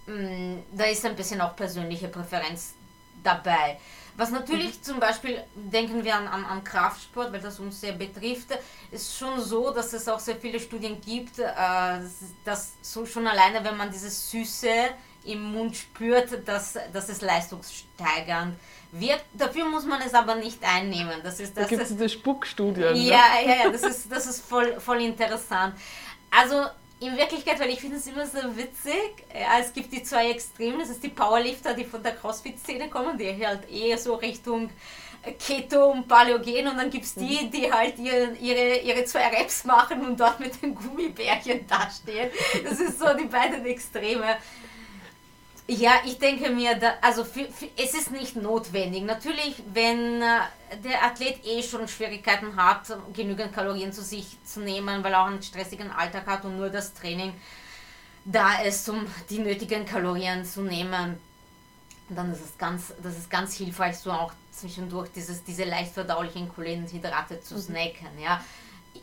mh, 0.07 0.14
mm, 0.14 0.62
da 0.72 0.84
ist 0.84 1.05
ein 1.05 1.16
bisschen 1.16 1.40
auch 1.40 1.55
persönliche 1.57 2.09
Präferenz 2.09 2.74
dabei. 3.22 3.78
Was 4.16 4.30
natürlich 4.30 4.78
mhm. 4.78 4.82
zum 4.82 5.01
Beispiel, 5.01 5.44
denken 5.55 6.03
wir 6.03 6.16
an, 6.16 6.26
an, 6.26 6.44
an, 6.44 6.64
Kraftsport, 6.64 7.32
weil 7.32 7.40
das 7.40 7.61
uns 7.61 7.80
sehr 7.80 7.92
betrifft, 7.92 8.49
ist 8.90 9.16
schon 9.16 9.40
so, 9.40 9.72
dass 9.72 9.92
es 9.92 10.09
auch 10.09 10.18
sehr 10.18 10.36
viele 10.36 10.59
Studien 10.59 11.01
gibt, 11.01 11.38
äh, 11.38 11.44
dass 12.44 12.72
so 12.82 13.07
schon 13.07 13.28
alleine, 13.28 13.62
wenn 13.64 13.76
man 13.76 13.92
dieses 13.92 14.28
Süße 14.30 14.90
im 15.25 15.53
Mund 15.53 15.77
spürt, 15.77 16.47
dass, 16.47 16.79
dass 16.93 17.09
es 17.09 17.21
leistungssteigernd 17.21 18.57
wird. 18.93 19.21
Dafür 19.35 19.66
muss 19.66 19.85
man 19.85 20.01
es 20.01 20.14
aber 20.14 20.37
nicht 20.37 20.62
einnehmen. 20.62 21.21
Das 21.23 21.41
ist, 21.41 21.57
das 21.57 21.64
da 21.64 21.69
gibt 21.69 21.83
es 21.83 21.89
diese 21.89 22.09
Spuckstudien. 22.09 22.93
Ne? 22.93 22.99
Ja, 22.99 23.25
ja, 23.45 23.64
ja, 23.64 23.71
das 23.71 23.83
ist, 23.83 24.11
das 24.11 24.27
ist 24.27 24.45
voll, 24.45 24.81
voll 24.81 25.03
interessant. 25.03 25.75
Also 26.31 26.64
in 27.01 27.16
Wirklichkeit, 27.16 27.61
weil 27.61 27.71
ich 27.71 27.81
finde 27.81 27.97
es 27.97 28.07
immer 28.07 28.27
so 28.27 28.39
witzig, 28.57 29.25
ja, 29.33 29.61
es 29.61 29.73
gibt 29.73 29.93
die 29.93 30.03
zwei 30.03 30.31
Extremen, 30.31 30.81
das 30.81 30.91
ist 30.91 31.03
die 31.03 31.11
Powerlifter, 31.11 31.75
die 31.75 31.85
von 31.85 32.03
der 32.03 32.16
Crossfit-Szene 32.16 32.89
kommen, 32.89 33.16
die 33.16 33.47
halt 33.47 33.71
eher 33.71 33.99
so 33.99 34.16
Richtung 34.16 34.71
Keto 35.39 35.91
und 35.91 36.09
Paleo 36.09 36.39
gehen 36.39 36.66
und 36.69 36.77
dann 36.77 36.91
gibt 36.91 37.05
es 37.05 37.14
die, 37.14 37.45
mhm. 37.45 37.51
die 37.51 37.73
halt 37.73 37.99
ihre, 37.99 38.33
ihre, 38.41 38.79
ihre 38.79 39.05
zwei 39.05 39.27
Raps 39.29 39.64
machen 39.64 40.05
und 40.07 40.19
dort 40.19 40.41
mit 40.41 40.61
den 40.62 40.75
Gummibärchen 40.75 41.66
dastehen. 41.66 42.31
Das 42.64 42.81
ist 42.81 42.99
so 42.99 43.07
die 43.14 43.27
beiden 43.27 43.64
Extreme. 43.66 44.37
Ja, 45.71 46.01
ich 46.07 46.19
denke 46.19 46.49
mir, 46.49 46.77
da, 46.77 46.95
also 47.03 47.25
für, 47.25 47.45
für, 47.45 47.69
es 47.77 47.93
ist 47.93 48.11
nicht 48.11 48.37
notwendig. 48.37 49.03
Natürlich, 49.03 49.62
wenn 49.75 50.23
äh, 50.23 50.39
der 50.83 51.05
Athlet 51.05 51.45
eh 51.45 51.62
schon 51.62 51.87
Schwierigkeiten 51.87 52.57
hat, 52.57 52.87
genügend 53.12 53.53
Kalorien 53.53 53.93
zu 53.93 54.03
sich 54.03 54.39
zu 54.45 54.61
nehmen, 54.61 55.05
weil 55.05 55.12
er 55.12 55.23
auch 55.23 55.27
einen 55.27 55.43
stressigen 55.43 55.91
Alltag 55.91 56.27
hat 56.27 56.47
und 56.47 56.57
nur 56.57 56.71
das 56.71 56.95
Training 56.95 57.35
da 58.25 58.62
ist, 58.62 58.89
um 58.89 59.07
die 59.29 59.41
nötigen 59.41 59.85
Kalorien 59.85 60.43
zu 60.43 60.62
nehmen, 60.62 61.19
dann 62.09 62.33
ist 62.33 62.41
es 62.41 62.57
ganz, 62.57 62.95
das 63.03 63.19
ist 63.19 63.31
ganz 63.31 63.55
hilfreich, 63.55 63.99
so 63.99 64.11
auch 64.11 64.33
zwischendurch 64.51 65.11
dieses, 65.14 65.45
diese 65.45 65.64
leicht 65.64 65.93
verdaulichen 65.93 66.49
Kohlenhydrate 66.49 67.43
zu 67.43 67.57
mhm. 67.57 67.61
snacken. 67.61 68.19
Ja. 68.23 68.43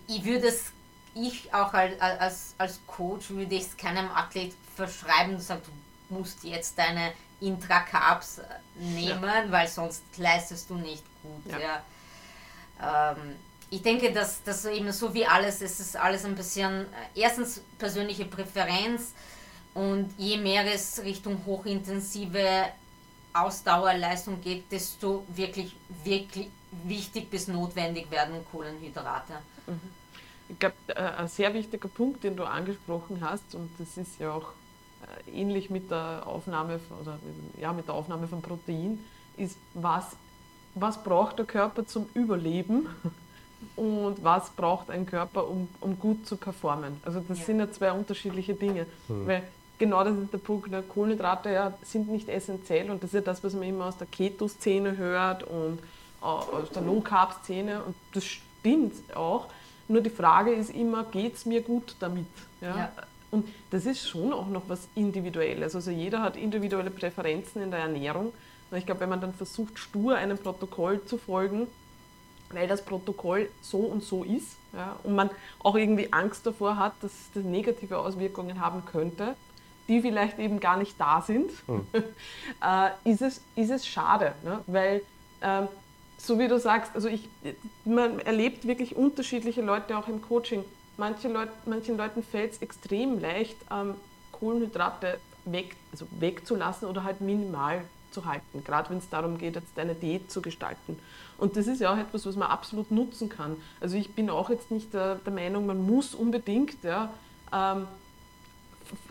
Ich 0.07 0.25
würde 0.25 0.47
es, 0.47 0.71
ich 1.13 1.53
auch 1.53 1.73
als, 1.73 2.01
als, 2.01 2.55
als 2.57 2.79
Coach 2.87 3.29
würde 3.29 3.53
ich 3.53 3.63
es 3.63 3.77
keinem 3.77 4.09
Athlet 4.09 4.53
verschreiben, 4.75 5.39
sagt, 5.39 5.67
du 5.67 5.71
musst 6.09 6.43
jetzt 6.43 6.77
deine 6.77 7.11
Intra-Carbs 7.41 8.41
nehmen, 8.75 9.23
ja. 9.23 9.51
weil 9.51 9.67
sonst 9.67 10.03
leistest 10.17 10.69
du 10.69 10.75
nicht 10.75 11.03
gut. 11.21 11.51
Ja. 11.51 11.59
ja. 12.79 13.11
Ähm, 13.11 13.35
ich 13.69 13.81
denke, 13.81 14.11
dass 14.11 14.43
das 14.43 14.65
eben 14.65 14.91
so 14.91 15.13
wie 15.13 15.25
alles, 15.25 15.61
es 15.61 15.79
ist 15.79 15.97
alles 15.97 16.25
ein 16.25 16.35
bisschen, 16.35 16.81
äh, 16.83 16.85
erstens 17.21 17.61
persönliche 17.77 18.25
Präferenz 18.25 19.13
und 19.73 20.13
je 20.17 20.37
mehr 20.37 20.65
es 20.73 21.01
Richtung 21.03 21.45
hochintensive 21.45 22.69
Ausdauerleistung 23.33 24.39
geht, 24.39 24.71
desto 24.71 25.25
wirklich, 25.27 25.75
wirklich 26.03 26.49
wichtig 26.83 27.29
bis 27.29 27.47
notwendig 27.47 28.09
werden 28.09 28.45
Kohlenhydrate. 28.51 29.33
Mhm. 29.67 29.79
Ich 30.47 30.59
glaube, 30.59 30.75
äh, 30.87 31.01
ein 31.01 31.27
sehr 31.27 31.53
wichtiger 31.53 31.87
Punkt, 31.87 32.23
den 32.23 32.37
du 32.37 32.43
angesprochen 32.43 33.19
hast, 33.21 33.55
und 33.55 33.69
das 33.79 33.97
ist 33.97 34.19
ja 34.19 34.31
auch 34.31 34.49
äh, 34.49 34.64
ähnlich 35.33 35.69
mit 35.69 35.91
der 35.91 36.23
Aufnahme 36.25 36.79
oder 37.01 37.17
ja, 37.59 37.73
mit 37.73 37.87
der 37.87 37.95
Aufnahme 37.95 38.27
von 38.27 38.41
Protein, 38.41 38.99
ist, 39.37 39.57
was, 39.73 40.05
was 40.73 41.03
braucht 41.03 41.39
der 41.39 41.45
Körper 41.45 41.85
zum 41.85 42.07
Überleben 42.13 42.87
und 43.75 44.23
was 44.23 44.49
braucht 44.51 44.89
ein 44.89 45.05
Körper, 45.05 45.47
um, 45.49 45.67
um 45.81 45.99
gut 45.99 46.27
zu 46.27 46.37
performen. 46.37 46.97
Also 47.03 47.21
das 47.27 47.39
ja. 47.39 47.45
sind 47.45 47.59
ja 47.59 47.71
zwei 47.71 47.91
unterschiedliche 47.91 48.53
Dinge. 48.53 48.85
Mhm. 49.07 49.27
Weil 49.27 49.43
genau 49.77 50.03
das 50.03 50.17
ist 50.17 50.33
der 50.33 50.37
Punkt, 50.37 50.69
ne? 50.69 50.83
Kohlenhydrate 50.83 51.51
ja, 51.51 51.73
sind 51.83 52.09
nicht 52.09 52.29
essentiell 52.29 52.89
und 52.89 53.03
das 53.03 53.09
ist 53.09 53.15
ja 53.15 53.21
das, 53.21 53.43
was 53.43 53.53
man 53.53 53.63
immer 53.63 53.85
aus 53.85 53.97
der 53.97 54.07
Keto-Szene 54.07 54.97
hört 54.97 55.43
und 55.43 55.79
äh, 56.21 56.25
aus 56.25 56.69
der 56.73 56.81
Low-Carb-Szene 56.83 57.83
und 57.83 57.95
das 58.13 58.25
stimmt 58.25 59.15
auch. 59.15 59.47
Nur 59.87 60.01
die 60.01 60.09
Frage 60.09 60.51
ist 60.51 60.71
immer, 60.71 61.03
geht 61.03 61.35
es 61.35 61.45
mir 61.45 61.61
gut 61.61 61.95
damit? 61.99 62.25
Ja? 62.59 62.77
ja. 62.77 62.91
Und 63.35 63.49
das 63.69 63.85
ist 63.85 64.07
schon 64.07 64.31
auch 64.31 64.47
noch 64.47 64.63
was 64.69 64.87
Individuelles. 64.95 65.75
Also 65.75 65.91
jeder 65.91 66.21
hat 66.21 66.37
individuelle 66.37 66.89
Präferenzen 66.89 67.61
in 67.61 67.69
der 67.69 67.81
Ernährung. 67.81 68.31
Und 68.71 68.77
ich 68.77 68.85
glaube, 68.85 69.01
wenn 69.01 69.09
man 69.09 69.19
dann 69.19 69.33
versucht, 69.33 69.77
stur 69.77 70.15
einem 70.15 70.37
Protokoll 70.37 71.03
zu 71.03 71.17
folgen, 71.17 71.67
weil 72.49 72.65
das 72.69 72.83
Protokoll 72.85 73.49
so 73.61 73.79
und 73.79 74.03
so 74.03 74.23
ist, 74.23 74.55
ja, 74.71 74.95
und 75.03 75.15
man 75.15 75.29
auch 75.59 75.75
irgendwie 75.75 76.13
Angst 76.13 76.45
davor 76.45 76.77
hat, 76.77 76.93
dass 77.01 77.11
das 77.33 77.43
negative 77.43 77.97
Auswirkungen 77.97 78.61
haben 78.61 78.83
könnte, 78.85 79.35
die 79.89 80.01
vielleicht 80.01 80.39
eben 80.39 80.61
gar 80.61 80.77
nicht 80.77 80.97
da 80.97 81.21
sind, 81.21 81.51
hm. 81.65 81.85
äh, 81.93 83.11
ist, 83.11 83.21
es, 83.21 83.41
ist 83.57 83.69
es 83.69 83.85
schade. 83.85 84.33
Ne? 84.43 84.61
Weil, 84.67 85.01
äh, 85.41 85.63
so 86.17 86.39
wie 86.39 86.47
du 86.47 86.57
sagst, 86.57 86.91
also 86.95 87.09
ich, 87.09 87.27
man 87.83 88.19
erlebt 88.19 88.65
wirklich 88.65 88.95
unterschiedliche 88.95 89.61
Leute 89.61 89.97
auch 89.97 90.07
im 90.07 90.21
Coaching. 90.21 90.63
Manche 90.97 91.27
Leut, 91.27 91.49
manchen 91.65 91.97
Leuten 91.97 92.23
fällt 92.23 92.53
es 92.53 92.61
extrem 92.61 93.19
leicht, 93.19 93.57
ähm, 93.71 93.95
Kohlenhydrate 94.31 95.19
weg, 95.45 95.75
also 95.91 96.07
wegzulassen 96.19 96.87
oder 96.87 97.03
halt 97.03 97.21
minimal 97.21 97.81
zu 98.11 98.25
halten, 98.25 98.63
gerade 98.63 98.89
wenn 98.89 98.97
es 98.97 99.09
darum 99.09 99.37
geht, 99.37 99.55
jetzt 99.55 99.77
eine 99.77 99.93
Diät 99.93 100.31
zu 100.31 100.41
gestalten. 100.41 100.97
Und 101.37 101.57
das 101.57 101.67
ist 101.67 101.81
ja 101.81 101.93
auch 101.93 101.97
etwas, 101.97 102.25
was 102.25 102.35
man 102.35 102.49
absolut 102.49 102.89
nutzen 102.91 103.27
kann. 103.27 103.57
Also 103.81 103.97
ich 103.97 104.13
bin 104.15 104.29
auch 104.29 104.49
jetzt 104.49 104.71
nicht 104.71 104.93
der, 104.93 105.15
der 105.15 105.33
Meinung, 105.33 105.65
man 105.65 105.85
muss 105.85 106.15
unbedingt, 106.15 106.81
ja, 106.83 107.11
ähm, 107.53 107.87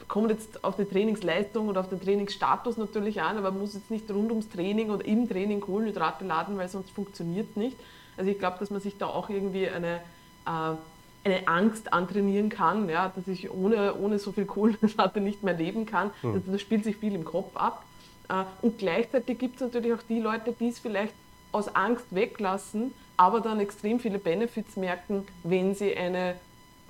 kommt 0.09 0.31
jetzt 0.31 0.65
auf 0.65 0.77
die 0.77 0.85
Trainingsleistung 0.85 1.69
oder 1.69 1.81
auf 1.81 1.89
den 1.89 2.01
Trainingsstatus 2.01 2.77
natürlich 2.77 3.21
an, 3.21 3.37
aber 3.37 3.51
man 3.51 3.61
muss 3.61 3.75
jetzt 3.75 3.91
nicht 3.91 4.11
rund 4.11 4.31
ums 4.31 4.49
Training 4.49 4.91
oder 4.91 5.05
im 5.05 5.29
Training 5.29 5.61
Kohlenhydrate 5.61 6.25
laden, 6.25 6.57
weil 6.57 6.69
sonst 6.69 6.91
funktioniert 6.91 7.57
nicht. 7.57 7.77
Also 8.17 8.31
ich 8.31 8.39
glaube, 8.39 8.57
dass 8.61 8.71
man 8.71 8.81
sich 8.81 8.97
da 8.97 9.07
auch 9.07 9.29
irgendwie 9.29 9.69
eine 9.69 10.01
äh, 10.47 10.77
eine 11.25 11.49
Angst 11.49 11.93
antrainieren 11.93 12.51
kann, 12.51 12.89
ja, 12.89 13.11
dass 13.15 13.27
ich 13.29 13.51
ohne, 13.51 13.95
ohne 13.95 14.19
so 14.19 14.33
viel 14.33 14.45
Kohlenhydrate 14.45 15.21
nicht 15.21 15.43
mehr 15.43 15.55
leben 15.55 15.87
kann. 15.87 16.11
Mhm. 16.23 16.35
Das, 16.35 16.43
das, 16.47 16.61
spielt 16.61 16.85
sich 16.85 16.97
viel 16.97 17.15
im 17.15 17.25
Kopf 17.25 17.57
ab. 17.57 17.85
Äh, 18.29 18.45
und 18.63 18.79
gleichzeitig 18.79 19.39
gibt 19.39 19.57
es 19.57 19.63
natürlich 19.63 19.95
auch 19.95 20.03
die 20.09 20.21
Leute, 20.21 20.55
die 20.59 20.69
es 20.69 20.79
vielleicht 20.79 21.15
aus 21.51 21.75
Angst 21.75 22.07
weglassen, 22.11 22.93
aber 23.17 23.41
dann 23.41 23.61
extrem 23.61 24.01
viele 24.01 24.19
Benefits 24.19 24.77
merken, 24.77 25.27
wenn 25.45 25.75
sie 25.75 25.97
eine 25.97 26.35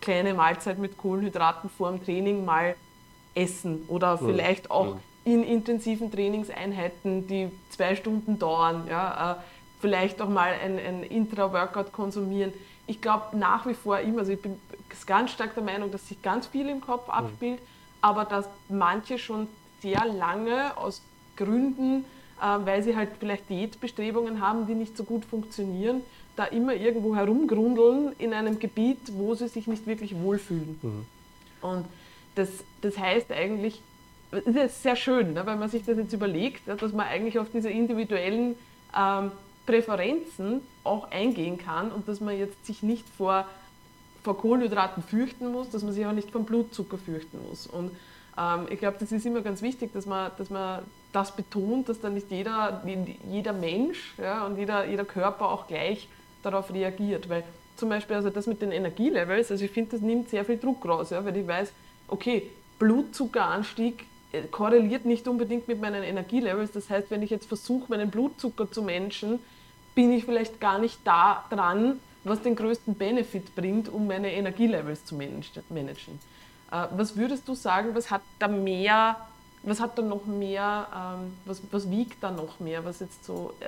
kleine 0.01 0.35
Mahlzeit 0.35 0.78
mit 0.78 0.99
Kohlenhydraten 0.99 1.70
vor 1.70 1.91
dem 1.91 2.05
Training 2.05 2.45
mal 2.45 2.74
essen 3.35 3.85
oder 3.89 4.20
mhm. 4.20 4.26
vielleicht 4.26 4.70
auch 4.70 4.95
mhm. 4.95 5.01
in 5.24 5.45
intensiven 5.45 6.11
Trainingseinheiten, 6.11 7.28
die 7.28 7.51
zwei 7.70 7.95
Stunden 7.95 8.39
dauern, 8.39 8.87
ja, 8.89 9.32
äh, 9.32 9.37
vielleicht 9.80 10.20
auch 10.22 10.28
mal 10.28 10.53
ein, 10.62 10.78
ein 10.78 11.03
Intra-Workout 11.03 11.93
konsumieren 11.93 12.53
ich 12.87 13.01
glaube 13.01 13.37
nach 13.37 13.66
wie 13.66 13.74
vor 13.74 13.99
immer, 13.99 14.20
also 14.20 14.32
ich 14.32 14.43
bin 14.43 14.59
ganz 15.07 15.30
stark 15.30 15.55
der 15.55 15.62
Meinung, 15.62 15.91
dass 15.91 16.09
sich 16.09 16.20
ganz 16.22 16.47
viel 16.47 16.68
im 16.68 16.80
Kopf 16.80 17.09
mhm. 17.09 17.14
abspielt, 17.14 17.61
mhm. 17.61 17.66
aber 18.01 18.24
dass 18.24 18.49
manche 18.68 19.18
schon 19.18 19.49
sehr 19.80 20.05
lange 20.05 20.76
aus 20.76 21.03
Gründen, 21.37 22.05
äh, 22.41 22.59
weil 22.64 22.82
sie 22.82 22.97
halt 22.97 23.11
vielleicht 23.18 23.49
Diätbestrebungen 23.49 24.41
haben, 24.41 24.66
die 24.66 24.74
nicht 24.74 24.97
so 24.97 25.05
gut 25.05 25.24
funktionieren, 25.24 26.03
da 26.37 26.45
immer 26.45 26.74
irgendwo 26.74 27.14
herumgrundeln 27.14 28.12
in 28.18 28.32
einem 28.32 28.59
Gebiet, 28.59 28.99
wo 29.12 29.35
sie 29.35 29.49
sich 29.49 29.66
nicht 29.66 29.87
wirklich 29.87 30.16
wohlfühlen. 30.16 30.78
Mhm. 30.82 31.07
Und 31.62 31.85
das, 32.35 32.49
das 32.80 32.99
heißt 32.99 33.30
eigentlich, 33.30 33.80
das 34.30 34.43
ist 34.47 34.82
sehr 34.82 34.97
schön, 34.97 35.35
ne, 35.35 35.47
wenn 35.47 35.59
man 35.59 35.68
sich 35.68 35.85
das 35.85 35.97
jetzt 35.97 36.12
überlegt, 36.12 36.66
dass 36.66 36.93
man 36.93 37.07
eigentlich 37.07 37.39
auf 37.39 37.47
diese 37.53 37.70
individuellen 37.70 38.57
ähm, 38.97 39.30
Präferenzen 39.67 40.61
auch 40.83 41.11
eingehen 41.11 41.59
kann 41.59 41.91
und 41.91 42.09
dass 42.09 42.21
man 42.21 42.39
jetzt 42.39 42.67
sich 42.67 42.83
nicht 42.83 43.09
vor, 43.17 43.47
vor 44.23 44.37
Kohlenhydraten 44.37 45.03
fürchten 45.03 45.51
muss, 45.53 45.71
dass 45.71 45.83
man 45.83 45.93
sich 45.93 46.05
auch 46.07 46.12
nicht 46.12 46.31
vom 46.31 46.45
Blutzucker 46.45 46.99
fürchten 46.99 47.39
muss. 47.49 47.67
Und 47.67 47.91
ähm, 48.39 48.67
ich 48.71 48.79
glaube, 48.79 48.97
das 49.01 49.12
ist 49.12 49.25
immer 49.25 49.41
ganz 49.41 49.62
wichtig, 49.62 49.93
dass 49.93 50.07
man, 50.07 50.31
dass 50.39 50.51
man 50.51 50.83
das 51.12 51.35
betont, 51.35 51.89
dass 51.89 52.01
dann 52.01 52.15
nicht 52.15 52.31
jeder, 52.31 52.83
jeder 53.31 53.53
Mensch 53.53 54.15
ja, 54.19 54.45
und 54.47 54.59
jeder, 54.59 54.85
jeder 54.85 55.05
Körper 55.05 55.51
auch 55.51 55.67
gleich 55.67 56.09
darauf 56.43 56.73
reagiert. 56.73 57.29
Weil 57.29 57.45
zum 57.77 57.89
Beispiel 57.89 58.17
also 58.17 58.31
das 58.31 58.47
mit 58.47 58.61
den 58.61 58.73
Energielevels, 58.73 59.51
also 59.51 59.65
ich 59.65 59.71
finde, 59.71 59.93
das 59.93 60.01
nimmt 60.01 60.29
sehr 60.29 60.45
viel 60.45 60.59
Druck 60.59 60.87
raus, 60.87 61.11
ja, 61.11 61.25
weil 61.25 61.37
ich 61.37 61.47
weiß, 61.47 61.73
okay, 62.09 62.51
Blutzuckeranstieg 62.79 64.05
äh, 64.33 64.43
korreliert 64.51 65.05
nicht 65.05 65.29
unbedingt 65.29 65.69
mit 65.69 65.81
meinen 65.81 66.03
Energielevels. 66.03 66.73
Das 66.73 66.91
heißt, 66.91 67.11
wenn 67.11 67.23
ich 67.23 67.31
jetzt 67.31 67.47
versuche, 67.47 67.87
meinen 67.89 68.11
Blutzucker 68.11 68.71
zu 68.71 68.83
menschen, 68.83 69.39
bin 69.95 70.12
ich 70.12 70.24
vielleicht 70.24 70.61
gar 70.61 70.78
nicht 70.78 70.99
da 71.05 71.45
dran, 71.51 72.01
was 72.24 72.42
den 72.42 72.57
größten 72.57 72.95
Benefit 72.95 73.55
bringt, 73.55 73.88
um 73.88 74.07
meine 74.07 74.32
Energielevels 74.32 75.05
zu 75.05 75.14
managen. 75.14 76.18
Äh, 76.70 76.86
was 76.97 77.16
würdest 77.16 77.47
du 77.47 77.55
sagen, 77.55 77.95
was 77.95 78.11
hat 78.11 78.22
da 78.38 78.49
mehr, 78.49 79.16
was 79.62 79.80
hat 79.80 79.97
da 79.99 80.03
noch 80.03 80.24
mehr, 80.26 80.88
ähm, 80.95 81.36
was, 81.45 81.61
was 81.70 81.90
wiegt 81.90 82.22
da 82.22 82.30
noch 82.30 82.61
mehr, 82.61 82.84
was 82.84 83.01
jetzt 83.01 83.24
so 83.24 83.55
äh, 83.61 83.66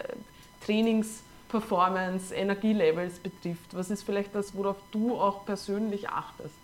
Trainingsperformance, 0.65 2.35
Energielevels 2.35 3.19
betrifft? 3.19 3.75
Was 3.75 3.91
ist 3.91 4.03
vielleicht 4.03 4.35
das, 4.35 4.55
worauf 4.55 4.77
du 4.91 5.15
auch 5.15 5.45
persönlich 5.45 6.09
achtest? 6.09 6.55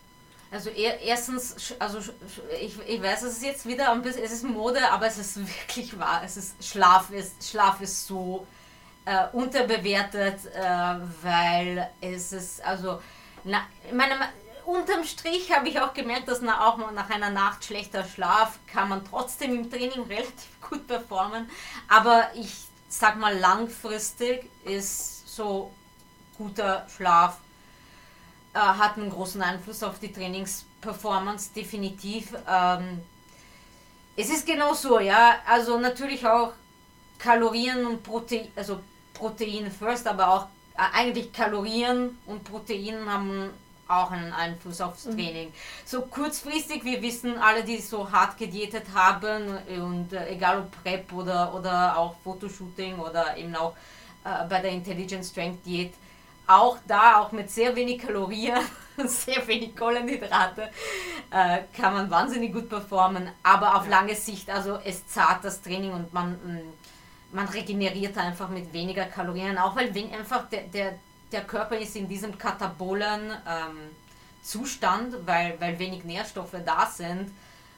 Also 0.50 0.68
erstens, 0.68 1.74
also 1.78 1.98
ich, 2.60 2.76
ich 2.86 3.02
weiß, 3.02 3.22
es 3.22 3.38
ist 3.38 3.42
jetzt 3.42 3.66
wieder 3.66 3.90
ein 3.90 4.02
bisschen, 4.02 4.22
es 4.22 4.32
ist 4.32 4.44
Mode, 4.44 4.90
aber 4.90 5.06
es 5.06 5.16
ist 5.16 5.38
wirklich 5.38 5.98
wahr. 5.98 6.20
Es 6.24 6.36
ist 6.36 6.62
Schlaf 6.62 7.10
ist 7.10 7.48
Schlaf 7.48 7.80
ist 7.80 8.06
so 8.06 8.46
äh, 9.04 9.26
unterbewertet, 9.32 10.46
äh, 10.54 10.62
weil 11.22 11.90
es 12.00 12.32
ist, 12.32 12.64
also, 12.64 13.00
na, 13.44 13.62
meine, 13.92 14.14
unterm 14.64 15.04
Strich 15.04 15.52
habe 15.52 15.68
ich 15.68 15.80
auch 15.80 15.92
gemerkt, 15.92 16.28
dass 16.28 16.40
nach, 16.40 16.60
auch 16.60 16.92
nach 16.92 17.10
einer 17.10 17.30
Nacht 17.30 17.64
schlechter 17.64 18.04
Schlaf 18.04 18.58
kann 18.66 18.88
man 18.88 19.04
trotzdem 19.04 19.54
im 19.54 19.70
Training 19.70 20.02
relativ 20.08 20.60
gut 20.60 20.86
performen. 20.86 21.50
Aber 21.88 22.30
ich 22.34 22.66
sag 22.88 23.16
mal, 23.18 23.36
langfristig 23.36 24.48
ist 24.64 25.34
so 25.34 25.72
guter 26.36 26.86
Schlaf 26.94 27.38
äh, 28.54 28.58
hat 28.58 28.96
einen 28.96 29.10
großen 29.10 29.40
Einfluss 29.40 29.82
auf 29.82 29.98
die 29.98 30.12
Trainingsperformance, 30.12 31.50
definitiv. 31.54 32.34
Ähm, 32.46 33.00
es 34.14 34.28
ist 34.28 34.46
genau 34.46 34.74
so, 34.74 35.00
ja. 35.00 35.36
Also 35.46 35.78
natürlich 35.78 36.26
auch 36.26 36.52
Kalorien 37.18 37.86
und 37.86 38.02
Protein, 38.02 38.48
also 38.54 38.80
Protein 39.14 39.70
first, 39.70 40.06
aber 40.06 40.28
auch 40.28 40.46
äh, 40.76 40.82
eigentlich 40.94 41.32
Kalorien 41.32 42.18
und 42.26 42.44
Protein 42.44 43.10
haben 43.10 43.50
auch 43.88 44.10
einen 44.10 44.32
Einfluss 44.32 44.80
aufs 44.80 45.06
mhm. 45.06 45.12
Training. 45.12 45.48
Mhm. 45.48 45.52
So 45.84 46.02
kurzfristig, 46.02 46.84
wir 46.84 47.02
wissen 47.02 47.38
alle, 47.38 47.62
die 47.64 47.78
so 47.78 48.10
hart 48.10 48.38
gedietet 48.38 48.84
haben 48.94 49.58
und 49.80 50.12
äh, 50.12 50.30
egal 50.30 50.60
ob 50.60 50.82
Prep 50.82 51.12
oder, 51.12 51.54
oder 51.54 51.96
auch 51.98 52.16
Fotoshooting 52.24 52.98
oder 52.98 53.36
eben 53.36 53.54
auch 53.54 53.74
äh, 54.24 54.46
bei 54.48 54.60
der 54.60 54.70
Intelligent 54.70 55.24
Strength 55.24 55.66
Diät, 55.66 55.94
auch 56.46 56.78
da, 56.86 57.20
auch 57.20 57.32
mit 57.32 57.50
sehr 57.50 57.74
wenig 57.76 58.00
Kalorien, 58.00 58.58
sehr 59.06 59.46
wenig 59.46 59.76
Kohlenhydrate, 59.76 60.70
äh, 61.30 61.60
kann 61.76 61.94
man 61.94 62.10
wahnsinnig 62.10 62.52
gut 62.52 62.68
performen, 62.68 63.28
aber 63.42 63.76
auf 63.76 63.88
lange 63.88 64.14
Sicht, 64.14 64.50
also 64.50 64.78
es 64.84 65.06
zahlt 65.06 65.44
das 65.44 65.62
Training 65.62 65.92
und 65.92 66.12
man, 66.12 66.32
mm, 66.32 66.72
man 67.32 67.48
regeneriert 67.48 68.16
einfach 68.18 68.48
mit 68.48 68.72
weniger 68.72 69.06
Kalorien, 69.06 69.58
auch 69.58 69.74
weil 69.74 69.92
einfach 70.12 70.48
der, 70.48 70.62
der, 70.62 70.98
der 71.30 71.42
Körper 71.42 71.76
ist 71.76 71.96
in 71.96 72.08
diesem 72.08 72.36
katabolen 72.36 73.32
ähm, 73.48 73.78
Zustand, 74.42 75.14
weil, 75.26 75.58
weil 75.60 75.78
wenig 75.78 76.04
Nährstoffe 76.04 76.56
da 76.64 76.86
sind 76.86 77.30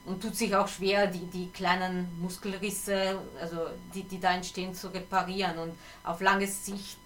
und 0.07 0.23
tut 0.23 0.37
sich 0.37 0.55
auch 0.55 0.69
schwer, 0.69 1.07
die, 1.07 1.27
die 1.27 1.49
kleinen 1.51 2.09
Muskelrisse, 2.21 3.19
also 3.41 3.69
die, 3.95 4.03
die 4.03 4.21
da 4.21 4.35
entstehen, 4.35 4.75
zu 4.75 4.89
reparieren. 4.89 5.59
Und 5.59 5.79
auf 6.03 6.21
lange 6.21 6.47
Sicht 6.47 6.99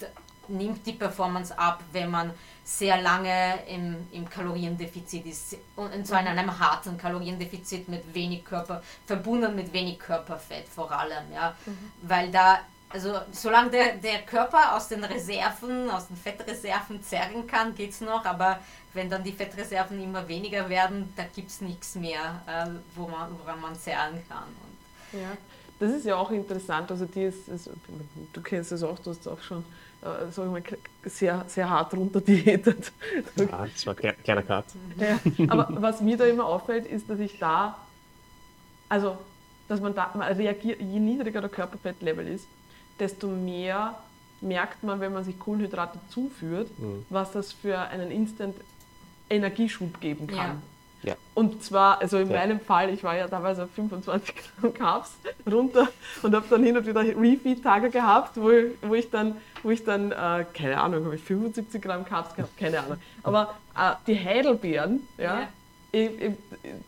nimmt 0.49 0.87
die 0.87 0.93
Performance 0.93 1.57
ab, 1.59 1.83
wenn 1.93 2.11
man 2.11 2.33
sehr 2.65 3.01
lange 3.01 3.65
im, 3.67 3.97
im 4.13 4.29
Kaloriendefizit 4.29 5.25
ist. 5.25 5.57
Und 5.75 6.07
zwar 6.07 6.21
in 6.21 6.27
einem 6.27 6.59
harten 6.59 6.99
Kaloriendefizit 6.99 7.89
mit 7.89 8.15
wenig 8.15 8.45
Körper, 8.45 8.83
verbunden 9.07 9.55
mit 9.55 9.73
wenig 9.73 9.99
Körperfett 9.99 10.69
vor 10.69 10.93
allem. 10.93 11.33
Ja? 11.33 11.57
Mhm. 11.65 11.93
Weil 12.03 12.31
da, 12.31 12.59
also 12.91 13.15
solange 13.33 13.71
der, 13.71 13.97
der 13.97 14.19
Körper 14.23 14.77
aus 14.77 14.89
den 14.89 15.03
Reserven, 15.03 15.89
aus 15.89 16.09
den 16.09 16.17
Fettreserven 16.17 17.03
zerren 17.03 17.47
kann, 17.47 17.75
geht 17.75 17.93
es 17.93 18.03
noch, 18.03 18.27
aber 18.27 18.59
wenn 18.93 19.09
dann 19.09 19.25
die 19.25 19.33
Fettreserven 19.33 20.03
immer 20.03 20.29
weniger 20.29 20.69
werden, 20.69 21.13
da 21.17 21.25
gibt 21.35 21.49
es 21.49 21.63
nichts 21.63 21.95
mehr, 21.95 22.43
äh, 22.47 22.69
wo 22.95 23.09
man, 23.09 23.31
woran 23.39 23.61
man 23.63 23.75
zerren 23.77 24.23
kann. 24.29 24.45
Und 24.45 25.21
ja, 25.21 25.37
das 25.81 25.93
ist 25.93 26.05
ja 26.05 26.17
auch 26.17 26.31
interessant. 26.31 26.91
Also, 26.91 27.07
die 27.07 27.25
ist, 27.25 27.49
also, 27.49 27.71
du 28.33 28.41
kennst 28.43 28.73
das 28.73 28.83
auch, 28.83 28.99
du 28.99 29.11
hast 29.11 29.27
auch 29.29 29.41
schon 29.41 29.65
äh, 30.03 30.31
sag 30.31 30.47
ich 30.47 30.53
mal, 30.53 30.63
sehr, 31.05 31.45
sehr 31.49 31.69
hart 31.69 31.95
runter 31.95 32.21
diätet. 32.21 32.93
Ja, 33.37 33.67
das 33.73 33.87
war 33.87 33.97
ein 34.03 34.23
kleiner 34.23 34.43
Cut. 34.43 34.67
Ja, 34.97 35.19
aber 35.49 35.69
was 35.83 36.01
mir 36.01 36.17
da 36.17 36.25
immer 36.25 36.47
auffällt, 36.47 36.87
ist, 36.87 37.09
dass 37.11 37.19
ich 37.19 37.39
da, 37.39 37.77
also, 38.89 39.19
dass 39.69 39.81
man 39.81 39.95
da 39.95 40.11
man 40.15 40.33
reagiert, 40.33 40.81
je 40.81 40.99
niedriger 40.99 41.41
der 41.41 41.51
Körperfettlevel 41.51 42.27
ist, 42.27 42.47
desto 42.99 43.29
mehr 43.29 43.99
merkt 44.41 44.83
man, 44.83 45.01
wenn 45.01 45.13
man 45.13 45.25
sich 45.25 45.39
Kohlenhydrate 45.39 45.99
zuführt, 46.11 46.71
mhm. 46.79 47.05
was 47.11 47.33
das 47.33 47.53
für 47.53 47.79
einen 47.79 48.11
Instant 48.11 48.55
Energieschub 49.29 50.01
geben 50.01 50.27
kann. 50.27 50.37
Ja. 50.37 50.57
Ja. 51.03 51.15
Und 51.35 51.63
zwar, 51.63 52.01
also 52.01 52.19
in 52.19 52.31
ja. 52.31 52.39
meinem 52.39 52.61
Fall, 52.61 52.91
ich 52.91 53.05
war 53.05 53.17
ja 53.17 53.29
damals 53.29 53.59
auf 53.61 53.71
25 53.71 54.35
Gramm 54.61 54.75
Carbs 54.75 55.13
runter 55.51 55.89
und 56.23 56.35
habe 56.35 56.47
dann 56.51 56.65
hin 56.65 56.77
und 56.77 56.87
wieder 56.87 57.03
Refeed-Tage 57.03 57.91
gehabt, 57.91 58.37
wo, 58.37 58.51
wo 58.83 58.95
ich 58.95 59.11
dann, 59.11 59.37
wo 59.63 59.71
ich 59.71 59.85
dann 59.85 60.11
äh, 60.11 60.45
keine 60.53 60.81
Ahnung, 60.81 61.05
habe 61.05 61.15
ich 61.15 61.23
75 61.23 61.81
Gramm 61.81 62.05
Carbs 62.05 62.35
gehabt, 62.35 62.57
keine 62.59 62.81
Ahnung. 62.81 62.99
Aber 63.23 63.55
äh, 63.77 63.93
die 64.07 64.19
Heidelbeeren, 64.19 65.07
ja, 65.17 65.41
ja. 65.41 65.49
Ich, 65.91 66.11
ich, 66.21 66.33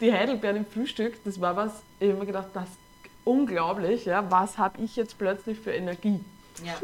die 0.00 0.12
Heidelbeeren 0.12 0.56
im 0.56 0.66
Frühstück, 0.66 1.14
das 1.24 1.40
war 1.40 1.56
was, 1.56 1.82
ich 2.00 2.08
habe 2.08 2.18
mir 2.18 2.26
gedacht, 2.26 2.48
das 2.52 2.64
ist 2.64 2.78
unglaublich, 3.24 4.04
ja, 4.04 4.28
was 4.30 4.58
habe 4.58 4.82
ich 4.82 4.96
jetzt 4.96 5.16
plötzlich 5.18 5.58
für 5.58 5.72
Energie? 5.72 6.20
Ja. 6.64 6.74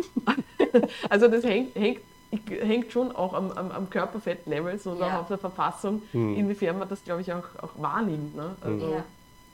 also 1.10 1.28
das 1.28 1.44
hängt, 1.44 1.74
hängt 1.74 2.00
hängt 2.30 2.92
schon 2.92 3.14
auch 3.14 3.34
am, 3.34 3.50
am, 3.52 3.70
am 3.70 3.90
Körperfettlevel 3.90 4.80
und 4.84 4.98
ja. 4.98 5.06
auch 5.06 5.20
auf 5.22 5.28
der 5.28 5.38
Verfassung, 5.38 6.02
mhm. 6.12 6.36
inwiefern 6.36 6.78
man 6.78 6.88
das, 6.88 7.02
glaube 7.04 7.20
ich, 7.20 7.32
auch, 7.32 7.44
auch 7.62 7.70
wahrnimmt. 7.76 8.34
Ne? 8.34 8.56
Also 8.60 8.94
ja. 8.94 9.04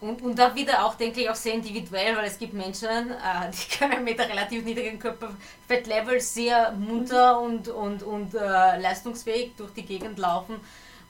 Und, 0.03 0.21
und 0.21 0.37
da 0.37 0.53
wieder 0.57 0.85
auch, 0.85 0.97
denke 0.97 1.21
ich, 1.21 1.31
auch 1.31 1.37
sehr 1.37 1.55
individuell, 1.55 2.17
weil 2.17 2.25
es 2.25 2.37
gibt 2.37 2.55
Menschen, 2.55 2.89
äh, 2.89 3.51
die 3.53 3.79
können 3.79 4.03
mit 4.03 4.19
einem 4.19 4.33
relativ 4.33 4.65
niedrigen 4.65 4.99
Körperfettlevel 4.99 6.21
sehr 6.21 6.73
munter 6.73 7.41
und, 7.41 7.69
und, 7.69 8.03
und 8.03 8.35
äh, 8.35 8.81
leistungsfähig 8.81 9.53
durch 9.57 9.73
die 9.75 9.85
Gegend 9.85 10.19
laufen. 10.19 10.57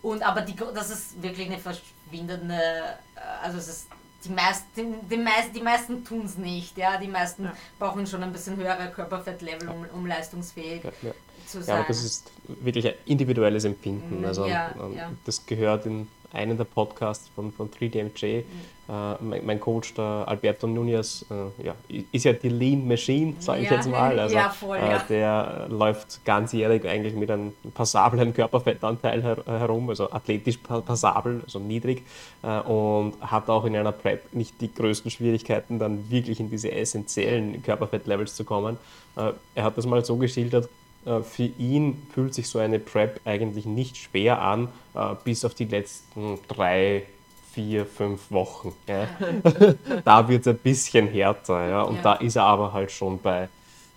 Und 0.03 0.23
aber 0.23 0.43
die, 0.43 0.55
das 0.75 0.91
ist 0.91 1.23
wirklich 1.23 1.47
eine 1.47 1.59
verschwindende, 1.59 2.55
äh, 2.55 3.21
also 3.43 3.57
es 3.57 3.69
ist 3.69 3.87
die 4.25 4.31
meisten, 4.31 5.09
die, 5.09 5.17
meist, 5.17 5.57
die 5.57 5.63
meisten 5.63 6.05
tun 6.05 6.27
es 6.27 6.37
nicht, 6.37 6.77
ja. 6.77 6.99
Die 6.99 7.09
meisten 7.09 7.45
ja. 7.45 7.53
brauchen 7.79 8.07
schon 8.07 8.23
ein 8.23 8.33
bisschen 8.33 8.57
höhere 8.57 8.91
Körperfettlevel, 8.91 9.71
um, 9.71 9.87
um 9.95 10.07
leistungsfähig 10.07 10.85
ja, 10.85 10.91
ja 11.01 11.13
zu 11.53 11.63
sein. 11.63 11.75
Ja, 11.75 11.81
aber 11.81 11.89
das 11.89 12.03
ist 12.03 12.31
wirklich 12.47 12.87
ein 12.87 12.95
individuelles 13.07 13.65
Empfinden. 13.65 14.21
Mhm. 14.21 14.25
Also 14.25 14.47
ja, 14.47 14.75
ähm, 14.75 14.97
ja. 14.97 15.11
das 15.25 15.47
gehört 15.47 15.87
in 15.87 16.09
einen 16.33 16.57
der 16.57 16.65
Podcasts 16.65 17.31
von, 17.35 17.53
von 17.53 17.71
3DMJ. 17.71 18.39
Mhm. 18.39 18.45
Äh, 18.89 19.15
mein, 19.21 19.47
mein, 19.47 19.61
Coach, 19.61 19.95
der 19.95 20.25
Alberto 20.27 20.67
Nunez, 20.67 21.25
äh, 21.31 21.65
ja, 21.65 21.75
ist 22.11 22.25
ja 22.25 22.33
die 22.33 22.49
Lean 22.49 22.87
Machine, 22.87 23.35
sage 23.39 23.63
ich 23.63 23.71
jetzt 23.71 23.89
mal. 23.89 24.19
Also, 24.19 24.39
voll, 24.55 24.79
äh, 24.79 24.99
der 25.09 25.67
läuft 25.69 26.25
ganzjährig 26.25 26.87
eigentlich 26.87 27.15
mit 27.15 27.31
einem 27.31 27.53
passablen 27.75 28.35
Körperfettanteil 28.35 29.23
her 29.23 29.37
herum, 29.47 29.89
also 29.89 30.11
athletisch 30.11 30.59
passabel, 30.59 31.43
also 31.45 31.59
niedrig, 31.59 32.03
äh, 32.43 32.61
und 32.61 33.15
hat 33.21 33.49
auch 33.49 33.65
in 33.65 33.77
einer 33.77 33.93
Prep 33.93 34.35
nicht 34.35 34.61
die 34.61 34.73
größten 34.73 35.11
Schwierigkeiten, 35.11 35.79
dann 35.79 36.11
wirklich 36.11 36.41
in 36.41 36.51
diese 36.51 36.73
essentiellen 36.73 37.63
Körperfettlevels 37.63 38.35
zu 38.35 38.45
kommen. 38.45 38.79
Äh, 39.17 39.33
er 39.55 39.65
hat 39.65 39.79
das 39.79 39.87
mal 39.87 40.05
so 40.05 40.17
geschildert, 40.17 40.69
für 41.05 41.45
ihn 41.59 42.01
fühlt 42.15 42.35
sich 42.35 42.49
so 42.49 42.59
eine 42.59 42.79
Prep 42.79 43.21
eigentlich 43.25 43.67
nicht 43.67 43.97
schwer 43.97 44.41
an, 44.41 44.69
äh, 44.95 45.15
bis 45.25 45.45
auf 45.45 45.55
die 45.55 45.65
letzten 45.65 46.39
drei, 46.49 47.05
vier, 47.53 47.87
fünf 47.87 48.31
Wochen. 48.31 48.73
Ja. 48.89 49.09
da 50.05 50.29
wird 50.29 50.43
es 50.43 50.49
ein 50.49 50.59
bisschen 50.59 51.09
härter. 51.09 51.69
Ja. 51.69 51.83
Und 51.83 51.97
ja. 51.97 52.03
da 52.03 52.13
ist 52.15 52.37
er 52.37 52.45
aber 52.45 52.73
halt 52.73 52.93
schon 52.93 53.19
bei 53.19 53.49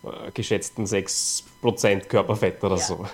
äh, 0.04 0.32
geschätzten 0.34 0.86
6% 0.86 2.06
Körperfett 2.08 2.64
oder 2.64 2.78
so. 2.78 3.06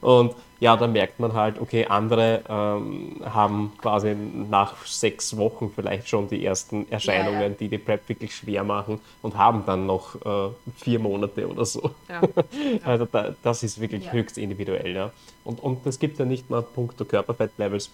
Und 0.00 0.34
ja, 0.62 0.76
da 0.76 0.86
merkt 0.86 1.18
man 1.18 1.32
halt, 1.32 1.60
okay, 1.60 1.86
andere 1.86 2.42
ähm, 2.48 3.20
haben 3.24 3.72
quasi 3.78 4.14
nach 4.14 4.86
sechs 4.86 5.36
Wochen 5.36 5.72
vielleicht 5.74 6.08
schon 6.08 6.28
die 6.28 6.46
ersten 6.46 6.88
Erscheinungen, 6.88 7.40
ja, 7.40 7.48
ja. 7.48 7.54
die 7.58 7.66
die 7.66 7.78
PrEP 7.78 8.08
wirklich 8.08 8.32
schwer 8.32 8.62
machen 8.62 9.00
und 9.22 9.36
haben 9.36 9.64
dann 9.66 9.86
noch 9.86 10.14
äh, 10.24 10.52
vier 10.76 11.00
Monate 11.00 11.48
oder 11.48 11.64
so. 11.64 11.90
Also 12.84 13.06
da, 13.06 13.34
das 13.42 13.64
ist 13.64 13.80
wirklich 13.80 14.12
höchst 14.12 14.38
individuell. 14.38 14.94
Ja. 14.94 15.10
Und, 15.42 15.60
und 15.60 15.84
es 15.84 15.98
gibt 15.98 16.20
ja 16.20 16.24
nicht 16.24 16.48
nur 16.48 16.62
puncto 16.62 17.04
Körperfettlevels, 17.04 17.90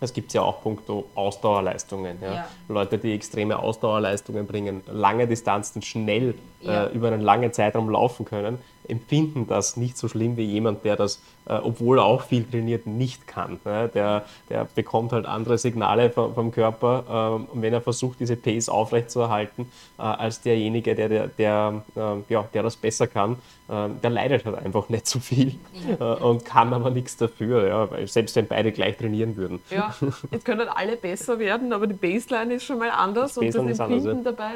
es 0.00 0.12
gibt 0.12 0.32
ja 0.34 0.42
auch 0.42 0.62
puncto 0.62 1.06
Ausdauerleistungen. 1.14 2.18
Ja. 2.20 2.34
Ja. 2.34 2.48
Leute, 2.68 2.98
die 2.98 3.12
extreme 3.12 3.58
Ausdauerleistungen 3.58 4.46
bringen, 4.46 4.82
lange 4.86 5.26
Distanzen 5.26 5.80
schnell 5.80 6.34
ja. 6.60 6.86
äh, 6.86 6.92
über 6.92 7.08
einen 7.08 7.22
langen 7.22 7.52
Zeitraum 7.52 7.88
laufen 7.88 8.24
können, 8.24 8.58
empfinden 8.88 9.46
das 9.46 9.76
nicht 9.76 9.96
so 9.96 10.08
schlimm 10.08 10.36
wie 10.36 10.44
jemand, 10.44 10.84
der 10.84 10.96
das, 10.96 11.22
äh, 11.46 11.54
obwohl 11.54 11.98
er 11.98 12.04
auch 12.04 12.22
viel 12.22 12.44
trainiert, 12.44 12.86
nicht 12.86 13.26
kann. 13.26 13.60
Ne? 13.64 13.90
Der, 13.94 14.24
der 14.48 14.66
bekommt 14.74 15.12
halt 15.12 15.26
andere 15.26 15.58
Signale 15.58 16.10
vom, 16.10 16.34
vom 16.34 16.50
Körper, 16.50 17.44
äh, 17.54 17.60
wenn 17.60 17.72
er 17.72 17.80
versucht, 17.80 18.20
diese 18.20 18.36
Pace 18.36 18.68
aufrechtzuerhalten, 18.68 19.70
äh, 19.98 20.02
als 20.02 20.40
derjenige, 20.40 20.94
der, 20.94 21.08
der, 21.08 21.28
der, 21.28 21.82
äh, 21.96 22.32
ja, 22.32 22.44
der 22.54 22.62
das 22.62 22.76
besser 22.76 23.06
kann. 23.06 23.36
Äh, 23.68 23.88
der 24.02 24.10
leidet 24.10 24.44
halt 24.44 24.56
einfach 24.56 24.88
nicht 24.88 25.06
so 25.06 25.18
viel 25.18 25.54
äh, 25.98 26.02
und 26.02 26.44
kann 26.44 26.72
aber 26.72 26.90
nichts 26.90 27.16
dafür, 27.16 27.66
ja? 27.66 27.90
Weil 27.90 28.06
selbst 28.08 28.36
wenn 28.36 28.46
beide 28.46 28.72
gleich 28.72 28.96
trainieren 28.96 29.36
würden. 29.36 29.60
Ja, 29.70 29.94
jetzt 30.30 30.44
können 30.44 30.68
alle 30.68 30.96
besser 30.96 31.38
werden, 31.38 31.72
aber 31.72 31.86
die 31.86 31.94
Baseline 31.94 32.54
ist 32.54 32.64
schon 32.64 32.78
mal 32.78 32.90
anders 32.90 33.34
das 33.34 33.38
und 33.38 33.68
das 33.68 33.78
Empfinden 33.78 34.08
anders, 34.08 34.36
dabei 34.36 34.52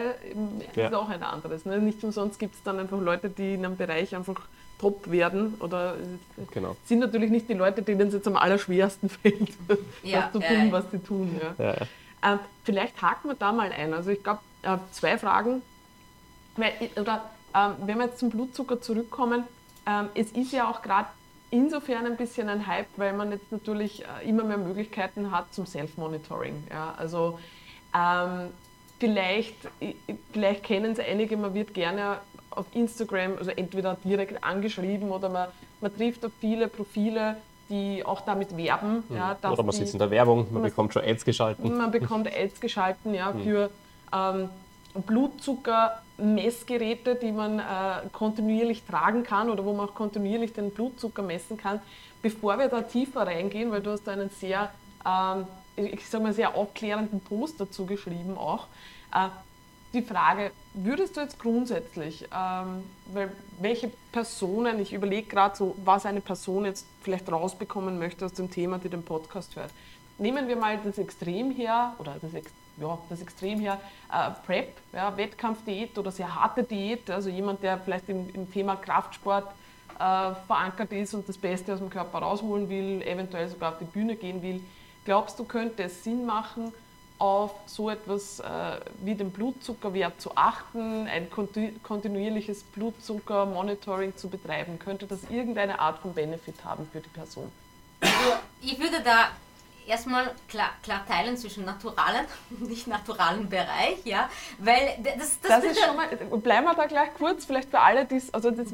ist 0.74 0.76
ja. 0.76 0.95
auch 0.99 1.09
ein 1.09 1.22
anderes. 1.22 1.64
Ne? 1.64 1.78
Nicht 1.78 2.03
umsonst 2.05 2.39
gibt 2.39 2.55
es 2.55 2.62
dann 2.62 2.78
einfach 2.78 3.01
Leute, 3.01 3.30
die 3.30 3.55
in 3.55 3.64
einem 3.64 3.76
Bereich 3.76 4.14
einfach 4.14 4.41
top 4.79 5.11
werden 5.11 5.55
oder 5.61 5.97
genau. 6.53 6.76
sind 6.85 7.01
natürlich 7.01 7.31
nicht 7.31 7.49
die 7.49 7.55
Leute, 7.55 7.83
denen 7.83 8.09
es 8.09 8.14
jetzt 8.14 8.26
am 8.26 8.37
allerschwersten 8.37 9.09
fällt, 9.09 9.51
ja, 10.03 10.22
das 10.22 10.33
zu 10.33 10.39
tun, 10.41 10.66
ja, 10.66 10.72
was 10.72 10.91
sie 10.91 10.99
tun. 10.99 11.41
Ja. 11.59 11.74
Ähm, 12.22 12.39
vielleicht 12.64 13.01
haken 13.01 13.29
wir 13.29 13.35
da 13.35 13.53
mal 13.53 13.70
ein. 13.72 13.95
Also 13.95 14.11
ich 14.11 14.22
glaube, 14.22 14.41
äh, 14.62 14.76
zwei 14.93 15.18
Fragen, 15.18 15.62
weil, 16.57 16.72
oder 17.01 17.31
ähm, 17.55 17.74
wenn 17.87 17.99
wir 17.99 18.07
jetzt 18.07 18.18
zum 18.18 18.31
Blutzucker 18.31 18.81
zurückkommen, 18.81 19.45
ähm, 19.87 20.09
es 20.14 20.33
ist 20.33 20.53
ja 20.53 20.68
auch 20.68 20.83
gerade 20.83 21.09
insofern 21.51 22.07
ein 22.07 22.16
bisschen 22.16 22.49
ein 22.49 22.66
Hype, 22.66 22.89
weil 22.97 23.12
man 23.12 23.31
jetzt 23.31 23.51
natürlich 23.51 24.05
äh, 24.05 24.29
immer 24.29 24.45
mehr 24.45 24.59
Möglichkeiten 24.59 25.31
hat 25.31 25.53
zum 25.55 25.66
Self-Monitoring. 25.66 26.64
Ja? 26.70 26.95
Also 26.99 27.39
ähm, 27.95 28.51
vielleicht, 28.99 29.57
vielleicht 30.33 30.64
kennen 30.64 30.93
es 30.93 30.99
einige, 30.99 31.37
man 31.37 31.55
wird 31.55 31.72
gerne 31.72 32.18
auf 32.59 32.66
Instagram, 32.74 33.38
also 33.38 33.50
entweder 33.50 33.96
direkt 34.04 34.44
angeschrieben 34.44 35.11
oder 35.11 35.28
man, 35.28 35.48
man 35.80 35.96
trifft 35.96 36.24
auf 36.24 36.32
viele 36.40 36.68
Profile, 36.68 37.36
die 37.68 38.04
auch 38.04 38.20
damit 38.22 38.56
werben. 38.56 39.04
Mhm. 39.09 39.16
Ja, 39.16 39.36
oder 39.50 39.62
man 39.62 39.72
sitzt 39.72 39.92
in 39.92 39.98
der 39.98 40.11
Werbung, 40.11 40.44
man, 40.44 40.54
man, 40.54 40.62
bekommt 40.62 40.92
schon 40.92 41.02
Ads 41.04 41.24
geschalten. 41.24 41.76
Man 41.78 41.90
bekommt 41.90 42.26
Ads 42.26 42.61
geschalten 42.61 43.14
ja, 43.14 43.32
mhm. 43.32 43.42
für 43.42 43.70
ähm, 44.12 44.50
Blutzuckermessgeräte, 44.94 47.14
die 47.14 47.32
man 47.32 47.59
äh, 47.59 47.62
kontinuierlich 48.12 48.84
tragen 48.84 49.22
kann 49.22 49.48
oder 49.50 49.64
wo 49.64 49.72
man 49.72 49.88
auch 49.88 49.94
kontinuierlich 49.94 50.52
den 50.52 50.70
Blutzucker 50.70 51.22
messen 51.22 51.56
kann. 51.56 51.80
Bevor 52.22 52.59
wir 52.59 52.68
da 52.68 52.82
tiefer 52.82 53.26
reingehen, 53.26 53.70
weil 53.70 53.80
du 53.80 53.92
hast 53.92 54.04
da 54.04 54.12
einen 54.12 54.30
sehr, 54.30 54.70
ähm, 55.06 55.46
ich 55.76 56.09
sag 56.09 56.22
mal, 56.22 56.32
sehr 56.32 56.56
aufklärenden 56.56 57.20
Post 57.20 57.61
dazu 57.61 57.86
geschrieben 57.86 58.36
auch, 58.36 58.66
äh, 59.14 59.28
die 59.93 60.03
Frage, 60.03 60.51
würdest 60.74 61.16
du 61.16 61.20
jetzt 61.20 61.39
grundsätzlich, 61.39 62.24
ähm, 62.24 62.84
weil 63.12 63.32
welche 63.59 63.91
Personen, 64.12 64.78
ich 64.80 64.93
überlege 64.93 65.28
gerade 65.28 65.57
so, 65.57 65.74
was 65.84 66.05
eine 66.05 66.20
Person 66.20 66.66
jetzt 66.66 66.86
vielleicht 67.03 67.30
rausbekommen 67.30 67.99
möchte 67.99 68.26
aus 68.26 68.34
dem 68.34 68.51
Thema, 68.51 68.78
die 68.78 68.89
den 68.89 69.03
Podcast 69.03 69.57
hört. 69.57 69.70
Nehmen 70.18 70.49
wir 70.49 70.57
mal 70.57 70.78
das 70.84 70.99
Extrem 70.99 71.51
her, 71.53 71.95
oder 71.99 72.16
das, 72.20 72.32
ja, 72.76 72.99
das 73.09 73.22
Extrem 73.22 73.61
her, 73.61 73.80
äh, 74.12 74.30
Prep, 74.47 74.76
ja, 74.93 75.16
Wettkampfdiät 75.16 75.97
oder 75.97 76.11
sehr 76.11 76.34
harte 76.34 76.64
Diät, 76.64 77.09
also 77.11 77.30
jemand, 77.30 77.62
der 77.62 77.78
vielleicht 77.78 78.09
im, 78.09 78.28
im 78.34 78.53
Thema 78.53 78.76
Kraftsport 78.76 79.49
äh, 79.99 80.34
verankert 80.47 80.93
ist 80.93 81.14
und 81.14 81.28
das 81.28 81.39
Beste 81.39 81.72
aus 81.72 81.78
dem 81.78 81.89
Körper 81.89 82.18
rausholen 82.18 82.68
will, 82.68 83.03
eventuell 83.03 83.49
sogar 83.49 83.72
auf 83.72 83.78
die 83.78 83.84
Bühne 83.84 84.16
gehen 84.16 84.43
will. 84.43 84.61
Glaubst 85.05 85.39
du, 85.39 85.45
könnte 85.45 85.84
es 85.84 86.05
Sinn 86.05 86.26
machen, 86.26 86.72
auf 87.19 87.53
so 87.66 87.91
etwas 87.91 88.41
äh, 88.41 88.45
wie 89.03 89.14
den 89.14 89.31
Blutzuckerwert 89.31 90.21
zu 90.21 90.37
achten, 90.37 91.07
ein 91.09 91.29
kontinuierliches 91.83 92.62
Blutzuckermonitoring 92.62 94.16
zu 94.16 94.29
betreiben? 94.29 94.79
Könnte 94.79 95.07
das 95.07 95.21
irgendeine 95.31 95.81
Art 95.81 95.99
von 95.99 96.14
Benefit 96.14 96.64
haben 96.64 96.89
für 96.93 97.01
die 97.01 97.09
Person? 97.09 97.51
Also 98.01 98.37
ich 98.62 98.79
würde 98.79 99.03
da 99.05 99.31
erstmal 99.89 100.31
klar, 100.49 100.71
klar 100.83 101.05
teilen 101.09 101.37
zwischen 101.37 101.64
naturalen 101.64 102.27
und 102.51 102.69
nicht 102.69 102.87
naturalen 102.87 103.49
Bereich, 103.49 104.05
ja, 104.05 104.29
weil 104.59 104.99
das, 105.03 105.41
das, 105.41 105.62
das 105.62 105.64
ist 105.64 105.81
schon 105.81 105.97
mal, 105.97 106.09
bleiben 106.39 106.66
wir 106.66 106.75
da 106.75 106.87
gleich 106.87 107.14
kurz, 107.14 107.45
vielleicht 107.45 107.71
für 107.71 107.81
alle, 107.81 108.05
die 108.05 108.23
also 108.33 108.51
das 108.51 108.69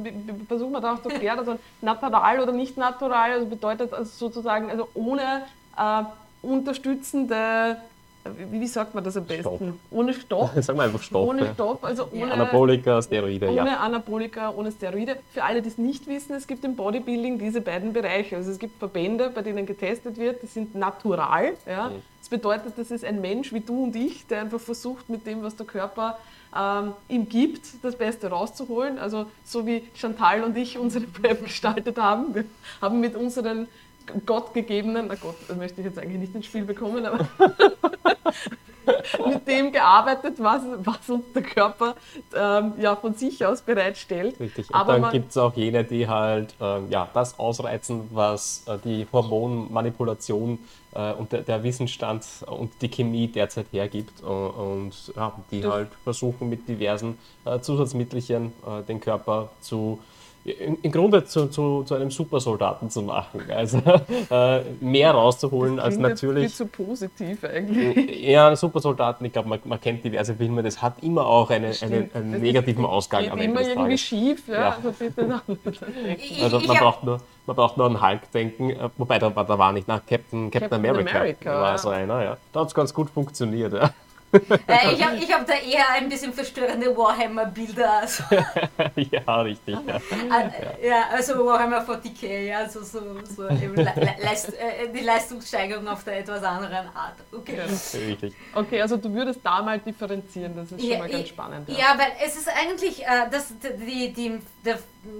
versuchen 0.49 0.73
wir 0.73 0.81
da 0.81 0.95
auch 0.95 1.03
zu 1.03 1.09
klären, 1.09 1.39
also 1.39 1.59
natural 1.81 2.41
oder 2.41 2.53
nicht 2.53 2.77
natural, 2.77 3.33
also 3.33 3.47
bedeutet 3.47 3.95
also 3.95 4.11
sozusagen, 4.11 4.71
also 4.71 4.89
ohne 4.95 5.47
äh, 5.79 6.03
unterstützende 6.43 7.81
wie, 8.25 8.61
wie, 8.61 8.67
sagt 8.67 8.95
man 8.95 9.05
das 9.05 9.17
am 9.17 9.25
besten? 9.25 9.43
Stopp. 9.43 9.61
Ohne 9.91 10.15
Stoff. 10.15 10.51
Sagen 10.57 10.79
wir 10.79 10.85
einfach 10.85 11.03
Stoff. 11.03 11.29
Ohne. 11.29 11.53
Stoff, 11.55 11.85
also 11.85 12.09
ohne 12.13 12.33
Anabolika, 12.33 13.03
Steroide. 13.03 13.49
Ohne 13.49 13.57
ja. 13.57 13.81
Anabolika, 13.81 14.51
ohne 14.51 14.73
Steroide. 14.73 15.17
Für 15.33 15.45
alle, 15.45 15.63
die 15.63 15.69
es 15.69 15.79
nicht 15.79 16.07
wissen, 16.07 16.35
es 16.35 16.47
gibt 16.47 16.65
im 16.65 16.77
Bodybuilding 16.77 17.39
diese 17.39 17.61
beiden 17.61 17.93
Bereiche. 17.93 18.37
Also 18.37 18.51
es 18.51 18.59
gibt 18.59 18.79
Verbände, 18.79 19.31
bei 19.31 19.43
denen 19.43 19.67
getestet 19.67 20.17
wird, 20.19 20.43
die 20.43 20.47
sind 20.47 20.75
natural. 20.75 21.55
Ja. 21.67 21.91
Mhm. 21.91 22.03
Das 22.21 22.31
bedeutet, 22.31 22.73
das 22.79 22.91
ist 22.91 23.05
ein 23.05 23.21
Mensch 23.21 23.53
wie 23.53 23.61
du 23.61 23.85
und 23.85 23.97
ich, 23.97 24.27
der 24.27 24.41
einfach 24.41 24.61
versucht, 24.61 25.11
mit 25.11 25.27
dem, 25.27 25.43
was 25.43 25.57
der 25.57 25.67
Körper 25.67 26.19
ähm, 26.57 26.93
ihm 27.09 27.29
gibt, 27.29 27.67
das 27.83 27.97
Beste 27.97 28.29
rauszuholen. 28.29 28.99
Also 28.99 29.27
so 29.45 29.67
wie 29.67 29.83
Chantal 29.95 30.43
und 30.43 30.57
ich 30.57 30.79
unsere 30.79 31.05
Prep 31.07 31.45
gestaltet 31.45 31.99
haben. 31.99 32.35
Wir 32.35 32.45
haben 32.81 33.01
mit 33.01 33.17
unseren 33.17 33.69
gottgegebenen, 34.27 35.07
na 35.09 35.15
Gott, 35.15 35.37
das 35.49 35.57
möchte 35.57 35.81
ich 35.81 35.87
jetzt 35.87 35.99
eigentlich 35.99 36.21
nicht 36.21 36.35
ins 36.35 36.47
Spiel 36.47 36.65
bekommen, 36.65 37.05
aber 37.07 37.27
mit 39.27 39.47
dem 39.47 39.73
gearbeitet, 39.73 40.35
was, 40.39 40.63
was 40.79 41.09
uns 41.09 41.25
der 41.35 41.43
Körper 41.43 41.95
ähm, 42.35 42.75
ja, 42.79 42.97
von 42.97 43.15
sich 43.15 43.45
aus 43.45 43.63
bereitstellt. 43.63 44.39
Richtig. 44.39 44.69
Und 44.69 44.75
aber 44.75 44.99
dann 44.99 45.13
gibt 45.13 45.31
es 45.31 45.37
auch 45.37 45.55
jene, 45.55 45.85
die 45.85 46.09
halt 46.09 46.55
ähm, 46.61 46.87
ja, 46.91 47.09
das 47.13 47.39
ausreizen, 47.39 48.09
was 48.13 48.65
äh, 48.67 48.79
die 48.85 49.07
Hormonmanipulation 49.13 50.59
äh, 50.95 51.13
und 51.13 51.33
der, 51.33 51.43
der, 51.43 51.63
Wissensstand 51.63 52.25
und 52.47 52.71
die 52.81 52.89
Chemie 52.89 53.29
derzeit 53.29 53.67
hergibt 53.73 54.23
und, 54.23 54.51
und 54.51 55.13
ja, 55.17 55.33
die 55.51 55.65
halt 55.65 55.89
versuchen 56.03 56.49
mit 56.49 56.69
diversen 56.69 57.19
äh, 57.45 57.61
Zusatzmittelchen 57.61 58.53
äh, 58.67 58.83
den 58.83 59.01
Körper 59.01 59.51
zu 59.61 59.99
im 60.45 60.93
Grunde 60.93 61.25
zu, 61.25 61.47
zu, 61.47 61.85
zu, 61.85 61.95
einem 61.95 62.11
Supersoldaten 62.11 62.91
zu 62.91 63.03
machen. 63.03 63.41
Also 63.55 63.81
äh, 64.31 64.61
mehr 64.81 65.13
rauszuholen 65.13 65.79
als 65.79 65.97
natürlich. 65.97 66.47
Viel 66.47 66.55
zu 66.55 66.67
positiv 66.67 67.45
eigentlich. 67.45 68.27
Ja, 68.27 68.49
ein 68.49 68.57
Supersoldaten, 68.57 69.25
ich 69.25 69.33
glaube, 69.33 69.49
man, 69.49 69.61
man, 69.65 69.81
kennt 69.81 70.05
diverse 70.05 70.35
Filme, 70.35 70.63
das 70.63 70.83
hat 70.83 71.03
immer 71.03 71.27
auch 71.27 71.51
eine, 71.51 71.73
eine, 71.81 72.11
einen 72.13 72.43
negativen 72.43 72.85
Ausgang 72.85 73.31
am 73.31 73.39
Ende 73.39 73.59
des 73.59 73.69
Tages. 73.69 73.73
immer 73.73 73.81
irgendwie 73.83 73.99
schief, 73.99 74.49
ja. 74.49 74.55
ja. 74.55 74.77
Also, 74.77 76.57
also 76.57 76.61
man, 76.61 76.77
braucht 76.77 77.05
nur, 77.05 77.21
man 77.47 77.57
braucht 77.57 77.77
nur 77.77 77.87
an 77.87 78.03
Hulk 78.03 78.31
denken, 78.33 78.71
äh, 78.71 78.89
wobei 78.97 79.19
da, 79.19 79.31
da 79.31 79.59
war 79.59 79.73
nicht 79.73 79.87
nach 79.87 80.05
Captain, 80.05 80.51
Captain, 80.51 80.69
Captain 80.71 80.79
America, 80.79 81.19
America 81.19 81.61
war 81.61 81.79
so 81.79 81.91
einer, 81.91 82.23
ja. 82.23 82.37
Da 82.53 82.61
hat 82.61 82.69
es 82.69 82.75
ganz 82.75 82.93
gut 82.93 83.09
funktioniert, 83.09 83.73
ja. 83.73 83.91
Äh, 84.67 84.95
ich 84.95 85.05
habe 85.05 85.17
ich 85.17 85.33
hab 85.33 85.47
da 85.47 85.55
eher 85.55 85.89
ein 85.91 86.09
bisschen 86.09 86.33
verstörende 86.33 86.97
Warhammer-Bilder. 86.97 88.01
Also. 88.01 88.25
ja, 88.97 89.41
richtig. 89.43 89.77
Ja. 89.87 89.97
Äh, 89.97 90.89
ja. 90.89 91.05
also 91.13 91.45
Warhammer 91.45 91.85
40k, 91.87 92.47
ja, 92.47 92.69
so, 92.69 92.83
so, 92.83 93.01
so 93.25 93.43
Leist, 93.43 94.55
äh, 94.55 94.93
die 94.93 95.01
Leistungssteigerung 95.01 95.87
auf 95.87 96.05
der 96.05 96.21
etwas 96.21 96.43
anderen 96.43 96.89
Art. 96.95 97.17
Okay. 97.33 97.59
Ja, 97.59 97.99
richtig. 98.07 98.35
Okay, 98.55 98.81
also 98.81 98.97
du 98.97 99.13
würdest 99.13 99.41
da 99.43 99.63
mal 99.63 99.79
differenzieren, 99.79 100.57
das 100.57 100.73
ist 100.73 100.81
schon 100.81 100.99
mal 100.99 101.09
ganz 101.09 101.29
spannend. 101.29 101.69
Ja, 101.69 101.77
ja 101.79 101.99
weil 101.99 102.13
es 102.25 102.37
ist 102.37 102.49
eigentlich, 102.49 103.03
äh, 103.03 103.29
das, 103.31 103.53
die, 103.61 104.13
die, 104.13 104.41
der, 104.65 104.79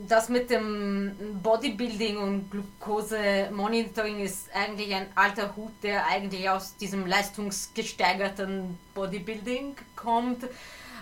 das 0.09 0.29
mit 0.29 0.51
dem 0.51 1.15
Bodybuilding 1.43 2.17
und 2.17 2.51
Glucose-Monitoring 2.51 4.21
ist 4.21 4.49
eigentlich 4.55 4.95
ein 4.95 5.07
alter 5.15 5.55
Hut, 5.57 5.73
der 5.83 6.07
eigentlich 6.07 6.49
aus 6.49 6.77
diesem 6.77 7.07
leistungsgesteigerten 7.07 8.79
Bodybuilding 8.95 9.77
kommt, 9.97 10.45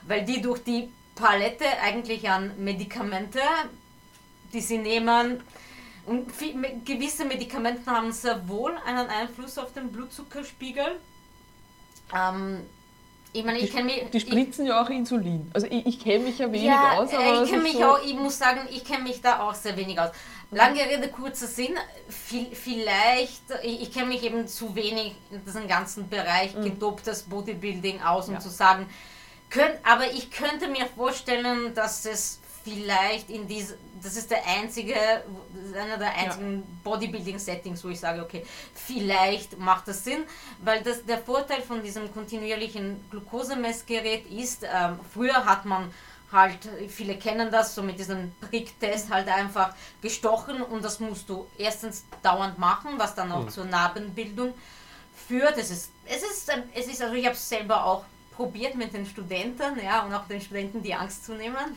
weil 0.07 0.25
die 0.25 0.41
durch 0.41 0.65
die 0.65 0.91
Palette 1.15 1.65
eigentlich 1.83 2.29
an 2.29 2.53
Medikamente, 2.59 3.41
die 4.53 4.61
sie 4.61 4.79
nehmen, 4.79 5.43
und 6.05 6.33
gewisse 6.85 7.25
Medikamente 7.25 7.89
haben 7.89 8.11
sehr 8.11 8.49
wohl 8.49 8.77
einen 8.85 9.09
Einfluss 9.09 9.57
auf 9.57 9.73
den 9.73 9.93
Blutzuckerspiegel. 9.93 10.99
Ähm, 12.13 12.63
ich 13.35 13.45
meine, 13.45 13.59
ich 13.59 13.73
kenne 13.73 13.85
mich. 13.85 14.11
Die 14.13 14.21
spritzen 14.21 14.65
ich, 14.65 14.71
ja 14.71 14.83
auch 14.83 14.91
Insulin. 14.91 15.51
Also 15.55 15.67
ich, 15.67 15.87
ich 15.87 16.01
kenne 16.01 16.25
mich 16.25 16.39
ja 16.39 16.47
wenig 16.53 16.67
ja, 16.67 16.99
aus, 16.99 17.13
aber. 17.15 17.43
Ich 17.43 17.51
kenne 17.51 17.63
mich 17.63 17.73
so 17.75 17.85
auch, 17.85 18.05
ich 18.05 18.15
muss 18.15 18.39
sagen, 18.39 18.61
ich 18.71 18.85
kenne 18.85 19.05
mich 19.05 19.21
da 19.21 19.41
auch 19.41 19.55
sehr 19.55 19.77
wenig 19.77 19.99
aus. 19.99 20.11
Lange 20.51 20.81
Rede, 20.81 21.09
kurzer 21.09 21.47
Sinn, 21.47 21.75
vielleicht, 22.09 23.43
ich, 23.63 23.83
ich 23.83 23.93
kenne 23.93 24.09
mich 24.09 24.23
eben 24.23 24.47
zu 24.47 24.75
wenig 24.75 25.15
in 25.31 25.43
diesem 25.47 25.67
ganzen 25.67 26.11
Bereich 26.11 26.55
mhm. 26.55 26.65
gedoptes 26.65 27.23
Bodybuilding 27.23 28.03
aus, 28.03 28.29
um 28.29 28.35
ja. 28.35 28.41
zu 28.41 28.51
sagen, 28.51 28.87
könnt, 29.49 29.79
aber 29.83 30.13
ich 30.13 30.31
könnte 30.31 30.69
mir 30.69 30.85
vorstellen, 30.95 31.75
dass 31.75 32.05
es 32.05 32.42
vielleicht 32.65 33.31
in 33.31 33.49
diese, 33.49 33.77
das 34.03 34.17
ist 34.17 34.31
der 34.31 34.47
einzige, 34.47 34.95
einer 35.75 35.99
der 35.99 36.15
einzigen 36.15 36.59
ja. 36.59 36.63
Bodybuilding-Settings, 36.85 37.85
wo 37.85 37.89
ich 37.89 38.01
sage, 38.01 38.23
okay, 38.23 38.45
vielleicht 38.75 39.59
macht 39.59 39.89
das 39.89 40.05
Sinn, 40.05 40.25
weil 40.63 40.83
das, 40.83 41.05
der 41.05 41.19
Vorteil 41.19 41.63
von 41.63 41.83
diesem 41.83 42.13
kontinuierlichen 42.13 43.05
Glukosemessgerät 43.11 44.27
ist, 44.31 44.63
ähm, 44.65 44.99
früher 45.13 45.45
hat 45.45 45.65
man 45.65 45.93
halt, 46.31 46.69
viele 46.89 47.17
kennen 47.17 47.51
das, 47.51 47.75
so 47.75 47.83
mit 47.83 47.99
diesem 47.99 48.33
Pricktest 48.41 49.11
halt 49.11 49.29
einfach 49.29 49.75
gestochen 50.01 50.63
und 50.63 50.85
das 50.85 50.99
musst 51.01 51.29
du 51.29 51.47
erstens 51.59 52.05
dauernd 52.23 52.59
machen, 52.59 52.93
was 52.97 53.15
dann 53.15 53.31
auch 53.33 53.45
mhm. 53.45 53.51
zur 53.51 53.65
Narbenbildung 53.67 54.55
führt. 55.29 55.59
Es 55.59 55.71
ist, 55.71 55.91
es 56.07 56.23
ist, 56.23 56.51
es 56.75 56.87
ist 56.87 57.03
also 57.03 57.15
ich 57.15 57.27
habe 57.27 57.35
es 57.35 57.49
selber 57.49 57.85
auch 57.85 58.05
probiert 58.35 58.75
mit 58.75 58.95
den 58.95 59.07
Studenten, 59.07 59.79
ja, 59.85 60.05
und 60.05 60.15
auch 60.15 60.27
den 60.27 60.41
Studenten 60.41 60.83
die 60.83 60.95
Angst 60.95 61.27
zu 61.27 61.35
nehmen. 61.35 61.77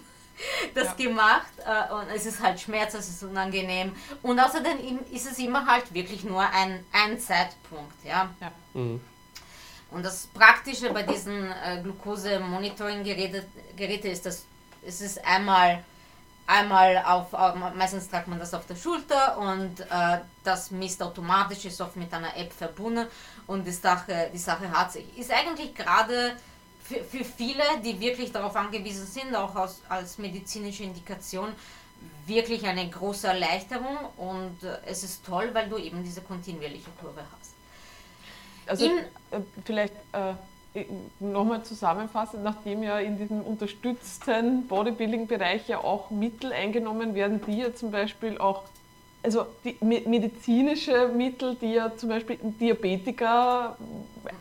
Das 0.73 0.95
ja. 0.97 1.05
gemacht 1.05 1.51
äh, 1.65 1.93
und 1.93 2.09
es 2.13 2.25
ist 2.25 2.41
halt 2.41 2.59
Schmerz, 2.59 2.93
es 2.93 3.07
ist 3.07 3.23
unangenehm 3.23 3.95
und 4.21 4.39
außerdem 4.39 4.99
ist 5.11 5.31
es 5.31 5.39
immer 5.39 5.65
halt 5.65 5.93
wirklich 5.93 6.23
nur 6.23 6.41
ein, 6.41 6.83
ein 6.91 7.19
Zeitpunkt, 7.19 8.03
ja. 8.03 8.29
ja. 8.41 8.51
Mhm. 8.73 8.99
Und 9.91 10.03
das 10.03 10.27
Praktische 10.27 10.91
bei 10.91 11.03
diesen 11.03 11.51
äh, 11.51 11.79
Glucose-Monitoring-Geräten 11.81 14.11
ist, 14.11 14.25
dass 14.25 14.45
es 14.85 15.01
ist 15.01 15.25
einmal, 15.25 15.83
einmal 16.47 17.03
auf, 17.05 17.31
meistens 17.75 18.09
tragt 18.09 18.27
man 18.27 18.39
das 18.39 18.53
auf 18.53 18.65
der 18.67 18.75
Schulter 18.75 19.37
und 19.37 19.79
äh, 19.79 20.19
das 20.43 20.71
misst 20.71 21.01
automatisch, 21.01 21.65
ist 21.65 21.81
oft 21.81 21.95
mit 21.95 22.13
einer 22.13 22.35
App 22.37 22.53
verbunden 22.53 23.07
und 23.47 23.65
die 23.65 23.71
Sache, 23.71 24.29
die 24.33 24.37
Sache 24.37 24.69
hat 24.71 24.91
sich. 24.91 25.17
Ist 25.17 25.31
eigentlich 25.31 25.73
gerade 25.73 26.35
für, 26.87 27.03
für 27.03 27.23
viele, 27.23 27.63
die 27.83 27.99
wirklich 27.99 28.31
darauf 28.31 28.55
angewiesen 28.55 29.05
sind, 29.05 29.35
auch 29.35 29.55
aus, 29.55 29.81
als 29.89 30.17
medizinische 30.17 30.83
Indikation, 30.83 31.49
wirklich 32.27 32.65
eine 32.65 32.87
große 32.87 33.27
Erleichterung 33.27 33.97
und 34.17 34.63
äh, 34.63 34.77
es 34.85 35.03
ist 35.03 35.25
toll, 35.25 35.49
weil 35.53 35.67
du 35.69 35.77
eben 35.77 36.03
diese 36.03 36.21
kontinuierliche 36.21 36.89
Kurve 37.01 37.21
hast. 37.37 37.53
Also 38.67 38.85
in, 38.85 38.97
äh, 38.97 39.41
vielleicht 39.63 39.93
äh, 40.13 40.83
nochmal 41.19 41.63
zusammenfassend, 41.63 42.43
nachdem 42.43 42.83
ja 42.83 42.99
in 42.99 43.17
diesem 43.17 43.41
unterstützten 43.41 44.67
Bodybuilding-Bereich 44.67 45.67
ja 45.67 45.79
auch 45.79 46.09
Mittel 46.11 46.53
eingenommen 46.53 47.15
werden, 47.15 47.41
die 47.47 47.59
ja 47.59 47.73
zum 47.73 47.91
Beispiel 47.91 48.37
auch, 48.37 48.63
also 49.25 49.47
die 49.63 49.75
medizinische 49.81 51.09
Mittel, 51.09 51.55
die 51.55 51.73
ja 51.73 51.91
zum 51.95 52.09
Beispiel 52.09 52.37
Diabetiker 52.41 53.75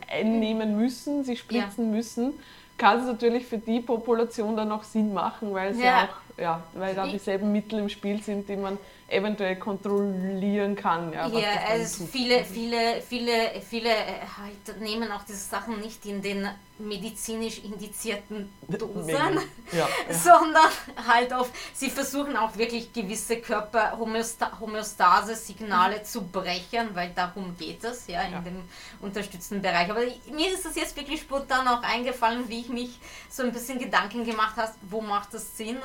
einnehmen 0.09 0.77
müssen, 0.77 1.23
sie 1.23 1.35
spritzen 1.35 1.89
ja. 1.89 1.97
müssen, 1.97 2.33
kann 2.77 2.99
es 2.99 3.05
natürlich 3.05 3.45
für 3.45 3.57
die 3.57 3.79
Population 3.79 4.55
dann 4.55 4.71
auch 4.71 4.83
Sinn 4.83 5.13
machen, 5.13 5.53
weil 5.53 5.71
es 5.71 5.79
ja, 5.79 5.85
ja 5.85 6.03
auch, 6.03 6.24
ja, 6.37 6.63
weil 6.73 6.95
da 6.95 7.07
dieselben 7.07 7.51
Mittel 7.51 7.79
im 7.79 7.89
Spiel 7.89 8.21
sind, 8.21 8.47
die 8.49 8.57
man 8.57 8.77
eventuell 9.07 9.57
kontrollieren 9.57 10.75
kann. 10.75 11.13
Ja, 11.13 11.27
ja 11.27 11.49
also 11.69 12.05
viele, 12.05 12.43
viele, 12.43 13.01
viele, 13.01 13.61
viele 13.61 13.89
halt 13.89 14.81
nehmen 14.81 15.11
auch 15.11 15.23
diese 15.23 15.37
Sachen 15.37 15.79
nicht 15.79 16.03
in 16.05 16.23
den 16.23 16.49
medizinisch 16.79 17.59
indizierten 17.59 18.51
Dosen, 18.67 19.07
ja, 19.71 19.71
ja. 19.71 19.87
sondern 20.13 20.67
halt 21.07 21.31
auf, 21.33 21.49
sie 21.73 21.89
versuchen 21.89 22.35
auch 22.35 22.57
wirklich 22.57 22.91
gewisse 22.91 23.37
Körper-Homöostase-Signale 23.37 26.03
zu 26.03 26.23
brechen, 26.23 26.89
weil 26.93 27.11
darum 27.15 27.55
geht 27.57 27.81
es 27.83 28.07
ja 28.07 28.23
in 28.23 28.33
ja. 28.33 28.41
dem 28.41 28.61
unterstützten 29.01 29.61
Bereich. 29.61 29.89
Aber 29.89 30.01
mir 30.01 30.51
ist 30.51 30.65
es 30.65 30.75
jetzt 30.75 30.97
wirklich 30.97 31.21
spontan 31.21 31.65
auch 31.67 31.83
eingefallen, 31.83 32.49
wie 32.49 32.59
ich 32.61 32.69
mich 32.69 32.99
so 33.29 33.43
ein 33.43 33.53
bisschen 33.53 33.77
Gedanken 33.79 34.25
gemacht 34.25 34.57
habe, 34.57 34.73
wo 34.89 34.99
macht 34.99 35.33
das 35.33 35.55
Sinn? 35.55 35.77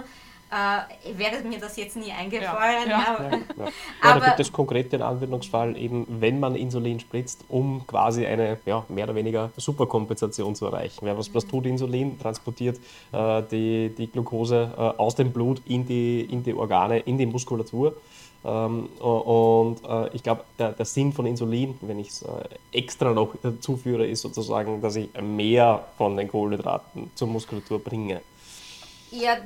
Äh, 0.51 1.17
wäre 1.17 1.43
mir 1.43 1.61
das 1.61 1.77
jetzt 1.77 1.97
nie 1.97 2.11
eingefallen. 2.11 2.89
Ja, 2.89 3.19
ja. 3.19 3.31
ja, 3.31 3.37
ja. 3.59 3.69
Aber 4.03 4.21
da 4.21 4.27
gibt 4.27 4.41
es 4.41 4.53
konkret 4.53 4.93
den 4.93 5.03
Anwendungsfall, 5.03 5.77
eben 5.77 6.07
wenn 6.09 6.41
man 6.41 6.57
Insulin 6.57 6.99
spritzt, 6.99 7.45
um 7.49 7.87
quasi 7.87 8.27
eine 8.27 8.59
ja, 8.67 8.85
mehr 8.89 9.05
oder 9.05 9.15
weniger 9.15 9.51
Superkompensation 9.57 10.55
zu 10.55 10.67
erreichen. 10.67 11.07
Was, 11.17 11.33
was 11.35 11.47
tut 11.47 11.67
Insulin? 11.67 12.19
Transportiert 12.19 12.79
äh, 13.13 13.43
die, 13.51 13.95
die 13.97 14.09
Glucose 14.09 14.73
äh, 14.77 14.81
aus 14.81 15.15
dem 15.15 15.33
Blut 15.33 15.63
in 15.67 15.87
die, 15.87 16.23
in 16.23 16.43
die 16.43 16.55
Organe, 16.55 16.99
in 17.01 17.17
die 17.17 17.27
Muskulatur. 17.27 17.95
Ähm, 18.43 18.87
und 18.99 19.85
äh, 19.87 20.09
ich 20.15 20.23
glaube, 20.23 20.45
der, 20.59 20.73
der, 20.73 20.87
Sinn 20.87 21.13
von 21.13 21.27
Insulin, 21.27 21.77
wenn 21.83 21.99
ich 21.99 22.09
es 22.09 22.23
äh, 22.23 22.29
extra 22.73 23.13
noch 23.13 23.35
zuführe, 23.61 24.07
ist 24.07 24.23
sozusagen, 24.23 24.81
dass 24.81 24.97
ich 24.97 25.11
mehr 25.21 25.85
von 25.99 26.17
den 26.17 26.27
Kohlenhydraten 26.27 27.11
zur 27.15 27.29
Muskulatur 27.29 27.79
bringe. 27.81 28.23
Ja, 29.11 29.37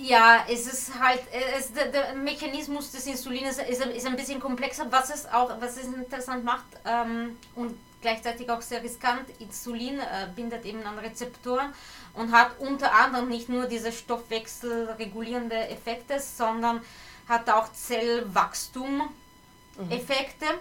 ja, 0.00 0.44
es 0.48 0.66
ist 0.66 0.98
halt, 0.98 1.20
es, 1.58 1.72
der, 1.72 1.86
der, 1.86 2.14
Mechanismus 2.14 2.90
des 2.90 3.06
Insulins 3.06 3.58
ist, 3.58 3.84
ist, 3.84 4.06
ein 4.06 4.16
bisschen 4.16 4.40
komplexer, 4.40 4.90
was 4.90 5.10
es 5.10 5.26
auch, 5.26 5.60
was 5.60 5.76
es 5.76 5.84
interessant 5.84 6.42
macht 6.44 6.64
ähm, 6.86 7.36
und 7.54 7.78
gleichzeitig 8.00 8.50
auch 8.50 8.62
sehr 8.62 8.82
riskant. 8.82 9.26
Insulin 9.38 10.00
äh, 10.00 10.26
bindet 10.34 10.64
eben 10.64 10.82
an 10.86 10.98
Rezeptoren 10.98 11.74
und 12.14 12.32
hat 12.32 12.58
unter 12.60 12.94
anderem 12.94 13.28
nicht 13.28 13.50
nur 13.50 13.66
diese 13.66 13.92
stoffwechselregulierende 13.92 15.68
Effekte, 15.68 16.18
sondern 16.18 16.80
hat 17.28 17.50
auch 17.50 17.70
Zellwachstum-Effekte. 17.72 20.46
Mhm. 20.46 20.58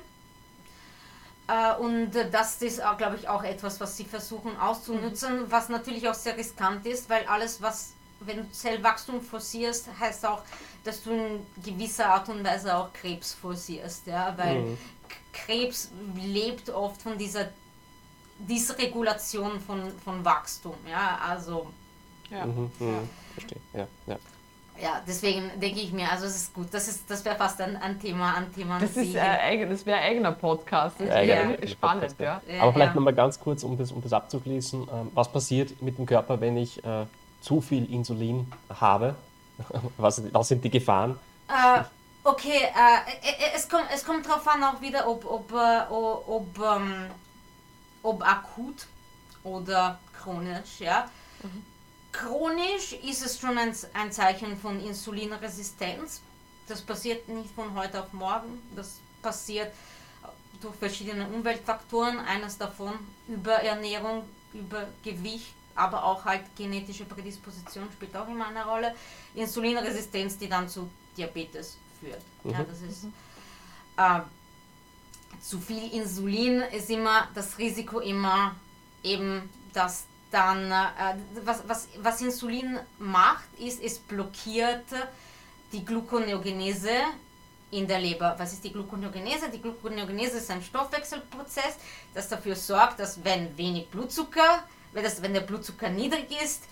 Äh, 1.48 1.76
und 1.78 2.12
das 2.32 2.62
ist, 2.62 2.82
glaube 2.98 3.16
ich, 3.16 3.30
auch 3.30 3.44
etwas, 3.44 3.80
was 3.80 3.96
sie 3.96 4.06
versuchen 4.06 4.58
auszunutzen, 4.58 5.44
mhm. 5.44 5.52
was 5.52 5.70
natürlich 5.70 6.10
auch 6.10 6.14
sehr 6.14 6.36
riskant 6.36 6.86
ist, 6.86 7.10
weil 7.10 7.26
alles, 7.26 7.62
was 7.62 7.94
wenn 8.22 8.38
du 8.38 8.52
Zellwachstum 8.52 9.22
forcierst, 9.22 9.90
heißt 10.00 10.26
auch, 10.26 10.42
dass 10.84 11.04
du 11.04 11.12
in 11.12 11.46
gewisser 11.64 12.08
Art 12.08 12.30
und 12.30 12.44
Weise 12.44 12.76
auch 12.76 12.92
Krebs 12.94 13.34
forcierst, 13.34 14.08
ja, 14.08 14.34
weil 14.38 14.62
mhm. 14.62 14.78
Krebs 15.32 15.92
lebt 16.16 16.70
oft 16.70 17.02
von 17.02 17.18
dieser 17.18 17.50
Dysregulation 18.40 19.60
von, 19.60 19.92
von 20.04 20.24
Wachstum, 20.24 20.76
ja, 20.90 21.20
also 21.28 21.68
ja. 22.30 22.46
Mhm, 22.46 22.72
ja. 22.80 22.86
Mhm. 22.86 23.10
Verstehe, 23.34 23.60
ja, 23.74 23.88
ja. 24.08 24.18
Ja, 24.82 25.02
deswegen 25.06 25.52
denke 25.60 25.82
ich 25.82 25.92
mir, 25.92 26.10
also 26.10 26.26
es 26.26 26.38
ist 26.38 26.54
gut, 26.54 26.68
das, 26.72 26.88
ist, 26.88 27.12
das 27.12 27.26
wäre 27.26 27.36
fast 27.36 27.60
ein, 27.60 27.76
ein 27.76 28.00
Thema, 28.00 28.36
ein 28.36 28.54
Thema. 28.54 28.80
Das, 28.80 28.96
ist, 28.96 29.14
äh, 29.14 29.68
das 29.68 29.86
wäre 29.86 29.98
ein 29.98 30.12
eigener 30.12 30.32
Podcast, 30.32 30.96
das 31.00 31.10
ja, 31.10 31.28
wäre 31.28 31.68
spannend, 31.68 32.18
Podcast, 32.18 32.20
ja. 32.48 32.56
ja. 32.56 32.62
Aber 32.62 32.72
vielleicht 32.72 32.92
ja. 32.92 32.96
nochmal 32.96 33.14
ganz 33.14 33.38
kurz, 33.38 33.64
um 33.64 33.78
das, 33.78 33.92
um 33.92 34.02
das 34.02 34.14
abzuschließen, 34.14 34.82
ähm, 34.84 35.12
was 35.14 35.30
passiert 35.30 35.82
mit 35.82 35.98
dem 35.98 36.06
Körper, 36.06 36.40
wenn 36.40 36.56
ich 36.56 36.82
äh, 36.86 37.06
zu 37.42 37.62
viel 37.62 37.92
Insulin 37.92 38.52
habe? 38.70 39.16
Was, 39.98 40.22
was 40.32 40.48
sind 40.48 40.64
die 40.64 40.70
Gefahren? 40.70 41.20
Äh, 41.50 41.84
okay, 42.24 42.62
äh, 42.64 43.28
äh, 43.28 43.56
es, 43.56 43.68
kommt, 43.68 43.88
es 43.94 44.06
kommt 44.06 44.26
darauf 44.26 44.48
an 44.48 44.64
auch 44.64 44.80
wieder, 44.80 45.06
ob, 45.06 45.26
ob, 45.26 45.52
äh, 45.52 45.82
ob, 45.90 46.58
ähm, 46.60 47.08
ob 48.02 48.26
akut 48.26 48.88
oder 49.44 50.00
chronisch. 50.18 50.80
Ja? 50.80 51.10
Mhm. 51.44 51.66
Chronisch 52.12 52.94
ist 52.94 53.26
es 53.26 53.40
schon 53.40 53.58
ein, 53.58 53.76
ein 53.94 54.12
Zeichen 54.12 54.58
von 54.58 54.80
Insulinresistenz. 54.80 56.22
Das 56.68 56.82
passiert 56.82 57.28
nicht 57.28 57.52
von 57.54 57.76
heute 57.76 58.02
auf 58.02 58.14
morgen. 58.14 58.62
Das 58.76 59.00
passiert 59.22 59.74
durch 60.62 60.76
verschiedene 60.76 61.28
Umweltfaktoren. 61.28 62.20
Eines 62.20 62.58
davon 62.58 62.94
Überernährung, 63.28 64.24
Übergewicht, 64.54 65.54
aber 65.80 66.04
auch 66.04 66.26
halt 66.26 66.44
genetische 66.56 67.06
Prädisposition 67.06 67.88
spielt 67.92 68.16
auch 68.16 68.28
immer 68.28 68.48
eine 68.48 68.66
Rolle. 68.66 68.94
Insulinresistenz, 69.34 70.38
die 70.38 70.50
dann 70.50 70.68
zu 70.68 70.90
Diabetes 71.18 71.78
führt. 72.00 72.22
Mhm. 72.44 72.52
Ja, 72.52 72.64
das 72.64 72.82
ist 72.82 73.06
äh, 73.98 74.22
zu 75.42 75.60
viel 75.60 75.94
Insulin 75.94 76.62
ist 76.62 76.90
immer 76.90 77.28
das 77.34 77.58
Risiko 77.58 78.00
immer 78.00 78.56
eben, 79.04 79.50
dass 79.74 80.06
dann 80.32 80.72
äh, 80.72 81.16
was, 81.44 81.64
was, 81.68 81.88
was 82.02 82.22
Insulin 82.22 82.80
macht, 83.00 83.48
ist, 83.58 83.82
es 83.82 84.00
blockiert 84.00 84.86
die 85.72 85.84
Gluconeogenese 85.86 86.92
in 87.72 87.88
der 87.88 88.00
Leber. 88.00 88.36
Was 88.38 88.54
ist 88.54 88.64
die 88.64 88.72
Gluconeogenese? 88.72 89.50
Die 89.50 89.62
Gluconeogenese 89.62 90.38
ist 90.38 90.52
ein 90.52 90.62
Stoffwechselprozess, 90.62 91.78
das 92.14 92.28
dafür 92.28 92.56
sorgt, 92.56 93.00
dass 93.00 93.24
wenn 93.24 93.56
wenig 93.58 93.88
Blutzucker 93.90 94.64
wenn, 94.94 95.04
das, 95.04 95.22
wenn 95.22 95.34
der 95.34 95.42
Blutzucker 95.42 95.90
niedrig 95.90 96.28
ist, 96.44 96.64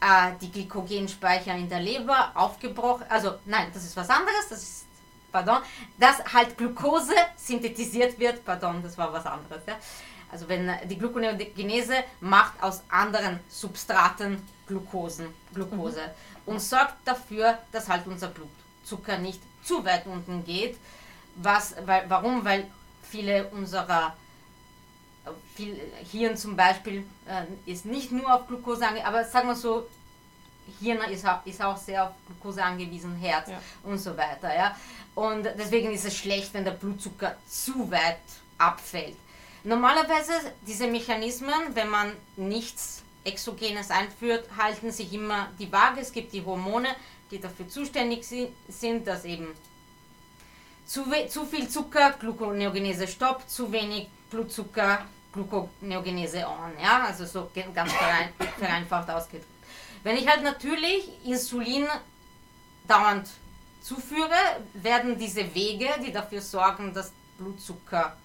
äh, 0.00 0.32
die 0.40 0.50
Glykogenspeicher 0.50 1.54
in 1.54 1.68
der 1.68 1.80
Leber 1.80 2.32
aufgebrochen, 2.34 3.06
also 3.08 3.34
nein, 3.44 3.68
das 3.72 3.84
ist 3.84 3.96
was 3.96 4.08
anderes, 4.08 4.48
das 4.48 4.62
ist, 4.62 4.84
pardon, 5.32 5.58
dass 5.98 6.24
halt 6.32 6.56
Glucose 6.56 7.14
synthetisiert 7.36 8.18
wird, 8.18 8.44
pardon, 8.44 8.82
das 8.82 8.96
war 8.96 9.12
was 9.12 9.26
anderes, 9.26 9.62
ja. 9.66 9.76
Also 10.30 10.46
wenn 10.48 10.70
die 10.84 10.98
Gluconeogenese 10.98 12.04
macht 12.20 12.62
aus 12.62 12.82
anderen 12.90 13.40
Substraten 13.48 14.42
Glukosen, 14.66 15.28
Glucose 15.54 16.00
mhm. 16.00 16.52
und 16.52 16.60
sorgt 16.60 16.96
dafür, 17.06 17.58
dass 17.72 17.88
halt 17.88 18.06
unser 18.06 18.28
Blutzucker 18.28 19.18
nicht 19.18 19.40
zu 19.64 19.84
weit 19.84 20.06
unten 20.06 20.44
geht. 20.44 20.76
Was, 21.36 21.74
weil, 21.86 22.04
warum? 22.08 22.44
Weil 22.44 22.66
viele 23.02 23.48
unserer 23.48 24.14
viel 25.54 25.80
Hirn 26.10 26.36
zum 26.36 26.56
Beispiel 26.56 27.04
äh, 27.26 27.70
ist 27.70 27.84
nicht 27.84 28.12
nur 28.12 28.32
auf 28.32 28.46
Glucose 28.46 28.86
angewiesen, 28.86 29.06
aber 29.06 29.24
sagen 29.24 29.48
wir 29.48 29.54
so, 29.54 29.86
Hirn 30.80 30.98
ist 31.10 31.26
auch, 31.26 31.44
ist 31.46 31.62
auch 31.62 31.76
sehr 31.76 32.04
auf 32.04 32.10
Glucose 32.26 32.62
angewiesen, 32.62 33.16
Herz 33.16 33.48
ja. 33.48 33.60
und 33.82 33.98
so 33.98 34.16
weiter. 34.16 34.54
Ja? 34.54 34.76
Und 35.14 35.44
deswegen 35.58 35.92
ist 35.92 36.04
es 36.04 36.16
schlecht, 36.16 36.52
wenn 36.54 36.64
der 36.64 36.72
Blutzucker 36.72 37.36
zu 37.48 37.90
weit 37.90 38.18
abfällt. 38.58 39.16
Normalerweise 39.64 40.32
diese 40.66 40.86
Mechanismen, 40.86 41.74
wenn 41.74 41.88
man 41.88 42.12
nichts 42.36 43.02
Exogenes 43.24 43.90
einführt, 43.90 44.48
halten 44.56 44.92
sich 44.92 45.12
immer 45.12 45.48
die 45.58 45.70
Waage. 45.72 46.00
Es 46.00 46.12
gibt 46.12 46.32
die 46.32 46.44
Hormone, 46.44 46.88
die 47.30 47.40
dafür 47.40 47.68
zuständig 47.68 48.24
sind, 48.68 49.06
dass 49.06 49.24
eben 49.24 49.48
zu, 50.86 51.04
zu 51.28 51.44
viel 51.44 51.68
Zucker, 51.68 52.12
Gluconeogenese 52.18 53.06
stoppt, 53.06 53.50
zu 53.50 53.70
wenig 53.72 54.08
Blutzucker, 54.30 55.04
Gluconeogenese 55.32 56.46
on, 56.46 56.72
ja, 56.82 57.04
also 57.04 57.26
so 57.26 57.50
ganz 57.74 57.92
vereinfacht 58.58 59.10
ausgedrückt. 59.10 59.46
Wenn 60.02 60.16
ich 60.16 60.28
halt 60.28 60.42
natürlich 60.42 61.08
Insulin 61.24 61.86
dauernd 62.86 63.28
zuführe, 63.80 64.30
werden 64.74 65.18
diese 65.18 65.54
Wege, 65.54 65.88
die 66.04 66.12
dafür 66.12 66.40
sorgen, 66.40 66.94
dass 66.94 67.12
Blutzucker 67.38 68.16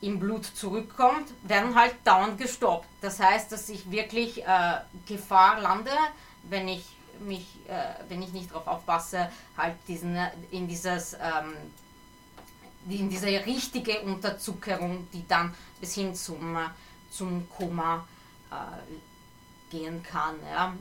im 0.00 0.18
Blut 0.18 0.46
zurückkommt, 0.46 1.28
werden 1.42 1.74
halt 1.74 1.94
dauernd 2.04 2.38
gestoppt. 2.38 2.88
Das 3.00 3.20
heißt, 3.20 3.52
dass 3.52 3.68
ich 3.68 3.90
wirklich 3.90 4.42
äh, 4.42 4.80
Gefahr 5.06 5.60
lande, 5.60 5.90
wenn 6.44 6.68
ich 6.68 6.84
mich, 7.20 7.46
äh, 7.68 7.94
wenn 8.08 8.22
ich 8.22 8.32
nicht 8.32 8.50
darauf 8.50 8.66
aufpasse, 8.66 9.30
halt 9.56 9.76
diesen, 9.88 10.16
in 10.50 10.68
dieses 10.68 11.14
ähm, 11.14 11.54
in 12.88 13.08
diese 13.10 13.26
richtige 13.26 14.00
Unterzuckerung, 14.00 15.06
die 15.12 15.26
dann 15.28 15.54
bis 15.80 15.94
hin 15.94 16.14
zum, 16.14 16.56
zum 17.10 17.48
Koma 17.50 18.06
gehen 19.70 20.02
kann. 20.02 20.36
Ja. 20.50 20.74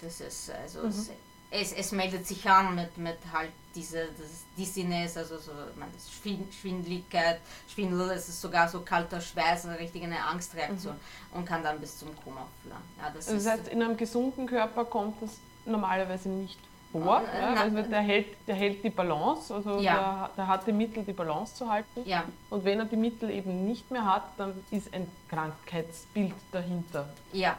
Das 0.00 0.20
ist 0.20 0.50
also 0.50 0.82
mhm. 0.82 1.08
es, 1.50 1.72
es 1.72 1.92
meldet 1.92 2.26
sich 2.26 2.48
an 2.48 2.74
mit, 2.74 2.96
mit 2.98 3.18
halt 3.32 3.50
diese 3.74 4.06
das 4.18 4.44
Dizziness, 4.56 5.16
also 5.16 5.38
so 5.38 5.52
man, 5.76 5.88
Schwindeligkeit, 6.60 7.40
Schwindel, 7.72 8.10
es 8.10 8.28
ist 8.28 8.40
sogar 8.40 8.68
so 8.68 8.80
kalter 8.80 9.20
Schweiß, 9.20 9.66
eine 9.66 9.78
richtige 9.78 10.06
eine 10.06 10.24
Angstreaktion 10.24 10.94
mhm. 10.94 11.38
und 11.38 11.44
kann 11.46 11.62
dann 11.62 11.80
bis 11.80 11.98
zum 11.98 12.08
Koma 12.22 12.46
führen. 12.62 12.82
Ja, 12.98 13.10
das, 13.10 13.26
das 13.26 13.46
heißt, 13.46 13.68
in 13.68 13.82
einem 13.82 13.96
gesunden 13.96 14.46
Körper 14.46 14.84
kommt 14.84 15.20
das 15.22 15.32
normalerweise 15.64 16.28
nicht 16.28 16.58
vor, 16.92 17.22
äh, 17.22 17.40
ja, 17.40 17.54
also 17.54 17.82
der 17.82 18.00
hält, 18.00 18.26
der 18.46 18.54
hält 18.54 18.82
die 18.82 18.90
Balance, 18.90 19.54
also 19.54 19.78
ja. 19.78 19.94
der, 19.94 20.30
der 20.36 20.46
hat 20.48 20.66
die 20.66 20.72
Mittel, 20.72 21.04
die 21.04 21.12
Balance 21.12 21.54
zu 21.54 21.70
halten. 21.70 22.02
Ja. 22.04 22.24
Und 22.50 22.64
wenn 22.64 22.78
er 22.78 22.86
die 22.86 22.96
Mittel 22.96 23.30
eben 23.30 23.66
nicht 23.66 23.90
mehr 23.90 24.04
hat, 24.04 24.24
dann 24.38 24.52
ist 24.70 24.92
ein 24.94 25.06
Krankheitsbild 25.28 26.34
dahinter. 26.50 27.08
Ja, 27.32 27.56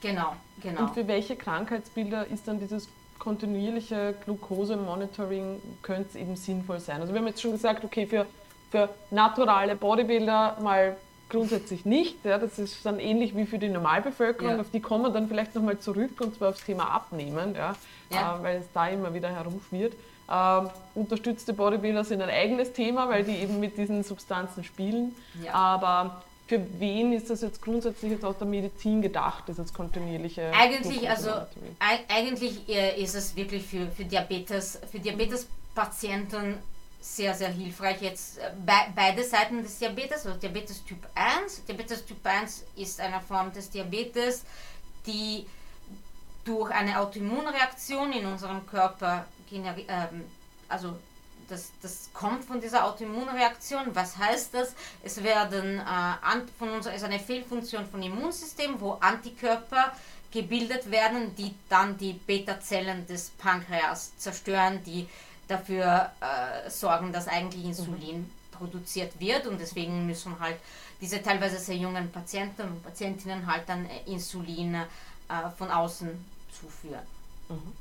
genau, 0.00 0.34
genau. 0.62 0.82
Und 0.82 0.94
für 0.94 1.06
welche 1.06 1.36
Krankheitsbilder 1.36 2.26
ist 2.26 2.48
dann 2.48 2.58
dieses 2.58 2.88
kontinuierliche 3.18 4.14
Glucose-Monitoring 4.24 5.60
könnte 5.82 6.18
eben 6.18 6.34
sinnvoll 6.36 6.80
sein? 6.80 7.00
Also 7.00 7.12
wir 7.12 7.20
haben 7.20 7.28
jetzt 7.28 7.42
schon 7.42 7.52
gesagt, 7.52 7.84
okay, 7.84 8.06
für, 8.06 8.26
für 8.70 8.88
naturale 9.10 9.76
Bodybuilder 9.76 10.56
mal 10.60 10.96
grundsätzlich 11.32 11.84
nicht. 11.84 12.24
Ja, 12.24 12.38
das 12.38 12.58
ist 12.58 12.84
dann 12.86 13.00
ähnlich 13.00 13.34
wie 13.34 13.46
für 13.46 13.58
die 13.58 13.68
Normalbevölkerung. 13.68 14.54
Ja. 14.54 14.60
Auf 14.60 14.70
die 14.72 14.80
kommen 14.80 15.04
wir 15.04 15.10
dann 15.10 15.28
vielleicht 15.28 15.54
nochmal 15.54 15.78
zurück 15.78 16.20
und 16.20 16.36
zwar 16.36 16.50
aufs 16.50 16.64
Thema 16.64 16.84
Abnehmen, 16.84 17.54
ja, 17.56 17.74
ja. 18.10 18.38
Äh, 18.38 18.42
weil 18.42 18.56
es 18.58 18.66
da 18.72 18.88
immer 18.88 19.12
wieder 19.12 19.28
herumschwirrt. 19.28 19.94
Ähm, 20.30 20.70
unterstützte 20.94 21.52
Bodybuilder 21.52 22.04
sind 22.04 22.22
ein 22.22 22.30
eigenes 22.30 22.72
Thema, 22.72 23.08
weil 23.08 23.24
die 23.24 23.36
eben 23.36 23.58
mit 23.58 23.76
diesen 23.76 24.04
Substanzen 24.04 24.62
spielen. 24.62 25.14
Ja. 25.42 25.54
Aber 25.54 26.22
für 26.46 26.60
wen 26.78 27.12
ist 27.12 27.30
das 27.30 27.40
jetzt 27.40 27.62
grundsätzlich 27.62 28.12
jetzt 28.12 28.24
aus 28.24 28.38
der 28.38 28.46
Medizin 28.46 29.02
gedacht, 29.02 29.44
dieses 29.48 29.72
kontinuierliche? 29.72 30.52
Eigentlich, 30.54 31.08
also 31.08 31.30
eigentlich 32.08 32.68
äh, 32.68 33.02
ist 33.02 33.14
es 33.14 33.34
wirklich 33.36 33.64
für, 33.64 33.86
für 33.90 34.04
Diabetes, 34.04 34.78
für 34.90 34.98
Diabetespatienten 34.98 36.58
sehr, 37.02 37.34
sehr 37.34 37.48
hilfreich 37.48 38.00
jetzt 38.00 38.38
äh, 38.38 38.52
be 38.64 38.72
beide 38.94 39.24
Seiten 39.24 39.62
des 39.62 39.78
Diabetes, 39.78 40.24
also 40.24 40.38
Diabetes 40.38 40.84
Typ 40.84 40.98
1. 41.14 41.64
Diabetes 41.64 42.06
Typ 42.06 42.24
1 42.24 42.64
ist 42.76 43.00
eine 43.00 43.20
Form 43.20 43.52
des 43.52 43.68
Diabetes, 43.70 44.44
die 45.06 45.46
durch 46.44 46.70
eine 46.70 46.98
Autoimmunreaktion 47.00 48.12
in 48.12 48.26
unserem 48.26 48.66
Körper 48.66 49.26
ähm, 49.52 50.24
also 50.68 50.96
das, 51.48 51.70
das 51.82 52.08
kommt 52.14 52.44
von 52.44 52.60
dieser 52.60 52.86
Autoimmunreaktion. 52.86 53.94
Was 53.94 54.16
heißt 54.16 54.54
das? 54.54 54.74
Es 55.02 55.22
werden 55.22 55.80
äh, 55.80 56.40
von 56.58 56.70
uns 56.70 56.86
ist 56.86 57.04
eine 57.04 57.18
Fehlfunktion 57.18 57.86
von 57.86 58.02
Immunsystem, 58.02 58.80
wo 58.80 58.92
Antikörper 58.92 59.92
gebildet 60.30 60.90
werden, 60.90 61.34
die 61.36 61.54
dann 61.68 61.98
die 61.98 62.14
Beta-Zellen 62.14 63.06
des 63.06 63.30
Pankreas 63.30 64.16
zerstören, 64.16 64.82
die 64.84 65.06
dafür 65.52 66.10
äh, 66.20 66.70
sorgen, 66.70 67.12
dass 67.12 67.28
eigentlich 67.28 67.64
Insulin 67.64 68.30
produziert 68.52 69.18
wird 69.20 69.46
und 69.46 69.60
deswegen 69.60 70.06
müssen 70.06 70.38
halt 70.40 70.56
diese 71.00 71.20
teilweise 71.20 71.58
sehr 71.58 71.76
jungen 71.76 72.10
Patienten 72.12 72.62
und 72.62 72.82
Patientinnen 72.82 73.46
halt 73.46 73.68
dann 73.68 73.86
äh, 73.86 74.10
Insulin 74.10 74.74
äh, 74.74 74.84
von 75.58 75.70
außen 75.70 76.08
zuführen. 76.58 77.06
Mhm. 77.48 77.72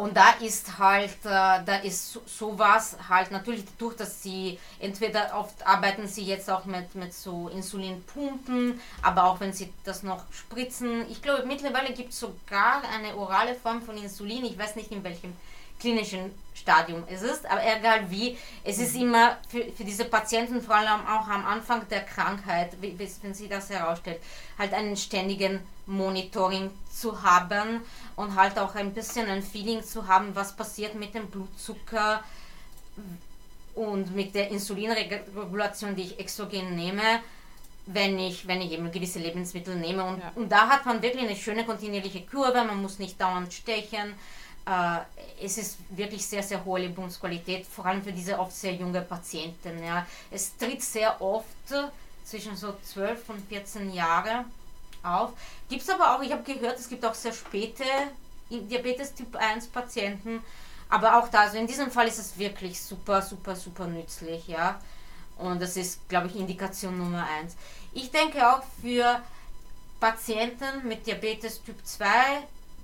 Und 0.00 0.16
da 0.16 0.30
ist 0.40 0.78
halt, 0.78 1.18
äh, 1.24 1.64
da 1.64 1.76
ist 1.82 2.20
sowas 2.26 2.96
halt 3.08 3.32
natürlich 3.32 3.64
dadurch, 3.76 3.96
dass 3.96 4.22
sie 4.22 4.56
entweder 4.78 5.36
oft 5.36 5.66
arbeiten 5.66 6.06
sie 6.06 6.22
jetzt 6.22 6.48
auch 6.48 6.64
mit, 6.64 6.94
mit 6.94 7.12
so 7.12 7.48
Insulinpumpen, 7.48 8.80
aber 9.02 9.24
auch 9.24 9.40
wenn 9.40 9.52
sie 9.52 9.72
das 9.82 10.04
noch 10.04 10.22
spritzen. 10.32 11.10
Ich 11.10 11.20
glaube, 11.20 11.44
mittlerweile 11.44 11.92
gibt 11.92 12.12
es 12.12 12.20
sogar 12.20 12.82
eine 12.88 13.16
orale 13.16 13.56
Form 13.56 13.82
von 13.82 13.96
Insulin, 13.96 14.44
ich 14.44 14.56
weiß 14.56 14.76
nicht 14.76 14.92
in 14.92 15.02
welchem 15.02 15.32
klinischen 15.84 16.32
Stadium 16.54 17.04
es 17.08 17.20
ist, 17.20 17.44
aber 17.44 17.60
egal 17.62 18.10
wie, 18.10 18.38
es 18.62 18.78
ist 18.78 18.96
immer 18.96 19.36
für, 19.48 19.64
für 19.72 19.84
diese 19.84 20.06
Patienten, 20.06 20.62
vor 20.62 20.76
allem 20.76 21.06
auch 21.06 21.28
am 21.28 21.44
Anfang 21.44 21.86
der 21.90 22.00
Krankheit, 22.00 22.70
wenn 22.80 23.34
sie 23.34 23.48
das 23.48 23.68
herausstellt, 23.68 24.18
halt 24.58 24.72
einen 24.72 24.96
ständigen 24.96 25.60
Monitoring 25.84 26.70
zu 26.90 27.22
haben 27.22 27.82
und 28.16 28.34
halt 28.34 28.58
auch 28.58 28.74
ein 28.76 28.94
bisschen 28.94 29.28
ein 29.28 29.42
Feeling 29.42 29.82
zu 29.82 30.08
haben, 30.08 30.34
was 30.34 30.56
passiert 30.56 30.94
mit 30.94 31.14
dem 31.14 31.26
Blutzucker 31.26 32.24
und 33.74 34.16
mit 34.16 34.34
der 34.34 34.48
Insulinregulation, 34.48 35.94
die 35.94 36.04
ich 36.04 36.18
exogen 36.18 36.76
nehme, 36.76 37.20
wenn 37.84 38.18
ich, 38.18 38.46
wenn 38.46 38.62
ich 38.62 38.72
eben 38.72 38.90
gewisse 38.90 39.18
Lebensmittel 39.18 39.74
nehme. 39.76 40.02
Und, 40.04 40.20
ja. 40.20 40.32
und 40.34 40.50
da 40.50 40.70
hat 40.70 40.86
man 40.86 41.02
wirklich 41.02 41.24
eine 41.24 41.36
schöne 41.36 41.66
kontinuierliche 41.66 42.22
Kurve, 42.22 42.64
man 42.64 42.80
muss 42.80 42.98
nicht 42.98 43.20
dauernd 43.20 43.52
stechen 43.52 44.14
äh, 44.66 45.44
es 45.44 45.58
ist 45.58 45.78
wirklich 45.90 46.26
sehr, 46.26 46.42
sehr 46.42 46.64
hohe 46.64 46.80
Lebensqualität, 46.80 47.66
vor 47.66 47.86
allem 47.86 48.02
für 48.02 48.12
diese 48.12 48.38
oft 48.38 48.52
sehr 48.52 48.74
junge 48.74 49.02
Patienten. 49.02 49.82
Ja. 49.82 50.06
Es 50.30 50.56
tritt 50.56 50.82
sehr 50.82 51.20
oft 51.20 51.46
zwischen 52.24 52.56
so 52.56 52.74
12 52.82 53.28
und 53.28 53.48
14 53.48 53.92
Jahre 53.92 54.44
auf. 55.02 55.32
Gibt 55.68 55.82
es 55.82 55.90
aber 55.90 56.14
auch, 56.16 56.22
ich 56.22 56.32
habe 56.32 56.42
gehört, 56.42 56.78
es 56.78 56.88
gibt 56.88 57.04
auch 57.04 57.14
sehr 57.14 57.32
späte 57.32 57.84
Diabetes 58.50 59.14
Typ 59.14 59.36
1 59.36 59.68
Patienten, 59.68 60.42
aber 60.88 61.18
auch 61.18 61.28
da, 61.28 61.40
also 61.40 61.56
in 61.56 61.66
diesem 61.66 61.90
Fall 61.90 62.06
ist 62.06 62.18
es 62.18 62.38
wirklich 62.38 62.80
super, 62.80 63.20
super, 63.20 63.56
super 63.56 63.86
nützlich, 63.86 64.46
ja. 64.48 64.80
Und 65.36 65.60
das 65.60 65.76
ist, 65.76 66.08
glaube 66.08 66.28
ich, 66.28 66.36
Indikation 66.36 66.96
Nummer 66.96 67.26
1. 67.40 67.56
Ich 67.92 68.10
denke 68.10 68.48
auch 68.48 68.62
für 68.80 69.20
Patienten 69.98 70.86
mit 70.86 71.06
Diabetes 71.06 71.62
Typ 71.62 71.84
2 71.84 72.06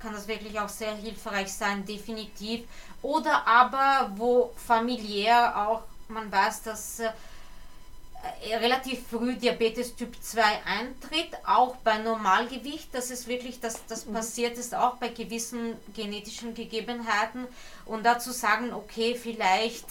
kann 0.01 0.13
das 0.13 0.27
wirklich 0.27 0.59
auch 0.59 0.69
sehr 0.69 0.95
hilfreich 0.95 1.53
sein, 1.53 1.85
definitiv. 1.85 2.65
Oder 3.03 3.47
aber 3.47 4.13
wo 4.17 4.53
familiär 4.57 5.69
auch 5.69 5.83
man 6.11 6.31
weiß, 6.31 6.63
dass 6.65 7.01
äh, 7.01 8.57
relativ 8.57 9.07
früh 9.09 9.37
Diabetes 9.37 9.97
Typ 9.97 10.15
2 10.21 10.43
eintritt, 10.67 11.31
auch 11.47 11.77
bei 11.77 11.99
Normalgewicht. 11.99 12.89
Das 12.93 13.11
ist 13.11 13.29
wirklich, 13.29 13.61
das, 13.61 13.87
das 13.87 14.07
mhm. 14.07 14.15
passiert 14.15 14.59
ist 14.59 14.75
auch 14.75 14.97
bei 14.97 15.09
gewissen 15.09 15.77
genetischen 15.95 16.55
Gegebenheiten. 16.55 17.47
Und 17.87 18.05
dazu 18.05 18.33
sagen, 18.33 18.73
okay, 18.73 19.15
vielleicht 19.15 19.87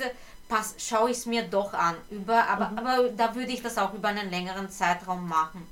pass, 0.47 0.75
schaue 0.77 1.11
ich 1.11 1.17
es 1.17 1.25
mir 1.25 1.43
doch 1.43 1.73
an. 1.73 1.95
Über, 2.09 2.47
aber, 2.47 2.69
mhm. 2.69 2.77
aber 2.79 3.09
da 3.09 3.33
würde 3.35 3.51
ich 3.51 3.63
das 3.63 3.77
auch 3.77 3.93
über 3.93 4.09
einen 4.09 4.29
längeren 4.29 4.69
Zeitraum 4.69 5.27
machen. 5.27 5.65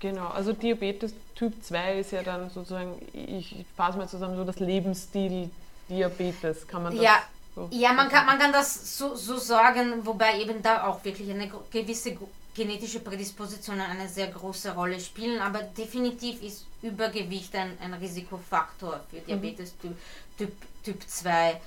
Genau, 0.00 0.28
also 0.28 0.52
Diabetes 0.54 1.12
Typ 1.34 1.52
2 1.62 2.00
ist 2.00 2.12
ja 2.12 2.22
dann 2.22 2.50
sozusagen, 2.50 2.94
ich 3.12 3.64
fasse 3.76 3.98
mal 3.98 4.08
zusammen, 4.08 4.36
so 4.36 4.44
das 4.44 4.58
Lebensstil 4.58 5.50
Diabetes, 5.88 6.66
kann 6.66 6.84
man 6.84 6.94
das 6.94 7.04
ja. 7.04 7.22
so 7.54 7.68
Ja, 7.70 7.92
man 7.92 8.08
kann, 8.08 8.24
man 8.26 8.38
kann 8.38 8.52
das 8.52 8.96
so, 8.96 9.14
so 9.14 9.36
sagen, 9.36 10.04
wobei 10.04 10.40
eben 10.40 10.62
da 10.62 10.86
auch 10.86 11.04
wirklich 11.04 11.30
eine 11.30 11.50
gewisse 11.70 12.16
genetische 12.54 13.00
Prädisposition 13.00 13.80
eine 13.80 14.08
sehr 14.08 14.28
große 14.28 14.74
Rolle 14.74 14.98
spielen, 14.98 15.40
aber 15.40 15.62
definitiv 15.62 16.42
ist 16.42 16.66
Übergewicht 16.82 17.54
ein, 17.54 17.76
ein 17.80 17.94
Risikofaktor 17.94 19.00
für 19.10 19.16
mhm. 19.16 19.26
Diabetes 19.26 19.74
mhm. 19.82 19.88
typ, 19.88 19.98
typ, 20.38 20.52
typ 20.82 21.08
2. 21.08 21.60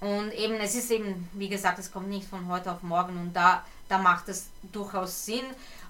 Und 0.00 0.32
eben, 0.32 0.54
es 0.54 0.74
ist 0.74 0.90
eben, 0.90 1.28
wie 1.32 1.48
gesagt, 1.48 1.78
es 1.78 1.90
kommt 1.90 2.08
nicht 2.08 2.28
von 2.28 2.46
heute 2.48 2.70
auf 2.72 2.82
morgen 2.82 3.16
und 3.18 3.34
da, 3.34 3.64
da 3.88 3.98
macht 3.98 4.28
es 4.28 4.48
durchaus 4.72 5.26
Sinn. 5.26 5.44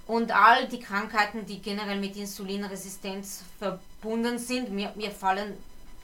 Und 0.08 0.32
all 0.32 0.66
die 0.68 0.80
Krankheiten, 0.80 1.44
die 1.44 1.60
generell 1.60 2.00
mit 2.00 2.16
Insulinresistenz 2.16 3.42
verbunden 3.58 4.38
sind, 4.38 4.70
mir, 4.70 4.90
mir 4.96 5.10
fallen 5.10 5.52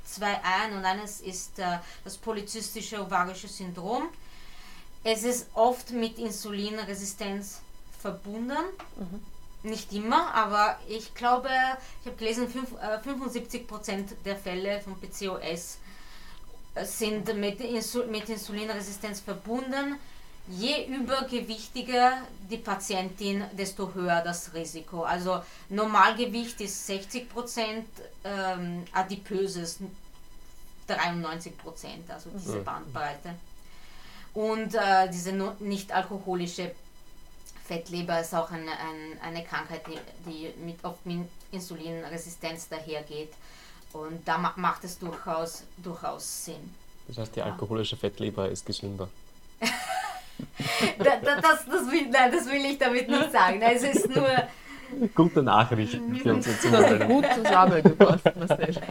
zwei 0.04 0.38
ein 0.44 0.76
und 0.76 0.84
eines 0.84 1.22
ist 1.22 1.58
äh, 1.58 1.78
das 2.04 2.18
polyzystische 2.18 3.00
ovarische 3.00 3.48
Syndrom. 3.48 4.08
Es 5.02 5.24
ist 5.24 5.48
oft 5.54 5.90
mit 5.92 6.18
Insulinresistenz 6.18 7.62
verbunden. 7.98 8.58
Mhm. 8.96 9.70
Nicht 9.70 9.90
immer, 9.94 10.34
aber 10.34 10.78
ich 10.86 11.14
glaube, 11.14 11.48
ich 12.02 12.06
habe 12.06 12.16
gelesen, 12.18 12.50
fünf, 12.50 12.72
äh, 12.72 12.98
75% 12.98 14.16
der 14.22 14.36
Fälle 14.36 14.82
von 14.82 15.00
PCOS 15.00 15.78
sind 16.82 17.34
mit, 17.38 17.60
Insul 17.60 18.06
mit 18.08 18.28
Insulinresistenz 18.28 19.20
verbunden 19.20 19.98
je 20.48 20.86
übergewichtiger 20.86 22.18
die 22.50 22.58
Patientin, 22.58 23.44
desto 23.52 23.92
höher 23.94 24.20
das 24.22 24.52
Risiko. 24.54 25.02
Also 25.02 25.42
Normalgewicht 25.70 26.60
ist 26.60 26.86
60 26.86 27.28
Prozent, 27.28 27.86
ähm, 28.24 28.84
adipöses 28.92 29.78
93 30.86 31.56
Prozent, 31.56 32.10
also 32.10 32.30
diese. 32.34 32.60
Bandbreite. 32.60 33.34
Und 34.34 34.74
äh, 34.74 35.08
diese 35.10 35.32
nicht 35.60 35.92
alkoholische 35.92 36.72
Fettleber 37.64 38.20
ist 38.20 38.34
auch 38.34 38.50
eine, 38.50 38.72
eine, 38.72 39.22
eine 39.22 39.44
Krankheit, 39.44 39.82
die, 39.86 40.30
die 40.30 40.62
mit 40.62 40.84
oft 40.84 41.06
mit 41.06 41.28
Insulinresistenz 41.52 42.68
dahergeht. 42.68 43.32
Und 43.92 44.26
da 44.26 44.38
macht 44.56 44.84
es 44.84 44.98
durchaus, 44.98 45.62
durchaus 45.78 46.44
Sinn. 46.44 46.74
Das 47.06 47.18
heißt, 47.18 47.36
die 47.36 47.42
alkoholische 47.42 47.96
Fettleber 47.96 48.48
ist 48.48 48.66
gesünder. 48.66 49.08
Das, 50.98 51.20
das, 51.22 51.66
das, 51.66 51.90
will, 51.90 52.08
nein, 52.10 52.32
das 52.32 52.46
will 52.46 52.64
ich 52.64 52.78
damit 52.78 53.08
nicht 53.08 53.32
sagen. 53.32 53.60
Es 53.62 53.82
ist 53.82 54.14
nur, 54.14 54.28
Gute 55.14 55.42
Nachrichten 55.42 56.14
für 56.16 56.34
uns 56.34 56.46
jetzt 56.46 56.62
Gut 56.62 57.26
zusammengefasst, 57.34 58.24
Marcel. 58.36 58.74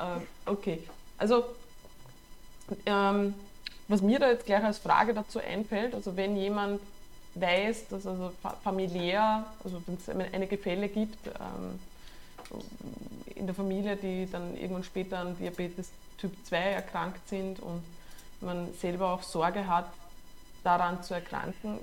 Ähm, 0.00 0.22
okay, 0.46 0.78
also 1.18 1.44
ähm, 2.86 3.34
was 3.88 4.00
mir 4.00 4.18
da 4.18 4.30
jetzt 4.30 4.46
gleich 4.46 4.62
als 4.62 4.78
Frage 4.78 5.12
dazu 5.12 5.40
einfällt, 5.40 5.94
also 5.94 6.16
wenn 6.16 6.36
jemand 6.36 6.80
weiß, 7.34 7.88
dass 7.88 8.06
also 8.06 8.32
familiär, 8.62 9.44
also 9.62 9.82
wenn 9.86 9.96
es 9.96 10.32
einige 10.32 10.56
Fälle 10.56 10.88
gibt 10.88 11.18
ähm, 11.26 11.78
in 13.34 13.46
der 13.46 13.54
Familie, 13.54 13.96
die 13.96 14.28
dann 14.30 14.56
irgendwann 14.56 14.84
später 14.84 15.18
an 15.18 15.36
Diabetes 15.38 15.90
Typ 16.18 16.32
2 16.44 16.56
erkrankt 16.56 17.28
sind 17.28 17.60
und 17.60 17.82
man 18.40 18.72
selber 18.74 19.12
auch 19.12 19.22
Sorge 19.22 19.66
hat, 19.66 19.86
daran 20.64 21.02
zu 21.02 21.14
erkranken, 21.14 21.78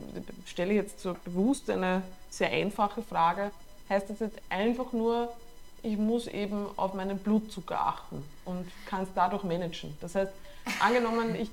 stelle 0.45 0.71
ich 0.71 0.77
jetzt 0.77 0.99
so 0.99 1.15
bewusst 1.25 1.69
eine 1.69 2.01
sehr 2.29 2.51
einfache 2.51 3.01
Frage. 3.01 3.51
Heißt 3.89 4.09
das 4.09 4.19
jetzt 4.19 4.37
einfach 4.49 4.91
nur, 4.91 5.33
ich 5.81 5.97
muss 5.97 6.27
eben 6.27 6.67
auf 6.75 6.93
meinen 6.93 7.17
Blutzucker 7.19 7.79
achten 7.79 8.23
und 8.43 8.69
kann 8.85 9.03
es 9.03 9.09
dadurch 9.15 9.43
managen? 9.43 9.95
Das 10.01 10.15
heißt, 10.15 10.31
angenommen, 10.79 11.35
ich 11.35 11.49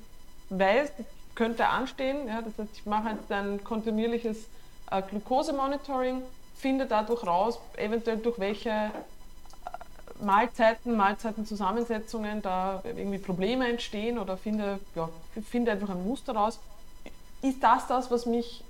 weiß, 0.51 0.91
könnte 1.35 1.67
anstehen, 1.67 2.29
ja, 2.29 2.43
das 2.43 2.53
heißt, 2.59 2.71
ich 2.75 2.87
mache 2.87 3.11
jetzt 3.11 3.31
ein 3.31 3.63
kontinuierliches 3.65 4.47
äh, 4.91 5.03
Glukosemonitoring, 5.03 6.23
finde 6.57 6.87
dadurch 6.87 7.27
raus, 7.27 7.59
eventuell 7.77 8.19
durch 8.19 8.39
welche 8.39 8.91
Mahlzeiten, 10.23 10.97
Mahlzeitenzusammensetzungen 10.97 12.43
da 12.43 12.83
irgendwie 12.85 13.19
Probleme 13.19 13.69
entstehen 13.69 14.19
oder 14.19 14.37
finde, 14.37 14.79
ja, 14.95 15.09
finde 15.51 15.73
einfach 15.73 15.91
ein 15.91 16.05
Muster 16.05 16.33
raus 16.35 16.59
ist 17.43 17.63
das 17.63 17.87
das, 17.89 18.11
was 18.11 18.25
mich, 18.25 18.63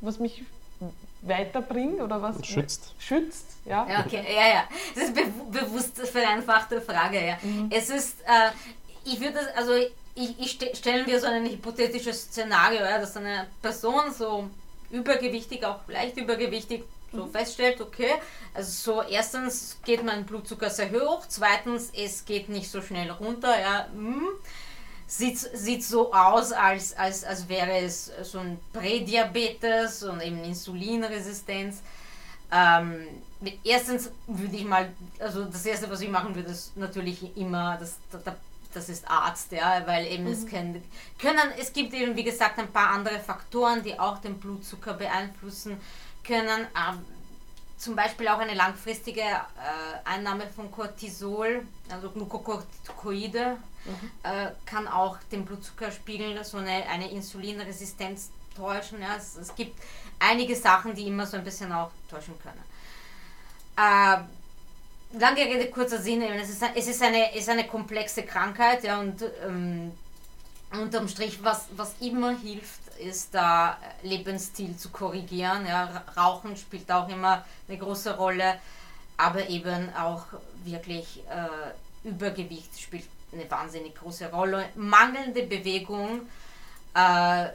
was 0.00 0.18
mich 0.18 0.44
weiterbringt 1.22 2.00
oder 2.00 2.22
was 2.22 2.44
schützt. 2.46 2.94
Schützt, 2.98 3.46
ja. 3.64 3.86
Ja, 3.90 4.04
okay. 4.04 4.24
ja, 4.28 4.48
ja. 4.48 4.64
Das 4.94 5.04
ist 5.04 5.14
be 5.14 5.24
bewusst 5.50 5.98
vereinfachte 5.98 6.80
Frage, 6.80 7.26
ja. 7.26 7.38
Mhm. 7.42 7.68
Es 7.70 7.90
ist, 7.90 8.20
äh, 8.20 8.50
ich 9.04 9.20
würde, 9.20 9.38
also 9.56 9.72
ich, 10.14 10.38
ich 10.38 10.50
st 10.52 10.76
stellen 10.76 11.06
wir 11.06 11.20
so 11.20 11.26
ein 11.26 11.46
hypothetisches 11.46 12.22
Szenario, 12.26 12.80
ja, 12.80 12.98
dass 12.98 13.16
eine 13.16 13.46
Person 13.60 14.12
so 14.16 14.48
übergewichtig, 14.90 15.64
auch 15.64 15.80
leicht 15.88 16.16
übergewichtig, 16.16 16.84
so 17.12 17.26
mhm. 17.26 17.30
feststellt, 17.30 17.80
okay, 17.80 18.14
also 18.54 18.70
so 18.70 19.02
erstens 19.02 19.78
geht 19.84 20.04
mein 20.04 20.24
Blutzucker 20.24 20.70
sehr 20.70 20.90
hoch, 20.90 21.24
zweitens 21.28 21.90
es 21.96 22.24
geht 22.24 22.48
nicht 22.48 22.70
so 22.70 22.82
schnell 22.82 23.10
runter, 23.10 23.58
ja, 23.58 23.88
mh 23.94 24.14
hm 24.14 24.28
sieht, 25.06 25.38
sieht 25.38 25.84
so 25.84 26.12
aus, 26.12 26.52
als, 26.52 26.96
als, 26.96 27.24
als 27.24 27.48
wäre 27.48 27.78
es 27.78 28.10
so 28.22 28.38
ein 28.38 28.58
Prädiabetes 28.72 30.02
und 30.02 30.20
eben 30.20 30.42
Insulinresistenz. 30.44 31.82
Ähm, 32.52 33.06
erstens 33.64 34.10
würde 34.26 34.56
ich 34.56 34.64
mal, 34.64 34.90
also 35.18 35.44
das 35.44 35.64
erste, 35.66 35.90
was 35.90 36.00
ich 36.00 36.08
machen 36.08 36.34
würde, 36.34 36.50
ist 36.50 36.76
natürlich 36.76 37.36
immer, 37.36 37.76
das, 37.78 37.96
das 38.72 38.88
ist 38.88 39.08
Arzt, 39.08 39.52
ja, 39.52 39.82
weil 39.86 40.06
eben 40.06 40.24
mhm. 40.24 40.32
es 40.32 40.46
können, 40.46 40.82
können, 41.18 41.52
es 41.58 41.72
gibt 41.72 41.94
eben, 41.94 42.16
wie 42.16 42.24
gesagt, 42.24 42.58
ein 42.58 42.72
paar 42.72 42.90
andere 42.90 43.18
Faktoren, 43.18 43.82
die 43.82 43.98
auch 43.98 44.18
den 44.18 44.38
Blutzucker 44.38 44.94
beeinflussen 44.94 45.80
können. 46.26 46.66
Ähm, 46.74 47.04
zum 47.78 47.94
Beispiel 47.94 48.28
auch 48.28 48.38
eine 48.38 48.54
langfristige 48.54 49.20
äh, 49.20 49.36
Einnahme 50.04 50.46
von 50.48 50.70
Cortisol, 50.70 51.66
also 51.90 52.10
Glukokortikoide, 52.10 53.58
mhm. 53.84 54.10
äh, 54.22 54.50
kann 54.64 54.88
auch 54.88 55.18
den 55.30 55.44
Blutzuckerspiegel, 55.44 56.42
so 56.42 56.56
eine, 56.56 56.86
eine 56.88 57.10
Insulinresistenz 57.10 58.30
täuschen. 58.56 59.02
Ja. 59.02 59.16
Es, 59.16 59.36
es, 59.36 59.54
gibt 59.54 59.78
einige 60.18 60.56
Sachen, 60.56 60.94
die 60.94 61.06
immer 61.06 61.26
so 61.26 61.36
ein 61.36 61.44
bisschen 61.44 61.70
auch 61.72 61.90
täuschen 62.08 62.34
können. 62.40 62.64
Äh, 63.76 65.18
lange 65.18 65.40
Rede, 65.40 65.70
kurzer 65.70 65.98
Sinn, 65.98 66.22
es 66.22 66.48
ist, 66.48 66.62
es 66.74 66.88
ist, 66.88 67.02
eine, 67.02 67.36
ist 67.36 67.48
eine 67.48 67.66
komplexe 67.66 68.22
Krankheit 68.22 68.84
ja, 68.84 68.98
und 68.98 69.22
ähm, 69.46 69.92
unterm 70.72 71.08
Strich, 71.08 71.38
was, 71.42 71.66
was 71.76 71.94
immer 72.00 72.36
hilft, 72.38 72.80
ist 72.98 73.34
da 73.34 73.78
Lebensstil 74.02 74.76
zu 74.76 74.90
korrigieren. 74.90 75.66
Ja. 75.66 76.04
Rauchen 76.16 76.56
spielt 76.56 76.90
auch 76.90 77.08
immer 77.08 77.44
eine 77.68 77.78
große 77.78 78.16
Rolle, 78.16 78.58
aber 79.16 79.48
eben 79.48 79.94
auch 79.94 80.24
wirklich 80.64 81.22
äh, 81.28 82.08
Übergewicht 82.08 82.78
spielt 82.78 83.04
eine 83.32 83.50
wahnsinnig 83.50 83.94
große 83.94 84.30
Rolle. 84.30 84.68
Mangelnde 84.74 85.42
Bewegung 85.42 86.22
äh, 86.94 87.46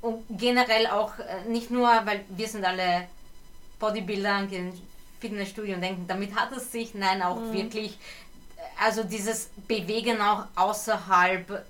und 0.00 0.24
generell 0.30 0.86
auch 0.86 1.18
äh, 1.18 1.48
nicht 1.48 1.70
nur, 1.70 1.88
weil 2.04 2.24
wir 2.28 2.48
sind 2.48 2.64
alle 2.64 3.08
Bodybuilder 3.78 4.38
und 4.38 4.50
gehen 4.50 4.72
Fitnessstudio 5.20 5.74
und 5.74 5.80
denken, 5.80 6.06
damit 6.06 6.34
hat 6.34 6.52
es 6.52 6.70
sich, 6.70 6.94
nein, 6.94 7.22
auch 7.22 7.40
mhm. 7.40 7.52
wirklich, 7.52 7.98
also 8.78 9.02
dieses 9.02 9.50
Bewegen 9.66 10.20
auch 10.20 10.44
außerhalb 10.54 11.64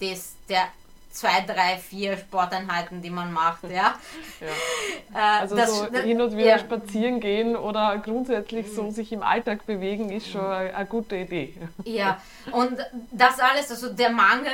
des, 0.00 0.34
der 0.48 0.68
zwei, 1.18 1.40
drei, 1.40 1.78
vier 1.78 2.16
Sporteinheiten, 2.16 3.02
die 3.02 3.10
man 3.10 3.32
macht. 3.32 3.64
Ja? 3.64 3.70
ja. 4.40 4.46
Äh, 5.14 5.40
also 5.40 5.56
das, 5.56 5.76
so 5.76 5.92
hin 5.92 6.20
und 6.20 6.36
wieder 6.36 6.50
ja. 6.50 6.58
spazieren 6.58 7.20
gehen 7.20 7.56
oder 7.56 7.98
grundsätzlich 7.98 8.72
so 8.72 8.90
sich 8.90 9.12
im 9.12 9.22
Alltag 9.22 9.66
bewegen, 9.66 10.10
ist 10.10 10.30
schon 10.30 10.44
eine, 10.44 10.74
eine 10.74 10.86
gute 10.86 11.16
Idee. 11.16 11.54
Ja, 11.84 12.20
und 12.52 12.78
das 13.10 13.40
alles, 13.40 13.70
also 13.70 13.92
der 13.92 14.10
Mangel 14.10 14.52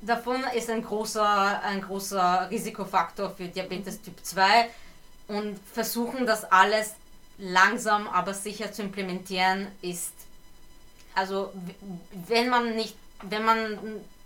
davon 0.00 0.44
ist 0.54 0.70
ein 0.70 0.82
großer, 0.82 1.62
ein 1.62 1.82
großer 1.82 2.48
Risikofaktor 2.50 3.30
für 3.30 3.48
Diabetes 3.48 4.00
Typ 4.00 4.14
2 4.22 4.68
und 5.28 5.58
versuchen 5.72 6.26
das 6.26 6.50
alles 6.50 6.94
langsam 7.38 8.08
aber 8.08 8.32
sicher 8.32 8.72
zu 8.72 8.82
implementieren 8.82 9.66
ist, 9.82 10.14
also 11.14 11.52
wenn 12.26 12.48
man 12.48 12.74
nicht, 12.76 12.96
wenn 13.22 13.44
man 13.44 13.78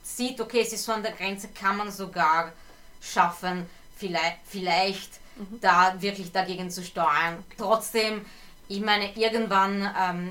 sieht, 0.03 0.41
okay, 0.41 0.61
es 0.61 0.73
ist 0.73 0.85
so 0.85 0.93
an 0.93 1.03
der 1.03 1.13
Grenze, 1.13 1.49
kann 1.49 1.77
man 1.77 1.91
sogar 1.91 2.53
schaffen, 3.01 3.67
vielleicht, 3.97 4.39
vielleicht 4.47 5.21
mhm. 5.37 5.61
da 5.61 6.01
wirklich 6.01 6.33
dagegen 6.33 6.71
zu 6.71 6.83
steuern. 6.83 7.45
Trotzdem, 7.57 8.25
ich 8.69 8.81
meine, 8.81 9.13
irgendwann, 9.17 9.89
ähm, 9.99 10.31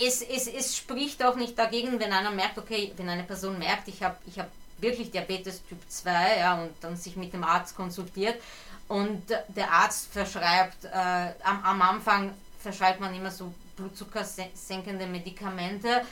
es, 0.00 0.22
es, 0.22 0.46
es 0.46 0.76
spricht 0.76 1.22
auch 1.22 1.36
nicht 1.36 1.58
dagegen, 1.58 2.00
wenn 2.00 2.12
einer 2.12 2.30
merkt, 2.30 2.58
okay, 2.58 2.92
wenn 2.96 3.08
eine 3.08 3.24
Person 3.24 3.58
merkt, 3.58 3.88
ich 3.88 4.02
habe 4.02 4.16
ich 4.26 4.38
hab 4.38 4.48
wirklich 4.78 5.10
Diabetes 5.10 5.64
Typ 5.66 5.78
2 5.88 6.38
ja, 6.38 6.54
und 6.62 6.70
dann 6.80 6.96
sich 6.96 7.16
mit 7.16 7.32
dem 7.32 7.44
Arzt 7.44 7.76
konsultiert 7.76 8.40
und 8.88 9.22
der 9.48 9.70
Arzt 9.70 10.12
verschreibt, 10.12 10.84
äh, 10.84 11.32
am, 11.42 11.62
am 11.64 11.82
Anfang 11.82 12.34
verschreibt 12.58 13.00
man 13.00 13.14
immer 13.14 13.30
so 13.30 13.52
blutzuckersenkende 13.76 15.06
Medikamente 15.06 16.02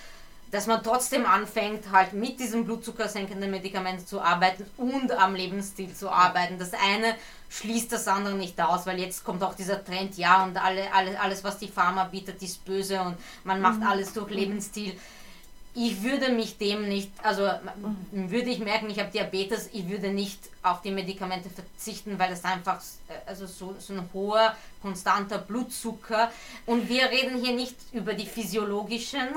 dass 0.52 0.66
man 0.66 0.82
trotzdem 0.82 1.24
anfängt, 1.24 1.90
halt 1.90 2.12
mit 2.12 2.38
diesem 2.38 2.66
blutzuckersenkenden 2.66 3.50
Medikament 3.50 4.06
zu 4.06 4.20
arbeiten 4.20 4.66
und 4.76 5.10
am 5.10 5.34
Lebensstil 5.34 5.94
zu 5.94 6.10
arbeiten. 6.10 6.58
Das 6.58 6.74
eine 6.74 7.16
schließt 7.48 7.90
das 7.90 8.06
andere 8.06 8.34
nicht 8.34 8.60
aus, 8.60 8.86
weil 8.86 9.00
jetzt 9.00 9.24
kommt 9.24 9.42
auch 9.42 9.54
dieser 9.54 9.82
Trend, 9.82 10.18
ja, 10.18 10.44
und 10.44 10.62
alle, 10.62 10.92
alle, 10.92 11.18
alles, 11.18 11.42
was 11.42 11.58
die 11.58 11.68
Pharma 11.68 12.04
bietet, 12.04 12.42
ist 12.42 12.64
böse 12.66 13.00
und 13.00 13.16
man 13.44 13.62
macht 13.62 13.80
mhm. 13.80 13.86
alles 13.86 14.12
durch 14.12 14.30
Lebensstil. 14.30 14.94
Ich 15.74 16.02
würde 16.02 16.30
mich 16.30 16.58
dem 16.58 16.86
nicht, 16.86 17.10
also 17.22 17.48
mhm. 18.12 18.30
würde 18.30 18.50
ich 18.50 18.58
merken, 18.58 18.90
ich 18.90 18.98
habe 18.98 19.10
Diabetes, 19.10 19.70
ich 19.72 19.88
würde 19.88 20.10
nicht 20.10 20.38
auf 20.62 20.82
die 20.82 20.90
Medikamente 20.90 21.48
verzichten, 21.48 22.18
weil 22.18 22.30
es 22.30 22.44
einfach 22.44 22.78
äh, 23.08 23.14
also 23.24 23.46
so, 23.46 23.74
so 23.78 23.94
ein 23.94 24.06
hoher, 24.12 24.54
konstanter 24.82 25.38
Blutzucker 25.38 26.30
und 26.66 26.90
wir 26.90 27.08
reden 27.08 27.42
hier 27.42 27.54
nicht 27.54 27.76
über 27.92 28.12
die 28.12 28.26
physiologischen 28.26 29.28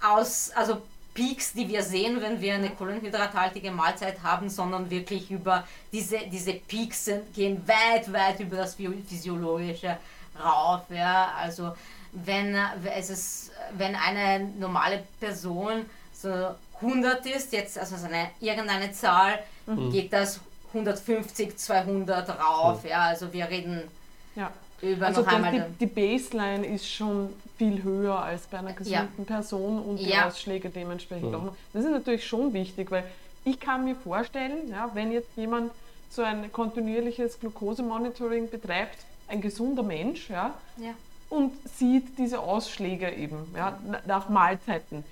aus, 0.00 0.50
also 0.54 0.82
Peaks, 1.16 1.54
die 1.54 1.66
wir 1.66 1.82
sehen, 1.82 2.20
wenn 2.20 2.40
wir 2.40 2.54
eine 2.54 2.70
kohlenhydrathaltige 2.70 3.70
Mahlzeit 3.70 4.22
haben, 4.22 4.50
sondern 4.50 4.90
wirklich 4.90 5.30
über 5.30 5.66
diese, 5.90 6.18
diese 6.30 6.52
Peaks 6.52 7.06
sind, 7.06 7.34
gehen 7.34 7.66
weit, 7.66 8.12
weit 8.12 8.38
über 8.40 8.58
das 8.58 8.74
Physiologische 8.74 9.96
rauf. 10.38 10.82
Ja? 10.90 11.32
Also 11.40 11.74
wenn, 12.12 12.54
es 12.94 13.10
ist, 13.10 13.50
wenn 13.72 13.96
eine 13.96 14.44
normale 14.58 15.04
Person 15.18 15.86
so 16.12 16.54
100 16.82 17.24
ist, 17.26 17.52
jetzt 17.52 17.78
also 17.78 17.96
eine, 18.04 18.30
irgendeine 18.40 18.92
Zahl, 18.92 19.38
mhm. 19.66 19.90
geht 19.90 20.12
das 20.12 20.40
150, 20.68 21.56
200 21.56 22.28
rauf. 22.38 22.84
Mhm. 22.84 22.90
Ja? 22.90 23.00
Also 23.04 23.32
wir 23.32 23.48
reden 23.48 23.88
ja. 24.34 24.52
Über 24.82 25.06
also 25.06 25.22
noch 25.22 25.28
einmal... 25.28 25.70
Die, 25.80 25.86
die 25.86 25.86
Baseline 25.86 26.66
ist 26.66 26.88
schon 26.88 27.32
viel 27.56 27.82
höher 27.82 28.18
als 28.18 28.46
bei 28.46 28.58
einer 28.58 28.72
gesunden 28.72 29.10
ja. 29.18 29.24
Person 29.24 29.78
und 29.80 29.98
die 29.98 30.10
ja. 30.10 30.26
Ausschläge 30.26 30.70
dementsprechend 30.70 31.30
mhm. 31.30 31.34
auch 31.34 31.44
noch. 31.44 31.56
Das 31.72 31.84
ist 31.84 31.90
natürlich 31.90 32.26
schon 32.26 32.52
wichtig, 32.52 32.90
weil 32.90 33.04
ich 33.44 33.58
kann 33.60 33.84
mir 33.84 33.94
vorstellen, 33.94 34.68
ja, 34.70 34.90
wenn 34.94 35.12
jetzt 35.12 35.30
jemand 35.36 35.70
so 36.10 36.22
ein 36.22 36.52
kontinuierliches 36.52 37.40
Glukosemonitoring 37.40 38.50
betreibt, 38.50 38.98
ein 39.28 39.40
gesunder 39.40 39.82
Mensch, 39.82 40.30
ja, 40.30 40.54
ja. 40.76 40.92
und 41.30 41.52
sieht 41.76 42.18
diese 42.18 42.40
Ausschläge 42.40 43.10
eben 43.10 43.36
ja, 43.56 43.78
nach 44.06 44.28
Mahlzeiten. 44.28 45.04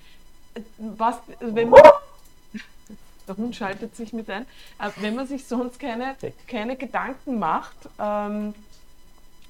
Was, 0.77 1.17
wenn 1.39 1.69
man 1.69 1.81
der 3.27 3.37
Hund 3.37 3.55
schaltet 3.55 3.95
sich 3.95 4.13
mit 4.13 4.29
ein. 4.29 4.43
Äh, 4.79 4.89
wenn 4.97 5.15
man 5.15 5.27
sich 5.27 5.45
sonst 5.45 5.79
keine, 5.79 6.15
keine 6.47 6.75
Gedanken 6.75 7.39
macht, 7.39 7.77
ähm, 7.99 8.53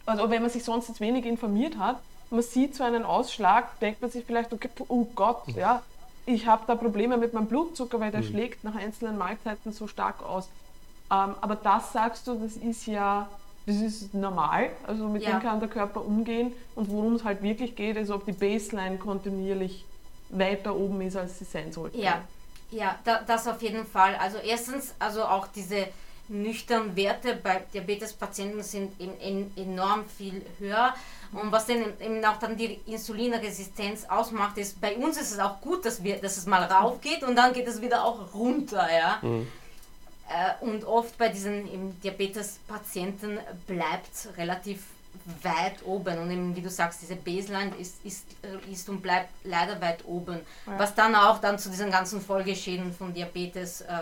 also 0.06 0.30
wenn 0.30 0.42
man 0.42 0.52
sich 0.52 0.64
sonst 0.64 0.88
jetzt 0.88 1.00
wenig 1.00 1.26
informiert 1.26 1.78
hat, 1.78 2.00
man 2.30 2.42
sieht 2.42 2.76
so 2.76 2.84
einen 2.84 3.04
Ausschlag, 3.04 3.80
denkt 3.80 4.02
man 4.02 4.12
sich 4.12 4.26
vielleicht, 4.26 4.52
okay, 4.54 4.70
oh 4.88 5.06
Gott, 5.16 5.48
mhm. 5.48 5.56
ja, 5.56 5.82
ich 6.26 6.48
habe 6.48 6.64
da 6.68 6.76
Probleme 6.76 7.18
mit 7.18 7.34
meinem 7.34 7.48
Blutzucker, 7.48 8.00
weil 8.00 8.12
der 8.12 8.22
mhm. 8.22 8.26
schlägt 8.26 8.64
nach 8.64 8.76
einzelnen 8.76 9.18
Mahlzeiten 9.18 9.72
so 9.72 9.88
stark 9.88 10.24
aus. 10.24 10.48
Ähm, 11.12 11.36
aber 11.42 11.56
das 11.56 11.94
sagst 11.94 12.28
du, 12.28 12.36
das 12.36 12.58
ist 12.58 12.88
ja, 12.88 13.30
das 13.66 13.76
ist 13.76 14.14
normal, 14.14 14.70
also 14.88 15.08
mit 15.08 15.24
ja. 15.24 15.32
dem 15.32 15.42
kann 15.42 15.60
der 15.60 15.70
Körper 15.70 16.04
umgehen 16.04 16.54
und 16.76 16.90
worum 16.90 17.16
es 17.16 17.24
halt 17.24 17.42
wirklich 17.44 17.76
geht, 17.76 17.96
ist, 17.98 18.10
ob 18.10 18.26
die 18.26 18.32
Baseline 18.32 18.98
kontinuierlich 18.98 19.86
weiter 20.30 20.76
oben 20.76 21.02
ist, 21.02 21.16
als 21.16 21.38
sie 21.40 21.46
sein 21.46 21.72
sollte. 21.72 21.98
Ja, 21.98 22.22
ja, 22.72 22.98
da, 23.04 23.22
das 23.26 23.48
auf 23.48 23.62
jeden 23.62 23.86
Fall. 23.86 24.16
Also 24.16 24.38
erstens, 24.38 24.96
also 25.00 25.24
auch 25.24 25.48
diese 25.48 25.88
nüchternen 26.28 26.96
Werte 26.96 27.36
bei 27.36 27.64
Diabetespatienten 27.74 28.64
sind 28.64 29.00
in, 29.00 29.18
in, 29.20 29.52
enorm 29.58 30.06
viel 30.08 30.46
höher. 30.60 30.94
Und 31.32 31.52
was 31.52 31.66
denn 31.66 31.94
eben 32.00 32.24
auch 32.26 32.38
dann 32.38 32.58
die 32.58 32.80
Insulinresistenz 32.86 34.06
ausmacht, 34.06 34.58
ist, 34.58 34.80
bei 34.80 34.96
uns 34.96 35.18
ist 35.18 35.32
es 35.32 35.40
auch 35.40 35.62
gut, 35.62 35.86
dass, 35.86 36.04
wir, 36.04 36.18
dass 36.18 36.38
es 36.38 36.46
mal 36.46 36.64
rauf 36.64 37.02
geht 37.02 37.24
und 37.24 37.36
dann 37.36 37.54
geht 37.54 37.68
es 37.68 37.82
wieder 37.82 38.04
auch 38.04 38.34
runter. 38.34 38.88
Ja? 38.92 39.20
Mhm. 39.22 39.48
Äh, 40.28 40.66
und 40.66 40.86
oft 40.86 41.18
bei 41.18 41.30
diesen 41.30 42.00
Diabetespatienten 42.02 43.40
bleibt 43.68 44.30
relativ 44.38 44.84
weit 45.44 45.86
oben 45.86 46.20
und 46.20 46.32
eben, 46.32 46.56
wie 46.56 46.62
du 46.62 46.70
sagst, 46.70 47.02
diese 47.02 47.16
Baseline 47.16 47.74
ist, 47.80 48.04
ist, 48.04 48.26
äh, 48.42 48.72
ist 48.72 48.90
und 48.90 49.02
bleibt 49.02 49.30
leider 49.44 49.80
weit 49.82 50.06
oben, 50.06 50.40
ja. 50.66 50.80
was 50.80 50.94
dann 50.96 51.16
auch 51.16 51.40
dann 51.40 51.58
zu 51.58 51.70
diesen 51.70 51.92
ganzen 51.92 52.22
Folgeschäden 52.22 52.94
von 52.94 53.14
Diabetes 53.14 53.82
äh, 53.82 54.02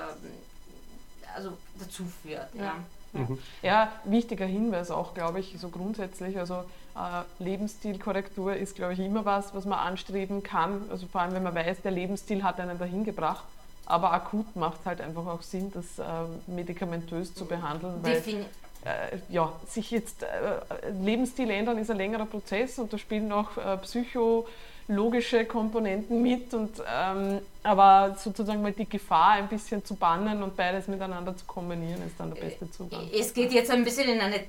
also 1.36 1.52
dazu 1.80 2.06
führt. 2.22 2.48
Ja. 2.54 2.64
Ja. 2.64 2.76
Mhm. 3.14 3.38
ja, 3.62 3.92
wichtiger 4.06 4.46
Hinweis 4.46 4.90
auch, 4.90 5.14
glaube 5.14 5.40
ich, 5.40 5.56
so 5.60 5.70
grundsätzlich. 5.70 6.40
Also 6.40 6.56
äh, 6.96 7.44
Lebensstilkorrektur 7.44 8.56
ist, 8.56 8.76
glaube 8.76 8.94
ich, 8.94 9.00
immer 9.00 9.24
was, 9.24 9.54
was 9.54 9.66
man 9.66 9.78
anstreben 9.78 10.42
kann. 10.42 10.82
Also 10.90 11.06
vor 11.06 11.22
allem, 11.22 11.34
wenn 11.34 11.44
man 11.44 11.54
weiß, 11.54 11.82
der 11.84 11.92
Lebensstil 11.92 12.44
hat 12.44 12.60
einen 12.60 12.80
dahin 12.80 13.04
gebracht. 13.04 13.44
Aber 13.86 14.14
akut 14.14 14.56
macht 14.56 14.80
es 14.80 14.86
halt 14.86 15.02
einfach 15.02 15.28
auch 15.28 15.42
Sinn, 15.42 15.72
das 15.74 16.00
äh, 16.00 16.04
medikamentös 16.48 17.36
zu 17.36 17.46
behandeln. 17.46 17.96
Weil, 18.02 18.16
Defin 18.16 18.46
äh, 18.86 19.18
ja, 19.30 19.52
sich 19.68 19.92
jetzt 19.92 20.24
äh, 20.24 20.90
Lebensstil 21.02 21.50
ändern 21.50 21.78
ist 21.78 21.90
ein 21.90 21.98
längerer 21.98 22.26
Prozess 22.26 22.80
und 22.80 22.92
da 22.92 22.98
spielen 22.98 23.32
auch 23.32 23.58
äh, 23.58 23.78
psychologische 24.84 25.46
Komponenten 25.46 26.22
mit. 26.22 26.54
Und, 26.54 26.82
ähm, 26.92 27.40
aber 27.64 28.16
sozusagen 28.22 28.62
mal 28.62 28.72
die 28.72 28.88
Gefahr 28.88 29.32
ein 29.34 29.48
bisschen 29.48 29.84
zu 29.84 29.96
bannen 29.96 30.44
und 30.44 30.56
beides 30.56 30.88
miteinander 30.88 31.36
zu 31.36 31.46
kombinieren, 31.46 32.06
ist 32.06 32.20
dann 32.20 32.34
der 32.34 32.42
beste 32.42 32.70
Zugang. 32.70 33.10
Es 33.14 33.34
geht 33.34 33.52
jetzt 33.52 33.72
ein 33.72 33.84
bisschen 33.84 34.10
in 34.10 34.20
eine, 34.20 34.42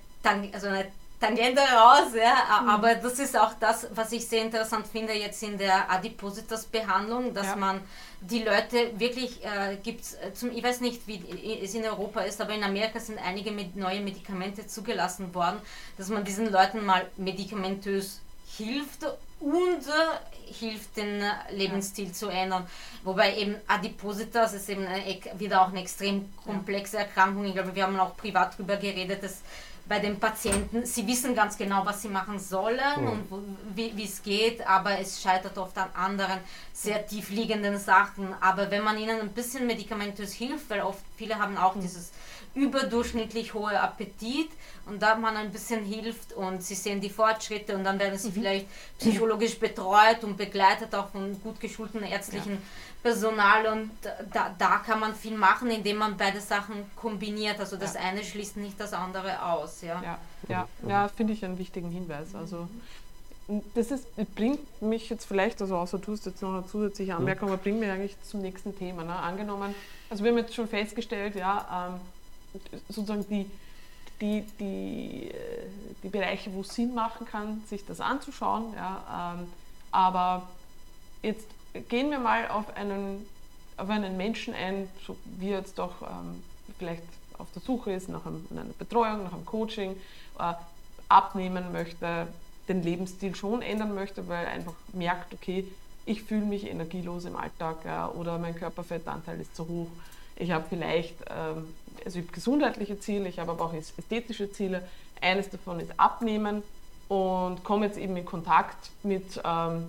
also 0.52 0.68
eine 0.68 0.86
Tangente 1.20 1.60
raus, 1.60 2.12
ja, 2.14 2.62
mhm. 2.62 2.68
aber 2.68 2.96
das 2.96 3.18
ist 3.18 3.38
auch 3.38 3.52
das, 3.58 3.86
was 3.94 4.12
ich 4.12 4.26
sehr 4.26 4.42
interessant 4.42 4.86
finde 4.86 5.14
jetzt 5.14 5.42
in 5.42 5.56
der 5.56 5.90
Adipositas-Behandlung, 5.90 7.32
dass 7.32 7.46
ja. 7.46 7.56
man 7.56 7.80
die 8.20 8.40
Leute 8.40 8.98
wirklich 8.98 9.42
äh, 9.44 9.76
gibt 9.82 10.00
äh, 10.00 10.32
zum, 10.34 10.50
ich 10.50 10.62
weiß 10.62 10.80
nicht, 10.80 11.06
wie 11.06 11.22
es 11.62 11.74
in 11.74 11.84
Europa 11.84 12.20
ist, 12.22 12.40
aber 12.40 12.52
in 12.52 12.64
Amerika 12.64 12.98
sind 12.98 13.18
einige 13.24 13.52
mit 13.52 13.76
neue 13.76 14.00
Medikamente 14.00 14.66
zugelassen 14.66 15.34
worden, 15.34 15.58
dass 15.96 16.08
man 16.08 16.24
diesen 16.24 16.50
Leuten 16.50 16.84
mal 16.84 17.06
medikamentös 17.16 18.20
hilft 18.56 19.04
und 19.40 19.82
hilft, 20.46 20.96
den 20.96 21.22
Lebensstil 21.50 22.08
ja. 22.08 22.12
zu 22.12 22.28
ändern. 22.28 22.66
Wobei 23.02 23.36
eben 23.36 23.56
Adipositas 23.66 24.54
ist 24.54 24.68
eben 24.68 24.86
eine, 24.86 25.02
wieder 25.38 25.62
auch 25.62 25.68
eine 25.68 25.80
extrem 25.80 26.32
komplexe 26.44 26.98
Erkrankung. 26.98 27.44
Ich 27.46 27.54
glaube, 27.54 27.74
wir 27.74 27.84
haben 27.84 27.98
auch 27.98 28.16
privat 28.16 28.54
darüber 28.54 28.76
geredet, 28.76 29.22
dass 29.22 29.42
bei 29.86 29.98
den 29.98 30.18
Patienten. 30.18 30.86
Sie 30.86 31.06
wissen 31.06 31.34
ganz 31.34 31.58
genau, 31.58 31.84
was 31.84 32.02
sie 32.02 32.08
machen 32.08 32.38
sollen 32.38 32.78
mhm. 32.96 33.08
und 33.08 33.58
wie 33.74 34.04
es 34.04 34.22
geht, 34.22 34.66
aber 34.66 34.98
es 34.98 35.20
scheitert 35.20 35.58
oft 35.58 35.76
an 35.76 35.90
anderen 35.94 36.38
sehr 36.72 37.06
tiefliegenden 37.06 37.78
Sachen. 37.78 38.34
Aber 38.40 38.70
wenn 38.70 38.82
man 38.82 38.98
ihnen 38.98 39.20
ein 39.20 39.32
bisschen 39.32 39.66
medikamentös 39.66 40.32
hilft, 40.32 40.70
weil 40.70 40.80
oft 40.80 41.04
viele 41.16 41.38
haben 41.38 41.56
auch 41.58 41.74
mhm. 41.74 41.82
dieses 41.82 42.12
überdurchschnittlich 42.54 43.54
hohe 43.54 43.78
Appetit 43.78 44.48
und 44.86 45.02
da 45.02 45.16
man 45.16 45.36
ein 45.36 45.50
bisschen 45.50 45.84
hilft 45.84 46.32
und 46.34 46.62
sie 46.62 46.74
sehen 46.74 47.00
die 47.00 47.10
Fortschritte 47.10 47.76
und 47.76 47.84
dann 47.84 47.98
werden 47.98 48.18
sie 48.18 48.28
mhm. 48.28 48.34
vielleicht 48.34 48.66
psychologisch 48.98 49.58
betreut 49.58 50.22
und 50.22 50.36
begleitet 50.36 50.94
auch 50.94 51.08
von 51.08 51.40
gut 51.42 51.60
geschulten 51.60 52.02
ärztlichen 52.02 52.52
ja. 52.52 52.58
Personal 53.02 53.66
und 53.66 53.90
da, 54.32 54.54
da 54.56 54.78
kann 54.78 55.00
man 55.00 55.14
viel 55.14 55.36
machen, 55.36 55.70
indem 55.70 55.98
man 55.98 56.16
beide 56.16 56.40
Sachen 56.40 56.76
kombiniert. 56.96 57.58
Also 57.60 57.76
das 57.76 57.94
ja. 57.94 58.00
eine 58.00 58.22
schließt 58.22 58.56
nicht 58.56 58.78
das 58.78 58.92
andere 58.92 59.42
aus. 59.44 59.82
Ja, 59.82 60.02
ja, 60.02 60.18
ja, 60.48 60.68
ja 60.86 61.08
finde 61.08 61.32
ich 61.32 61.44
einen 61.44 61.58
wichtigen 61.58 61.90
Hinweis. 61.90 62.34
Also 62.34 62.68
das 63.74 63.90
ist, 63.90 64.06
bringt 64.34 64.80
mich 64.80 65.10
jetzt 65.10 65.26
vielleicht, 65.26 65.60
also 65.60 65.76
außer 65.76 65.98
du 65.98 66.12
hast 66.12 66.24
jetzt 66.24 66.40
noch 66.40 66.54
eine 66.54 66.66
zusätzliche 66.66 67.12
mhm. 67.12 67.18
Anmerkung, 67.18 67.48
aber 67.48 67.58
bringt 67.58 67.80
mich 67.80 67.90
eigentlich 67.90 68.16
zum 68.22 68.40
nächsten 68.40 68.76
Thema. 68.76 69.04
Ne? 69.04 69.14
Angenommen, 69.14 69.74
also 70.08 70.24
wir 70.24 70.30
haben 70.30 70.38
jetzt 70.38 70.54
schon 70.54 70.68
festgestellt, 70.68 71.34
ja, 71.34 71.90
ähm, 71.90 72.00
sozusagen 72.88 73.26
die, 73.28 73.50
die, 74.20 74.44
die, 74.58 75.30
äh, 75.30 75.66
die 76.02 76.08
Bereiche, 76.08 76.52
wo 76.52 76.60
es 76.60 76.74
Sinn 76.74 76.94
machen 76.94 77.26
kann, 77.26 77.62
sich 77.66 77.84
das 77.84 78.00
anzuschauen, 78.00 78.74
ja, 78.74 79.34
ähm, 79.38 79.48
aber 79.90 80.48
jetzt 81.22 81.46
gehen 81.88 82.10
wir 82.10 82.18
mal 82.18 82.48
auf 82.48 82.76
einen, 82.76 83.26
auf 83.76 83.88
einen 83.88 84.16
Menschen 84.16 84.54
ein, 84.54 84.88
so 85.06 85.16
wie 85.38 85.50
jetzt 85.50 85.78
doch 85.78 86.02
ähm, 86.02 86.42
vielleicht 86.78 87.02
auf 87.38 87.48
der 87.54 87.62
Suche 87.62 87.92
ist 87.92 88.08
nach, 88.08 88.24
einem, 88.26 88.46
einer 88.50 88.64
Betreuung, 88.78 89.24
nach 89.24 89.32
einem 89.32 89.44
Coaching, 89.44 89.96
äh, 90.38 90.54
abnehmen 91.08 91.72
möchte, 91.72 92.28
den 92.68 92.82
Lebensstil 92.82 93.34
schon 93.34 93.62
ändern 93.62 93.94
möchte, 93.94 94.26
weil 94.28 94.46
er 94.46 94.52
einfach 94.52 94.74
merkt, 94.92 95.34
okay, 95.34 95.66
ich 96.06 96.22
fühle 96.22 96.44
mich 96.44 96.68
energielos 96.68 97.24
im 97.24 97.36
Alltag 97.36 97.84
ja, 97.84 98.08
oder 98.08 98.38
mein 98.38 98.54
Körperfettanteil 98.54 99.40
ist 99.40 99.54
zu 99.56 99.66
hoch. 99.66 99.88
Ich 100.36 100.50
habe 100.50 100.64
vielleicht 100.68 101.14
ähm, 101.30 101.74
also 102.04 102.18
ich 102.18 102.32
gesundheitliche 102.32 102.98
Ziele, 103.00 103.28
ich 103.28 103.38
habe 103.38 103.52
aber 103.52 103.64
auch 103.64 103.74
ästhetische 103.74 104.50
Ziele. 104.52 104.86
Eines 105.20 105.50
davon 105.50 105.80
ist 105.80 105.92
Abnehmen 105.98 106.62
und 107.08 107.64
komme 107.64 107.86
jetzt 107.86 107.98
eben 107.98 108.16
in 108.16 108.24
Kontakt 108.24 108.90
mit 109.02 109.40
ähm, 109.44 109.86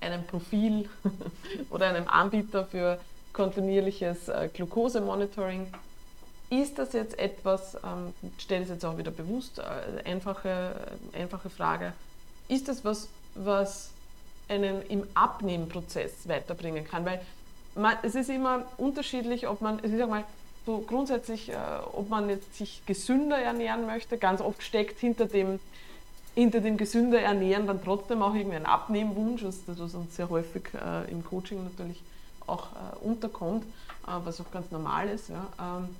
einem 0.00 0.24
Profil 0.24 0.88
oder 1.70 1.88
einem 1.88 2.08
Anbieter 2.08 2.64
für 2.66 2.98
kontinuierliches 3.32 4.28
äh, 4.28 4.48
Glukosemonitoring. 4.52 5.66
Ist 6.50 6.78
das 6.78 6.92
jetzt 6.92 7.18
etwas, 7.18 7.74
ähm, 7.84 8.14
stelle 8.38 8.64
es 8.64 8.70
jetzt 8.70 8.84
auch 8.84 8.96
wieder 8.96 9.10
bewusst, 9.10 9.58
äh, 9.58 10.08
einfache, 10.08 10.98
äh, 11.12 11.22
einfache 11.22 11.50
Frage, 11.50 11.92
ist 12.48 12.68
das 12.68 12.84
was, 12.84 13.08
was 13.34 13.90
einen 14.48 14.82
im 14.88 15.06
Abnehmprozess 15.14 16.26
weiterbringen 16.26 16.84
kann? 16.84 17.04
Weil 17.04 17.20
man, 17.74 17.96
es 18.02 18.14
ist 18.14 18.30
immer 18.30 18.64
unterschiedlich, 18.78 19.46
ob 19.46 19.60
man, 19.60 19.78
ich 19.84 19.96
sag 19.96 20.08
mal, 20.08 20.24
so 20.68 20.84
grundsätzlich, 20.86 21.48
äh, 21.48 21.56
ob 21.94 22.10
man 22.10 22.28
jetzt 22.28 22.54
sich 22.58 22.84
gesünder 22.84 23.38
ernähren 23.38 23.86
möchte, 23.86 24.18
ganz 24.18 24.42
oft 24.42 24.62
steckt 24.62 25.00
hinter 25.00 25.24
dem 25.24 25.60
hinter 26.34 26.60
dem 26.60 26.76
gesünder 26.76 27.20
ernähren 27.20 27.66
dann 27.66 27.82
trotzdem 27.82 28.22
auch 28.22 28.34
ein 28.34 28.66
Abnehmwunsch, 28.66 29.42
das 29.42 29.62
was 29.66 29.94
uns 29.94 30.14
sehr 30.14 30.28
häufig 30.28 30.64
äh, 30.74 31.10
im 31.10 31.24
Coaching 31.24 31.64
natürlich 31.64 32.02
auch 32.46 32.66
äh, 32.66 33.04
unterkommt, 33.04 33.64
äh, 34.06 34.10
was 34.24 34.42
auch 34.42 34.50
ganz 34.52 34.70
normal 34.70 35.08
ist. 35.08 35.30
Ja. 35.30 35.46
Ähm, 35.58 35.96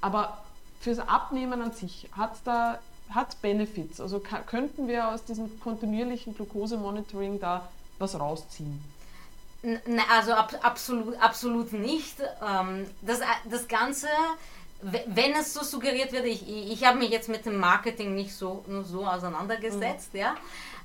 aber 0.00 0.38
fürs 0.80 1.00
Abnehmen 1.00 1.60
an 1.60 1.72
sich 1.72 2.08
hat 2.12 2.36
da 2.44 2.78
hat 3.10 3.42
Benefits. 3.42 4.00
Also 4.00 4.22
könnten 4.46 4.86
wir 4.86 5.08
aus 5.08 5.24
diesem 5.24 5.60
kontinuierlichen 5.60 6.36
Glukosemonitoring 6.36 7.40
da 7.40 7.68
was 7.98 8.18
rausziehen? 8.18 8.80
Also 10.10 10.32
ab, 10.32 10.52
absolut, 10.62 11.20
absolut 11.20 11.72
nicht. 11.72 12.16
Ähm, 12.46 12.86
das, 13.02 13.20
das 13.48 13.66
Ganze 13.68 14.08
wenn 14.84 15.32
es 15.32 15.54
so 15.54 15.62
suggeriert 15.64 16.12
wird, 16.12 16.26
ich, 16.26 16.46
ich 16.46 16.84
habe 16.84 16.98
mich 16.98 17.10
jetzt 17.10 17.28
mit 17.28 17.46
dem 17.46 17.58
Marketing 17.58 18.14
nicht 18.14 18.34
so, 18.34 18.64
nur 18.66 18.84
so 18.84 19.06
auseinandergesetzt, 19.06 20.12
mhm. 20.12 20.20
ja. 20.20 20.34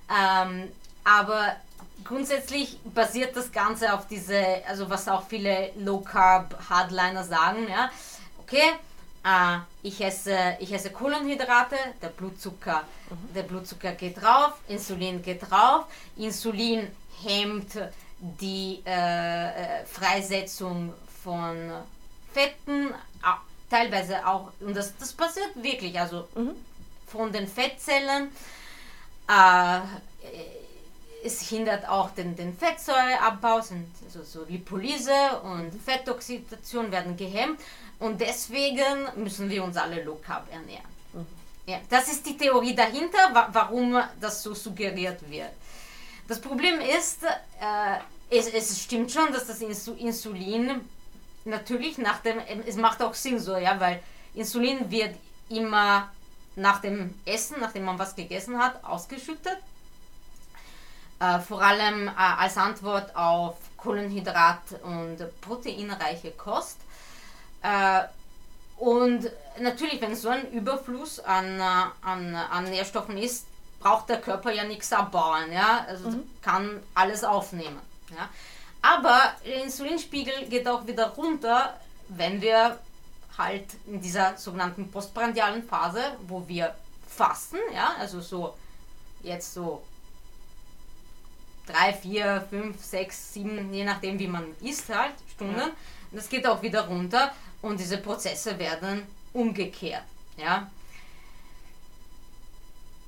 Ähm, 0.10 0.72
aber 1.04 1.56
grundsätzlich 2.04 2.80
basiert 2.84 3.36
das 3.36 3.52
Ganze 3.52 3.94
auf 3.94 4.08
diese, 4.08 4.42
also 4.68 4.90
was 4.90 5.08
auch 5.08 5.28
viele 5.28 5.72
Low 5.78 6.00
Carb 6.00 6.56
Hardliner 6.70 7.24
sagen, 7.24 7.68
ja. 7.70 7.90
Okay, 8.44 8.74
äh, 9.26 9.60
ich, 9.84 10.00
esse, 10.02 10.58
ich 10.60 10.72
esse 10.72 10.92
Kohlenhydrate, 10.92 11.76
der 12.02 12.10
Blutzucker, 12.10 12.84
mhm. 13.10 13.34
der 13.34 13.44
Blutzucker 13.44 13.92
geht 13.92 14.22
drauf, 14.22 14.54
Insulin 14.68 15.22
geht 15.22 15.50
drauf, 15.50 15.86
Insulin 16.16 16.88
hemmt 17.22 17.74
die 18.20 18.82
äh, 18.86 19.82
äh 19.82 19.86
Freisetzung 19.86 20.94
von 21.24 21.72
Fetten, 22.34 22.94
teilweise 23.70 24.26
auch, 24.26 24.52
und 24.60 24.76
das, 24.76 24.96
das 24.98 25.14
passiert 25.14 25.52
wirklich, 25.56 26.00
also 26.00 26.28
mhm. 26.36 26.56
von 27.08 27.32
den 27.32 27.48
Fettzellen, 27.48 28.30
äh, 29.28 29.80
es 31.24 31.50
hindert 31.50 31.88
auch 31.88 32.12
den, 32.12 32.36
den 32.36 32.58
Fettsäureabbau, 32.58 33.62
sind 33.62 33.88
also 34.06 34.24
so 34.24 34.46
Lipolyse 34.48 35.42
und 35.44 35.72
Fettoxidation 35.84 36.92
werden 36.92 37.18
gehemmt 37.18 37.60
und 38.00 38.22
deswegen 38.22 39.08
müssen 39.16 39.50
wir 39.50 39.64
uns 39.64 39.76
alle 39.76 40.04
Low 40.04 40.16
Carb 40.16 40.52
ernähren. 40.52 40.86
Mhm. 41.14 41.26
Ja, 41.66 41.80
das 41.90 42.08
ist 42.08 42.26
die 42.26 42.38
Theorie 42.38 42.74
dahinter, 42.74 43.34
wa 43.34 43.50
warum 43.52 44.02
das 44.20 44.42
so 44.42 44.54
suggeriert 44.54 45.30
wird. 45.30 45.52
Das 46.30 46.40
Problem 46.40 46.80
ist, 46.80 47.24
äh, 47.24 47.98
es, 48.30 48.54
es, 48.54 48.84
stimmt 48.84 49.12
schon, 49.12 49.34
dass 49.34 49.48
das 49.48 49.62
Insulin 49.62 50.82
natürlich 51.44 51.98
nach 51.98 52.20
dem, 52.20 52.38
es 52.68 52.76
macht 52.76 53.02
auch 53.02 53.16
Sinn 53.16 53.40
so, 53.40 53.58
ja, 53.58 53.80
weil 53.80 54.00
Insulin 54.36 54.92
wird 54.92 55.16
immer 55.50 56.12
nach 56.56 56.82
dem 56.82 57.16
Essen, 57.26 57.56
nachdem 57.60 57.86
man 57.86 57.98
was 57.98 58.16
gegessen 58.16 58.60
hat, 58.60 58.84
ausgeschüttet. 58.84 59.58
Äh, 61.20 61.40
vor 61.40 61.64
allem 61.64 62.10
äh, 62.10 62.12
als 62.16 62.58
Antwort 62.58 63.16
auf 63.16 63.56
Kohlenhydrat- 63.76 64.80
und 64.84 65.18
proteinreiche 65.42 66.30
Kost. 66.32 66.78
Äh, 67.64 68.02
und 68.78 69.32
natürlich, 69.60 70.00
wenn 70.00 70.16
so 70.16 70.30
ein 70.30 70.52
Überfluss 70.52 71.20
an, 71.20 71.60
äh, 71.60 72.08
an, 72.08 72.36
an 72.36 72.66
Nährstoffen 72.66 73.18
ist, 73.18 73.48
braucht 73.80 74.10
der 74.10 74.22
Körper 74.22 74.52
ja 74.52 74.64
nichts 74.64 74.92
abbauen. 74.92 75.52
Ja? 75.52 75.86
Also 75.88 76.10
mhm. 76.10 76.30
kann 76.42 76.84
alles 76.94 77.24
aufnehmen. 77.24 77.80
Ja? 78.12 78.30
Aber 78.82 79.20
der 79.46 79.64
Insulinspiegel 79.64 80.48
geht 80.48 80.68
auch 80.68 80.86
wieder 80.88 81.10
runter, 81.10 81.80
wenn 82.10 82.42
wir 82.42 82.80
halt 83.38 83.66
in 83.88 84.02
dieser 84.02 84.38
sogenannten 84.38 84.90
postprandialen 84.92 85.64
Phase, 85.64 86.02
wo 86.28 86.48
wir 86.48 86.76
fasten, 87.08 87.58
ja, 87.74 87.94
also 88.00 88.22
so 88.22 88.56
jetzt 89.22 89.54
so 89.54 89.84
drei, 91.66 91.94
vier, 91.94 92.46
fünf, 92.50 92.84
sechs, 92.84 93.34
sieben, 93.34 93.74
je 93.74 93.84
nachdem 93.84 94.18
wie 94.20 94.28
man 94.28 94.56
isst 94.62 94.94
halt, 94.94 95.14
Stunden. 95.32 95.58
Ja. 95.58 95.70
Das 96.12 96.30
geht 96.30 96.48
auch 96.48 96.62
wieder 96.62 96.88
runter 96.88 97.32
und 97.62 97.80
diese 97.80 97.98
Prozesse 97.98 98.58
werden 98.58 99.04
umgekehrt, 99.34 100.04
ja. 100.38 100.70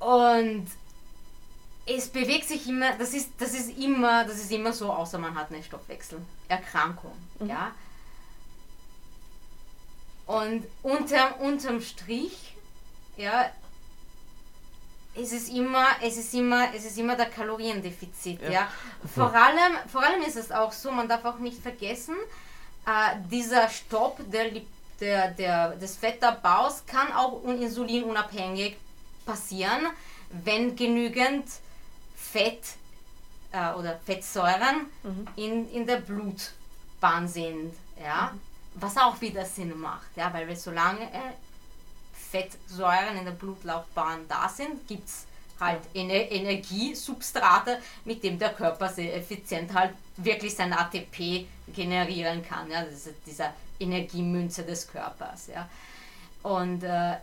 Und 0.01 0.67
es 1.85 2.09
bewegt 2.09 2.47
sich 2.47 2.67
immer, 2.67 2.97
das 2.97 3.13
ist, 3.13 3.29
das 3.37 3.53
ist 3.53 3.77
immer, 3.77 4.25
das 4.25 4.37
ist 4.37 4.51
immer 4.51 4.73
so, 4.73 4.91
außer 4.91 5.19
man 5.19 5.35
hat 5.35 5.51
eine 5.51 5.63
Stoffwechselerkrankung, 5.63 7.13
mhm. 7.39 7.47
ja. 7.47 7.71
Und 10.25 10.65
unterm, 10.81 11.33
unterm 11.39 11.81
Strich, 11.81 12.55
ja, 13.15 13.51
es 15.13 15.33
ist 15.33 15.49
immer, 15.49 15.85
es 16.01 16.17
ist 16.17 16.33
immer, 16.33 16.73
es 16.73 16.85
ist 16.85 16.97
immer 16.97 17.15
der 17.15 17.27
Kaloriendefizit, 17.27 18.41
ja. 18.41 18.49
ja. 18.49 18.67
Vor 19.13 19.33
allem, 19.33 19.77
vor 19.91 20.01
allem 20.01 20.21
ist 20.23 20.37
es 20.37 20.51
auch 20.51 20.71
so, 20.71 20.91
man 20.91 21.07
darf 21.07 21.25
auch 21.25 21.37
nicht 21.37 21.61
vergessen, 21.61 22.15
äh, 22.87 23.17
dieser 23.29 23.69
Stopp 23.69 24.19
der, 24.31 24.49
der, 24.99 25.31
der, 25.31 25.75
des 25.75 25.97
Fettabbaus 25.97 26.85
kann 26.87 27.11
auch 27.13 27.43
insulinunabhängig 27.43 28.77
passieren, 29.25 29.87
wenn 30.29 30.75
genügend 30.75 31.45
Fett 32.15 32.63
äh, 33.51 33.73
oder 33.73 33.99
Fettsäuren 34.05 34.87
mhm. 35.03 35.27
in, 35.35 35.71
in 35.71 35.85
der 35.85 35.97
Blutbahn 35.97 37.27
sind. 37.27 37.73
Ja? 38.01 38.31
Mhm. 38.33 38.39
Was 38.75 38.97
auch 38.97 39.19
wieder 39.19 39.45
Sinn 39.45 39.77
macht, 39.79 40.15
ja? 40.15 40.33
weil 40.33 40.47
wir 40.47 40.55
solange 40.55 41.03
äh, 41.03 41.33
Fettsäuren 42.13 43.17
in 43.17 43.25
der 43.25 43.33
Blutlaufbahn 43.33 44.27
da 44.29 44.47
sind, 44.47 44.87
gibt 44.87 45.07
es 45.07 45.25
halt 45.59 45.81
Ener 45.93 46.31
Energiesubstrate, 46.31 47.79
mit 48.05 48.23
dem 48.23 48.39
der 48.39 48.53
Körper 48.53 48.89
sehr 48.89 49.15
effizient 49.15 49.73
halt 49.73 49.93
wirklich 50.17 50.55
sein 50.55 50.73
ATP 50.73 51.45
generieren 51.73 52.43
kann. 52.43 52.71
Ja? 52.71 52.83
Das 52.83 52.93
ist 52.93 53.15
dieser 53.25 53.53
Energiemünze 53.79 54.63
des 54.63 54.87
Körpers. 54.87 55.47
Ja? 55.47 55.69
Und 56.43 56.83
äh, 56.83 57.17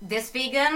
deswegen, 0.00 0.66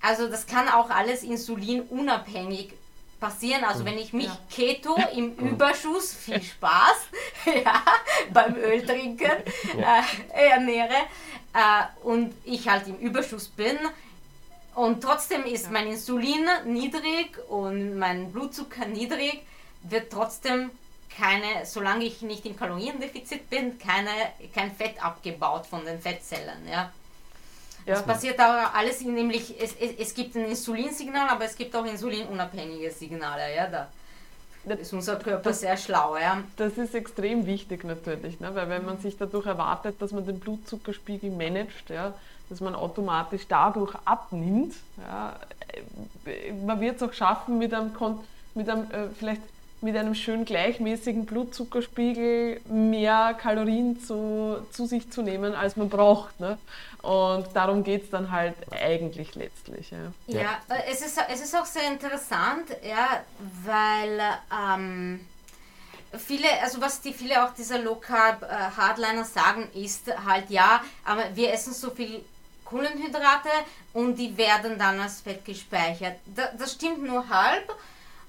also 0.00 0.28
das 0.28 0.46
kann 0.46 0.68
auch 0.68 0.90
alles 0.90 1.22
insulinunabhängig 1.22 2.72
passieren. 3.20 3.64
Also 3.64 3.84
wenn 3.84 3.98
ich 3.98 4.12
mich 4.12 4.26
ja. 4.26 4.38
Keto 4.50 4.96
im 5.14 5.34
Überschuss, 5.36 6.14
viel 6.14 6.42
Spaß, 6.42 7.08
ja, 7.64 7.82
beim 8.32 8.56
Öltrinken 8.56 9.30
ja. 9.78 10.04
äh, 10.34 10.48
ernähre 10.48 10.96
äh, 11.52 12.06
und 12.06 12.34
ich 12.44 12.68
halt 12.68 12.88
im 12.88 12.96
Überschuss 12.96 13.48
bin 13.48 13.76
und 14.74 15.02
trotzdem 15.02 15.44
ist 15.44 15.70
mein 15.70 15.88
Insulin 15.88 16.48
niedrig 16.64 17.38
und 17.48 17.98
mein 17.98 18.32
Blutzucker 18.32 18.86
niedrig, 18.86 19.42
wird 19.82 20.12
trotzdem 20.12 20.70
keine, 21.16 21.66
solange 21.66 22.04
ich 22.04 22.22
nicht 22.22 22.46
im 22.46 22.56
Kaloriendefizit 22.56 23.50
bin, 23.50 23.78
keine, 23.78 24.10
kein 24.54 24.72
Fett 24.74 25.02
abgebaut 25.04 25.66
von 25.66 25.84
den 25.84 26.00
Fettzellen. 26.00 26.66
Ja. 26.68 26.92
Ja. 27.86 27.94
Das 27.94 28.04
passiert 28.04 28.38
auch 28.38 28.74
alles, 28.74 29.00
nämlich 29.02 29.54
es, 29.60 29.74
es, 29.80 29.92
es 29.98 30.14
gibt 30.14 30.36
ein 30.36 30.46
Insulinsignal, 30.46 31.28
aber 31.28 31.44
es 31.44 31.56
gibt 31.56 31.74
auch 31.74 31.84
insulinunabhängige 31.84 32.90
Signale. 32.90 33.54
Ja, 33.54 33.66
da 33.66 33.88
ist 34.74 34.92
unser 34.92 35.16
Körper 35.16 35.50
das, 35.50 35.60
sehr 35.60 35.76
schlau. 35.76 36.16
Ja. 36.16 36.42
Das 36.56 36.76
ist 36.76 36.94
extrem 36.94 37.46
wichtig 37.46 37.84
natürlich, 37.84 38.40
ne? 38.40 38.54
weil 38.54 38.68
wenn 38.68 38.84
man 38.84 38.98
sich 38.98 39.16
dadurch 39.16 39.46
erwartet, 39.46 40.00
dass 40.00 40.12
man 40.12 40.26
den 40.26 40.38
Blutzuckerspiegel 40.38 41.30
managt, 41.30 41.88
ja, 41.88 42.14
dass 42.48 42.60
man 42.60 42.74
automatisch 42.74 43.46
dadurch 43.48 43.94
abnimmt, 44.04 44.74
ja, 44.98 45.36
äh, 46.26 46.52
man 46.52 46.80
wird 46.80 46.96
es 46.96 47.02
auch 47.02 47.12
schaffen 47.12 47.58
mit 47.58 47.72
einem, 47.72 47.92
mit 48.54 48.68
einem 48.68 48.90
äh, 48.90 49.08
vielleicht 49.18 49.42
mit 49.82 49.96
einem 49.96 50.14
schön 50.14 50.44
gleichmäßigen 50.44 51.26
Blutzuckerspiegel 51.26 52.60
mehr 52.66 53.34
Kalorien 53.40 54.00
zu, 54.00 54.58
zu 54.72 54.86
sich 54.86 55.10
zu 55.10 55.22
nehmen, 55.22 55.54
als 55.54 55.76
man 55.76 55.88
braucht. 55.88 56.38
Ne? 56.38 56.58
Und 57.02 57.46
darum 57.54 57.82
geht 57.82 58.04
es 58.04 58.10
dann 58.10 58.30
halt 58.30 58.54
eigentlich 58.70 59.34
letztlich. 59.34 59.90
Ja, 59.90 60.40
ja 60.40 60.58
es, 60.90 61.00
ist, 61.00 61.18
es 61.32 61.40
ist 61.40 61.56
auch 61.56 61.64
sehr 61.64 61.90
interessant, 61.90 62.68
ja, 62.86 63.22
weil 63.64 64.20
ähm, 64.52 65.26
viele, 66.18 66.48
also 66.62 66.80
was 66.80 67.00
die 67.00 67.14
viele 67.14 67.44
auch 67.44 67.54
dieser 67.54 67.78
Low 67.78 67.96
Carb 67.96 68.42
äh, 68.42 68.46
Hardliner 68.76 69.24
sagen, 69.24 69.68
ist 69.74 70.12
halt 70.26 70.50
ja, 70.50 70.82
aber 71.04 71.24
wir 71.34 71.52
essen 71.52 71.72
so 71.72 71.90
viel 71.90 72.22
Kohlenhydrate 72.64 73.48
und 73.94 74.16
die 74.16 74.36
werden 74.36 74.78
dann 74.78 75.00
als 75.00 75.22
Fett 75.22 75.44
gespeichert. 75.44 76.16
Da, 76.26 76.50
das 76.56 76.72
stimmt 76.72 77.02
nur 77.02 77.28
halb 77.28 77.74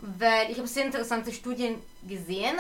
weil 0.02 0.52
ich 0.52 0.58
habe 0.58 0.68
sehr 0.68 0.86
interessante 0.86 1.32
Studien 1.32 1.76
gesehen, 2.08 2.58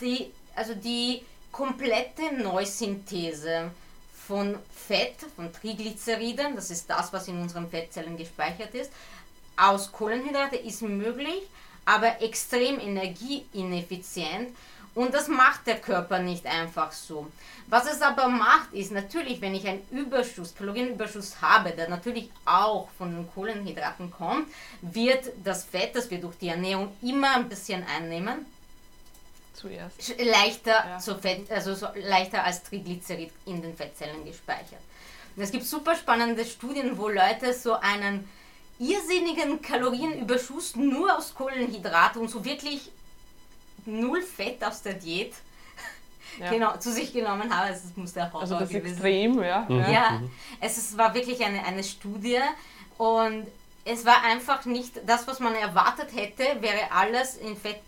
die, 0.00 0.32
also 0.54 0.74
die 0.74 1.22
komplette 1.52 2.34
Neusynthese 2.34 3.70
von 4.26 4.58
Fett, 4.74 5.16
von 5.36 5.52
Triglyceriden, 5.52 6.56
das 6.56 6.70
ist 6.70 6.88
das, 6.88 7.12
was 7.12 7.28
in 7.28 7.40
unseren 7.40 7.68
Fettzellen 7.68 8.16
gespeichert 8.16 8.74
ist, 8.74 8.90
aus 9.56 9.90
Kohlenhydrate 9.92 10.56
ist 10.56 10.82
möglich, 10.82 11.42
aber 11.84 12.22
extrem 12.22 12.78
energieineffizient 12.78 14.54
und 14.94 15.14
das 15.14 15.28
macht 15.28 15.66
der 15.66 15.78
Körper 15.78 16.18
nicht 16.18 16.46
einfach 16.46 16.92
so. 16.92 17.28
Was 17.68 17.90
es 17.90 18.00
aber 18.00 18.28
macht, 18.28 18.72
ist 18.72 18.92
natürlich, 18.92 19.40
wenn 19.40 19.54
ich 19.54 19.66
einen 19.66 19.86
Überschuss, 19.90 20.54
Kalorienüberschuss 20.54 21.42
habe, 21.42 21.70
der 21.72 21.88
natürlich 21.88 22.30
auch 22.44 22.88
von 22.96 23.14
den 23.14 23.30
Kohlenhydraten 23.30 24.10
kommt, 24.10 24.48
wird 24.80 25.32
das 25.44 25.64
Fett, 25.64 25.94
das 25.94 26.10
wir 26.10 26.20
durch 26.20 26.36
die 26.38 26.48
Ernährung 26.48 26.96
immer 27.02 27.36
ein 27.36 27.48
bisschen 27.48 27.84
einnehmen, 27.84 28.46
zuerst 29.54 30.14
leichter, 30.18 30.70
ja. 30.70 31.00
so 31.00 31.16
Fett, 31.16 31.50
also 31.50 31.74
so 31.74 31.88
leichter 31.94 32.44
als 32.44 32.62
Triglycerid 32.62 33.30
in 33.46 33.60
den 33.60 33.76
Fettzellen 33.76 34.24
gespeichert. 34.24 34.80
Und 35.36 35.42
es 35.42 35.50
gibt 35.50 35.66
super 35.66 35.94
spannende 35.94 36.44
Studien, 36.44 36.96
wo 36.96 37.08
Leute 37.08 37.52
so 37.52 37.74
einen 37.74 38.28
irrsinnigen 38.78 39.60
Kalorienüberschuss 39.60 40.76
nur 40.76 41.16
aus 41.16 41.34
Kohlenhydraten 41.34 42.20
und 42.20 42.28
so 42.28 42.44
wirklich 42.44 42.90
null 43.88 44.22
Fett 44.22 44.62
aus 44.62 44.82
der 44.82 44.94
Diät 44.94 45.34
ja. 46.38 46.50
genau, 46.50 46.76
zu 46.76 46.92
sich 46.92 47.12
genommen 47.12 47.54
habe. 47.54 47.68
Also 47.68 47.88
es 47.88 47.96
muss 47.96 48.12
der 48.12 48.32
Horror 48.32 48.42
Also 48.42 48.58
das 48.58 48.70
ist 48.70 48.76
extrem, 48.76 49.42
ja. 49.42 49.66
Mhm. 49.68 49.92
Ja, 49.92 50.10
mhm. 50.10 50.30
es 50.60 50.78
ist, 50.78 50.98
war 50.98 51.14
wirklich 51.14 51.44
eine, 51.44 51.64
eine 51.64 51.84
Studie 51.84 52.40
und 52.96 53.46
es 53.84 54.04
war 54.04 54.22
einfach 54.24 54.64
nicht 54.66 55.00
das, 55.06 55.26
was 55.26 55.40
man 55.40 55.54
erwartet 55.54 56.08
hätte, 56.14 56.44
wäre 56.60 56.92
alles 56.92 57.36
in 57.36 57.56
Fett 57.56 57.82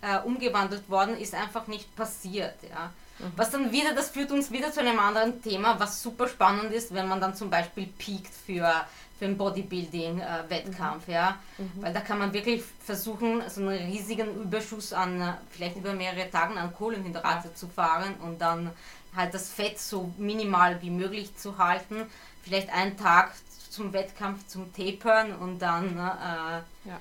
äh, 0.00 0.18
umgewandelt 0.24 0.88
worden, 0.88 1.18
ist 1.18 1.34
einfach 1.34 1.66
nicht 1.66 1.94
passiert. 1.96 2.54
Ja. 2.62 2.92
Mhm. 3.18 3.32
Was 3.36 3.50
dann 3.50 3.70
wieder, 3.70 3.94
das 3.94 4.10
führt 4.10 4.30
uns 4.32 4.50
wieder 4.50 4.72
zu 4.72 4.80
einem 4.80 4.98
anderen 4.98 5.42
Thema, 5.42 5.78
was 5.78 6.02
super 6.02 6.28
spannend 6.28 6.72
ist, 6.72 6.94
wenn 6.94 7.08
man 7.08 7.20
dann 7.20 7.34
zum 7.34 7.50
Beispiel 7.50 7.86
piekt 7.86 8.32
für 8.46 8.86
für 9.18 9.26
einen 9.26 9.36
Bodybuilding-Wettkampf, 9.36 11.08
äh, 11.08 11.12
ja. 11.12 11.38
Mhm. 11.58 11.82
Weil 11.82 11.92
da 11.92 12.00
kann 12.00 12.18
man 12.18 12.32
wirklich 12.32 12.62
versuchen, 12.84 13.42
so 13.48 13.60
einen 13.60 13.90
riesigen 13.90 14.42
Überschuss 14.42 14.92
an, 14.92 15.20
äh, 15.20 15.32
vielleicht 15.50 15.76
über 15.76 15.92
mehrere 15.92 16.30
Tage 16.30 16.58
an 16.58 16.74
Kohlenhydrate 16.74 17.48
ja. 17.48 17.54
zu 17.54 17.68
fahren 17.68 18.14
und 18.22 18.40
dann 18.40 18.70
halt 19.14 19.32
das 19.32 19.50
Fett 19.50 19.78
so 19.78 20.12
minimal 20.18 20.82
wie 20.82 20.90
möglich 20.90 21.36
zu 21.36 21.58
halten. 21.58 22.06
Vielleicht 22.42 22.72
einen 22.72 22.96
Tag 22.96 23.32
zum 23.70 23.92
Wettkampf 23.92 24.46
zum 24.46 24.72
Tapern 24.72 25.32
und 25.36 25.60
dann 25.60 25.96
äh, 25.96 26.88
ja. 26.88 27.00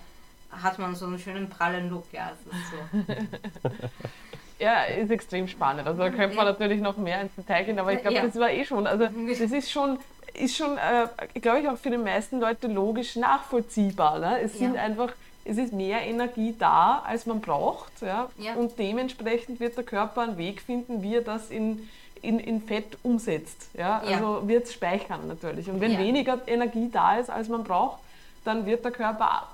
hat 0.51 0.79
man 0.79 0.95
so 0.95 1.05
einen 1.05 1.19
schönen 1.19 1.49
prallen 1.49 1.89
Look. 1.89 2.05
Ja, 2.11 2.31
so. 2.71 3.13
ja, 4.59 4.83
ist 4.83 5.11
extrem 5.11 5.47
spannend. 5.47 5.87
Also 5.87 6.01
da 6.01 6.09
könnte 6.09 6.35
man 6.35 6.45
natürlich 6.45 6.81
noch 6.81 6.97
mehr 6.97 7.21
ins 7.21 7.35
Detail 7.35 7.65
gehen, 7.65 7.79
aber 7.79 7.93
ich 7.93 8.01
glaube, 8.01 8.15
ja. 8.15 8.25
das 8.25 8.35
war 8.35 8.49
eh 8.49 8.65
schon. 8.65 8.87
Also 8.87 9.07
das 9.27 9.39
ist 9.39 9.71
schon, 9.71 9.99
ist 10.33 10.57
schon, 10.57 10.77
äh, 10.77 11.39
glaube 11.39 11.61
ich, 11.61 11.69
auch 11.69 11.77
für 11.77 11.89
die 11.89 11.97
meisten 11.97 12.39
Leute 12.39 12.67
logisch 12.67 13.15
nachvollziehbar. 13.15 14.19
Ne? 14.19 14.41
Es 14.41 14.57
sind 14.57 14.75
ja. 14.75 14.81
einfach 14.81 15.13
es 15.45 15.57
ist 15.57 15.73
mehr 15.73 16.01
Energie 16.01 16.55
da, 16.57 17.03
als 17.05 17.25
man 17.25 17.41
braucht. 17.41 18.01
Ja? 18.01 18.29
ja? 18.37 18.53
Und 18.55 18.77
dementsprechend 18.79 19.59
wird 19.59 19.75
der 19.77 19.83
Körper 19.83 20.21
einen 20.21 20.37
Weg 20.37 20.61
finden, 20.61 21.03
wie 21.03 21.15
er 21.15 21.21
das 21.21 21.49
in, 21.49 21.89
in, 22.21 22.39
in 22.39 22.61
Fett 22.61 22.97
umsetzt. 23.03 23.69
Ja? 23.73 24.01
ja. 24.07 24.17
Also 24.17 24.47
wird 24.47 24.65
es 24.65 24.73
speichern 24.73 25.27
natürlich. 25.27 25.69
Und 25.69 25.81
wenn 25.81 25.93
ja. 25.93 25.99
weniger 25.99 26.39
Energie 26.47 26.89
da 26.91 27.17
ist, 27.17 27.29
als 27.29 27.49
man 27.49 27.63
braucht, 27.63 27.99
dann 28.45 28.65
wird 28.65 28.83
der 28.83 28.91
Körper 28.91 29.47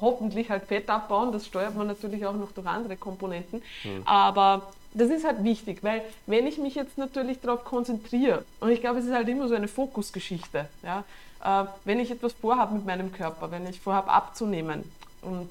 hoffentlich 0.00 0.50
halt 0.50 0.64
Fett 0.64 0.88
abbauen. 0.90 1.32
Das 1.32 1.46
steuert 1.46 1.76
man 1.76 1.86
natürlich 1.86 2.26
auch 2.26 2.34
noch 2.34 2.52
durch 2.52 2.66
andere 2.66 2.96
Komponenten. 2.96 3.62
Mhm. 3.84 4.02
Aber 4.04 4.72
das 4.94 5.10
ist 5.10 5.24
halt 5.24 5.42
wichtig, 5.42 5.82
weil 5.82 6.02
wenn 6.26 6.46
ich 6.46 6.58
mich 6.58 6.76
jetzt 6.76 6.96
natürlich 6.96 7.40
darauf 7.40 7.64
konzentriere, 7.64 8.44
und 8.60 8.70
ich 8.70 8.80
glaube, 8.80 9.00
es 9.00 9.06
ist 9.06 9.12
halt 9.12 9.28
immer 9.28 9.48
so 9.48 9.54
eine 9.54 9.68
Fokusgeschichte, 9.68 10.68
ja, 10.82 11.04
äh, 11.44 11.66
wenn 11.84 11.98
ich 11.98 12.10
etwas 12.10 12.32
vorhabe 12.32 12.74
mit 12.74 12.86
meinem 12.86 13.12
Körper, 13.12 13.50
wenn 13.50 13.66
ich 13.66 13.80
vorhabe 13.80 14.10
abzunehmen, 14.10 14.84
und 15.22 15.50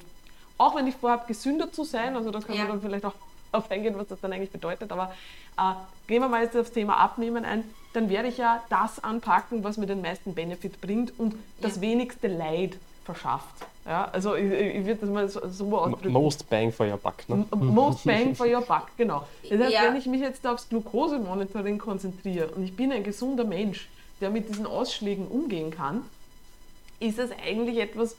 auch 0.57 0.75
wenn 0.75 0.87
ich 0.87 0.95
vorhabe, 0.95 1.25
gesünder 1.27 1.71
zu 1.71 1.83
sein, 1.83 2.15
also 2.15 2.31
da 2.31 2.39
können 2.39 2.57
ja. 2.57 2.63
wir 2.65 2.69
dann 2.69 2.81
vielleicht 2.81 3.05
auch 3.05 3.15
auf 3.51 3.69
eingehen, 3.69 3.95
was 3.97 4.07
das 4.07 4.19
dann 4.21 4.31
eigentlich 4.33 4.51
bedeutet, 4.51 4.91
aber 4.91 5.13
äh, 5.57 5.73
gehen 6.07 6.21
wir 6.21 6.29
mal 6.29 6.43
jetzt 6.43 6.55
aufs 6.55 6.71
Thema 6.71 6.97
Abnehmen 6.97 7.43
ein, 7.43 7.63
dann 7.91 8.09
werde 8.09 8.29
ich 8.29 8.37
ja 8.37 8.63
das 8.69 9.03
anpacken, 9.03 9.63
was 9.63 9.77
mir 9.77 9.85
den 9.85 10.01
meisten 10.01 10.33
Benefit 10.33 10.81
bringt 10.81 11.19
und 11.19 11.35
das 11.61 11.81
wenigste 11.81 12.27
Leid 12.27 12.77
verschafft. 13.03 13.65
Ja, 13.85 14.05
also 14.05 14.35
ich, 14.35 14.51
ich 14.51 14.85
würde 14.85 15.01
das 15.01 15.09
mal 15.09 15.27
so, 15.27 15.41
so 15.49 15.77
ausdrücken. 15.77 16.13
Most 16.13 16.49
bang 16.49 16.71
for 16.71 16.87
your 16.87 16.97
buck. 16.97 17.27
Ne? 17.27 17.45
Most 17.55 18.03
bang 18.05 18.33
for 18.33 18.47
your 18.47 18.61
buck, 18.61 18.87
genau. 18.97 19.25
Das 19.49 19.59
heißt, 19.59 19.73
ja. 19.73 19.83
wenn 19.83 19.95
ich 19.95 20.05
mich 20.05 20.21
jetzt 20.21 20.45
aufs 20.47 20.69
Glukosemonitoring 20.69 21.77
konzentriere 21.77 22.47
und 22.47 22.63
ich 22.63 22.75
bin 22.75 22.91
ein 22.91 23.03
gesunder 23.03 23.43
Mensch, 23.43 23.89
der 24.21 24.29
mit 24.29 24.47
diesen 24.47 24.65
Ausschlägen 24.65 25.27
umgehen 25.27 25.71
kann, 25.71 26.03
ist 26.99 27.19
das 27.19 27.31
eigentlich 27.45 27.77
etwas, 27.77 28.15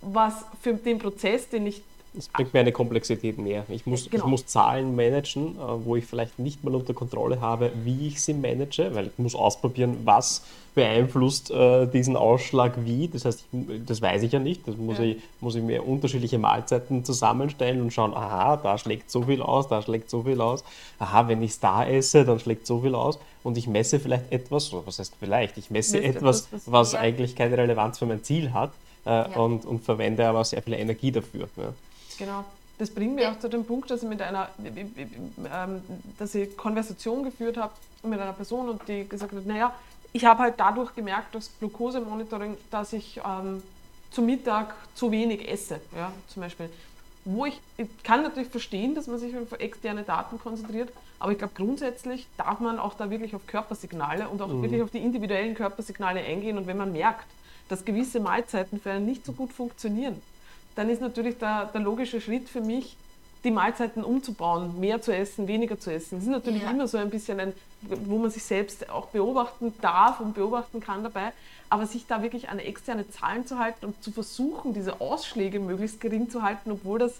was 0.00 0.44
für 0.62 0.74
den 0.74 0.98
Prozess, 0.98 1.48
den 1.48 1.66
ich 1.66 1.82
es 2.16 2.28
bringt 2.28 2.54
mir 2.54 2.60
eine 2.60 2.72
Komplexität 2.72 3.38
mehr. 3.38 3.64
Ich 3.68 3.86
muss, 3.86 4.08
genau. 4.08 4.24
ich 4.24 4.30
muss 4.30 4.46
Zahlen 4.46 4.96
managen, 4.96 5.56
äh, 5.56 5.84
wo 5.84 5.96
ich 5.96 6.06
vielleicht 6.06 6.38
nicht 6.38 6.64
mal 6.64 6.74
unter 6.74 6.94
Kontrolle 6.94 7.40
habe, 7.40 7.70
wie 7.84 8.08
ich 8.08 8.22
sie 8.22 8.34
manage, 8.34 8.94
weil 8.94 9.08
ich 9.08 9.18
muss 9.18 9.34
ausprobieren, 9.34 9.98
was 10.04 10.42
beeinflusst 10.74 11.50
äh, 11.50 11.86
diesen 11.86 12.16
Ausschlag 12.16 12.74
wie. 12.84 13.08
Das 13.08 13.24
heißt, 13.24 13.44
ich, 13.52 13.84
das 13.84 14.00
weiß 14.00 14.22
ich 14.22 14.32
ja 14.32 14.38
nicht. 14.38 14.66
Das 14.66 14.76
muss, 14.76 14.98
ja. 14.98 15.04
Ich, 15.04 15.16
muss 15.40 15.54
ich 15.54 15.62
mir 15.62 15.86
unterschiedliche 15.86 16.38
Mahlzeiten 16.38 17.04
zusammenstellen 17.04 17.82
und 17.82 17.92
schauen, 17.92 18.14
aha, 18.14 18.56
da 18.56 18.78
schlägt 18.78 19.10
so 19.10 19.22
viel 19.22 19.42
aus, 19.42 19.68
da 19.68 19.82
schlägt 19.82 20.08
so 20.08 20.22
viel 20.22 20.40
aus. 20.40 20.64
Aha, 20.98 21.28
wenn 21.28 21.42
ich 21.42 21.50
es 21.50 21.60
da 21.60 21.84
esse, 21.84 22.24
dann 22.24 22.38
schlägt 22.38 22.66
so 22.66 22.80
viel 22.80 22.94
aus. 22.94 23.18
Und 23.42 23.58
ich 23.58 23.66
messe 23.66 23.98
vielleicht 23.98 24.30
etwas, 24.30 24.72
oder 24.72 24.86
was 24.86 24.98
heißt 24.98 25.14
vielleicht, 25.18 25.58
ich 25.58 25.70
messe 25.70 26.02
etwas, 26.02 26.48
was, 26.50 26.62
was 26.66 26.92
ja. 26.92 27.00
eigentlich 27.00 27.34
keine 27.34 27.58
Relevanz 27.58 27.98
für 27.98 28.06
mein 28.06 28.22
Ziel 28.22 28.52
hat 28.52 28.70
äh, 29.04 29.10
ja. 29.10 29.24
und, 29.36 29.64
und 29.64 29.84
verwende 29.84 30.26
aber 30.28 30.44
sehr 30.44 30.62
viel 30.62 30.74
Energie 30.74 31.10
dafür. 31.10 31.48
Ja. 31.56 31.72
Genau. 32.18 32.44
Das 32.78 32.90
bringt 32.90 33.16
mich 33.16 33.26
auch 33.26 33.38
zu 33.38 33.48
dem 33.48 33.64
Punkt, 33.64 33.90
dass 33.90 34.02
ich 34.02 34.08
mit 34.08 34.22
einer, 34.22 34.48
ähm, 34.64 35.82
dass 36.18 36.34
ich 36.34 36.56
Konversation 36.56 37.24
geführt 37.24 37.56
habe 37.56 37.72
mit 38.04 38.20
einer 38.20 38.32
Person 38.32 38.68
und 38.68 38.86
die 38.86 39.08
gesagt 39.08 39.32
hat, 39.32 39.46
naja, 39.46 39.74
ich 40.12 40.24
habe 40.24 40.44
halt 40.44 40.54
dadurch 40.58 40.94
gemerkt, 40.94 41.34
dass 41.34 41.50
Glukosemonitoring, 41.58 42.56
dass 42.70 42.92
ich 42.92 43.20
ähm, 43.26 43.62
zum 44.10 44.26
Mittag 44.26 44.74
zu 44.94 45.10
wenig 45.10 45.48
esse, 45.50 45.80
ja, 45.94 46.12
zum 46.28 46.42
Beispiel. 46.42 46.70
Wo 47.24 47.44
ich, 47.44 47.60
ich 47.76 47.88
kann 48.04 48.22
natürlich 48.22 48.48
verstehen, 48.48 48.94
dass 48.94 49.06
man 49.06 49.18
sich 49.18 49.36
auf 49.36 49.52
externe 49.58 50.04
Daten 50.04 50.38
konzentriert, 50.38 50.90
aber 51.18 51.32
ich 51.32 51.38
glaube 51.38 51.52
grundsätzlich 51.54 52.26
darf 52.38 52.60
man 52.60 52.78
auch 52.78 52.94
da 52.94 53.10
wirklich 53.10 53.34
auf 53.34 53.46
Körpersignale 53.46 54.28
und 54.28 54.40
auch 54.40 54.48
mhm. 54.48 54.62
wirklich 54.62 54.82
auf 54.82 54.90
die 54.90 54.98
individuellen 54.98 55.54
Körpersignale 55.54 56.20
eingehen 56.20 56.56
und 56.56 56.66
wenn 56.66 56.78
man 56.78 56.92
merkt, 56.92 57.26
dass 57.68 57.84
gewisse 57.84 58.20
Mahlzeiten 58.20 58.80
für 58.80 58.92
einen 58.92 59.04
nicht 59.04 59.26
so 59.26 59.32
gut 59.32 59.52
funktionieren, 59.52 60.22
dann 60.78 60.90
ist 60.90 61.00
natürlich 61.02 61.36
der, 61.38 61.64
der 61.74 61.80
logische 61.80 62.20
Schritt 62.20 62.48
für 62.48 62.60
mich, 62.60 62.96
die 63.42 63.50
Mahlzeiten 63.50 64.04
umzubauen, 64.04 64.78
mehr 64.78 65.02
zu 65.02 65.12
essen, 65.12 65.48
weniger 65.48 65.76
zu 65.80 65.92
essen. 65.92 66.18
Das 66.18 66.24
ist 66.24 66.30
natürlich 66.30 66.62
ja. 66.62 66.70
immer 66.70 66.86
so 66.86 66.98
ein 66.98 67.10
bisschen 67.10 67.40
ein, 67.40 67.52
wo 67.80 68.16
man 68.18 68.30
sich 68.30 68.44
selbst 68.44 68.88
auch 68.88 69.06
beobachten 69.06 69.74
darf 69.80 70.20
und 70.20 70.34
beobachten 70.34 70.78
kann 70.78 71.02
dabei, 71.02 71.32
aber 71.68 71.86
sich 71.86 72.06
da 72.06 72.22
wirklich 72.22 72.48
an 72.48 72.60
externe 72.60 73.10
Zahlen 73.10 73.44
zu 73.44 73.58
halten 73.58 73.86
und 73.86 74.04
zu 74.04 74.12
versuchen, 74.12 74.72
diese 74.72 75.00
Ausschläge 75.00 75.58
möglichst 75.58 76.00
gering 76.00 76.30
zu 76.30 76.42
halten, 76.42 76.70
obwohl 76.70 77.00
das 77.00 77.14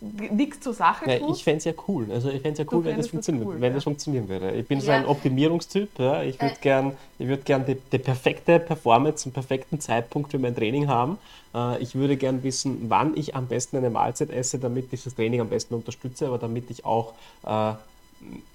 nichts 0.00 0.60
zur 0.60 0.74
Sache 0.74 1.10
ja, 1.10 1.28
Ich 1.30 1.42
fände 1.42 1.58
es 1.58 1.64
ja 1.64 1.72
cool. 1.88 2.06
Also 2.10 2.28
ich 2.28 2.42
fände 2.42 2.62
ja 2.62 2.68
cool, 2.70 2.84
wenn 2.84 2.96
das, 2.96 3.08
funktionieren, 3.08 3.46
cool, 3.46 3.60
wenn 3.60 3.70
ja. 3.70 3.74
das 3.74 3.84
funktionieren 3.84 4.28
würde. 4.28 4.52
Ich 4.52 4.66
bin 4.66 4.78
ja. 4.78 4.84
so 4.84 4.90
ein 4.90 5.06
Optimierungstyp. 5.06 5.98
Ja. 5.98 6.22
Ich 6.22 6.40
würde 6.40 6.54
äh. 6.54 6.60
gern, 6.60 6.92
ich 7.18 7.28
würd 7.28 7.44
gern 7.44 7.64
die, 7.64 7.76
die, 7.92 7.98
perfekte 7.98 8.58
Performance 8.58 9.24
zum 9.24 9.32
perfekten 9.32 9.80
Zeitpunkt 9.80 10.30
für 10.30 10.38
mein 10.38 10.54
Training 10.54 10.88
haben. 10.88 11.18
Äh, 11.54 11.82
ich 11.82 11.94
würde 11.94 12.16
gern 12.16 12.42
wissen, 12.42 12.86
wann 12.88 13.16
ich 13.16 13.34
am 13.34 13.46
besten 13.46 13.78
eine 13.78 13.90
Mahlzeit 13.90 14.30
esse, 14.30 14.58
damit 14.58 14.92
ich 14.92 15.04
das 15.04 15.14
Training 15.14 15.40
am 15.40 15.48
besten 15.48 15.74
unterstütze, 15.74 16.26
aber 16.26 16.38
damit 16.38 16.70
ich 16.70 16.84
auch 16.84 17.14
äh, 17.46 17.72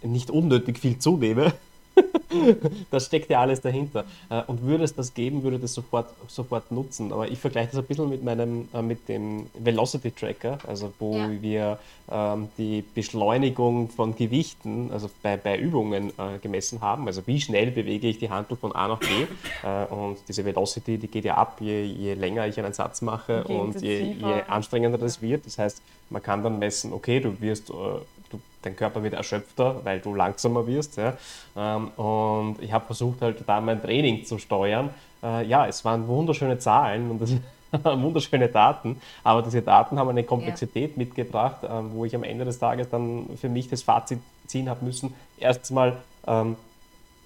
nicht 0.03 0.29
unnötig 0.29 0.79
viel 0.79 0.99
zunehme. 0.99 1.53
Das 2.91 3.05
steckt 3.05 3.29
ja 3.29 3.41
alles 3.41 3.61
dahinter. 3.61 4.05
Äh, 4.29 4.41
und 4.47 4.61
würde 4.63 4.83
es 4.83 4.95
das 4.95 5.13
geben, 5.13 5.43
würde 5.43 5.59
das 5.59 5.73
sofort, 5.73 6.09
sofort 6.27 6.71
nutzen. 6.71 7.11
Aber 7.11 7.29
ich 7.29 7.39
vergleiche 7.39 7.71
das 7.71 7.79
ein 7.79 7.85
bisschen 7.85 8.09
mit 8.09 8.23
meinem, 8.23 8.67
äh, 8.73 8.81
mit 8.81 9.07
dem 9.09 9.47
Velocity 9.53 10.11
Tracker, 10.11 10.59
also 10.67 10.93
wo 10.99 11.17
ja. 11.17 11.41
wir 11.41 11.79
ähm, 12.09 12.49
die 12.57 12.83
Beschleunigung 12.93 13.89
von 13.89 14.15
Gewichten, 14.15 14.91
also 14.91 15.09
bei, 15.21 15.37
bei 15.37 15.57
Übungen 15.57 16.09
äh, 16.09 16.39
gemessen 16.41 16.81
haben. 16.81 17.07
Also 17.07 17.25
wie 17.25 17.39
schnell 17.39 17.71
bewege 17.71 18.07
ich 18.07 18.19
die 18.19 18.29
Handel 18.29 18.57
von 18.57 18.73
A 18.73 18.87
nach 18.87 18.99
B. 18.99 19.07
Äh, 19.63 19.85
und 19.93 20.17
diese 20.27 20.43
Velocity, 20.43 20.97
die 20.97 21.07
geht 21.07 21.25
ja 21.25 21.35
ab, 21.35 21.57
je, 21.59 21.83
je 21.83 22.13
länger 22.13 22.47
ich 22.47 22.59
einen 22.59 22.73
Satz 22.73 23.01
mache 23.01 23.43
und 23.43 23.81
je, 23.81 24.01
je 24.01 24.41
anstrengender 24.47 24.97
das 24.97 25.21
wird. 25.21 25.45
Das 25.45 25.57
heißt, 25.57 25.81
man 26.09 26.21
kann 26.21 26.43
dann 26.43 26.59
messen, 26.59 26.93
okay, 26.93 27.19
du 27.19 27.39
wirst 27.39 27.69
äh, 27.69 27.73
dein 28.61 28.75
Körper 28.75 29.03
wird 29.03 29.13
erschöpfter, 29.13 29.83
weil 29.83 29.99
du 29.99 30.13
langsamer 30.13 30.65
wirst. 30.67 30.97
Ja? 30.97 31.17
Ähm, 31.55 31.89
und 31.89 32.57
ich 32.61 32.71
habe 32.71 32.85
versucht, 32.85 33.21
halt 33.21 33.43
da 33.45 33.61
mein 33.61 33.81
Training 33.81 34.25
zu 34.25 34.37
steuern. 34.37 34.89
Äh, 35.23 35.45
ja, 35.45 35.67
es 35.67 35.83
waren 35.85 36.07
wunderschöne 36.07 36.57
Zahlen 36.59 37.11
und 37.11 37.21
das 37.21 37.33
wunderschöne 37.83 38.49
Daten, 38.49 38.99
aber 39.23 39.41
diese 39.41 39.61
Daten 39.61 39.97
haben 39.97 40.09
eine 40.09 40.23
Komplexität 40.23 40.91
ja. 40.91 40.97
mitgebracht, 40.97 41.59
ähm, 41.69 41.91
wo 41.93 42.05
ich 42.05 42.15
am 42.15 42.23
Ende 42.23 42.45
des 42.45 42.59
Tages 42.59 42.89
dann 42.89 43.29
für 43.39 43.49
mich 43.49 43.69
das 43.69 43.83
Fazit 43.83 44.19
ziehen 44.47 44.69
habe 44.69 44.83
müssen. 44.83 45.13
Erstens 45.37 45.71
mal, 45.71 45.97
ähm, 46.27 46.55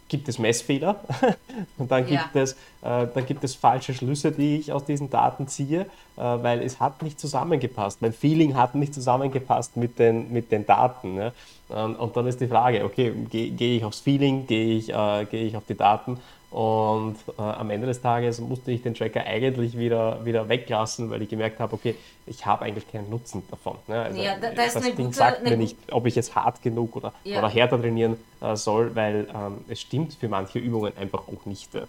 gibt 0.08 0.30
es 0.30 0.38
Messfehler 0.38 1.00
und 1.78 1.90
dann 1.92 2.06
gibt, 2.06 2.36
ja. 2.36 2.42
es, 2.42 2.54
äh, 2.82 3.08
dann 3.14 3.26
gibt 3.26 3.44
es 3.44 3.56
falsche 3.56 3.94
Schlüsse, 3.94 4.32
die 4.32 4.58
ich 4.58 4.72
aus 4.72 4.86
diesen 4.86 5.10
Daten 5.10 5.48
ziehe, 5.48 5.82
äh, 5.82 5.88
weil 6.18 6.62
es 6.62 6.80
hat 6.80 7.02
nicht 7.02 7.20
zusammengepasst. 7.20 8.02
Mein 8.02 8.14
Feeling 8.14 8.56
hat 8.56 8.76
nicht 8.76 8.94
zusammengepasst 8.94 9.78
mit 9.78 9.98
den, 9.98 10.32
mit 10.32 10.52
den 10.52 10.66
Daten. 10.66 11.18
Ja? 11.18 11.32
Ähm, 11.74 11.96
und 11.96 12.16
dann 12.16 12.28
ist 12.28 12.40
die 12.40 12.48
Frage, 12.48 12.86
okay, 12.86 13.12
gehe 13.30 13.50
geh 13.52 13.78
ich 13.78 13.84
aufs 13.84 14.02
Feeling, 14.02 14.46
gehe 14.46 14.78
ich, 14.78 14.94
äh, 14.94 15.26
geh 15.30 15.48
ich 15.48 15.58
auf 15.58 15.64
die 15.68 15.76
Daten 15.76 16.20
und 16.52 17.18
äh, 17.38 17.42
am 17.42 17.70
Ende 17.70 17.88
des 17.88 18.02
Tages 18.02 18.40
musste 18.40 18.72
ich 18.72 18.82
den 18.82 18.94
Tracker 18.94 19.26
eigentlich 19.26 19.78
wieder, 19.78 20.24
wieder 20.24 20.48
weglassen, 20.48 21.10
weil 21.10 21.22
ich 21.22 21.30
gemerkt 21.30 21.60
habe, 21.60 21.74
okay, 21.74 21.96
ich 22.28 22.46
habe 22.46 22.66
eigentlich 22.66 22.90
keinen 22.90 23.10
Nutzen 23.10 23.44
davon. 23.50 23.78
Ne? 23.88 24.02
Also 24.02 24.22
ja, 24.22 24.38
da, 24.38 24.52
da 24.52 24.66
das 24.66 24.74
Ding 24.82 24.96
gute, 24.96 25.14
sagt 25.14 25.44
mir 25.44 25.58
nicht, 25.58 25.78
ob 25.92 26.06
ich 26.06 26.16
jetzt 26.16 26.34
hart 26.36 26.62
genug 26.62 26.96
oder, 26.96 27.14
ja. 27.24 27.40
oder 27.40 27.50
härter 27.50 27.80
trainieren 27.80 28.18
äh, 28.42 28.56
soll, 28.56 28.96
weil 28.96 29.28
ähm, 29.34 29.66
es 29.68 29.82
stimmt 29.82 30.14
für 30.14 30.30
manche 30.30 30.60
Übungen 30.60 30.94
einfach 30.98 31.28
auch 31.28 31.46
nicht. 31.46 31.70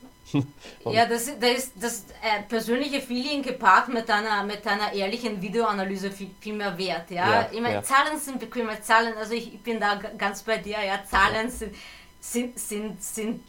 Äh. 0.84 0.92
ja, 0.92 1.06
das, 1.06 1.30
das 1.38 1.50
ist 1.50 1.72
das 1.78 2.04
äh, 2.20 2.42
persönliche 2.48 3.00
Feeling 3.00 3.42
gepaart 3.42 3.88
mit 3.88 4.10
einer, 4.10 4.42
mit 4.42 4.66
einer 4.66 4.92
ehrlichen 4.92 5.40
Videoanalyse 5.40 6.10
viel, 6.10 6.30
viel 6.40 6.54
mehr 6.54 6.76
wert. 6.76 7.12
Ja? 7.12 7.30
ja 7.30 7.48
ich 7.52 7.60
meine, 7.60 7.76
ja. 7.76 7.82
Zahlen 7.84 8.18
sind 8.18 8.40
bequeme 8.40 8.80
Zahlen, 8.80 9.14
also 9.16 9.34
ich, 9.34 9.54
ich 9.54 9.60
bin 9.60 9.78
da 9.78 10.00
ganz 10.18 10.42
bei 10.42 10.58
dir, 10.58 10.78
ja, 10.84 10.98
Zahlen 11.08 11.48
sind, 11.48 11.76
sind, 12.20 12.58
sind, 12.58 13.00
sind 13.00 13.40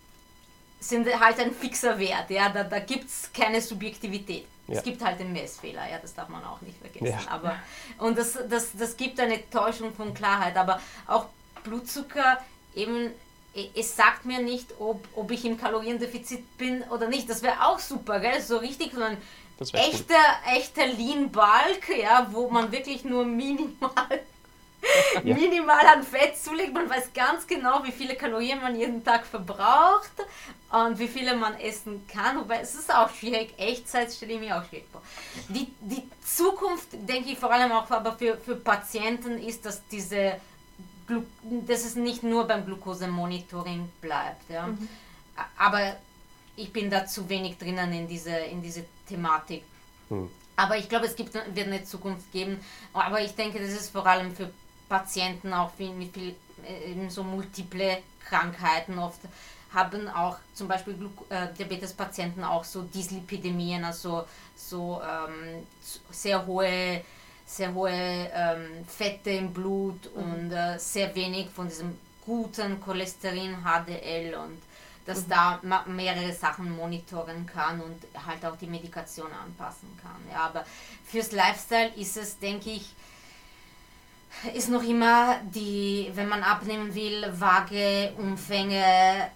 sind 0.79 1.07
halt 1.19 1.39
ein 1.39 1.51
fixer 1.53 1.97
Wert. 1.99 2.29
Ja? 2.29 2.49
Da, 2.49 2.63
da 2.63 2.79
gibt 2.79 3.05
es 3.05 3.29
keine 3.33 3.61
Subjektivität. 3.61 4.45
Ja. 4.67 4.75
Es 4.75 4.83
gibt 4.83 5.03
halt 5.03 5.19
den 5.19 5.31
Messfehler, 5.31 5.89
ja, 5.89 5.97
das 5.97 6.13
darf 6.13 6.27
man 6.27 6.43
auch 6.43 6.59
nicht 6.59 6.77
vergessen. 6.77 7.05
Ja. 7.05 7.31
Aber, 7.31 7.55
und 7.99 8.17
das, 8.17 8.37
das, 8.49 8.71
das 8.73 8.97
gibt 8.97 9.17
eine 9.19 9.49
Täuschung 9.49 9.93
von 9.93 10.13
Klarheit. 10.13 10.57
Aber 10.57 10.81
auch 11.07 11.27
Blutzucker 11.63 12.37
eben, 12.75 13.11
es 13.75 13.95
sagt 13.95 14.25
mir 14.25 14.39
nicht, 14.39 14.73
ob, 14.79 15.07
ob 15.15 15.31
ich 15.31 15.45
im 15.45 15.57
Kaloriendefizit 15.57 16.57
bin 16.57 16.83
oder 16.83 17.07
nicht. 17.07 17.29
Das 17.29 17.41
wäre 17.41 17.65
auch 17.65 17.79
super, 17.79 18.19
gell? 18.19 18.41
So 18.41 18.57
richtig 18.57 18.93
so 18.93 19.01
ein 19.01 19.17
echter, 19.73 20.15
echter 20.53 20.85
Lean 20.85 21.31
Bulk, 21.31 21.97
ja, 21.97 22.27
wo 22.31 22.49
man 22.49 22.71
wirklich 22.71 23.03
nur 23.03 23.25
minimal 23.25 24.21
ja. 25.23 25.35
minimal 25.35 25.85
an 25.85 26.03
Fett 26.03 26.37
zulegt. 26.37 26.73
Man 26.73 26.89
weiß 26.89 27.11
ganz 27.13 27.45
genau, 27.47 27.83
wie 27.83 27.91
viele 27.91 28.15
Kalorien 28.15 28.61
man 28.61 28.79
jeden 28.79 29.03
Tag 29.03 29.25
verbraucht 29.25 30.11
und 30.71 30.99
wie 30.99 31.07
viele 31.07 31.35
man 31.35 31.59
essen 31.59 32.07
kann. 32.07 32.39
Wobei 32.39 32.59
es 32.59 32.75
ist 32.75 32.93
auch 32.93 33.09
schwierig. 33.13 33.53
Echtzeit 33.57 34.11
stelle 34.11 34.33
ich 34.33 34.39
mir 34.39 34.57
auch 34.57 34.65
schwierig 34.65 34.87
vor. 34.91 35.01
Die, 35.49 35.73
die 35.81 36.03
Zukunft, 36.23 36.87
denke 36.91 37.31
ich 37.31 37.37
vor 37.37 37.51
allem 37.51 37.71
auch 37.71 37.89
aber 37.89 38.13
für, 38.13 38.37
für 38.37 38.55
Patienten, 38.55 39.39
ist, 39.39 39.65
dass 39.65 39.85
diese 39.87 40.39
dass 41.41 41.85
es 41.85 41.95
nicht 41.95 42.23
nur 42.23 42.45
beim 42.45 42.65
Glukosemonitoring 42.65 43.89
bleibt. 44.01 44.49
Ja. 44.49 44.67
Mhm. 44.67 44.89
Aber 45.57 45.95
ich 46.55 46.73
bin 46.73 46.89
da 46.89 47.05
zu 47.05 47.29
wenig 47.29 47.57
drinnen 47.57 47.93
in 47.93 48.07
diese, 48.07 48.31
in 48.31 48.61
diese 48.61 48.85
Thematik. 49.07 49.63
Mhm. 50.09 50.29
Aber 50.55 50.77
ich 50.77 50.89
glaube, 50.89 51.05
es 51.05 51.15
gibt, 51.15 51.33
wird 51.33 51.67
eine 51.67 51.83
Zukunft 51.83 52.31
geben. 52.31 52.59
Aber 52.93 53.21
ich 53.21 53.35
denke, 53.35 53.59
das 53.59 53.69
ist 53.69 53.91
vor 53.91 54.05
allem 54.05 54.35
für 54.35 54.51
Patienten 54.89 55.53
auch 55.53 55.72
mit 55.80 56.14
viel, 56.14 56.35
äh, 56.65 57.09
so 57.09 57.23
multiple 57.23 57.99
Krankheiten 58.27 58.99
oft 58.99 59.22
haben 59.73 60.07
auch 60.09 60.38
zum 60.53 60.68
Beispiel 60.68 60.95
äh, 61.30 61.47
Diabetespatienten 61.57 62.43
auch 62.43 62.64
so 62.64 62.84
Dyslipidemien, 62.84 63.84
also 63.84 64.26
so 64.55 65.01
ähm, 65.01 65.68
sehr 66.09 66.45
hohe, 66.45 67.03
sehr 67.45 67.73
hohe 67.73 67.91
ähm, 67.91 68.85
Fette 68.88 69.31
im 69.31 69.53
Blut 69.53 70.09
mhm. 70.15 70.23
und 70.23 70.51
äh, 70.51 70.80
sehr 70.80 71.14
wenig 71.15 71.49
von 71.49 71.68
diesem 71.68 71.97
guten 72.26 72.80
Cholesterin 72.81 73.57
HDL 73.64 74.35
und 74.35 74.61
dass 75.05 75.26
mhm. 75.26 75.30
da 75.30 75.84
mehrere 75.85 76.34
Sachen 76.34 76.76
monitoren 76.76 77.45
kann 77.45 77.80
und 77.81 78.03
halt 78.26 78.45
auch 78.45 78.57
die 78.57 78.68
Medikation 78.68 79.31
anpassen 79.31 79.89
kann. 80.01 80.22
Ja, 80.31 80.45
aber 80.47 80.65
fürs 81.05 81.31
Lifestyle 81.31 81.93
ist 81.95 82.18
es, 82.18 82.38
denke 82.39 82.72
ich, 82.72 82.93
ist 84.53 84.69
noch 84.69 84.84
immer 84.84 85.39
die, 85.43 86.11
wenn 86.14 86.27
man 86.27 86.43
abnehmen 86.43 86.93
will, 86.93 87.26
Waage, 87.39 88.14
Umfänge, 88.18 89.31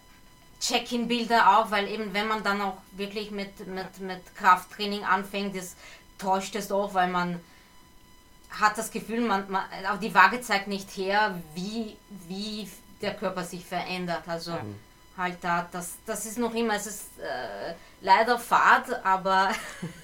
Check-in-Bilder 0.59 1.57
auch, 1.57 1.71
weil 1.71 1.87
eben 1.87 2.13
wenn 2.13 2.27
man 2.27 2.43
dann 2.43 2.61
auch 2.61 2.77
wirklich 2.91 3.31
mit, 3.31 3.67
mit, 3.67 3.99
mit 3.99 4.35
Krafttraining 4.35 5.03
anfängt, 5.03 5.55
das 5.55 5.75
täuscht 6.19 6.55
es 6.55 6.71
auch, 6.71 6.93
weil 6.93 7.09
man 7.09 7.39
hat 8.51 8.77
das 8.77 8.91
Gefühl, 8.91 9.21
man, 9.21 9.49
man, 9.49 9.63
auch 9.89 9.97
die 9.97 10.13
Waage 10.13 10.41
zeigt 10.41 10.67
nicht 10.67 10.89
her, 10.97 11.41
wie, 11.55 11.97
wie 12.27 12.69
der 13.01 13.15
Körper 13.15 13.43
sich 13.43 13.65
verändert. 13.65 14.23
Also 14.27 14.51
mhm. 14.51 14.75
halt 15.17 15.37
da, 15.41 15.67
das, 15.71 15.95
das 16.05 16.25
ist 16.25 16.37
noch 16.37 16.53
immer, 16.53 16.75
es 16.75 16.85
ist 16.85 17.19
äh, 17.19 17.73
leider 18.01 18.37
fad, 18.37 19.03
aber 19.03 19.51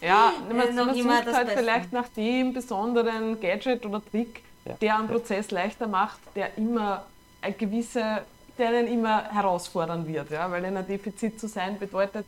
ja, 0.00 0.32
man, 0.48 0.74
noch 0.74 0.86
man 0.86 0.96
immer 0.96 1.16
sucht 1.16 1.26
das 1.28 1.36
halt 1.36 1.46
Beste. 1.46 1.62
vielleicht 1.62 1.92
nach 1.92 2.08
dem 2.08 2.52
besonderen 2.52 3.40
Gadget 3.40 3.84
oder 3.84 4.02
Trick, 4.04 4.42
ja. 4.64 4.74
der 4.74 4.98
einen 4.98 5.08
Prozess 5.08 5.50
leichter 5.50 5.86
macht, 5.86 6.20
der 6.34 6.56
immer 6.56 7.04
eine 7.42 7.54
gewisse 7.54 8.22
der 8.60 8.68
einen 8.68 8.86
immer 8.86 9.24
herausfordern 9.24 10.06
wird. 10.06 10.30
Ja? 10.30 10.50
Weil 10.50 10.64
in 10.64 10.76
einem 10.76 10.86
Defizit 10.86 11.40
zu 11.40 11.48
sein 11.48 11.78
bedeutet, 11.78 12.26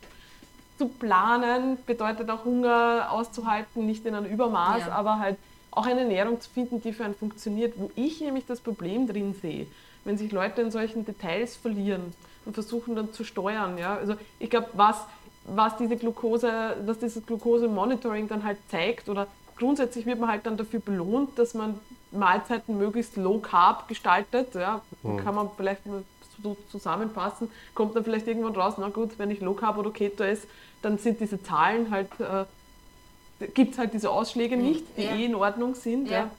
zu 0.77 0.87
planen, 0.87 1.77
bedeutet 1.85 2.29
auch 2.29 2.43
Hunger 2.43 3.07
auszuhalten, 3.11 3.85
nicht 3.85 4.05
in 4.05 4.15
einem 4.15 4.25
Übermaß, 4.25 4.87
ja. 4.87 4.91
aber 4.91 5.19
halt 5.19 5.37
auch 5.71 5.85
eine 5.85 6.01
Ernährung 6.01 6.41
zu 6.41 6.49
finden, 6.49 6.81
die 6.81 6.91
für 6.91 7.05
einen 7.05 7.15
funktioniert, 7.15 7.73
wo 7.77 7.91
ich 7.95 8.19
nämlich 8.19 8.45
das 8.45 8.59
Problem 8.59 9.07
drin 9.07 9.35
sehe, 9.39 9.67
wenn 10.03 10.17
sich 10.17 10.31
Leute 10.31 10.61
in 10.61 10.71
solchen 10.71 11.05
Details 11.05 11.55
verlieren 11.55 12.13
und 12.45 12.53
versuchen 12.53 12.95
dann 12.95 13.13
zu 13.13 13.23
steuern. 13.23 13.77
Ja? 13.77 13.95
Also 13.95 14.15
ich 14.39 14.49
glaube, 14.49 14.69
was, 14.73 14.97
was 15.45 15.77
diese 15.77 15.97
Glucose, 15.97 16.75
was 16.85 16.99
dieses 16.99 17.25
Glucose-Monitoring 17.25 18.27
dann 18.27 18.43
halt 18.43 18.57
zeigt 18.69 19.09
oder 19.09 19.27
grundsätzlich 19.57 20.05
wird 20.05 20.19
man 20.19 20.29
halt 20.29 20.45
dann 20.45 20.57
dafür 20.57 20.79
belohnt, 20.79 21.37
dass 21.37 21.53
man 21.53 21.79
Mahlzeiten 22.11 22.77
möglichst 22.77 23.17
low 23.17 23.39
carb 23.39 23.87
gestaltet. 23.87 24.55
Ja, 24.55 24.81
mhm. 25.01 25.17
kann 25.17 25.35
man 25.35 25.49
vielleicht 25.55 25.81
so 26.41 26.57
zusammenpassen, 26.69 27.49
kommt 27.73 27.95
dann 27.95 28.03
vielleicht 28.03 28.27
irgendwann 28.27 28.55
raus, 28.55 28.75
na 28.77 28.89
gut, 28.89 29.17
wenn 29.17 29.31
ich 29.31 29.41
Low 29.41 29.53
Carb 29.53 29.77
oder 29.77 29.91
Keto 29.91 30.23
esse, 30.23 30.47
dann 30.81 30.97
sind 30.97 31.19
diese 31.19 31.41
Zahlen 31.41 31.89
halt, 31.89 32.09
äh, 32.19 32.45
gibt 33.53 33.73
es 33.73 33.79
halt 33.79 33.93
diese 33.93 34.09
Ausschläge 34.09 34.57
mhm. 34.57 34.63
nicht, 34.63 34.85
die 34.97 35.03
ja. 35.03 35.15
eh 35.15 35.25
in 35.25 35.35
Ordnung 35.35 35.75
sind. 35.75 36.09
Ja. 36.09 36.17
ja. 36.17 36.31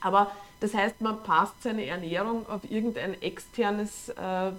Aber 0.00 0.30
das 0.60 0.74
heißt, 0.74 1.00
man 1.00 1.22
passt 1.22 1.62
seine 1.62 1.86
Ernährung 1.86 2.48
auf 2.48 2.60
irgendein 2.70 3.20
externes, 3.20 4.10
äh, 4.10 4.52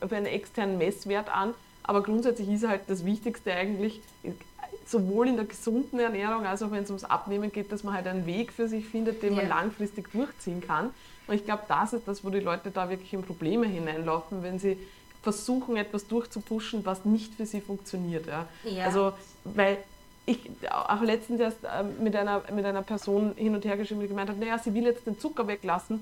auf 0.00 0.12
einen 0.12 0.26
externen 0.26 0.78
Messwert 0.78 1.34
an. 1.34 1.54
Aber 1.82 2.02
grundsätzlich 2.02 2.48
ist 2.48 2.66
halt 2.66 2.82
das 2.86 3.04
Wichtigste 3.04 3.52
eigentlich, 3.52 4.00
sowohl 4.86 5.28
in 5.28 5.36
der 5.36 5.46
gesunden 5.46 5.98
Ernährung 5.98 6.46
als 6.46 6.62
auch 6.62 6.70
wenn 6.70 6.82
es 6.82 6.90
ums 6.90 7.04
Abnehmen 7.04 7.50
geht, 7.52 7.72
dass 7.72 7.82
man 7.82 7.94
halt 7.94 8.06
einen 8.06 8.26
Weg 8.26 8.52
für 8.52 8.68
sich 8.68 8.86
findet, 8.86 9.22
den 9.22 9.34
ja. 9.34 9.40
man 9.40 9.48
langfristig 9.48 10.10
durchziehen 10.12 10.60
kann. 10.60 10.90
Und 11.26 11.34
ich 11.34 11.44
glaube, 11.44 11.62
das 11.68 11.92
ist 11.92 12.06
das, 12.06 12.24
wo 12.24 12.30
die 12.30 12.40
Leute 12.40 12.70
da 12.70 12.90
wirklich 12.90 13.12
in 13.12 13.22
Probleme 13.22 13.66
hineinlaufen, 13.66 14.42
wenn 14.42 14.58
sie 14.58 14.76
versuchen, 15.22 15.76
etwas 15.76 16.08
durchzupuschen, 16.08 16.84
was 16.84 17.04
nicht 17.04 17.34
für 17.34 17.46
sie 17.46 17.60
funktioniert. 17.60 18.26
Ja. 18.26 18.46
ja. 18.64 18.84
Also, 18.84 19.12
weil 19.44 19.78
ich 20.26 20.38
auch 20.70 21.00
letztens 21.02 21.40
erst 21.40 21.58
ähm, 21.64 22.02
mit 22.02 22.14
einer, 22.16 22.42
mit 22.54 22.64
einer 22.64 22.82
Person 22.82 23.32
hin 23.36 23.54
und 23.54 23.64
her 23.64 23.76
geschrieben, 23.76 24.00
die 24.00 24.08
gemeint 24.08 24.30
hat, 24.30 24.38
naja, 24.38 24.58
sie 24.58 24.74
will 24.74 24.84
jetzt 24.84 25.06
den 25.06 25.18
Zucker 25.18 25.46
weglassen, 25.46 26.00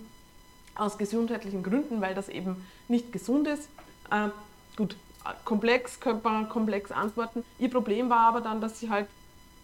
aus 0.74 0.96
gesundheitlichen 0.98 1.62
Gründen, 1.62 2.00
weil 2.00 2.14
das 2.14 2.28
eben 2.28 2.64
nicht 2.88 3.12
gesund 3.12 3.46
ist. 3.46 3.68
Äh, 4.10 4.28
gut, 4.76 4.96
komplex, 5.44 6.00
könnte 6.00 6.26
man 6.28 6.48
komplex 6.48 6.92
antworten. 6.92 7.44
Ihr 7.58 7.70
Problem 7.70 8.10
war 8.10 8.20
aber 8.20 8.40
dann, 8.40 8.60
dass 8.60 8.80
sie 8.80 8.90
halt 8.90 9.06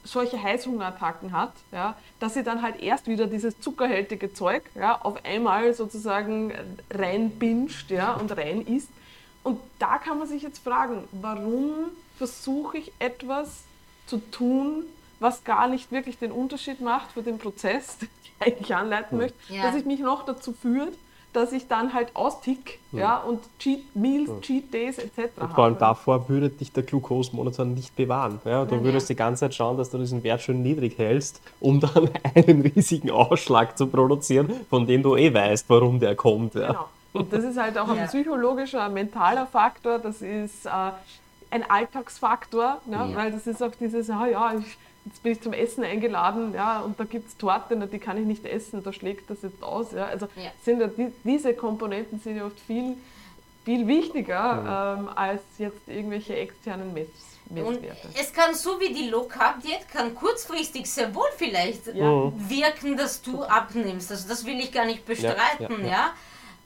solche 0.05 0.41
Heißhungerattacken 0.43 1.33
hat, 1.33 1.53
ja, 1.73 1.97
dass 2.21 2.35
sie 2.35 2.43
dann 2.43 2.63
halt 2.63 2.81
erst 2.81 3.09
wieder 3.09 3.27
dieses 3.27 3.61
zuckerhältige 3.61 4.33
Zeug 4.33 4.63
ja, 4.75 5.01
auf 5.01 5.25
einmal 5.25 5.75
sozusagen 5.75 6.53
reinbinscht 6.91 7.91
ja, 7.91 8.15
und 8.15 8.37
rein 8.37 8.63
isst. 8.63 8.89
Und 9.43 9.61
da 9.79 9.99
kann 9.99 10.19
man 10.19 10.29
sich 10.29 10.43
jetzt 10.43 10.63
fragen, 10.63 11.05
warum 11.13 11.91
versuche 12.19 12.79
ich 12.79 12.93
etwas 12.99 13.63
zu 14.07 14.19
tun, 14.19 14.85
was 15.21 15.45
gar 15.45 15.69
nicht 15.69 15.93
wirklich 15.93 16.19
den 16.19 16.33
Unterschied 16.33 16.81
macht 16.81 17.13
für 17.13 17.23
den 17.23 17.39
Prozess, 17.39 17.99
den 17.99 18.09
ich 18.23 18.33
eigentlich 18.47 18.75
anleiten 18.75 19.19
möchte, 19.19 19.37
ja. 19.49 19.63
dass 19.63 19.75
ich 19.77 19.85
mich 19.85 20.01
noch 20.01 20.25
dazu 20.25 20.53
führt, 20.53 20.95
dass 21.37 21.53
ich 21.53 21.69
dann 21.69 21.93
halt 21.93 22.17
austick 22.17 22.79
ja. 22.93 22.99
ja 22.99 23.17
und 23.19 23.41
Cheat 23.59 23.95
Meals, 23.95 24.29
ja. 24.29 24.41
Cheat 24.41 24.73
Days 24.73 24.99
etc. 24.99 25.19
Und 25.39 25.53
vor 25.53 25.65
allem 25.65 25.79
davor 25.79 26.29
würde 26.31 26.49
dich 26.49 26.73
der 26.73 26.83
Glukosemonitor 26.83 27.67
nicht 27.67 27.95
bewahren. 27.95 28.41
Ja? 28.47 28.65
Du 28.65 28.77
Nein, 28.77 28.85
würdest 28.85 29.11
die 29.11 29.15
ganze 29.15 29.41
Zeit 29.41 29.55
schauen, 29.55 29.77
dass 29.77 29.91
du 29.91 29.99
diesen 29.99 30.25
Wert 30.25 30.41
schön 30.41 30.63
niedrig 30.63 30.97
hältst, 30.97 31.43
um 31.61 31.79
dann 31.79 32.09
einen 32.35 32.63
riesigen 32.63 33.11
Ausschlag 33.11 33.77
zu 33.77 33.87
produzieren, 33.87 34.51
von 34.71 34.87
dem 34.87 35.03
du 35.03 35.15
eh 35.15 35.33
weißt, 35.33 35.69
warum 35.69 36.01
der 36.01 36.17
kommt. 36.17 36.55
Ja? 36.55 36.69
Genau. 36.69 36.89
Und 37.13 37.33
das 37.33 37.45
ist 37.45 37.59
halt 37.59 37.77
auch 37.77 37.89
ein 37.89 38.07
psychologischer, 38.07 38.85
ein 38.85 38.95
mentaler 38.95 39.47
Faktor, 39.47 39.99
das 39.99 40.23
ist 40.23 40.65
äh, 40.65 40.71
ein 41.51 41.69
Alltagsfaktor, 41.69 42.81
ne? 42.87 43.11
weil 43.15 43.31
das 43.31 43.47
ist 43.47 43.63
auch 43.63 43.73
dieses, 43.79 44.09
ah, 44.09 44.27
ja, 44.27 44.55
ich 44.55 44.79
jetzt 45.07 45.23
bin 45.23 45.33
ich 45.33 45.41
zum 45.41 45.53
Essen 45.53 45.85
eingeladen, 45.85 46.53
ja, 46.55 46.81
und 46.81 46.99
da 46.99 47.05
gibt 47.05 47.29
es 47.29 47.37
Torte, 47.37 47.77
die 47.77 47.99
kann 47.99 48.19
ich 48.19 48.27
nicht 48.27 48.45
essen, 48.45 48.83
da 48.83 48.93
schlägt 48.93 49.31
das 49.31 49.43
jetzt 49.43 49.63
aus. 49.63 49.93
Ja. 49.93 50.07
Also 50.07 50.27
ja. 50.37 50.51
Sind 50.65 50.81
ja 50.81 50.89
die, 50.89 51.13
diese 51.25 51.55
Komponenten 51.55 52.21
sind 52.21 52.37
ja 52.37 52.47
oft 52.47 52.59
viel, 52.61 52.97
viel 53.65 53.87
wichtiger 53.87 54.97
mhm. 54.97 55.07
ähm, 55.07 55.09
als 55.15 55.43
jetzt 55.59 55.89
irgendwelche 55.89 56.37
externen 56.37 56.93
Mess. 56.93 57.09
Und 57.49 57.79
es 58.19 58.33
kann 58.33 58.55
so 58.55 58.81
wie 58.81 58.93
die 58.93 59.09
Low 59.09 59.23
Carb 59.23 59.63
Diät 59.63 59.89
kann 59.89 60.17
kurzfristig 60.17 60.91
sehr 60.91 61.15
wohl 61.15 61.29
vielleicht 61.37 61.87
ja. 61.95 62.33
wirken, 62.37 62.97
dass 62.97 63.23
du 63.23 63.45
abnimmst. 63.45 64.11
Also 64.11 64.29
das 64.29 64.45
will 64.45 64.59
ich 64.59 64.73
gar 64.73 64.85
nicht 64.85 65.07
bestreiten, 65.07 65.87
ja 65.87 66.13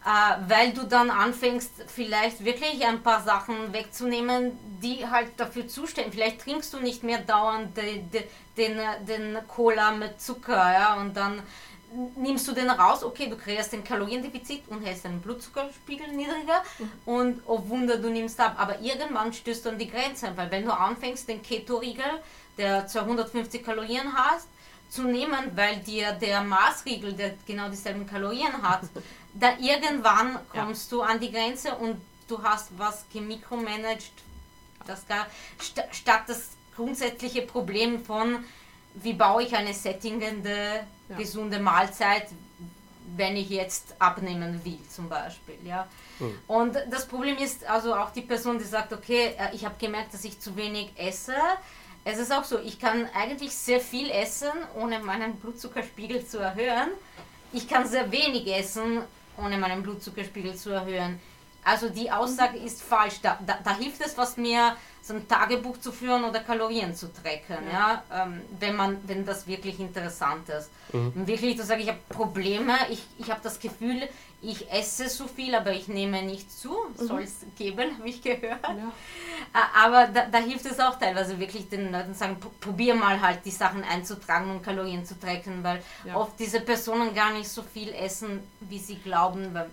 weil 0.02 0.72
du 0.72 0.84
dann 0.84 1.10
anfängst, 1.10 1.72
vielleicht 1.86 2.42
wirklich 2.44 2.84
ein 2.86 3.02
paar 3.02 3.22
Sachen 3.22 3.72
wegzunehmen, 3.72 4.58
die 4.82 5.06
halt 5.06 5.28
dafür 5.36 5.68
zustehen. 5.68 6.10
Vielleicht 6.10 6.40
trinkst 6.40 6.72
du 6.72 6.80
nicht 6.80 7.02
mehr 7.02 7.18
dauernd 7.18 7.76
de, 7.76 8.02
de, 8.04 8.24
den, 8.56 8.78
den 9.06 9.38
Cola 9.46 9.92
mit 9.92 10.20
Zucker, 10.20 10.72
ja, 10.72 10.94
und 10.94 11.14
dann 11.14 11.42
nimmst 12.16 12.46
du 12.46 12.52
den 12.52 12.70
raus, 12.70 13.02
okay, 13.02 13.28
du 13.28 13.36
kreierst 13.36 13.74
ein 13.74 13.82
Kaloriendefizit 13.82 14.68
und 14.68 14.84
hältst 14.84 15.04
deinen 15.04 15.20
Blutzuckerspiegel 15.20 16.08
niedriger 16.08 16.62
mhm. 16.78 16.90
und 17.04 17.42
oh 17.46 17.60
Wunder, 17.66 17.96
du 17.96 18.08
nimmst 18.08 18.38
ab. 18.40 18.54
Aber 18.58 18.80
irgendwann 18.80 19.32
stößt 19.32 19.66
du 19.66 19.70
an 19.70 19.78
die 19.78 19.90
Grenze, 19.90 20.32
weil 20.36 20.50
wenn 20.50 20.64
du 20.64 20.72
anfängst, 20.72 21.28
den 21.28 21.42
Keto-Riegel, 21.42 22.20
der 22.56 22.86
250 22.86 23.64
Kalorien 23.64 24.14
hast, 24.14 24.48
zu 24.88 25.04
nehmen, 25.04 25.52
weil 25.54 25.76
dir 25.78 26.12
der 26.12 26.42
Maßriegel, 26.42 27.12
der 27.12 27.34
genau 27.46 27.68
dieselben 27.68 28.06
Kalorien 28.06 28.60
hat, 28.62 28.82
da 29.34 29.56
irgendwann 29.58 30.38
kommst 30.48 30.90
ja. 30.90 30.98
du 30.98 31.02
an 31.02 31.20
die 31.20 31.30
Grenze 31.30 31.74
und 31.74 32.00
du 32.28 32.42
hast 32.42 32.76
was 32.76 33.04
gemikromanagt, 33.12 34.12
das 34.86 35.06
gar, 35.06 35.26
st 35.60 35.82
statt 35.92 36.22
das 36.26 36.50
grundsätzliche 36.74 37.42
Problem 37.42 38.04
von, 38.04 38.44
wie 38.94 39.12
baue 39.12 39.42
ich 39.42 39.54
eine 39.54 39.74
settingende, 39.74 40.84
ja. 41.08 41.16
gesunde 41.16 41.58
Mahlzeit, 41.58 42.28
wenn 43.16 43.36
ich 43.36 43.50
jetzt 43.50 43.94
abnehmen 43.98 44.64
will, 44.64 44.78
zum 44.88 45.08
Beispiel. 45.08 45.58
Ja. 45.64 45.86
Mhm. 46.18 46.38
Und 46.46 46.76
das 46.90 47.06
Problem 47.06 47.36
ist 47.38 47.64
also 47.64 47.94
auch 47.94 48.10
die 48.10 48.22
Person, 48.22 48.58
die 48.58 48.64
sagt, 48.64 48.92
okay, 48.92 49.34
äh, 49.36 49.54
ich 49.54 49.64
habe 49.64 49.74
gemerkt, 49.78 50.14
dass 50.14 50.24
ich 50.24 50.38
zu 50.40 50.56
wenig 50.56 50.92
esse. 50.96 51.34
Es 52.04 52.18
ist 52.18 52.32
auch 52.32 52.44
so, 52.44 52.58
ich 52.58 52.78
kann 52.78 53.08
eigentlich 53.14 53.54
sehr 53.54 53.80
viel 53.80 54.10
essen, 54.10 54.50
ohne 54.74 55.00
meinen 55.00 55.36
Blutzuckerspiegel 55.36 56.26
zu 56.26 56.38
erhöhen 56.38 56.90
ich 57.52 57.68
kann 57.68 57.86
sehr 57.86 58.10
wenig 58.10 58.46
essen, 58.46 59.02
ohne 59.40 59.58
meinen 59.58 59.82
Blutzuckerspiegel 59.82 60.54
zu 60.54 60.70
erhöhen. 60.70 61.20
Also 61.64 61.88
die 61.88 62.10
Aussage 62.10 62.58
ist 62.58 62.82
falsch. 62.82 63.20
Da, 63.22 63.38
da, 63.46 63.58
da 63.62 63.76
hilft 63.76 64.00
es, 64.00 64.16
was 64.16 64.36
mir 64.36 64.76
so 65.02 65.14
ein 65.14 65.26
Tagebuch 65.26 65.78
zu 65.80 65.92
führen 65.92 66.24
oder 66.24 66.40
Kalorien 66.40 66.94
zu 66.94 67.12
tracken, 67.12 67.66
ja, 67.72 68.02
ja 68.10 68.24
ähm, 68.24 68.42
wenn 68.58 68.76
man, 68.76 68.98
wenn 69.06 69.24
das 69.24 69.46
wirklich 69.46 69.80
interessant 69.80 70.48
ist. 70.48 70.70
Mhm. 70.92 71.26
Wirklich 71.26 71.56
zu 71.56 71.64
sagen, 71.64 71.80
ich 71.80 71.88
habe 71.88 71.98
Probleme, 72.08 72.74
ich, 72.90 73.02
ich 73.18 73.30
habe 73.30 73.40
das 73.42 73.58
Gefühl, 73.58 74.08
ich 74.42 74.70
esse 74.72 75.08
so 75.08 75.26
viel, 75.26 75.54
aber 75.54 75.72
ich 75.72 75.88
nehme 75.88 76.22
nicht 76.22 76.50
zu, 76.50 76.70
mhm. 76.70 77.06
soll 77.06 77.22
es 77.22 77.44
geben, 77.58 77.98
habe 77.98 78.08
ich 78.08 78.22
gehört. 78.22 78.62
Ja. 78.62 78.92
Aber 79.84 80.06
da, 80.06 80.26
da, 80.26 80.38
hilft 80.38 80.66
es 80.66 80.80
auch 80.80 80.98
teilweise 80.98 81.38
wirklich 81.38 81.68
den 81.68 81.92
Leuten 81.92 82.14
sagen, 82.14 82.36
probier 82.60 82.94
mal 82.94 83.20
halt 83.20 83.40
die 83.44 83.50
Sachen 83.50 83.82
einzutragen 83.84 84.50
und 84.50 84.62
Kalorien 84.62 85.04
zu 85.04 85.18
tracken, 85.18 85.62
weil 85.62 85.82
ja. 86.04 86.16
oft 86.16 86.38
diese 86.38 86.60
Personen 86.60 87.14
gar 87.14 87.32
nicht 87.32 87.48
so 87.48 87.62
viel 87.62 87.92
essen, 87.92 88.40
wie 88.60 88.78
sie 88.78 88.96
glauben, 88.96 89.52
weil 89.52 89.68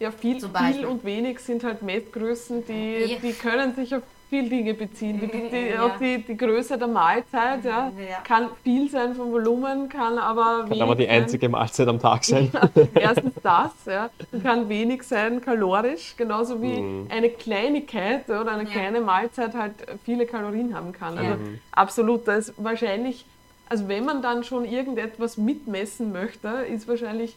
ja, 0.00 0.10
viel, 0.10 0.40
viel 0.40 0.86
und 0.86 1.04
wenig 1.04 1.38
sind 1.38 1.62
halt 1.62 1.82
Messgrößen, 1.82 2.66
die, 2.66 3.12
ja. 3.12 3.18
die 3.18 3.32
können 3.32 3.74
sich 3.74 3.94
auf 3.94 4.02
viel 4.34 4.48
Dinge 4.48 4.74
beziehen. 4.74 5.20
Die, 5.20 5.28
die, 5.28 5.56
ja. 5.70 5.86
Auch 5.86 5.96
die, 5.98 6.18
die 6.18 6.36
Größe 6.36 6.76
der 6.76 6.88
Mahlzeit 6.88 7.64
ja, 7.64 7.92
ja. 7.96 8.18
kann 8.24 8.48
viel 8.64 8.90
sein 8.90 9.14
vom 9.14 9.30
Volumen, 9.30 9.88
kann 9.88 10.18
aber 10.18 10.66
kann 10.68 10.80
aber 10.82 10.96
die 10.96 11.04
sein. 11.04 11.22
einzige 11.22 11.48
Mahlzeit 11.48 11.86
am 11.86 12.00
Tag 12.00 12.24
sein. 12.24 12.50
erstens 12.94 13.34
das, 13.42 13.72
ja, 13.86 14.10
kann 14.42 14.68
wenig 14.68 15.04
sein 15.04 15.40
kalorisch, 15.40 16.14
genauso 16.16 16.60
wie 16.60 16.80
mhm. 16.80 17.06
eine 17.10 17.30
Kleinigkeit 17.30 18.28
oder 18.28 18.52
eine 18.52 18.64
kleine 18.64 19.00
Mahlzeit 19.00 19.54
halt 19.54 19.74
viele 20.04 20.26
Kalorien 20.26 20.74
haben 20.74 20.92
kann. 20.92 21.16
Also 21.16 21.34
mhm. 21.34 21.60
absolut, 21.70 22.26
das 22.26 22.48
ist 22.48 22.54
wahrscheinlich, 22.64 23.24
also 23.68 23.86
wenn 23.88 24.04
man 24.04 24.20
dann 24.20 24.42
schon 24.42 24.64
irgendetwas 24.64 25.36
mitmessen 25.36 26.10
möchte, 26.10 26.48
ist 26.48 26.88
wahrscheinlich 26.88 27.36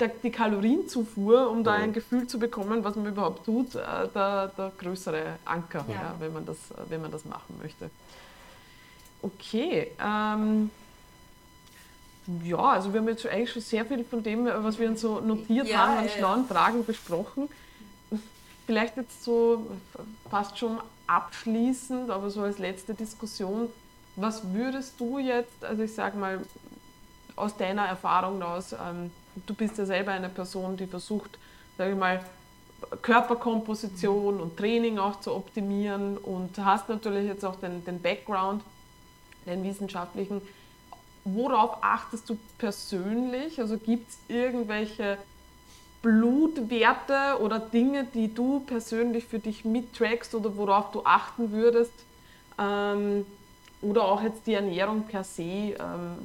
der, 0.00 0.08
die 0.08 0.30
Kalorienzufuhr, 0.30 1.50
um 1.50 1.64
da 1.64 1.72
ein 1.72 1.92
Gefühl 1.92 2.26
zu 2.26 2.38
bekommen, 2.38 2.84
was 2.84 2.96
man 2.96 3.06
überhaupt 3.06 3.44
tut, 3.46 3.74
äh, 3.74 4.08
der, 4.14 4.48
der 4.48 4.72
größere 4.78 5.38
Anker, 5.44 5.84
ja. 5.88 5.94
Ja, 5.94 6.14
wenn, 6.18 6.32
man 6.32 6.44
das, 6.44 6.58
wenn 6.88 7.00
man 7.00 7.10
das 7.10 7.24
machen 7.24 7.58
möchte. 7.62 7.90
Okay. 9.22 9.92
Ähm, 10.00 10.70
ja, 12.44 12.58
also 12.58 12.92
wir 12.92 13.00
haben 13.00 13.08
jetzt 13.08 13.26
eigentlich 13.26 13.52
schon 13.52 13.62
sehr 13.62 13.84
viel 13.84 14.04
von 14.04 14.22
dem, 14.22 14.46
was 14.46 14.78
wir 14.78 14.88
uns 14.88 15.00
so 15.00 15.20
notiert 15.20 15.68
ja, 15.68 15.78
haben, 15.78 15.98
an 15.98 16.08
schlauen 16.08 16.46
Fragen 16.46 16.84
besprochen. 16.84 17.48
Vielleicht 18.66 18.96
jetzt 18.96 19.22
so 19.22 19.66
fast 20.28 20.58
schon 20.58 20.80
abschließend, 21.06 22.10
aber 22.10 22.30
so 22.30 22.42
als 22.42 22.58
letzte 22.58 22.94
Diskussion, 22.94 23.68
was 24.16 24.52
würdest 24.52 24.98
du 24.98 25.18
jetzt, 25.18 25.64
also 25.64 25.84
ich 25.84 25.94
sage 25.94 26.18
mal, 26.18 26.40
aus 27.36 27.56
deiner 27.56 27.84
Erfahrung 27.86 28.42
raus, 28.42 28.72
ähm, 28.72 29.12
du 29.46 29.54
bist 29.54 29.78
ja 29.78 29.86
selber 29.86 30.12
eine 30.12 30.28
Person, 30.28 30.76
die 30.76 30.86
versucht, 30.86 31.38
sage 31.76 31.92
ich 31.92 31.98
mal, 31.98 32.20
Körperkomposition 33.02 34.40
und 34.40 34.56
Training 34.56 34.98
auch 34.98 35.20
zu 35.20 35.34
optimieren 35.34 36.18
und 36.18 36.58
hast 36.58 36.88
natürlich 36.88 37.26
jetzt 37.26 37.44
auch 37.44 37.56
den, 37.56 37.84
den 37.84 38.00
Background, 38.00 38.62
den 39.46 39.64
wissenschaftlichen. 39.64 40.42
Worauf 41.24 41.78
achtest 41.82 42.28
du 42.28 42.38
persönlich? 42.58 43.58
Also 43.58 43.78
gibt 43.78 44.10
es 44.10 44.18
irgendwelche 44.28 45.18
Blutwerte 46.02 47.40
oder 47.40 47.58
Dinge, 47.58 48.04
die 48.04 48.32
du 48.32 48.60
persönlich 48.60 49.24
für 49.24 49.38
dich 49.38 49.64
mittrackst 49.64 50.34
oder 50.34 50.56
worauf 50.56 50.92
du 50.92 51.02
achten 51.04 51.50
würdest? 51.50 51.92
Ähm, 52.58 53.26
oder 53.82 54.04
auch 54.04 54.22
jetzt 54.22 54.46
die 54.46 54.54
Ernährung 54.54 55.02
per 55.02 55.24
se, 55.24 55.42
ähm, 55.42 55.76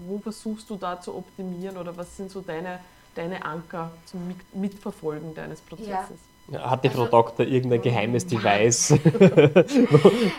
wo 0.07 0.19
versuchst 0.19 0.69
du 0.69 0.75
da 0.75 1.01
zu 1.01 1.15
optimieren 1.15 1.77
oder 1.77 1.95
was 1.97 2.15
sind 2.15 2.31
so 2.31 2.41
deine 2.41 2.79
deine 3.15 3.43
Anker 3.45 3.91
zum 4.05 4.35
Mitverfolgen 4.53 5.33
deines 5.35 5.61
Prozesses. 5.61 6.17
Ja. 6.49 6.69
Hat 6.69 6.83
die 6.83 6.89
Frau 6.89 7.03
also, 7.03 7.11
Doktor 7.11 7.45
irgendein 7.45 7.81
geheimes 7.81 8.27
Device, 8.27 8.89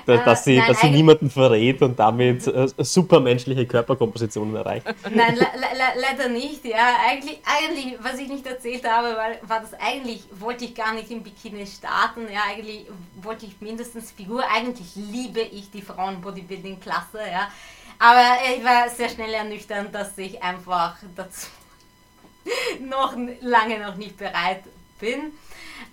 dass, 0.06 0.44
sie, 0.44 0.58
nein, 0.58 0.68
dass 0.68 0.80
sie 0.80 0.90
niemanden 0.90 1.30
verrät 1.30 1.80
und 1.80 1.98
damit 1.98 2.46
äh, 2.46 2.68
supermenschliche 2.76 3.66
Körperkompositionen 3.66 4.54
erreicht? 4.56 4.86
Nein, 5.10 5.36
le 5.36 5.40
le 5.40 6.00
leider 6.00 6.28
nicht. 6.28 6.66
Ja, 6.66 6.96
eigentlich, 7.08 7.40
eigentlich, 7.44 7.96
was 8.02 8.18
ich 8.18 8.28
nicht 8.28 8.46
erzählt 8.46 8.86
habe, 8.86 9.16
war, 9.16 9.48
war 9.48 9.60
das 9.60 9.72
eigentlich, 9.74 10.24
wollte 10.38 10.66
ich 10.66 10.74
gar 10.74 10.92
nicht 10.92 11.10
im 11.10 11.22
Bikini 11.22 11.66
starten. 11.66 12.30
Ja, 12.30 12.40
eigentlich 12.50 12.86
wollte 13.22 13.46
ich 13.46 13.58
mindestens 13.60 14.10
Figur. 14.10 14.42
Eigentlich 14.54 14.94
liebe 14.96 15.40
ich 15.40 15.70
die 15.70 15.82
Frauen-Bodybuilding-Klasse. 15.82 17.20
Ja. 17.30 17.48
Aber 17.98 18.38
ich 18.54 18.62
war 18.62 18.88
sehr 18.90 19.08
schnell 19.08 19.32
ernüchternd, 19.32 19.94
dass 19.94 20.18
ich 20.18 20.42
einfach 20.42 20.96
dazu 21.16 21.46
noch 22.80 23.16
lange 23.40 23.78
noch 23.80 23.96
nicht 23.96 24.16
bereit 24.16 24.62
bin. 24.98 25.32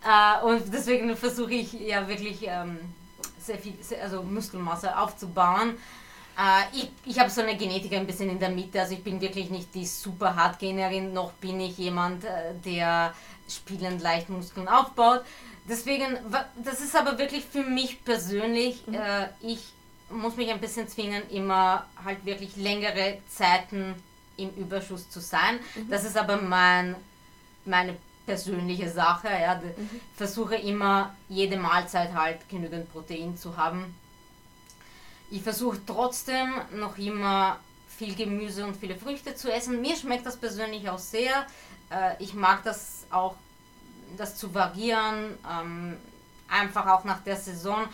Äh, 0.04 0.46
und 0.46 0.74
deswegen 0.74 1.16
versuche 1.16 1.54
ich 1.54 1.74
ja 1.74 2.08
wirklich 2.08 2.48
ähm, 2.48 2.80
sehr 3.40 3.58
viel, 3.58 3.74
sehr, 3.82 4.04
also 4.04 4.24
Muskelmasse 4.24 4.98
aufzubauen. 4.98 5.78
Äh, 6.38 6.78
ich 6.78 6.90
ich 7.06 7.20
habe 7.20 7.30
so 7.30 7.42
eine 7.42 7.58
Genetik 7.58 7.94
ein 7.94 8.08
bisschen 8.08 8.30
in 8.30 8.40
der 8.40 8.50
Mitte, 8.50 8.80
also 8.80 8.94
ich 8.94 9.04
bin 9.04 9.20
wirklich 9.20 9.50
nicht 9.50 9.74
die 9.76 9.86
super 9.86 10.36
Hardgenerin, 10.36 11.14
noch 11.14 11.32
bin 11.34 11.60
ich 11.60 11.78
jemand, 11.78 12.24
äh, 12.24 12.54
der 12.66 13.14
spielend 13.50 14.02
leicht 14.02 14.30
Muskeln 14.30 14.68
aufbaut. 14.68 15.24
Deswegen, 15.68 16.18
das 16.64 16.82
ist 16.82 16.96
aber 16.96 17.18
wirklich 17.20 17.44
für 17.46 17.64
mich 17.64 18.04
persönlich, 18.04 18.88
mhm. 18.88 18.96
äh, 18.96 19.28
ich 19.42 19.60
muss 20.10 20.36
mich 20.36 20.50
ein 20.50 20.60
bisschen 20.60 20.88
zwingen, 20.88 21.22
immer 21.30 21.86
halt 22.04 22.26
wirklich 22.26 22.56
längere 22.56 23.20
Zeiten 23.30 23.96
im 24.40 24.54
Überschuss 24.56 25.10
zu 25.10 25.20
sein. 25.20 25.60
Mhm. 25.76 25.90
Das 25.90 26.04
ist 26.04 26.18
aber 26.18 26.42
mein, 26.42 26.96
meine 27.66 27.96
persönliche 28.26 28.90
Sache. 28.90 29.28
Ja. 29.28 29.56
Mhm. 29.56 29.90
Versuche 30.16 30.56
immer 30.56 31.16
jede 31.28 31.58
Mahlzeit 31.58 32.14
halt 32.14 32.48
genügend 32.50 32.92
Protein 32.92 33.38
zu 33.38 33.58
haben. 33.58 33.96
Ich 35.32 35.44
versuche 35.44 35.80
trotzdem 35.86 36.50
noch 36.76 36.98
immer 36.98 37.60
viel 37.88 38.16
Gemüse 38.16 38.66
und 38.66 38.78
viele 38.78 38.96
Früchte 38.96 39.36
zu 39.36 39.52
essen. 39.52 39.82
Mir 39.82 39.96
schmeckt 39.96 40.26
das 40.26 40.38
persönlich 40.38 40.90
auch 40.90 41.00
sehr. 41.00 41.46
Äh, 41.90 42.16
ich 42.20 42.34
mag 42.34 42.64
das 42.64 43.06
auch, 43.10 43.36
das 44.18 44.36
zu 44.38 44.54
variieren. 44.54 45.38
Einfach 46.52 46.88
auch 46.88 47.04
nach 47.04 47.20
der 47.20 47.36
Saison. 47.36 47.86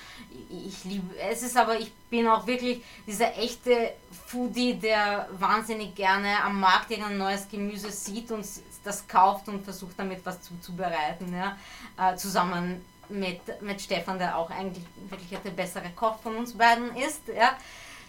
Ich 0.49 0.83
liebe 0.85 1.15
es 1.17 1.43
ist 1.43 1.57
aber, 1.57 1.79
ich 1.79 1.91
bin 2.09 2.27
auch 2.27 2.47
wirklich 2.47 2.83
dieser 3.05 3.37
echte 3.37 3.91
Foodie, 4.27 4.75
der 4.75 5.27
wahnsinnig 5.37 5.95
gerne 5.95 6.41
am 6.43 6.59
Markt 6.59 6.91
irgendein 6.91 7.17
neues 7.17 7.47
Gemüse 7.49 7.91
sieht 7.91 8.31
und 8.31 8.45
das 8.83 9.07
kauft 9.07 9.47
und 9.49 9.63
versucht 9.63 9.97
damit 9.97 10.25
was 10.25 10.41
zuzubereiten. 10.41 11.33
Ja? 11.33 11.57
Äh, 11.97 12.15
zusammen 12.15 12.83
mit, 13.09 13.61
mit 13.61 13.81
Stefan, 13.81 14.17
der 14.17 14.37
auch 14.37 14.49
eigentlich 14.49 14.83
wirklich 15.09 15.39
der 15.39 15.51
bessere 15.51 15.89
Koch 15.95 16.19
von 16.19 16.35
uns 16.37 16.53
beiden 16.53 16.95
ist. 16.95 17.21
Ja? 17.27 17.57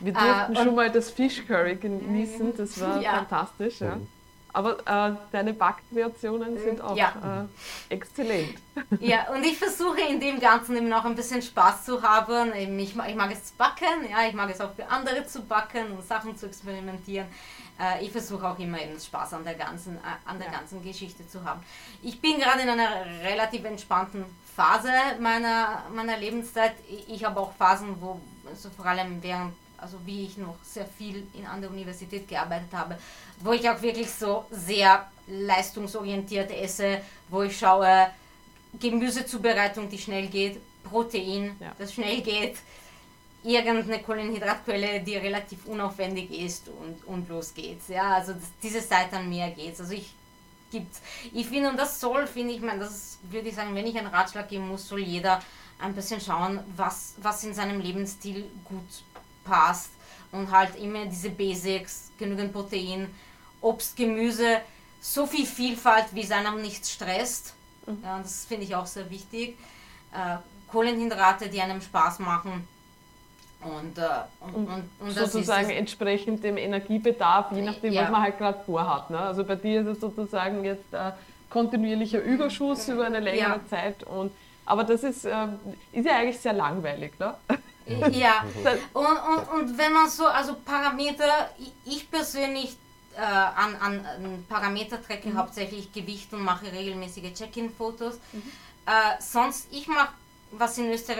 Wir 0.00 0.12
durften 0.12 0.54
äh, 0.54 0.64
schon 0.64 0.74
mal 0.74 0.90
das 0.90 1.10
Fischcurry 1.10 1.76
genießen, 1.76 2.54
das 2.56 2.80
war 2.80 3.00
ja. 3.00 3.14
fantastisch. 3.14 3.80
Ja. 3.80 3.98
Aber 4.56 4.78
äh, 4.86 5.14
deine 5.32 5.52
Backkreationen 5.52 6.58
sind 6.58 6.80
auch 6.80 6.96
ja. 6.96 7.46
äh, 7.90 7.94
exzellent. 7.94 8.56
Ja, 9.00 9.30
und 9.34 9.44
ich 9.44 9.58
versuche 9.58 10.00
in 10.00 10.20
dem 10.20 10.38
Ganzen 10.38 10.76
eben 10.76 10.88
noch 10.88 11.04
ein 11.04 11.14
bisschen 11.14 11.40
Spaß 11.42 11.84
zu 11.84 12.02
haben. 12.02 12.54
Ich, 12.54 12.94
ich 12.94 13.14
mag 13.14 13.32
es 13.32 13.46
zu 13.46 13.54
backen, 13.56 14.08
ja, 14.10 14.26
ich 14.28 14.34
mag 14.34 14.50
es 14.50 14.60
auch 14.60 14.74
für 14.74 14.86
andere 14.88 15.26
zu 15.26 15.42
backen 15.42 15.92
und 15.92 16.06
Sachen 16.06 16.36
zu 16.36 16.46
experimentieren. 16.46 17.26
Äh, 17.78 18.04
ich 18.04 18.12
versuche 18.12 18.48
auch 18.48 18.58
immer 18.58 18.80
eben 18.80 18.98
Spaß 18.98 19.34
an 19.34 19.44
der 19.44 19.54
ganzen, 19.54 19.96
äh, 19.96 20.00
an 20.24 20.38
der 20.38 20.48
ja. 20.48 20.58
ganzen 20.58 20.82
Geschichte 20.82 21.26
zu 21.28 21.44
haben. 21.44 21.62
Ich 22.02 22.20
bin 22.20 22.38
gerade 22.38 22.62
in 22.62 22.68
einer 22.68 22.88
relativ 23.24 23.64
entspannten 23.64 24.24
Phase 24.54 24.90
meiner, 25.20 25.82
meiner 25.94 26.16
Lebenszeit. 26.16 26.72
Ich 27.08 27.24
habe 27.24 27.40
auch 27.40 27.52
Phasen, 27.52 27.96
wo, 28.00 28.20
also 28.46 28.70
vor 28.70 28.86
allem 28.86 29.22
während 29.22 29.54
also 29.86 29.98
wie 30.04 30.24
ich 30.24 30.36
noch 30.36 30.56
sehr 30.64 30.84
viel 30.84 31.28
in, 31.32 31.46
an 31.46 31.60
der 31.60 31.70
Universität 31.70 32.26
gearbeitet 32.26 32.72
habe, 32.72 32.98
wo 33.38 33.52
ich 33.52 33.68
auch 33.70 33.80
wirklich 33.80 34.10
so 34.10 34.44
sehr 34.50 35.08
leistungsorientiert 35.28 36.50
esse, 36.50 37.00
wo 37.28 37.42
ich 37.42 37.56
schaue, 37.56 38.08
Gemüsezubereitung, 38.80 39.88
die 39.88 39.98
schnell 39.98 40.26
geht, 40.26 40.60
Protein, 40.82 41.56
ja. 41.60 41.72
das 41.78 41.94
schnell 41.94 42.20
geht, 42.20 42.56
irgendeine 43.44 44.02
Kohlenhydratquelle, 44.02 45.00
die 45.00 45.16
relativ 45.16 45.66
unaufwendig 45.66 46.32
ist 46.32 46.68
und, 46.68 47.06
und 47.06 47.28
los 47.28 47.54
geht's. 47.54 47.86
Ja, 47.86 48.14
also 48.14 48.32
das, 48.32 48.50
diese 48.60 48.80
Seite 48.80 49.18
an 49.18 49.28
mir 49.28 49.50
geht's. 49.50 49.80
Also 49.80 49.92
ich 49.92 50.12
gibt's. 50.72 51.00
Ich 51.32 51.46
finde, 51.46 51.70
und 51.70 51.76
das 51.76 52.00
soll, 52.00 52.26
finde 52.26 52.54
ich, 52.54 52.60
mein, 52.60 52.80
das 52.80 53.18
würde 53.22 53.48
ich 53.48 53.54
sagen, 53.54 53.72
wenn 53.76 53.86
ich 53.86 53.96
einen 53.96 54.08
Ratschlag 54.08 54.48
geben 54.48 54.66
muss, 54.66 54.88
soll 54.88 55.00
jeder 55.00 55.40
ein 55.78 55.94
bisschen 55.94 56.20
schauen, 56.20 56.58
was, 56.74 57.14
was 57.18 57.44
in 57.44 57.54
seinem 57.54 57.80
Lebensstil 57.80 58.46
gut 58.64 58.82
passt 59.46 59.90
und 60.32 60.50
halt 60.50 60.76
immer 60.76 61.06
diese 61.06 61.30
Basics, 61.30 62.10
genügend 62.18 62.52
Protein, 62.52 63.08
Obst, 63.60 63.96
Gemüse, 63.96 64.60
so 65.00 65.26
viel 65.26 65.46
Vielfalt, 65.46 66.06
wie 66.12 66.22
es 66.22 66.30
einem 66.30 66.60
nicht 66.60 66.86
stresst. 66.86 67.54
Mhm. 67.86 67.98
Ja, 68.02 68.18
das 68.18 68.44
finde 68.44 68.64
ich 68.64 68.74
auch 68.74 68.86
sehr 68.86 69.08
wichtig. 69.10 69.56
Äh, 70.12 70.36
Kohlenhydrate, 70.68 71.48
die 71.48 71.60
einem 71.60 71.80
Spaß 71.80 72.18
machen 72.18 72.66
Und, 73.60 73.98
äh, 73.98 74.02
und, 74.40 74.68
und, 74.68 74.90
und 75.00 75.10
sozusagen 75.12 75.70
entsprechend 75.70 76.42
dem 76.44 76.56
Energiebedarf, 76.56 77.52
je 77.52 77.62
nachdem, 77.62 77.92
ja. 77.92 78.02
was 78.02 78.10
man 78.10 78.22
halt 78.22 78.38
gerade 78.38 78.62
vorhat. 78.64 79.10
Ne? 79.10 79.18
Also 79.18 79.44
bei 79.44 79.54
dir 79.54 79.80
ist 79.82 79.86
es 79.86 80.00
sozusagen 80.00 80.64
jetzt 80.64 80.92
äh, 80.92 81.12
kontinuierlicher 81.50 82.20
Überschuss 82.20 82.88
über 82.88 83.06
eine 83.06 83.20
längere 83.20 83.60
ja. 83.60 83.66
Zeit. 83.68 84.02
Und, 84.04 84.32
aber 84.64 84.84
das 84.84 85.02
ist, 85.04 85.24
äh, 85.24 85.46
ist 85.92 86.04
ja 86.04 86.16
eigentlich 86.18 86.38
sehr 86.38 86.52
langweilig. 86.52 87.18
Ne? 87.18 87.34
Ja, 88.12 88.44
und, 88.92 89.04
und, 89.04 89.48
und 89.54 89.78
wenn 89.78 89.92
man 89.92 90.08
so, 90.08 90.26
also 90.26 90.56
Parameter, 90.64 91.50
ich 91.84 92.10
persönlich 92.10 92.76
äh, 93.16 93.20
an, 93.20 93.76
an 93.76 94.44
Parameter 94.48 95.02
tracke 95.02 95.28
mhm. 95.28 95.38
hauptsächlich 95.38 95.92
Gewicht 95.92 96.32
und 96.32 96.42
mache 96.42 96.70
regelmäßige 96.70 97.32
Check-in-Fotos. 97.32 98.18
Mhm. 98.32 98.42
Äh, 98.86 99.20
sonst, 99.20 99.68
ich 99.70 99.86
mache, 99.88 100.08
was, 100.52 100.78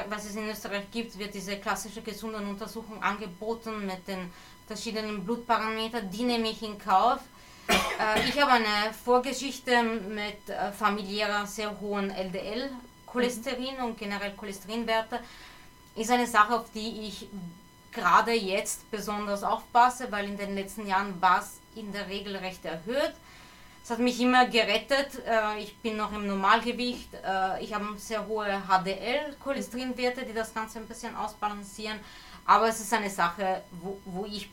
was 0.09 0.25
es 0.25 0.37
in 0.37 0.49
Österreich 0.49 0.91
gibt, 0.91 1.19
wird 1.19 1.35
diese 1.35 1.57
klassische 1.59 2.03
Gesundheitsuntersuchung 2.03 3.03
angeboten 3.03 3.87
mit 3.87 4.07
den 4.07 4.31
verschiedenen 4.67 5.25
Blutparametern, 5.25 6.11
die 6.11 6.25
nehme 6.25 6.51
ich 6.51 6.63
in 6.63 6.79
Kauf. 6.79 7.21
Äh, 7.69 8.29
ich 8.29 8.41
habe 8.41 8.53
eine 8.53 8.93
Vorgeschichte 9.05 9.83
mit 9.83 10.49
äh, 10.49 10.73
familiärer 10.73 11.47
sehr 11.47 11.81
hohen 11.81 12.11
LDL-Cholesterin 12.11 13.79
mhm. 13.79 13.85
und 13.85 13.99
generell 13.99 14.33
Cholesterinwerte. 14.33 15.21
Ist 15.97 16.11
eine 16.11 16.27
Sache, 16.27 16.55
auf 16.55 16.71
die 16.75 17.09
ich 17.09 17.29
gerade 17.93 18.33
jetzt 18.33 18.91
besonders 18.91 19.43
aufpasse, 19.43 20.13
weil 20.13 20.27
in 20.27 20.37
den 20.37 20.55
letzten 20.55 20.87
Jahren 20.87 21.21
war 21.21 21.41
es 21.41 21.59
in 21.75 21.93
der 21.93 22.09
Regel 22.09 22.37
recht 22.37 22.65
erhöht. 22.65 23.15
Es 23.83 23.91
hat 23.91 24.01
mich 24.01 24.21
immer 24.21 24.47
gerettet. 24.47 25.23
Äh, 25.27 25.61
ich 25.61 25.77
bin 25.79 25.97
noch 25.97 26.13
im 26.13 26.27
Normalgewicht. 26.27 27.15
Äh, 27.15 27.63
ich 27.63 27.73
habe 27.73 27.87
sehr 27.99 28.27
hohe 28.27 28.63
HDL-Cholesterinwerte, 28.69 30.25
die 30.25 30.35
das 30.35 30.53
Ganze 30.53 30.81
ein 30.81 30.87
bisschen 30.87 31.15
ausbalancieren. 31.17 32.01
Aber 32.45 32.69
es 32.69 32.81
ist 32.81 32.93
eine 32.93 33.11
Sache, 33.11 33.63
wo, 33.81 33.99
wo 34.05 34.25
ich 34.27 34.51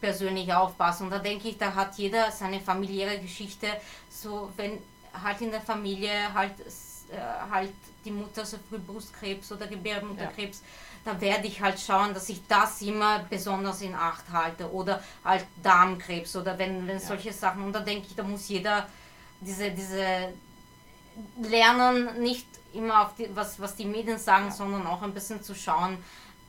persönlich 0.00 0.52
aufpasse. 0.52 1.02
Und 1.02 1.10
da 1.10 1.18
denke 1.18 1.48
ich, 1.48 1.58
da 1.58 1.74
hat 1.74 1.96
jeder 1.96 2.30
seine 2.30 2.60
familiäre 2.60 3.18
Geschichte. 3.18 3.68
So, 4.10 4.52
wenn 4.56 4.78
halt 5.22 5.40
in 5.40 5.50
der 5.50 5.60
Familie 5.62 6.32
halt, 6.34 6.52
äh, 7.10 7.50
halt 7.50 7.72
die 8.04 8.10
Mutter 8.10 8.44
so 8.44 8.58
früh 8.68 8.78
Brustkrebs 8.78 9.52
oder 9.52 9.66
Gebärmutterkrebs. 9.66 10.60
Ja 10.60 10.66
da 11.08 11.20
werde 11.20 11.46
ich 11.46 11.60
halt 11.60 11.80
schauen, 11.80 12.12
dass 12.12 12.28
ich 12.28 12.46
das 12.46 12.82
immer 12.82 13.20
besonders 13.30 13.80
in 13.80 13.94
Acht 13.94 14.24
halte 14.32 14.70
oder 14.70 15.02
halt 15.24 15.46
Darmkrebs 15.62 16.36
oder 16.36 16.58
wenn, 16.58 16.86
wenn 16.86 16.98
ja. 16.98 17.00
solche 17.00 17.32
Sachen. 17.32 17.64
Und 17.64 17.72
da 17.72 17.80
denke 17.80 18.06
ich, 18.08 18.14
da 18.14 18.22
muss 18.22 18.48
jeder 18.48 18.86
diese, 19.40 19.70
diese 19.70 20.04
lernen, 21.42 22.20
nicht 22.20 22.46
immer 22.74 23.02
auf 23.02 23.14
die, 23.16 23.28
was, 23.34 23.58
was 23.60 23.74
die 23.76 23.86
Medien 23.86 24.18
sagen, 24.18 24.46
ja. 24.46 24.50
sondern 24.50 24.86
auch 24.86 25.02
ein 25.02 25.14
bisschen 25.14 25.42
zu 25.42 25.54
schauen, 25.54 25.96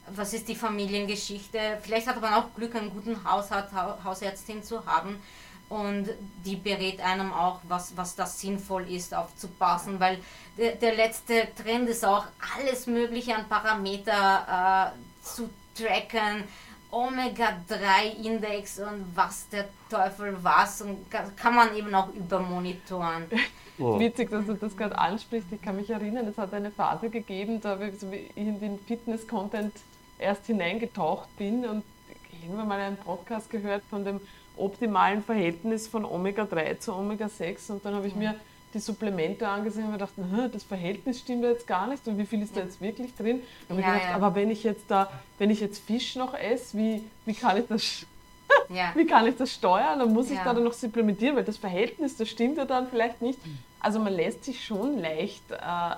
was 0.07 0.33
ist 0.33 0.47
die 0.47 0.55
Familiengeschichte. 0.55 1.77
Vielleicht 1.81 2.07
hat 2.07 2.19
man 2.19 2.33
auch 2.33 2.53
Glück, 2.55 2.75
einen 2.75 2.91
guten 2.91 3.23
Hausarzt, 3.23 3.73
Hausärztin 4.03 4.63
zu 4.63 4.85
haben 4.85 5.21
und 5.69 6.09
die 6.43 6.55
berät 6.55 6.99
einem 6.99 7.31
auch, 7.31 7.59
was, 7.67 7.95
was 7.95 8.15
das 8.15 8.39
sinnvoll 8.39 8.89
ist, 8.91 9.13
aufzupassen, 9.13 9.99
weil 9.99 10.19
der, 10.57 10.75
der 10.75 10.95
letzte 10.95 11.47
Trend 11.55 11.87
ist 11.87 12.03
auch, 12.03 12.25
alles 12.57 12.87
Mögliche 12.87 13.35
an 13.35 13.47
Parameter 13.47 14.93
äh, 14.93 15.25
zu 15.25 15.49
tracken, 15.75 16.43
Omega-3-Index 16.91 18.79
und 18.79 19.05
was 19.15 19.47
der 19.49 19.69
Teufel 19.89 20.35
was 20.41 20.81
und 20.81 21.05
kann 21.11 21.55
man 21.55 21.75
eben 21.75 21.93
auch 21.93 22.09
übermonitoren. 22.13 23.25
Oh. 23.81 23.97
Witzig, 23.97 24.29
dass 24.29 24.45
du 24.45 24.55
das 24.55 24.75
gerade 24.75 24.97
ansprichst. 24.97 25.53
Ich 25.53 25.61
kann 25.61 25.77
mich 25.77 25.89
erinnern, 25.89 26.27
es 26.27 26.37
hat 26.37 26.53
eine 26.53 26.69
Phase 26.69 27.09
gegeben, 27.09 27.61
da 27.61 27.79
ich 27.79 28.03
in 28.35 28.59
den 28.59 28.77
Fitness-Content 28.77 29.73
erst 30.17 30.47
hineingetaucht 30.47 31.33
bin 31.37 31.65
und 31.65 31.83
ich 32.29 32.49
habe 32.49 32.67
mal 32.67 32.77
einen 32.77 32.97
Podcast 32.97 33.49
gehört 33.49 33.83
von 33.89 34.03
dem 34.03 34.19
optimalen 34.59 35.23
Verhältnis 35.23 35.87
von 35.87 36.05
Omega-3 36.05 36.79
zu 36.79 36.93
Omega-6 36.93 37.71
und 37.71 37.85
dann 37.85 37.95
habe 37.95 38.07
ich 38.07 38.15
mir 38.15 38.35
die 38.73 38.79
Supplemente 38.79 39.47
angesehen 39.47 39.85
und 39.85 39.91
mir 39.91 39.97
gedacht, 39.97 40.13
das 40.53 40.63
Verhältnis 40.63 41.19
stimmt 41.19 41.43
jetzt 41.43 41.65
gar 41.65 41.87
nicht 41.87 42.07
und 42.07 42.17
wie 42.17 42.25
viel 42.25 42.41
ist 42.41 42.55
da 42.55 42.61
jetzt 42.61 42.79
wirklich 42.81 43.15
drin? 43.15 43.41
Und 43.67 43.79
ja, 43.79 43.93
gedacht, 43.93 44.09
ja. 44.09 44.15
aber 44.15 44.35
wenn 44.35 44.51
ich 44.51 44.63
jetzt 44.63 44.83
da, 44.89 45.09
wenn 45.39 45.49
ich 45.49 45.59
jetzt 45.59 45.83
Fisch 45.83 46.15
noch 46.15 46.33
esse, 46.33 46.77
wie, 46.77 47.03
wie 47.25 47.33
kann 47.33 47.57
ich 47.57 47.65
das 47.67 48.05
ja. 48.69 48.91
wie 48.95 49.05
kann 49.05 49.27
ich 49.27 49.35
das 49.35 49.53
steuern? 49.53 49.99
Dann 49.99 50.13
muss 50.13 50.29
ich 50.31 50.39
da 50.39 50.53
dann 50.53 50.63
noch 50.63 50.73
supplementieren, 50.73 51.35
weil 51.35 51.43
das 51.43 51.57
Verhältnis, 51.57 52.17
das 52.17 52.29
stimmt 52.29 52.57
ja 52.57 52.65
dann 52.65 52.87
vielleicht 52.87 53.21
nicht. 53.21 53.39
Also 53.79 53.99
man 53.99 54.13
lässt 54.13 54.43
sich 54.43 54.63
schon 54.63 54.99
leicht 54.99 55.51
äh, 55.51 55.95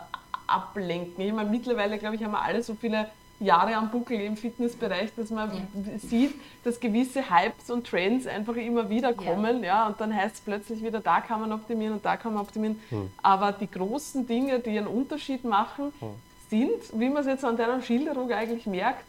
ablenken. 0.47 1.25
Ich 1.25 1.33
meine, 1.33 1.49
mittlerweile, 1.49 1.97
glaube 1.97 2.15
ich, 2.15 2.23
haben 2.23 2.31
wir 2.31 2.41
alle 2.41 2.61
so 2.61 2.75
viele 2.75 3.09
Jahre 3.41 3.75
am 3.75 3.89
Buckel 3.89 4.21
im 4.21 4.37
Fitnessbereich, 4.37 5.09
dass 5.15 5.29
man 5.31 5.51
ja. 5.51 5.97
sieht, 5.97 6.33
dass 6.63 6.79
gewisse 6.79 7.29
Hypes 7.29 7.69
und 7.69 7.87
Trends 7.87 8.27
einfach 8.27 8.55
immer 8.55 8.89
wieder 8.89 9.13
kommen. 9.13 9.63
Ja. 9.63 9.65
ja 9.65 9.87
und 9.87 9.99
dann 9.99 10.15
heißt 10.15 10.35
es 10.35 10.41
plötzlich 10.41 10.83
wieder, 10.83 10.99
da 10.99 11.21
kann 11.21 11.41
man 11.41 11.51
optimieren 11.51 11.93
und 11.93 12.05
da 12.05 12.17
kann 12.17 12.33
man 12.33 12.43
optimieren. 12.43 12.79
Hm. 12.89 13.11
Aber 13.21 13.51
die 13.51 13.69
großen 13.69 14.27
Dinge, 14.27 14.59
die 14.59 14.77
einen 14.77 14.87
Unterschied 14.87 15.43
machen, 15.43 15.91
hm. 15.99 16.09
sind, 16.49 16.99
wie 16.99 17.09
man 17.09 17.21
es 17.21 17.27
jetzt 17.27 17.43
an 17.43 17.57
deiner 17.57 17.81
Schilderung 17.81 18.31
eigentlich 18.31 18.65
merkt, 18.65 19.05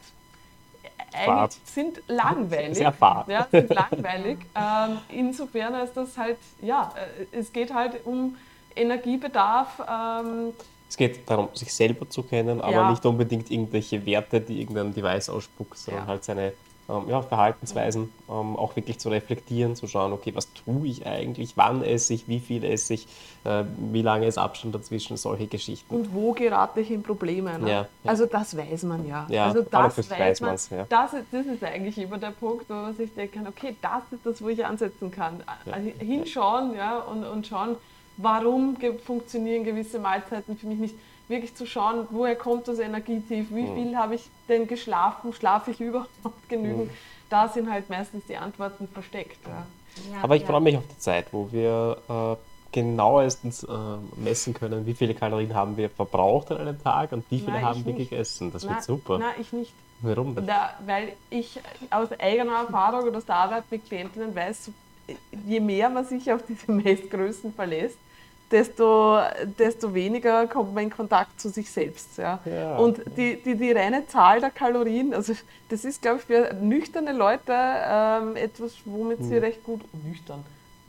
eigentlich 1.14 1.60
sind 1.64 2.02
langweilig. 2.08 2.78
Sehr 2.78 2.92
fad. 2.92 3.28
Ja, 3.28 3.46
sind 3.50 3.74
langweilig. 3.74 4.38
ähm, 4.54 4.98
insofern 5.10 5.74
ist 5.74 5.94
das 5.94 6.16
halt, 6.16 6.38
ja, 6.62 6.92
äh, 6.96 7.38
es 7.38 7.52
geht 7.52 7.74
halt 7.74 8.06
um 8.06 8.36
Energiebedarf. 8.74 9.80
Ähm, 9.80 10.54
es 10.92 10.98
geht 10.98 11.30
darum, 11.30 11.48
sich 11.54 11.72
selber 11.72 12.06
zu 12.10 12.22
kennen, 12.22 12.60
aber 12.60 12.72
ja. 12.72 12.90
nicht 12.90 13.06
unbedingt 13.06 13.50
irgendwelche 13.50 14.04
Werte, 14.04 14.42
die 14.42 14.60
irgendein 14.60 14.92
Device 14.92 15.30
ausspuckt, 15.30 15.78
sondern 15.78 16.02
ja. 16.02 16.08
halt 16.08 16.22
seine 16.22 16.52
ähm, 16.86 17.08
ja, 17.08 17.22
Verhaltensweisen 17.22 18.12
ähm, 18.28 18.56
auch 18.56 18.76
wirklich 18.76 18.98
zu 18.98 19.08
reflektieren, 19.08 19.74
zu 19.74 19.86
schauen, 19.86 20.12
okay, 20.12 20.34
was 20.34 20.52
tue 20.52 20.86
ich 20.86 21.06
eigentlich, 21.06 21.56
wann 21.56 21.82
esse 21.82 22.12
ich, 22.12 22.28
wie 22.28 22.40
viel 22.40 22.62
esse 22.62 22.92
ich, 22.92 23.06
äh, 23.44 23.64
wie 23.90 24.02
lange 24.02 24.26
ist 24.26 24.36
Abstand 24.36 24.74
dazwischen, 24.74 25.16
solche 25.16 25.46
Geschichten. 25.46 25.94
Und 25.94 26.12
wo 26.12 26.32
gerate 26.32 26.82
ich 26.82 26.90
in 26.90 27.02
Probleme? 27.02 27.58
Ne? 27.58 27.70
Ja, 27.70 27.88
also 28.04 28.26
das 28.26 28.54
weiß 28.54 28.82
man 28.82 29.08
ja. 29.08 29.26
ja 29.30 29.46
also 29.46 29.62
das 29.62 30.10
weiß, 30.10 30.42
weiß 30.42 30.70
man. 30.70 30.78
Ja. 30.78 30.86
Das, 30.90 31.12
das 31.30 31.46
ist 31.46 31.64
eigentlich 31.64 31.96
immer 31.96 32.18
der 32.18 32.32
Punkt, 32.32 32.68
wo 32.68 32.74
man 32.74 32.94
sich 32.94 33.14
denken 33.14 33.44
kann, 33.44 33.46
okay, 33.46 33.76
das 33.80 34.02
ist 34.10 34.26
das, 34.26 34.42
wo 34.42 34.50
ich 34.50 34.62
ansetzen 34.62 35.10
kann. 35.10 35.42
Also 35.70 35.90
hinschauen 36.00 36.74
ja, 36.76 36.98
und, 36.98 37.24
und 37.24 37.46
schauen, 37.46 37.76
warum 38.22 38.76
funktionieren 39.04 39.64
gewisse 39.64 39.98
Mahlzeiten 39.98 40.56
für 40.56 40.66
mich 40.66 40.78
nicht. 40.78 40.94
Wirklich 41.28 41.54
zu 41.54 41.66
schauen, 41.66 42.06
woher 42.10 42.36
kommt 42.36 42.68
das 42.68 42.78
Energietief, 42.78 43.46
wie 43.50 43.62
mhm. 43.62 43.74
viel 43.74 43.96
habe 43.96 44.16
ich 44.16 44.28
denn 44.48 44.66
geschlafen, 44.66 45.32
schlafe 45.32 45.70
ich 45.70 45.80
überhaupt 45.80 46.48
genügend. 46.48 46.86
Mhm. 46.86 46.96
Da 47.30 47.48
sind 47.48 47.70
halt 47.70 47.88
meistens 47.88 48.24
die 48.26 48.36
Antworten 48.36 48.88
versteckt. 48.88 49.38
Ja. 49.46 49.66
Ja, 50.10 50.22
Aber 50.22 50.36
ich 50.36 50.42
ja. 50.42 50.48
freue 50.48 50.60
mich 50.60 50.76
auf 50.76 50.86
die 50.86 50.98
Zeit, 50.98 51.26
wo 51.32 51.48
wir 51.52 51.98
äh, 52.08 52.36
genauestens 52.72 53.64
äh, 53.64 53.68
messen 54.16 54.54
können, 54.54 54.86
wie 54.86 54.94
viele 54.94 55.14
Kalorien 55.14 55.54
haben 55.54 55.76
wir 55.76 55.90
verbraucht 55.90 56.50
an 56.50 56.58
einem 56.58 56.82
Tag 56.82 57.12
und 57.12 57.24
wie 57.30 57.40
viele 57.40 57.52
Nein, 57.52 57.64
haben 57.64 57.84
wir 57.84 57.94
nicht. 57.94 58.10
gegessen. 58.10 58.50
Das 58.52 58.64
Nein, 58.64 58.74
wird 58.74 58.84
super. 58.84 59.18
Nein, 59.18 59.34
ich 59.38 59.52
nicht. 59.52 59.72
Warum 60.00 60.34
denn? 60.34 60.46
Da, 60.46 60.70
weil 60.84 61.12
ich 61.30 61.60
aus 61.90 62.08
eigener 62.18 62.60
Erfahrung 62.60 63.08
und 63.08 63.16
aus 63.16 63.24
der 63.24 63.36
Arbeit 63.36 63.64
mit 63.70 63.86
Klientinnen 63.86 64.34
weiß, 64.34 64.70
je 65.46 65.60
mehr 65.60 65.88
man 65.90 66.04
sich 66.04 66.32
auf 66.32 66.42
diese 66.48 66.70
Messgrößen 66.72 67.52
verlässt, 67.52 67.98
desto, 68.52 69.18
desto 69.58 69.92
weniger 69.92 70.46
kommt 70.46 70.74
man 70.74 70.84
in 70.84 70.90
Kontakt 70.90 71.40
zu 71.40 71.48
sich 71.48 71.70
selbst. 71.70 72.18
Ja. 72.18 72.38
ja. 72.44 72.76
Und 72.76 73.00
die, 73.16 73.42
die, 73.42 73.56
die 73.56 73.72
reine 73.72 74.06
Zahl 74.06 74.40
der 74.40 74.50
Kalorien, 74.50 75.14
also 75.14 75.32
das 75.68 75.84
ist, 75.84 76.02
glaube 76.02 76.18
ich, 76.18 76.24
für 76.24 76.54
nüchterne 76.54 77.12
Leute 77.12 77.52
ähm, 77.52 78.36
etwas, 78.36 78.74
womit 78.84 79.18
hm. 79.18 79.28
sie 79.28 79.36
recht 79.38 79.64
gut 79.64 79.80
nüchtern. 80.04 80.44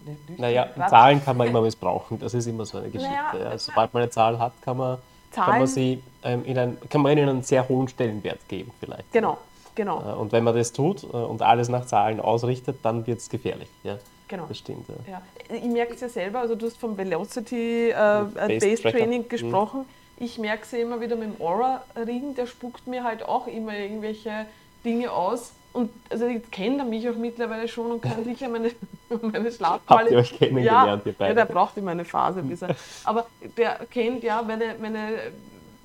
nüchtern 0.06 0.36
naja. 0.38 0.68
Zahlen 0.90 1.24
kann 1.24 1.38
man 1.38 1.48
immer 1.48 1.62
missbrauchen, 1.62 2.20
das 2.20 2.34
ist 2.34 2.46
immer 2.46 2.66
so 2.66 2.78
eine 2.78 2.90
Geschichte. 2.90 3.16
Naja, 3.34 3.52
ja. 3.52 3.58
Sobald 3.58 3.94
man 3.94 4.04
eine 4.04 4.12
Zahl 4.12 4.38
hat, 4.38 4.54
kann 4.62 4.78
man, 4.78 4.98
kann 5.32 5.60
man 5.60 5.68
sie 5.68 6.04
ähm, 6.24 6.44
in 6.46 6.58
ein, 6.58 6.78
kann 6.90 7.02
man 7.02 7.18
ihnen 7.18 7.30
einen 7.30 7.44
sehr 7.44 7.68
hohen 7.68 7.88
Stellenwert 7.88 8.48
geben 8.48 8.72
vielleicht. 8.80 9.12
Genau, 9.14 9.38
genau. 9.74 10.02
Äh, 10.02 10.14
und 10.16 10.32
wenn 10.34 10.44
man 10.44 10.56
das 10.56 10.74
tut 10.74 11.04
äh, 11.04 11.08
und 11.08 11.42
alles 11.42 11.70
nach 11.70 11.86
Zahlen 11.86 12.20
ausrichtet, 12.20 12.78
dann 12.84 13.08
wird 13.08 13.20
es 13.20 13.30
gefährlich. 13.30 13.70
Ja. 13.84 13.98
Genau. 14.28 14.46
Das 14.48 14.58
stimmt, 14.58 14.88
ja. 15.08 15.22
Ich 15.54 15.64
merke 15.64 15.94
es 15.94 16.02
ja 16.02 16.10
selber, 16.10 16.40
also 16.40 16.56
du 16.56 16.66
hast 16.66 16.78
vom 16.78 16.98
Velocity 16.98 17.90
äh, 17.90 17.94
Base 17.94 18.82
Training 18.82 19.24
mhm. 19.24 19.30
gesprochen. 19.30 19.82
Mhm. 19.82 20.24
Ich 20.24 20.38
merke 20.38 20.64
es 20.64 20.72
ja 20.72 20.80
immer 20.80 21.02
wieder 21.02 21.16
mit 21.16 21.34
dem 21.34 21.42
Aura-Ring, 21.42 22.36
der 22.36 22.48
spuckt 22.48 22.88
mir 22.88 23.04
halt 23.04 23.24
auch 23.24 23.48
immer 23.48 23.76
irgendwelche 23.76 24.46
Dinge 24.86 25.12
aus. 25.12 25.54
Und 25.74 25.90
also 26.10 26.28
jetzt 26.28 26.52
kennt 26.52 26.78
er 26.78 26.86
mich 26.86 27.10
auch 27.10 27.16
mittlerweile 27.16 27.68
schon 27.68 27.92
und 27.92 28.02
kann 28.02 28.24
sicher 28.26 28.48
meine, 28.48 28.72
meine 29.10 29.52
Schlafqualität. 29.52 29.90
Habt 29.90 30.12
ihr 30.12 30.18
euch 30.18 30.38
kennengelernt, 30.38 31.06
ja, 31.06 31.12
ihr 31.12 31.16
beide? 31.18 31.40
Ja, 31.40 31.46
der 31.46 31.54
braucht 31.54 31.78
immer 31.78 31.92
eine 31.92 32.06
Phase, 32.06 32.44
bis 32.44 32.62
er. 32.62 32.76
Aber 33.04 33.26
der 33.58 33.80
kennt 33.90 34.24
ja 34.24 34.42
meine, 34.44 34.76
meine 34.80 35.20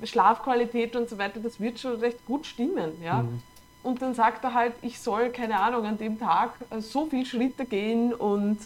Schlafqualität 0.04 0.94
und 0.94 1.08
so 1.08 1.18
weiter, 1.18 1.40
das 1.40 1.58
wird 1.58 1.80
schon 1.80 1.96
recht 1.96 2.24
gut 2.26 2.46
stimmen. 2.46 3.02
Ja? 3.02 3.22
Mhm. 3.22 3.42
Und 3.88 4.02
dann 4.02 4.12
sagt 4.12 4.44
er 4.44 4.52
halt, 4.52 4.74
ich 4.82 5.00
soll, 5.00 5.30
keine 5.30 5.58
Ahnung, 5.58 5.86
an 5.86 5.96
dem 5.96 6.18
Tag 6.18 6.50
äh, 6.68 6.78
so 6.82 7.06
viele 7.06 7.24
Schritte 7.24 7.64
gehen 7.64 8.12
und 8.12 8.58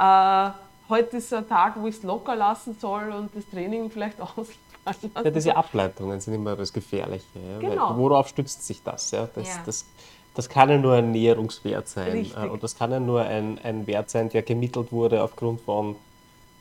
äh, 0.00 0.50
heute 0.88 1.18
ist 1.18 1.32
ein 1.32 1.48
Tag, 1.48 1.74
wo 1.76 1.86
ich 1.86 1.94
es 1.94 2.02
locker 2.02 2.34
lassen 2.34 2.76
soll 2.80 3.12
und 3.12 3.30
das 3.36 3.48
Training 3.48 3.88
vielleicht 3.88 4.20
auslassen. 4.20 5.12
Ja, 5.14 5.30
diese 5.30 5.54
Ableitungen 5.54 6.18
sind 6.18 6.34
immer 6.34 6.56
das 6.56 6.72
Gefährliche. 6.72 7.24
Ja? 7.38 7.58
Genau. 7.60 7.96
worauf 7.96 8.26
stützt 8.26 8.66
sich 8.66 8.82
das? 8.82 9.12
Ja? 9.12 9.28
Das, 9.32 9.46
ja. 9.46 9.62
das? 9.64 9.86
das 10.34 10.48
kann 10.48 10.68
ja 10.68 10.76
nur 10.76 10.94
ein 10.94 11.12
Näherungswert 11.12 11.86
sein. 11.86 12.10
Richtig. 12.10 12.50
Und 12.50 12.60
das 12.64 12.76
kann 12.76 12.90
ja 12.90 12.98
nur 12.98 13.22
ein, 13.22 13.60
ein 13.62 13.86
Wert 13.86 14.10
sein, 14.10 14.28
der 14.28 14.42
gemittelt 14.42 14.90
wurde 14.90 15.22
aufgrund 15.22 15.60
von 15.60 15.94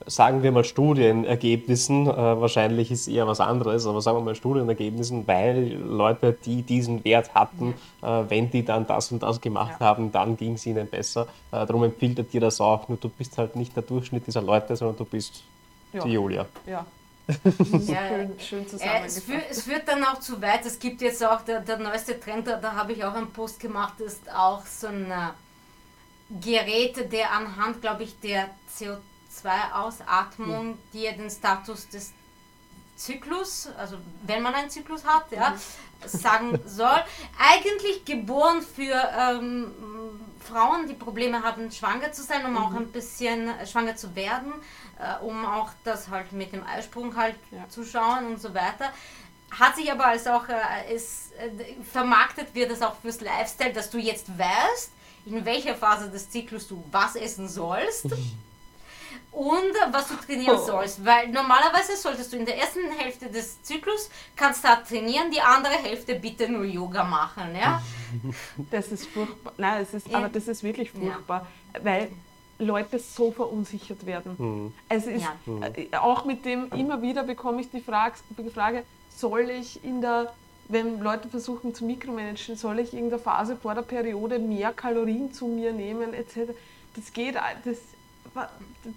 sagen 0.05 0.43
wir 0.43 0.51
mal 0.51 0.63
Studienergebnissen, 0.63 2.07
äh, 2.07 2.15
wahrscheinlich 2.15 2.91
ist 2.91 3.07
eher 3.07 3.27
was 3.27 3.39
anderes, 3.39 3.85
aber 3.85 4.01
sagen 4.01 4.17
wir 4.17 4.21
mal 4.21 4.35
Studienergebnissen, 4.35 5.27
weil 5.27 5.73
Leute, 5.73 6.33
die 6.45 6.61
diesen 6.61 7.03
Wert 7.03 7.33
hatten, 7.33 7.73
äh, 8.01 8.23
wenn 8.27 8.49
die 8.51 8.63
dann 8.63 8.85
das 8.87 9.11
und 9.11 9.23
das 9.23 9.41
gemacht 9.41 9.77
ja. 9.79 9.85
haben, 9.87 10.11
dann 10.11 10.37
ging 10.37 10.53
es 10.53 10.65
ihnen 10.65 10.87
besser. 10.87 11.27
Äh, 11.51 11.65
darum 11.65 11.83
empfiehlt 11.83 12.17
er 12.17 12.23
dir 12.25 12.41
das 12.41 12.59
auch, 12.61 12.87
nur 12.89 12.97
du 12.97 13.09
bist 13.09 13.37
halt 13.37 13.55
nicht 13.55 13.75
der 13.75 13.83
Durchschnitt 13.83 14.27
dieser 14.27 14.41
Leute, 14.41 14.75
sondern 14.75 14.97
du 14.97 15.05
bist 15.05 15.43
ja. 15.91 16.03
die 16.03 16.11
Julia. 16.11 16.45
Ja. 16.65 16.85
ja, 17.27 18.09
schön, 18.09 18.65
schön 18.67 18.79
äh, 18.81 19.05
es, 19.05 19.21
führt, 19.21 19.43
es, 19.49 19.63
führt 19.63 19.87
dann 19.87 20.03
auch 20.03 20.19
zu 20.19 20.41
weit. 20.41 20.65
Es 20.65 20.77
gibt 20.77 21.01
jetzt 21.01 21.25
auch 21.25 21.41
der, 21.41 21.61
der 21.61 21.77
neueste 21.77 22.19
Trend, 22.19 22.47
da, 22.47 22.57
da 22.57 22.73
habe 22.73 22.91
ich 22.91 23.03
auch 23.05 23.13
einen 23.13 23.31
Post 23.31 23.61
gemacht, 23.61 23.99
ist 24.01 24.23
auch 24.35 24.65
so 24.65 24.87
ein 24.87 25.05
Gerät, 26.41 27.11
der 27.13 27.31
anhand, 27.31 27.81
glaube 27.81 28.03
ich, 28.03 28.19
der 28.19 28.49
CO2 28.77 29.12
CO2-Ausatmung, 29.33 30.67
mhm. 30.67 30.77
die 30.93 31.01
ja 31.03 31.11
den 31.13 31.29
Status 31.29 31.87
des 31.89 32.13
Zyklus, 32.95 33.69
also 33.77 33.97
wenn 34.23 34.41
man 34.43 34.53
einen 34.53 34.69
Zyklus 34.69 35.03
hat, 35.03 35.31
ja, 35.31 35.51
mhm. 35.51 36.07
sagen 36.07 36.59
soll. 36.65 37.03
Eigentlich 37.39 38.05
geboren 38.05 38.61
für 38.61 38.93
ähm, 39.17 39.71
Frauen, 40.39 40.87
die 40.87 40.93
Probleme 40.93 41.41
haben, 41.41 41.71
schwanger 41.71 42.11
zu 42.11 42.23
sein, 42.23 42.45
um 42.45 42.51
mhm. 42.51 42.57
auch 42.57 42.73
ein 42.73 42.91
bisschen 42.91 43.49
äh, 43.49 43.65
schwanger 43.65 43.95
zu 43.95 44.15
werden, 44.15 44.53
äh, 44.99 45.23
um 45.23 45.45
auch 45.45 45.71
das 45.83 46.09
halt 46.09 46.31
mit 46.31 46.53
dem 46.53 46.65
Eisprung 46.65 47.15
halt 47.15 47.35
ja. 47.51 47.67
zu 47.69 47.83
schauen 47.83 48.27
und 48.27 48.41
so 48.41 48.53
weiter. 48.53 48.93
Hat 49.51 49.75
sich 49.75 49.91
aber 49.91 50.07
als 50.07 50.27
auch, 50.27 50.45
äh, 50.49 50.93
ist, 50.93 51.31
äh, 51.33 51.75
vermarktet 51.83 52.53
wird 52.53 52.71
es 52.71 52.81
auch 52.81 52.95
fürs 53.01 53.21
Lifestyle, 53.21 53.73
dass 53.73 53.89
du 53.89 53.97
jetzt 53.97 54.27
weißt, 54.37 54.91
in 55.25 55.45
welcher 55.45 55.75
Phase 55.75 56.09
des 56.09 56.29
Zyklus 56.29 56.67
du 56.67 56.83
was 56.91 57.15
essen 57.15 57.47
sollst. 57.47 58.07
Und 59.31 59.73
was 59.91 60.07
du 60.07 60.15
trainieren 60.15 60.57
oh. 60.59 60.65
sollst. 60.65 61.03
Weil 61.05 61.29
normalerweise 61.29 61.95
solltest 61.95 62.33
du 62.33 62.37
in 62.37 62.45
der 62.45 62.57
ersten 62.57 62.91
Hälfte 62.97 63.29
des 63.29 63.61
Zyklus 63.63 64.09
kannst 64.35 64.63
du 64.63 64.67
trainieren, 64.87 65.31
die 65.31 65.41
andere 65.41 65.73
Hälfte 65.73 66.15
bitte 66.15 66.49
nur 66.49 66.65
Yoga 66.65 67.03
machen. 67.03 67.55
Ja? 67.55 67.81
Das 68.69 68.91
ist 68.91 69.07
furchtbar. 69.07 69.53
Nein, 69.57 69.81
es 69.81 69.93
ist, 69.93 70.07
ja. 70.07 70.19
aber 70.19 70.29
das 70.29 70.47
ist 70.47 70.61
wirklich 70.61 70.91
furchtbar, 70.91 71.47
ja. 71.73 71.83
weil 71.83 72.11
Leute 72.59 72.99
so 72.99 73.31
verunsichert 73.31 74.05
werden. 74.05 74.35
Mhm. 74.37 74.73
Es 74.87 75.07
ist 75.07 75.23
ja. 75.23 75.35
Äh, 75.75 75.97
auch 75.97 76.23
mit 76.23 76.45
dem 76.45 76.71
immer 76.73 77.01
wieder 77.01 77.23
bekomme 77.23 77.61
ich 77.61 77.71
die 77.71 77.81
Frage, 77.81 78.15
die 78.37 78.49
Frage, 78.51 78.83
soll 79.09 79.49
ich 79.49 79.83
in 79.83 80.01
der 80.01 80.31
wenn 80.69 81.01
Leute 81.01 81.27
versuchen 81.27 81.75
zu 81.75 81.85
mikromanagen, 81.85 82.55
soll 82.55 82.79
ich 82.79 82.93
in 82.93 83.09
der 83.09 83.19
Phase 83.19 83.57
vor 83.57 83.75
der 83.75 83.81
Periode 83.81 84.39
mehr 84.39 84.71
Kalorien 84.71 85.33
zu 85.33 85.47
mir 85.47 85.73
nehmen, 85.73 86.13
etc. 86.13 86.53
Das 86.95 87.11
geht, 87.11 87.35
das 87.35 87.77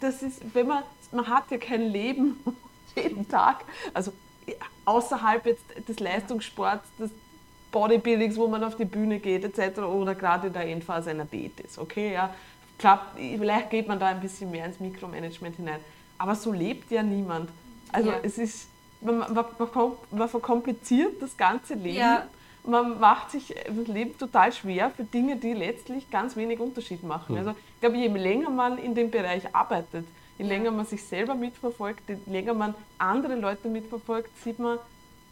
das 0.00 0.22
ist, 0.22 0.42
wenn 0.54 0.66
man, 0.66 0.82
man 1.12 1.28
hat 1.28 1.50
ja 1.50 1.58
kein 1.58 1.82
Leben 1.82 2.38
jeden 2.96 3.28
Tag, 3.28 3.64
also 3.92 4.12
außerhalb 4.84 5.46
jetzt 5.46 5.64
des 5.88 5.98
Leistungssports, 6.00 6.88
des 6.98 7.10
Bodybuildings, 7.72 8.36
wo 8.36 8.46
man 8.46 8.62
auf 8.64 8.76
die 8.76 8.84
Bühne 8.84 9.18
geht 9.18 9.44
etc. 9.44 9.80
oder 9.80 10.14
gerade 10.14 10.46
in 10.46 10.52
der 10.52 10.66
Endphase 10.66 11.10
einer 11.10 11.24
Diät 11.24 11.58
ist, 11.60 11.78
okay, 11.78 12.12
ja, 12.12 12.34
klar, 12.78 13.06
vielleicht 13.16 13.70
geht 13.70 13.88
man 13.88 13.98
da 13.98 14.06
ein 14.06 14.20
bisschen 14.20 14.50
mehr 14.50 14.66
ins 14.66 14.80
Mikromanagement 14.80 15.56
hinein, 15.56 15.80
aber 16.18 16.34
so 16.34 16.52
lebt 16.52 16.90
ja 16.90 17.02
niemand. 17.02 17.50
Also 17.92 18.10
ja. 18.10 18.18
es 18.22 18.38
ist, 18.38 18.68
man, 19.00 19.18
man, 19.18 19.44
man, 20.10 20.28
verkompliziert 20.28 21.20
das 21.20 21.36
ganze 21.36 21.74
Leben 21.74 21.98
ja 21.98 22.26
man 22.66 22.98
macht 22.98 23.30
sich 23.30 23.54
das 23.66 23.86
Leben 23.86 24.18
total 24.18 24.52
schwer 24.52 24.90
für 24.90 25.04
Dinge, 25.04 25.36
die 25.36 25.52
letztlich 25.52 26.10
ganz 26.10 26.36
wenig 26.36 26.58
Unterschied 26.60 27.02
machen. 27.02 27.32
Mhm. 27.34 27.38
Also 27.38 27.56
ich 27.76 27.80
glaube, 27.80 27.96
je 27.96 28.08
länger 28.08 28.48
man 28.48 28.78
in 28.78 28.94
dem 28.94 29.10
Bereich 29.10 29.54
arbeitet, 29.54 30.06
je 30.38 30.46
länger 30.46 30.70
man 30.70 30.86
sich 30.86 31.04
selber 31.04 31.34
mitverfolgt, 31.34 32.02
je 32.08 32.16
länger 32.26 32.54
man 32.54 32.74
andere 32.96 33.34
Leute 33.34 33.68
mitverfolgt, 33.68 34.30
sieht 34.42 34.58
man, 34.58 34.78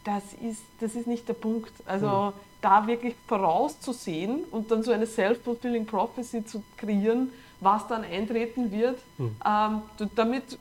das 0.03 0.23
ist, 0.33 0.61
das 0.79 0.93
ist 0.93 1.07
nicht 1.07 1.27
der 1.27 1.33
Punkt. 1.33 1.73
Also 1.87 2.07
mhm. 2.07 2.33
da 2.61 2.85
wirklich 2.85 3.15
vorauszusehen 3.27 4.43
und 4.51 4.69
dann 4.69 4.83
so 4.83 4.91
eine 4.91 5.07
self-fulfilling 5.07 5.87
prophecy 5.87 6.45
zu 6.45 6.61
kreieren, 6.77 7.31
was 7.61 7.87
dann 7.87 8.03
eintreten 8.03 8.71
wird, 8.71 8.99
mhm. 9.17 9.35
ähm, 9.43 9.81
damit 10.15 10.59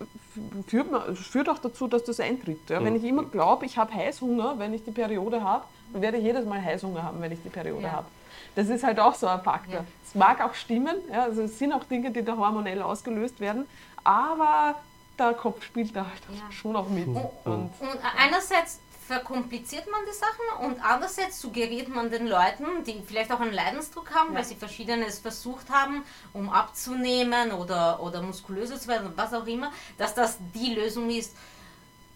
führt, 0.67 0.91
man, 0.91 1.15
führt 1.15 1.51
auch 1.51 1.59
dazu, 1.59 1.87
dass 1.87 2.05
das 2.05 2.19
eintritt. 2.19 2.71
Ja? 2.71 2.81
Mhm. 2.81 2.85
Wenn 2.87 2.97
ich 2.97 3.05
immer 3.05 3.25
glaube, 3.25 3.67
ich 3.67 3.77
habe 3.77 3.93
Heißhunger, 3.93 4.59
wenn 4.59 4.73
ich 4.73 4.85
die 4.85 4.91
Periode 4.91 5.43
habe, 5.43 5.65
dann 5.93 6.01
werde 6.01 6.17
ich 6.17 6.25
jedes 6.25 6.47
Mal 6.47 6.63
Heißhunger 6.63 7.03
haben, 7.03 7.21
wenn 7.21 7.33
ich 7.33 7.43
die 7.43 7.51
Periode 7.51 7.83
ja. 7.83 7.93
habe. 7.93 8.07
Das 8.55 8.69
ist 8.69 8.85
halt 8.85 9.01
auch 9.01 9.15
so 9.15 9.27
ein 9.27 9.43
Faktor. 9.43 9.75
Ja. 9.75 9.85
Es 10.07 10.15
mag 10.15 10.41
auch 10.41 10.55
stimmen, 10.55 10.97
ja, 11.11 11.25
also 11.25 11.43
es 11.43 11.59
sind 11.59 11.73
auch 11.73 11.85
Dinge, 11.85 12.11
die 12.11 12.25
da 12.25 12.37
hormonell 12.37 12.83
ausgelöst 12.83 13.41
werden, 13.41 13.67
aber 14.05 14.77
der 15.19 15.35
Kopf 15.35 15.65
spielt 15.65 15.95
da 15.95 16.07
halt 16.07 16.53
schon 16.53 16.77
auch 16.77 16.89
mit. 16.89 17.07
Und, 17.07 17.17
und, 17.45 17.71
und 17.81 17.99
einerseits 18.17 18.81
verkompliziert 19.07 19.85
man 19.91 20.01
die 20.07 20.17
Sachen 20.17 20.67
und 20.67 20.83
andererseits 20.83 21.41
suggeriert 21.41 21.89
man 21.89 22.11
den 22.11 22.27
Leuten, 22.27 22.85
die 22.87 23.03
vielleicht 23.07 23.31
auch 23.33 23.41
einen 23.41 23.53
Leidensdruck 23.53 24.15
haben, 24.15 24.31
ja. 24.31 24.39
weil 24.39 24.45
sie 24.45 24.55
verschiedenes 24.55 25.19
versucht 25.19 25.69
haben, 25.71 26.05
um 26.33 26.49
abzunehmen 26.49 27.53
oder, 27.53 28.03
oder 28.03 28.23
muskulöser 28.23 28.81
zu 28.81 28.89
werden, 28.89 29.13
was 29.15 29.35
auch 29.35 29.47
immer, 29.47 29.73
dass 29.99 30.15
das 30.15 30.39
die 30.55 30.75
Lösung 30.75 31.11
ist. 31.11 31.37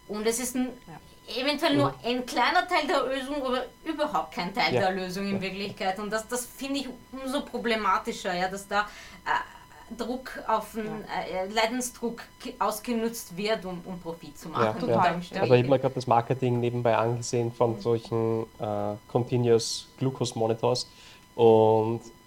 Und 0.07 0.25
es 0.25 0.39
ist 0.39 0.55
ein, 0.55 0.69
ja. 0.87 0.93
Eventuell 1.37 1.75
nur 1.75 1.93
ein 2.03 2.25
kleiner 2.25 2.67
Teil 2.67 2.87
der 2.87 3.03
Lösung 3.03 3.41
oder 3.41 3.65
überhaupt 3.83 4.33
kein 4.33 4.53
Teil 4.53 4.73
ja. 4.73 4.81
der 4.81 4.91
Lösung 4.91 5.27
in 5.27 5.41
Wirklichkeit. 5.41 5.99
Und 5.99 6.11
das, 6.11 6.27
das 6.27 6.45
finde 6.45 6.79
ich 6.79 6.89
umso 7.11 7.41
problematischer, 7.41 8.33
ja, 8.33 8.47
dass 8.47 8.67
da 8.67 8.81
äh, 9.25 9.95
Druck 9.97 10.31
auf 10.47 10.73
den 10.73 10.85
ja. 10.85 11.43
äh, 11.43 11.47
Leidensdruck 11.47 12.21
ausgenutzt 12.59 13.35
wird, 13.35 13.65
um, 13.65 13.81
um 13.85 13.99
Profit 13.99 14.37
zu 14.37 14.49
machen. 14.49 14.87
Ja. 14.87 14.95
Ja. 14.95 15.01
Also 15.41 15.53
ich 15.53 15.61
habe 15.61 15.63
mir 15.63 15.79
gerade 15.79 15.95
das 15.95 16.07
Marketing 16.07 16.59
nebenbei 16.59 16.95
angesehen 16.95 17.51
von 17.51 17.79
solchen 17.79 18.43
äh, 18.59 18.95
Continuous 19.07 19.87
Glucose 19.97 20.37
Monitors 20.37 20.87
und 21.35 22.01
äh, 22.01 22.18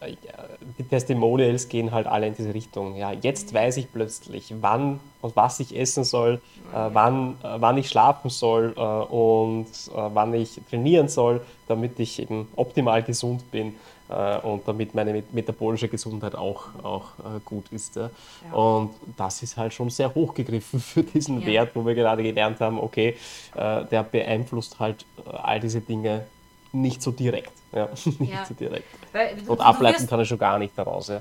die 0.78 0.84
Testimonials 0.84 1.68
gehen 1.68 1.92
halt 1.92 2.06
alle 2.06 2.26
in 2.26 2.34
diese 2.34 2.54
Richtung. 2.54 2.96
Ja, 2.96 3.12
jetzt 3.12 3.52
weiß 3.54 3.76
ich 3.76 3.92
plötzlich, 3.92 4.54
wann 4.60 5.00
und 5.20 5.36
was 5.36 5.60
ich 5.60 5.76
essen 5.78 6.04
soll, 6.04 6.40
äh, 6.72 6.88
wann, 6.92 7.36
äh, 7.42 7.56
wann 7.58 7.78
ich 7.78 7.88
schlafen 7.88 8.30
soll 8.30 8.74
äh, 8.76 8.80
und 8.80 9.66
äh, 9.66 10.10
wann 10.12 10.34
ich 10.34 10.60
trainieren 10.68 11.08
soll, 11.08 11.40
damit 11.68 11.98
ich 12.00 12.20
eben 12.20 12.48
optimal 12.56 13.02
gesund 13.02 13.48
bin 13.50 13.74
äh, 14.08 14.38
und 14.38 14.66
damit 14.66 14.94
meine 14.94 15.22
metabolische 15.30 15.88
Gesundheit 15.88 16.34
auch, 16.34 16.66
auch 16.82 17.04
äh, 17.20 17.40
gut 17.44 17.70
ist. 17.70 17.96
Ja. 17.96 18.10
Ja. 18.50 18.56
Und 18.56 18.90
das 19.16 19.42
ist 19.42 19.56
halt 19.56 19.72
schon 19.72 19.90
sehr 19.90 20.12
hochgegriffen 20.14 20.80
für 20.80 21.02
diesen 21.02 21.40
ja. 21.40 21.46
Wert, 21.46 21.70
wo 21.74 21.86
wir 21.86 21.94
gerade 21.94 22.22
gelernt 22.22 22.60
haben, 22.60 22.80
okay, 22.80 23.16
der 23.54 24.02
beeinflusst 24.02 24.80
halt 24.80 25.04
all 25.24 25.60
diese 25.60 25.80
Dinge 25.80 26.24
nicht 26.72 27.02
so 27.02 27.10
direkt. 27.10 27.52
Ja, 27.72 27.88
nicht 28.18 28.46
so 28.46 28.54
direkt. 28.54 28.86
Weil, 29.12 29.36
und 29.46 29.60
ableiten 29.60 30.06
kann 30.06 30.18
er 30.18 30.24
schon 30.24 30.38
gar 30.38 30.58
nicht 30.58 30.76
daraus. 30.76 31.08
Ja. 31.08 31.20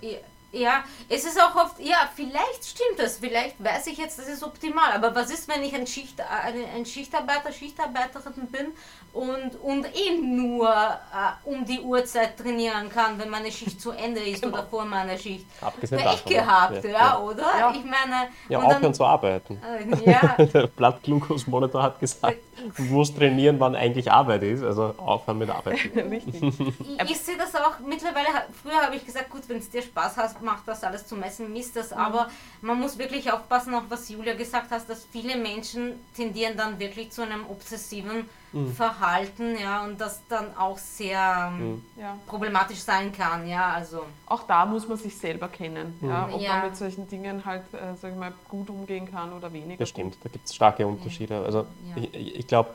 Ja, 0.52 0.84
es 1.08 1.24
ist 1.24 1.40
auch 1.40 1.56
oft, 1.56 1.80
ja, 1.80 2.10
vielleicht 2.14 2.66
stimmt 2.66 3.00
das, 3.00 3.18
vielleicht 3.20 3.64
weiß 3.64 3.88
ich 3.88 3.98
jetzt, 3.98 4.20
das 4.20 4.28
ist 4.28 4.44
optimal, 4.44 4.92
aber 4.94 5.16
was 5.16 5.32
ist, 5.32 5.48
wenn 5.48 5.64
ich 5.64 5.74
ein, 5.74 5.88
Schicht, 5.88 6.20
ein 6.20 6.86
Schichtarbeiter, 6.86 7.54
Schichtarbeiterin 7.54 8.48
bin 8.48 8.68
und, 9.14 9.56
und 9.62 9.86
eh 9.96 10.18
nur 10.18 10.70
äh, 10.70 11.50
um 11.50 11.66
die 11.66 11.80
Uhrzeit 11.80 12.38
trainieren 12.38 12.90
kann, 12.90 13.18
wenn 13.18 13.30
meine 13.30 13.52
Schicht 13.52 13.80
zu 13.80 13.92
Ende 13.92 14.22
ist 14.22 14.42
genau. 14.42 14.58
oder 14.58 14.66
vor 14.66 14.86
meiner 14.86 15.18
Schicht. 15.18 15.46
Abgesehen 15.62 16.02
Pech 16.02 16.26
gehabt, 16.26 16.84
ja, 16.84 16.90
ja, 16.90 17.20
oder? 17.20 17.46
Ja. 17.58 17.72
Ich 17.72 17.84
meine... 17.84 18.30
Ja, 18.50 18.60
aufhören 18.60 18.82
dann, 18.82 18.94
zu 18.94 19.06
arbeiten. 19.06 19.62
Äh, 19.64 20.12
ja. 20.12 20.36
Der 20.46 20.68
Blattglucose-Monitor 20.68 21.84
hat 21.84 22.00
gesagt, 22.00 22.38
du 22.76 22.84
musst 22.84 23.18
trainieren, 23.18 23.60
wann 23.60 23.76
eigentlich 23.76 24.12
Arbeit 24.12 24.44
ist, 24.44 24.64
also 24.64 24.94
aufhören 24.98 25.38
mit 25.40 25.50
Arbeiten. 25.50 26.00
Richtig. 26.10 26.42
ich, 26.42 27.12
ich 27.12 27.18
sehe 27.20 27.38
das 27.38 27.56
auch 27.56 27.80
mittlerweile, 27.86 28.28
früher 28.62 28.82
habe 28.82 28.96
ich 28.96 29.06
gesagt, 29.06 29.30
gut, 29.30 29.44
wenn 29.48 29.58
es 29.58 29.70
dir 29.70 29.82
Spaß 29.82 30.18
hast, 30.18 30.41
macht 30.42 30.68
das 30.68 30.84
alles 30.84 31.08
zu 31.08 31.16
messen, 31.16 31.52
misst 31.52 31.76
das. 31.76 31.92
Mhm. 31.92 31.98
Aber 31.98 32.30
man 32.62 32.80
muss 32.80 32.98
wirklich 32.98 33.32
aufpassen, 33.32 33.74
auch 33.74 33.84
was 33.90 34.10
Julia 34.10 34.34
gesagt 34.34 34.72
hat, 34.72 34.90
dass 34.90 35.06
viele 35.06 35.38
Menschen 35.38 35.94
tendieren 36.16 36.58
dann 36.58 36.80
wirklich 36.80 37.12
zu 37.12 37.22
einem 37.22 37.46
obsessiven 37.48 38.30
mhm. 38.54 38.74
Verhalten, 38.74 39.58
ja, 39.60 39.84
und 39.84 40.00
das 40.00 40.22
dann 40.30 40.56
auch 40.58 40.78
sehr 40.78 41.52
ähm, 41.54 41.84
mhm. 41.96 42.04
problematisch 42.28 42.80
sein 42.80 43.12
kann, 43.12 43.48
ja, 43.48 43.72
also. 43.72 44.04
Auch 44.26 44.44
da 44.44 44.66
muss 44.66 44.88
man 44.88 44.98
sich 44.98 45.18
selber 45.18 45.48
kennen, 45.48 45.98
mhm. 46.02 46.10
ja, 46.10 46.30
ob 46.32 46.42
ja. 46.42 46.58
man 46.58 46.66
mit 46.68 46.78
solchen 46.78 47.08
Dingen 47.08 47.46
halt, 47.46 47.64
äh, 47.74 47.96
sag 48.00 48.12
ich 48.12 48.18
mal, 48.18 48.34
gut 48.50 48.70
umgehen 48.70 49.10
kann 49.10 49.34
oder 49.34 49.52
weniger. 49.54 49.78
Das 49.78 49.90
stimmt, 49.90 50.18
da 50.24 50.30
gibt 50.30 50.48
es 50.48 50.56
starke 50.56 50.86
Unterschiede. 50.86 51.44
Also 51.46 51.66
ich, 51.96 52.36
ich 52.36 52.48
glaube, 52.48 52.72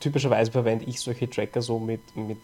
typischerweise 0.00 0.50
verwende 0.50 0.84
ich 0.84 1.00
solche 1.00 1.28
Tracker 1.28 1.62
so 1.62 1.78
mit, 1.78 2.00
mit, 2.16 2.38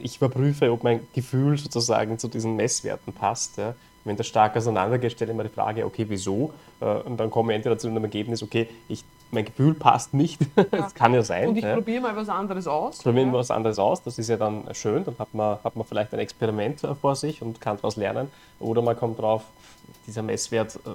ich 0.00 0.16
überprüfe, 0.16 0.72
ob 0.72 0.82
mein 0.82 1.06
Gefühl 1.14 1.58
sozusagen 1.58 2.18
zu 2.18 2.28
diesen 2.28 2.56
Messwerten 2.56 3.12
passt. 3.12 3.58
Ja. 3.58 3.74
Wenn 4.04 4.16
das 4.16 4.26
stark 4.26 4.56
auseinandergeht, 4.56 5.12
stelle 5.12 5.32
ich 5.32 5.36
mir 5.36 5.44
die 5.44 5.50
Frage, 5.50 5.84
okay, 5.84 6.06
wieso? 6.08 6.52
Äh, 6.80 6.86
und 6.86 7.18
dann 7.18 7.30
komme 7.30 7.52
ich 7.52 7.56
entweder 7.56 7.78
zu 7.78 7.88
einem 7.88 8.04
Ergebnis, 8.04 8.42
okay, 8.42 8.68
ich, 8.88 9.04
mein 9.30 9.44
Gefühl 9.44 9.74
passt 9.74 10.14
nicht. 10.14 10.40
Ja. 10.56 10.64
das 10.64 10.94
kann 10.94 11.14
ja 11.14 11.22
sein. 11.22 11.48
Und 11.48 11.56
ich 11.56 11.64
ja. 11.64 11.74
probiere 11.74 12.00
mal 12.00 12.16
was 12.16 12.28
anderes 12.28 12.66
aus. 12.66 12.98
Probiere 13.02 13.26
mal 13.26 13.38
was 13.38 13.50
anderes 13.50 13.78
aus, 13.78 14.02
das 14.02 14.18
ist 14.18 14.28
ja 14.28 14.36
dann 14.36 14.64
schön. 14.74 15.04
Dann 15.04 15.18
hat 15.18 15.34
man, 15.34 15.58
hat 15.62 15.76
man 15.76 15.86
vielleicht 15.86 16.12
ein 16.14 16.20
Experiment 16.20 16.80
vor 17.00 17.16
sich 17.16 17.42
und 17.42 17.60
kann 17.60 17.76
daraus 17.76 17.96
lernen. 17.96 18.30
Oder 18.60 18.82
man 18.82 18.96
kommt 18.96 19.18
drauf, 19.18 19.44
dieser 20.06 20.22
Messwert 20.22 20.76
äh, 20.76 20.90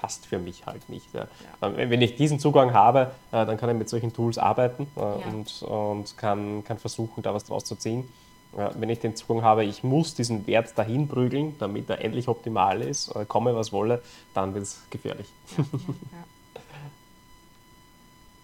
passt 0.00 0.26
für 0.26 0.38
mich 0.38 0.66
halt 0.66 0.88
nicht. 0.88 1.12
Ja. 1.12 1.26
Ja. 1.60 1.76
Wenn 1.76 2.00
ich 2.00 2.16
diesen 2.16 2.38
Zugang 2.38 2.72
habe, 2.72 3.12
äh, 3.32 3.44
dann 3.44 3.56
kann 3.56 3.68
ich 3.70 3.76
mit 3.76 3.88
solchen 3.88 4.12
Tools 4.12 4.38
arbeiten 4.38 4.86
äh, 4.96 5.00
ja. 5.00 5.06
und, 5.30 5.62
und 5.62 6.16
kann, 6.16 6.64
kann 6.64 6.78
versuchen, 6.78 7.22
da 7.22 7.34
was 7.34 7.44
draus 7.44 7.64
zu 7.64 7.76
ziehen. 7.76 8.08
Wenn 8.52 8.90
ich 8.90 8.98
den 8.98 9.14
Zugang 9.14 9.44
habe, 9.44 9.64
ich 9.64 9.84
muss 9.84 10.16
diesen 10.16 10.44
Wert 10.48 10.76
dahin 10.76 11.06
prügeln, 11.06 11.54
damit 11.60 11.88
er 11.88 12.04
endlich 12.04 12.26
optimal 12.26 12.82
ist, 12.82 13.14
äh, 13.14 13.24
komme 13.24 13.54
was 13.54 13.72
wolle, 13.72 14.02
dann 14.34 14.54
wird 14.54 14.64
es 14.64 14.82
gefährlich. 14.90 15.28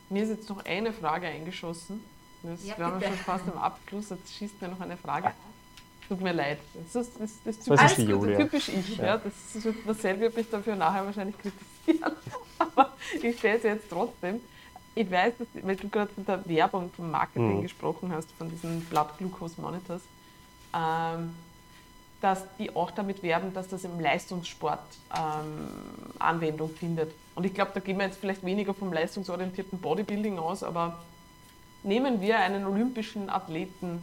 Mir 0.09 0.23
ist 0.23 0.29
jetzt 0.29 0.49
noch 0.49 0.65
eine 0.65 0.93
Frage 0.93 1.27
eingeschossen. 1.27 2.05
Das, 2.45 2.65
wir 2.65 2.77
haben 2.79 3.03
schon 3.03 3.15
fast 3.15 3.49
am 3.49 3.59
Abschluss, 3.59 4.11
jetzt 4.11 4.33
schießt 4.33 4.63
mir 4.63 4.69
noch 4.69 4.81
eine 4.81 4.97
Frage. 4.97 5.33
Tut 6.09 6.21
mir 6.21 6.33
leid. 6.33 6.59
Das 6.75 7.07
ist, 7.07 7.21
das, 7.21 7.31
das, 7.45 7.59
das 7.65 7.91
ist 7.93 7.99
die 7.99 8.03
Julia. 8.05 8.39
typisch 8.39 8.69
ich. 8.69 8.97
Ja. 8.97 9.05
ja. 9.05 9.17
Das 9.19 9.65
ist, 9.65 9.75
dasselbe 9.87 10.21
wird 10.21 10.37
mich 10.37 10.51
dafür 10.51 10.77
nachher 10.77 11.05
wahrscheinlich 11.05 11.37
kritisieren. 11.37 12.13
Aber 12.59 12.93
ich 13.23 13.39
stelle 13.39 13.57
es 13.57 13.63
jetzt 13.65 13.91
trotzdem. 13.91 14.41
Ich 14.95 15.11
weiß, 15.11 15.35
dass, 15.39 15.49
weil 15.63 15.77
du 15.77 15.89
gerade 15.89 16.11
von 16.13 16.25
der 16.25 16.47
Werbung, 16.47 16.91
vom 16.97 17.11
Marketing 17.11 17.59
mhm. 17.59 17.63
gesprochen 17.63 18.13
hast, 18.13 18.31
von 18.33 18.49
diesen 18.49 18.81
Blood 18.87 19.19
Glucose 19.19 19.61
Monitors, 19.61 20.03
ähm, 20.75 21.35
dass 22.21 22.45
die 22.59 22.75
auch 22.75 22.91
damit 22.93 23.23
werben, 23.23 23.53
dass 23.53 23.69
das 23.69 23.85
im 23.85 24.01
Leistungssport 24.01 24.81
ähm, 25.15 25.69
Anwendung 26.19 26.71
findet. 26.71 27.13
Und 27.35 27.45
ich 27.45 27.53
glaube, 27.53 27.73
da 27.75 27.81
gehen 27.81 27.99
wir 27.99 28.07
jetzt 28.07 28.19
vielleicht 28.19 28.45
weniger 28.45 28.73
vom 28.73 28.93
leistungsorientierten 28.93 29.79
Bodybuilding 29.81 30.39
aus, 30.39 30.63
aber 30.63 31.05
nehmen 31.83 32.21
wir 32.21 32.39
einen 32.39 32.65
olympischen 32.65 33.29
Athleten 33.29 34.03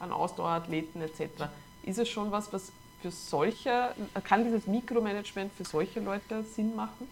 an 0.00 0.12
Ausdauerathleten 0.12 1.00
etc. 1.02 1.44
Ist 1.84 1.98
es 1.98 2.08
schon 2.08 2.32
was, 2.32 2.52
was 2.52 2.72
für 3.00 3.10
solche, 3.10 3.94
kann 4.24 4.44
dieses 4.44 4.66
Mikromanagement 4.66 5.52
für 5.56 5.64
solche 5.64 6.00
Leute 6.00 6.44
Sinn 6.44 6.74
machen? 6.74 7.08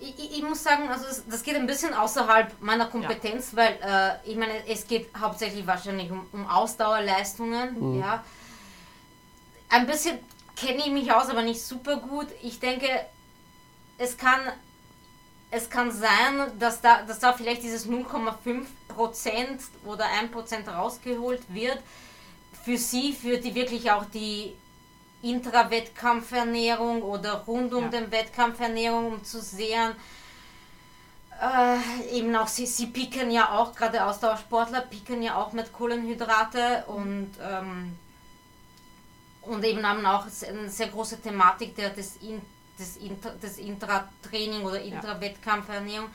Ich, 0.00 0.18
ich, 0.18 0.38
ich 0.38 0.42
muss 0.42 0.62
sagen, 0.62 0.88
also 0.88 1.04
das, 1.04 1.24
das, 1.28 1.42
geht 1.42 1.54
ein 1.54 1.66
bisschen 1.66 1.94
außerhalb 1.94 2.60
meiner 2.60 2.86
Kompetenz, 2.86 3.52
ja. 3.52 3.58
weil 3.58 3.78
äh, 3.82 4.30
ich 4.30 4.36
meine, 4.36 4.66
es 4.68 4.86
geht 4.86 5.08
hauptsächlich 5.18 5.66
wahrscheinlich 5.66 6.10
um, 6.10 6.26
um 6.32 6.46
Ausdauerleistungen. 6.46 7.92
Mhm. 7.92 8.00
Ja. 8.00 8.24
Ein 9.68 9.86
bisschen 9.86 10.18
kenne 10.56 10.78
ich 10.78 10.90
mich 10.90 11.12
aus, 11.12 11.28
aber 11.28 11.42
nicht 11.42 11.62
super 11.62 11.98
gut. 11.98 12.26
Ich 12.42 12.58
denke, 12.58 12.88
es 13.98 14.16
kann, 14.16 14.40
es 15.52 15.70
kann 15.70 15.92
sein, 15.92 16.58
dass 16.58 16.80
da, 16.80 17.02
dass 17.02 17.20
da 17.20 17.32
vielleicht 17.32 17.62
dieses 17.62 17.88
0,5% 17.88 18.34
oder 19.84 20.06
1% 20.06 20.68
rausgeholt 20.68 21.42
wird 21.48 21.78
für 22.66 22.76
Sie, 22.76 23.12
für 23.12 23.38
die 23.38 23.54
wirklich 23.54 23.88
auch 23.92 24.06
die 24.06 24.56
Intra-Wettkampfernährung 25.22 27.00
oder 27.00 27.34
rund 27.46 27.72
um 27.72 27.84
ja. 27.84 27.90
den 27.90 28.10
Wettkampfernährung, 28.10 29.06
um 29.06 29.24
zu 29.24 29.40
sehen, 29.40 29.92
äh, 31.40 32.16
eben 32.18 32.34
auch 32.34 32.48
sie, 32.48 32.66
sie 32.66 32.88
picken 32.88 33.30
ja 33.30 33.56
auch, 33.56 33.72
gerade 33.72 34.04
Ausdauersportler 34.04 34.80
picken 34.80 35.22
ja 35.22 35.36
auch 35.36 35.52
mit 35.52 35.72
Kohlenhydrate 35.72 36.84
und, 36.88 37.30
ähm, 37.40 37.96
und 39.42 39.64
eben 39.64 39.86
haben 39.86 40.04
auch 40.04 40.26
eine 40.48 40.68
sehr 40.68 40.88
große 40.88 41.22
Thematik 41.22 41.76
der, 41.76 41.90
des, 41.90 42.16
In, 42.16 42.42
des, 42.80 42.96
Intra, 42.96 43.30
des 43.30 43.58
Intratraining 43.58 44.64
oder 44.64 44.82
Intra-Wettkampfernährung. 44.82 46.08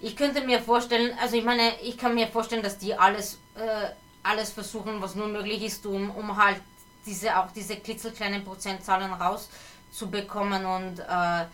Ich 0.00 0.16
könnte 0.16 0.44
mir 0.44 0.60
vorstellen, 0.60 1.16
also 1.22 1.36
ich 1.36 1.44
meine, 1.44 1.80
ich 1.82 1.96
kann 1.96 2.16
mir 2.16 2.26
vorstellen, 2.26 2.64
dass 2.64 2.78
die 2.78 2.94
alles 2.94 3.38
äh, 3.54 3.90
alles 4.28 4.50
versuchen, 4.50 5.00
was 5.00 5.14
nur 5.14 5.28
möglich 5.28 5.62
ist, 5.62 5.86
um, 5.86 6.10
um 6.10 6.36
halt 6.36 6.60
diese, 7.06 7.36
auch 7.38 7.50
diese 7.52 7.76
klitzekleinen 7.76 8.44
Prozentzahlen 8.44 9.12
rauszubekommen. 9.12 10.66
Und 10.66 10.98
äh, 11.00 11.44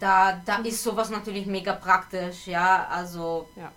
da, 0.00 0.40
da 0.44 0.56
ist 0.64 0.82
sowas 0.82 1.10
natürlich 1.10 1.46
mega 1.46 1.72
praktisch, 1.74 2.46
ja, 2.46 2.86
also 2.90 3.48
ja. 3.56 3.70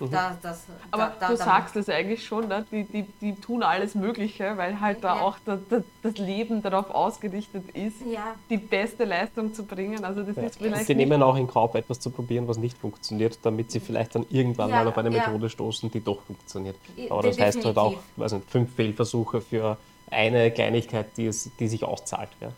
Mhm. 0.00 0.10
Da, 0.10 0.36
das, 0.42 0.64
Aber 0.90 1.12
da, 1.20 1.28
du 1.28 1.36
da, 1.36 1.44
sagst 1.44 1.76
es 1.76 1.88
eigentlich 1.88 2.24
schon, 2.24 2.48
ne? 2.48 2.64
die, 2.70 2.84
die, 2.84 3.04
die 3.20 3.34
tun 3.34 3.62
alles 3.62 3.94
Mögliche, 3.94 4.56
weil 4.56 4.80
halt 4.80 5.04
da 5.04 5.16
ja. 5.16 5.22
auch 5.22 5.36
das, 5.44 5.60
das 6.02 6.18
Leben 6.18 6.62
darauf 6.62 6.90
ausgerichtet 6.90 7.64
ist, 7.74 8.00
ja. 8.06 8.34
die 8.50 8.56
beste 8.56 9.04
Leistung 9.04 9.54
zu 9.54 9.64
bringen. 9.64 10.04
Also 10.04 10.22
das 10.22 10.36
ja. 10.36 10.42
ist 10.42 10.58
vielleicht 10.58 10.86
sie 10.86 10.94
nehmen 10.94 11.22
auch 11.22 11.36
in 11.36 11.46
Kauf, 11.46 11.74
etwas 11.74 12.00
zu 12.00 12.10
probieren, 12.10 12.48
was 12.48 12.58
nicht 12.58 12.76
funktioniert, 12.78 13.38
damit 13.42 13.70
sie 13.70 13.80
vielleicht 13.80 14.14
dann 14.14 14.26
irgendwann 14.30 14.70
mal 14.70 14.86
auf 14.86 14.98
eine 14.98 15.10
Methode 15.10 15.48
stoßen, 15.48 15.90
die 15.90 16.00
doch 16.02 16.20
funktioniert. 16.22 16.76
Aber 17.08 17.22
das 17.22 17.38
heißt 17.38 17.64
halt 17.64 17.78
auch, 17.78 17.94
weiß 18.16 18.32
nicht, 18.32 18.50
fünf 18.50 18.74
Fehlversuche 18.74 19.40
für 19.40 19.76
eine 20.10 20.50
Kleinigkeit, 20.50 21.06
die, 21.16 21.26
es, 21.26 21.50
die 21.58 21.68
sich 21.68 21.84
auszahlt. 21.84 22.28
Ja. 22.40 22.52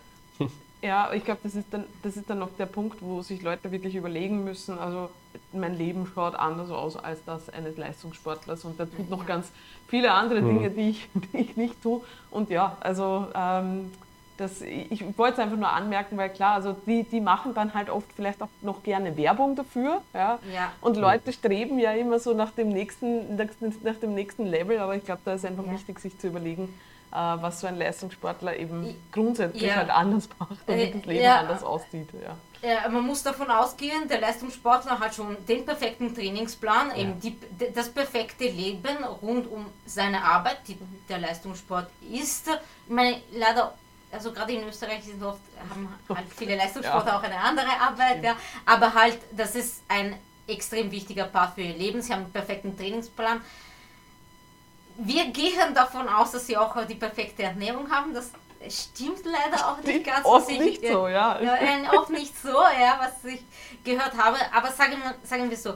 Ja, 0.84 1.10
ich 1.14 1.24
glaube, 1.24 1.40
das, 1.42 1.54
ist 1.54 1.66
dann, 1.70 1.84
das 2.02 2.16
ist 2.18 2.28
dann 2.28 2.40
noch 2.40 2.50
der 2.58 2.66
Punkt, 2.66 2.98
wo 3.00 3.22
sich 3.22 3.40
Leute 3.40 3.72
wirklich 3.72 3.96
überlegen 3.96 4.44
müssen, 4.44 4.78
also 4.78 5.08
mein 5.50 5.78
Leben 5.78 6.06
schaut 6.14 6.34
anders 6.34 6.70
aus 6.70 6.96
als 6.96 7.24
das 7.24 7.48
eines 7.48 7.78
Leistungssportlers 7.78 8.66
und 8.66 8.78
der 8.78 8.90
tut 8.94 9.08
noch 9.08 9.24
ganz 9.24 9.50
viele 9.88 10.12
andere 10.12 10.40
hm. 10.40 10.48
Dinge, 10.48 10.70
die 10.70 10.90
ich, 10.90 11.08
die 11.32 11.38
ich 11.38 11.56
nicht 11.56 11.82
tue. 11.82 12.02
Und 12.30 12.50
ja, 12.50 12.76
also 12.80 13.28
ähm, 13.34 13.92
das, 14.36 14.60
ich 14.60 15.02
wollte 15.16 15.34
es 15.34 15.38
einfach 15.38 15.56
nur 15.56 15.70
anmerken, 15.70 16.18
weil 16.18 16.28
klar, 16.28 16.56
also 16.56 16.76
die, 16.86 17.04
die 17.04 17.20
machen 17.22 17.54
dann 17.54 17.72
halt 17.72 17.88
oft 17.88 18.12
vielleicht 18.14 18.42
auch 18.42 18.48
noch 18.60 18.82
gerne 18.82 19.16
Werbung 19.16 19.56
dafür. 19.56 20.02
Ja? 20.12 20.38
ja. 20.52 20.70
Und 20.82 20.98
Leute 20.98 21.32
streben 21.32 21.78
ja 21.78 21.92
immer 21.92 22.18
so 22.18 22.34
nach 22.34 22.50
dem 22.50 22.68
nächsten, 22.68 23.36
nach 23.36 23.96
dem 24.02 24.14
nächsten 24.14 24.44
Level, 24.44 24.78
aber 24.80 24.96
ich 24.96 25.04
glaube, 25.04 25.22
da 25.24 25.32
ist 25.32 25.46
einfach 25.46 25.64
ja. 25.64 25.72
wichtig, 25.72 25.98
sich 25.98 26.18
zu 26.18 26.26
überlegen, 26.26 26.68
was 27.14 27.60
so 27.60 27.66
ein 27.66 27.78
Leistungssportler 27.78 28.56
eben 28.56 28.94
grundsätzlich 29.12 29.62
ja. 29.62 29.76
halt 29.76 29.90
anders 29.90 30.28
macht 30.38 30.58
und 30.66 30.74
äh, 30.74 30.90
das 30.90 31.04
Leben 31.04 31.22
ja. 31.22 31.40
anders 31.40 31.62
aussieht. 31.62 32.08
Ja. 32.12 32.68
ja. 32.68 32.88
man 32.88 33.06
muss 33.06 33.22
davon 33.22 33.50
ausgehen, 33.50 34.08
der 34.08 34.20
Leistungssportler 34.20 34.98
hat 34.98 35.14
schon 35.14 35.36
den 35.46 35.64
perfekten 35.64 36.14
Trainingsplan, 36.14 36.90
ja. 36.90 36.96
eben 36.96 37.20
die, 37.20 37.38
das 37.72 37.90
perfekte 37.90 38.44
Leben 38.44 39.04
rund 39.22 39.50
um 39.50 39.66
seine 39.86 40.24
Arbeit, 40.24 40.58
die 40.66 40.76
der 41.08 41.18
Leistungssport 41.18 41.88
ist. 42.10 42.48
Ich 42.48 42.92
meine, 42.92 43.20
leider 43.32 43.74
also 44.10 44.32
gerade 44.32 44.52
in 44.52 44.68
Österreich 44.68 45.04
sind 45.04 45.22
oft, 45.22 45.40
haben 45.70 45.88
halt 46.08 46.26
viele 46.36 46.56
Leistungssportler 46.56 47.12
ja. 47.12 47.18
auch 47.18 47.22
eine 47.22 47.38
andere 47.38 47.80
Arbeit, 47.80 48.22
ja. 48.22 48.36
aber 48.64 48.94
halt, 48.94 49.18
das 49.32 49.54
ist 49.54 49.82
ein 49.88 50.16
extrem 50.46 50.90
wichtiger 50.90 51.24
Part 51.24 51.54
für 51.54 51.62
ihr 51.62 51.74
Leben. 51.74 52.02
Sie 52.02 52.12
haben 52.12 52.24
einen 52.24 52.32
perfekten 52.32 52.76
Trainingsplan 52.76 53.40
wir 54.96 55.26
gehen 55.26 55.74
davon 55.74 56.08
aus, 56.08 56.32
dass 56.32 56.46
sie 56.46 56.56
auch 56.56 56.84
die 56.86 56.94
perfekte 56.94 57.42
Ernährung 57.42 57.90
haben. 57.90 58.14
Das 58.14 58.30
stimmt 58.68 59.24
leider 59.24 59.68
auch 59.68 59.82
nicht 59.82 60.04
ganz. 60.04 60.24
Oft 60.24 60.48
nicht 60.48 60.82
ich, 60.82 60.90
so, 60.90 61.08
ja. 61.08 61.40
ja. 61.40 61.92
Oft 61.92 62.10
nicht 62.10 62.34
so, 62.40 62.48
ja, 62.48 62.98
was 63.00 63.32
ich 63.32 63.42
gehört 63.84 64.16
habe. 64.16 64.38
Aber 64.52 64.70
sagen, 64.70 64.96
sagen 65.24 65.50
wir 65.50 65.56
so, 65.56 65.74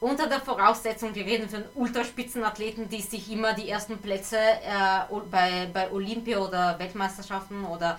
unter 0.00 0.26
der 0.26 0.40
Voraussetzung, 0.40 1.14
wir 1.14 1.24
reden 1.24 1.48
von 1.48 1.64
Ultraspitzenathleten, 1.74 2.88
die 2.88 3.00
sich 3.00 3.30
immer 3.32 3.54
die 3.54 3.68
ersten 3.68 3.98
Plätze 3.98 4.36
äh, 4.38 5.14
bei, 5.30 5.68
bei 5.72 5.90
Olympia 5.90 6.38
oder 6.38 6.78
Weltmeisterschaften 6.78 7.64
oder 7.64 7.98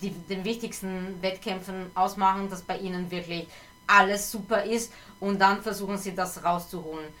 die, 0.00 0.10
den 0.10 0.44
wichtigsten 0.44 1.20
Wettkämpfen 1.20 1.90
ausmachen, 1.94 2.48
dass 2.48 2.62
bei 2.62 2.78
ihnen 2.78 3.10
wirklich 3.10 3.46
alles 3.86 4.30
super 4.30 4.64
ist 4.64 4.92
und 5.20 5.38
dann 5.38 5.62
versuchen 5.62 5.98
sie 5.98 6.14
das 6.14 6.42
rauszuholen 6.42 7.12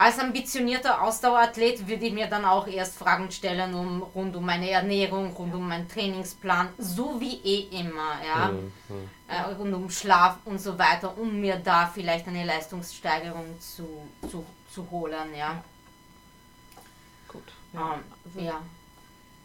als 0.00 0.18
ambitionierter 0.18 1.02
Ausdauerathlet 1.02 1.86
würde 1.86 2.06
ich 2.06 2.12
mir 2.14 2.26
dann 2.26 2.46
auch 2.46 2.66
erst 2.66 2.96
Fragen 2.96 3.30
stellen 3.30 3.74
um, 3.74 4.02
rund 4.02 4.34
um 4.34 4.46
meine 4.46 4.70
Ernährung, 4.70 5.34
rund 5.34 5.54
um 5.54 5.68
meinen 5.68 5.86
Trainingsplan, 5.88 6.70
so 6.78 7.20
wie 7.20 7.34
eh 7.44 7.80
immer, 7.80 8.14
ja, 8.26 8.48
mhm. 8.48 8.72
äh, 9.28 9.52
rund 9.52 9.74
um 9.74 9.90
Schlaf 9.90 10.38
und 10.46 10.58
so 10.58 10.78
weiter, 10.78 11.18
um 11.18 11.38
mir 11.38 11.56
da 11.56 11.86
vielleicht 11.86 12.26
eine 12.28 12.46
Leistungssteigerung 12.46 13.60
zu, 13.60 13.86
zu, 14.26 14.46
zu 14.72 14.90
holen, 14.90 15.34
ja. 15.36 15.62
Gut. 17.28 17.52
Ja, 17.74 17.92
ähm, 17.92 18.00
also, 18.24 18.40
ja. 18.40 18.60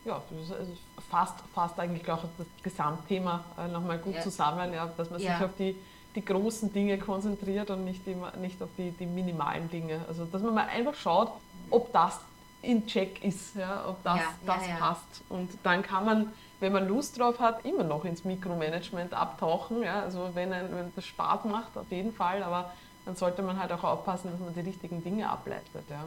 ja 0.06 0.24
das 0.30 1.04
fasst, 1.12 1.36
fasst 1.54 1.78
eigentlich 1.78 2.10
auch 2.10 2.24
das 2.38 2.48
Gesamtthema 2.64 3.44
äh, 3.58 3.68
nochmal 3.68 3.98
gut 3.98 4.16
ja. 4.16 4.22
zusammen, 4.22 4.74
ja, 4.74 4.86
dass 4.86 5.10
man 5.10 5.20
ja. 5.20 5.36
sich 5.36 5.46
auf 5.46 5.52
die 5.60 5.76
die 6.16 6.24
großen 6.24 6.72
Dinge 6.72 6.98
konzentriert 6.98 7.70
und 7.70 7.84
nicht, 7.84 8.08
immer, 8.08 8.36
nicht 8.38 8.62
auf 8.62 8.70
die, 8.78 8.92
die 8.92 9.06
minimalen 9.06 9.70
Dinge. 9.70 10.06
Also 10.08 10.26
dass 10.26 10.42
man 10.42 10.54
mal 10.54 10.68
einfach 10.68 10.96
schaut, 10.96 11.32
ob 11.70 11.92
das 11.94 12.20
in 12.62 12.88
Check 12.88 13.24
ist, 13.24 13.56
ja, 13.56 13.86
ob 13.88 14.04
das, 14.04 14.18
ja, 14.18 14.30
das 14.46 14.68
ja, 14.68 14.76
passt. 14.76 15.24
Und 15.30 15.50
dann 15.64 15.84
kann 15.84 16.06
man, 16.06 16.34
wenn 16.60 16.74
man 16.74 16.88
Lust 16.88 17.20
drauf 17.20 17.40
hat, 17.40 17.64
immer 17.66 17.84
noch 17.84 18.06
ins 18.06 18.24
Mikromanagement 18.24 19.14
abtauchen. 19.14 19.84
Ja. 19.84 20.02
Also 20.02 20.32
wenn, 20.34 20.52
ein, 20.52 20.70
wenn 20.72 20.92
das 20.96 21.06
Spaß 21.06 21.46
macht, 21.46 21.78
auf 21.78 21.90
jeden 21.92 22.14
Fall, 22.14 22.42
aber 22.44 22.74
dann 23.06 23.16
sollte 23.16 23.44
man 23.44 23.60
halt 23.60 23.72
auch 23.72 23.84
aufpassen, 23.84 24.32
dass 24.32 24.40
man 24.40 24.54
die 24.54 24.62
richtigen 24.62 25.04
Dinge 25.04 25.30
ableitet. 25.30 25.84
Ja. 25.90 26.06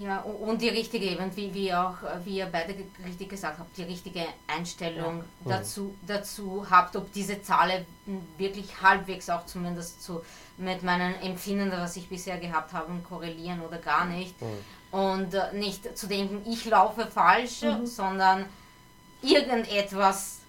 Ja, 0.00 0.20
und 0.20 0.60
die 0.60 0.68
richtige, 0.68 1.06
eben, 1.06 1.36
wie, 1.36 1.54
wie, 1.54 1.72
auch, 1.72 1.94
wie 2.24 2.38
ihr 2.38 2.46
beide 2.46 2.74
richtig 3.04 3.28
gesagt 3.28 3.58
habt, 3.58 3.76
die 3.76 3.84
richtige 3.84 4.24
Einstellung 4.46 5.22
ja. 5.44 5.58
dazu, 5.58 5.94
dazu 6.06 6.66
habt, 6.68 6.96
ob 6.96 7.12
diese 7.12 7.40
Zahlen 7.42 7.86
wirklich 8.36 8.82
halbwegs 8.82 9.30
auch 9.30 9.46
zumindest 9.46 10.02
zu, 10.02 10.22
mit 10.56 10.82
meinen 10.82 11.14
Empfinden, 11.22 11.70
was 11.70 11.96
ich 11.96 12.08
bisher 12.08 12.38
gehabt 12.38 12.72
habe, 12.72 12.92
korrelieren 13.08 13.60
oder 13.60 13.78
gar 13.78 14.04
nicht. 14.06 14.34
Mhm. 14.42 14.98
Und 14.98 15.34
äh, 15.34 15.52
nicht 15.52 15.96
zu 15.96 16.06
denken, 16.06 16.42
ich 16.50 16.64
laufe 16.64 17.06
falsch, 17.06 17.62
mhm. 17.62 17.86
sondern 17.86 18.46
irgendetwas 19.22 20.40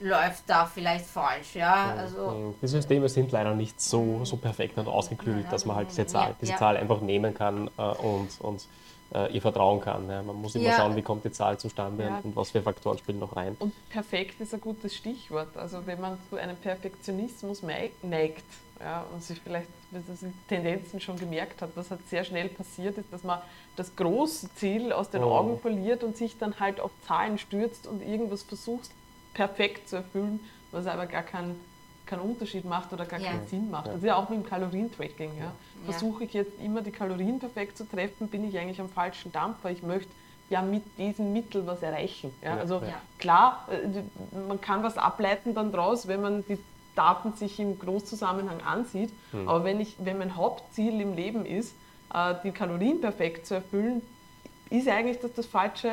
läuft 0.00 0.44
da 0.46 0.66
vielleicht 0.66 1.06
falsch. 1.06 1.54
Ja? 1.54 1.94
Also 1.98 2.54
die 2.60 2.66
Systeme 2.66 3.08
sind 3.08 3.32
leider 3.32 3.54
nicht 3.54 3.80
so, 3.80 4.24
so 4.24 4.36
perfekt 4.36 4.78
und 4.78 4.88
ausgeklügelt, 4.88 5.50
dass 5.50 5.64
man 5.64 5.76
halt 5.76 5.90
diese 5.90 6.06
Zahl, 6.06 6.34
diese 6.40 6.52
ja. 6.52 6.58
Zahl 6.58 6.76
einfach 6.76 7.00
nehmen 7.00 7.34
kann 7.34 7.70
äh, 7.78 7.82
und, 7.82 8.28
und 8.40 8.66
äh, 9.14 9.32
ihr 9.32 9.40
vertrauen 9.40 9.80
kann. 9.80 10.08
Ja? 10.08 10.22
Man 10.22 10.36
muss 10.36 10.54
immer 10.54 10.66
ja. 10.66 10.76
schauen, 10.76 10.96
wie 10.96 11.02
kommt 11.02 11.24
die 11.24 11.30
Zahl 11.30 11.58
zustande 11.58 12.04
ja. 12.04 12.20
und 12.22 12.34
was 12.36 12.50
für 12.50 12.62
Faktoren 12.62 12.98
spielen 12.98 13.18
noch 13.18 13.36
rein. 13.36 13.56
Und 13.58 13.72
perfekt 13.88 14.40
ist 14.40 14.54
ein 14.54 14.60
gutes 14.60 14.94
Stichwort. 14.94 15.56
Also 15.56 15.86
wenn 15.86 16.00
man 16.00 16.18
zu 16.30 16.36
einem 16.36 16.56
Perfektionismus 16.56 17.62
neigt 17.62 18.44
ja, 18.80 19.04
und 19.12 19.22
sich 19.22 19.40
vielleicht 19.40 19.68
Tendenzen 20.48 21.00
schon 21.00 21.16
gemerkt 21.18 21.62
hat, 21.62 21.70
was 21.74 21.90
halt 21.90 22.06
sehr 22.08 22.24
schnell 22.24 22.48
passiert 22.48 22.98
ist, 22.98 23.12
dass 23.12 23.22
man 23.22 23.40
das 23.76 23.94
große 23.96 24.52
Ziel 24.54 24.92
aus 24.92 25.10
den 25.10 25.22
oh. 25.22 25.32
Augen 25.32 25.58
verliert 25.60 26.02
und 26.02 26.16
sich 26.16 26.38
dann 26.38 26.58
halt 26.60 26.80
auf 26.80 26.90
Zahlen 27.06 27.38
stürzt 27.38 27.86
und 27.86 28.02
irgendwas 28.02 28.42
versucht 28.42 28.90
perfekt 29.34 29.88
zu 29.88 29.96
erfüllen, 29.96 30.40
was 30.72 30.86
aber 30.86 31.06
gar 31.06 31.22
keinen 31.22 31.60
keinen 32.06 32.20
Unterschied 32.20 32.64
macht 32.64 32.92
oder 32.92 33.04
gar 33.04 33.20
ja. 33.20 33.30
keinen 33.30 33.46
Sinn 33.46 33.70
macht. 33.70 33.88
Das 33.88 33.96
ist 33.96 34.04
ja 34.04 34.16
auch 34.16 34.28
mit 34.28 34.38
dem 34.38 34.46
Kalorientracking. 34.46 35.32
Ja. 35.38 35.52
Versuche 35.84 36.24
ich 36.24 36.32
jetzt 36.32 36.52
immer 36.62 36.82
die 36.82 36.90
Kalorien 36.90 37.38
perfekt 37.38 37.76
zu 37.76 37.88
treffen, 37.88 38.28
bin 38.28 38.48
ich 38.48 38.58
eigentlich 38.58 38.80
am 38.80 38.88
falschen 38.88 39.32
Dampfer. 39.32 39.70
Ich 39.70 39.82
möchte 39.82 40.10
ja 40.48 40.62
mit 40.62 40.82
diesem 40.98 41.32
Mittel 41.32 41.66
was 41.66 41.82
erreichen. 41.82 42.32
Ja. 42.42 42.56
Also 42.56 42.82
klar, 43.18 43.68
äh, 43.70 44.38
man 44.48 44.60
kann 44.60 44.82
was 44.82 44.96
ableiten 44.96 45.54
dann 45.54 45.72
draus, 45.72 46.06
wenn 46.06 46.20
man 46.20 46.44
die 46.48 46.58
Daten 46.94 47.34
sich 47.34 47.60
im 47.60 47.78
Großzusammenhang 47.78 48.62
ansieht. 48.62 49.10
Hm. 49.32 49.48
Aber 49.48 49.64
wenn, 49.64 49.80
ich, 49.80 49.96
wenn 49.98 50.18
mein 50.18 50.36
Hauptziel 50.36 51.00
im 51.00 51.14
Leben 51.14 51.44
ist, 51.44 51.74
äh, 52.14 52.34
die 52.44 52.52
Kalorien 52.52 53.00
perfekt 53.00 53.46
zu 53.46 53.54
erfüllen, 53.54 54.02
ist 54.70 54.88
eigentlich 54.88 55.20
das, 55.20 55.32
das, 55.32 55.46
falsche, 55.46 55.88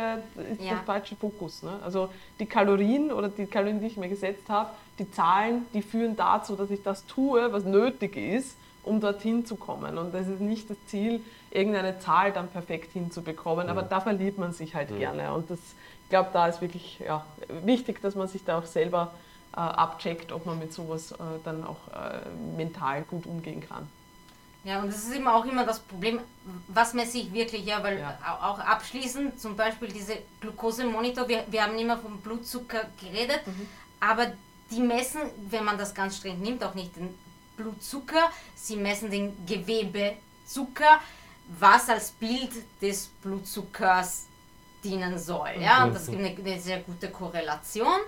ist 0.51 0.61
ja. 0.61 0.71
das 0.71 0.85
falsche 0.85 1.15
Fokus. 1.15 1.61
Ne? 1.63 1.79
Also 1.83 2.09
die 2.39 2.45
Kalorien 2.45 3.11
oder 3.11 3.29
die 3.29 3.45
Kalorien, 3.45 3.79
die 3.79 3.87
ich 3.87 3.97
mir 3.97 4.09
gesetzt 4.09 4.49
habe, 4.49 4.71
die 4.99 5.09
Zahlen, 5.11 5.65
die 5.73 5.81
führen 5.81 6.15
dazu, 6.15 6.55
dass 6.55 6.71
ich 6.71 6.81
das 6.81 7.05
tue, 7.05 7.51
was 7.51 7.65
nötig 7.65 8.17
ist, 8.17 8.57
um 8.83 8.99
dorthin 8.99 9.45
zu 9.45 9.55
kommen. 9.55 9.97
Und 9.97 10.13
das 10.13 10.27
ist 10.27 10.41
nicht 10.41 10.69
das 10.69 10.77
Ziel, 10.87 11.21
irgendeine 11.51 11.99
Zahl 11.99 12.31
dann 12.31 12.47
perfekt 12.47 12.93
hinzubekommen, 12.93 13.65
mhm. 13.65 13.71
aber 13.71 13.83
da 13.83 14.01
verliert 14.01 14.37
man 14.37 14.53
sich 14.53 14.75
halt 14.75 14.91
mhm. 14.91 14.99
gerne. 14.99 15.33
Und 15.33 15.49
das, 15.49 15.59
ich 16.03 16.09
glaube, 16.09 16.29
da 16.33 16.47
ist 16.47 16.61
wirklich 16.61 16.99
ja, 16.99 17.25
wichtig, 17.63 18.01
dass 18.01 18.15
man 18.15 18.27
sich 18.27 18.43
da 18.43 18.57
auch 18.57 18.65
selber 18.65 19.11
äh, 19.53 19.57
abcheckt, 19.57 20.31
ob 20.31 20.45
man 20.45 20.57
mit 20.57 20.73
sowas 20.73 21.11
äh, 21.11 21.15
dann 21.43 21.63
auch 21.63 21.77
äh, 21.93 22.57
mental 22.57 23.03
gut 23.03 23.27
umgehen 23.27 23.61
kann. 23.67 23.87
Ja, 24.63 24.81
und 24.81 24.87
das 24.87 25.03
ist 25.03 25.13
immer 25.13 25.35
auch 25.35 25.45
immer 25.45 25.65
das 25.65 25.79
Problem, 25.79 26.21
was 26.67 26.93
messe 26.93 27.17
ich 27.17 27.33
wirklich, 27.33 27.65
ja, 27.65 27.83
weil 27.83 27.99
ja. 27.99 28.17
auch 28.41 28.59
abschließend, 28.59 29.39
zum 29.39 29.57
Beispiel 29.57 29.89
diese 29.89 30.17
Glukosemonitor, 30.39 31.27
wir, 31.27 31.43
wir 31.49 31.63
haben 31.63 31.77
immer 31.77 31.97
vom 31.97 32.19
Blutzucker 32.21 32.85
geredet, 32.99 33.45
mhm. 33.45 33.67
aber 33.99 34.31
die 34.71 34.79
messen, 34.79 35.21
wenn 35.49 35.65
man 35.65 35.77
das 35.77 35.93
ganz 35.93 36.17
streng 36.17 36.39
nimmt, 36.39 36.63
auch 36.63 36.75
nicht 36.75 36.95
den 36.95 37.13
Blutzucker, 37.57 38.31
sie 38.55 38.77
messen 38.77 39.11
den 39.11 39.45
Gewebezucker, 39.45 41.01
was 41.59 41.89
als 41.89 42.11
Bild 42.11 42.51
des 42.81 43.07
Blutzuckers 43.21 44.27
dienen 44.83 45.19
soll. 45.19 45.51
Ja, 45.59 45.83
und 45.83 45.93
das 45.93 46.07
gibt 46.07 46.19
eine, 46.19 46.35
eine 46.35 46.59
sehr 46.59 46.79
gute 46.79 47.09
Korrelation. 47.09 47.99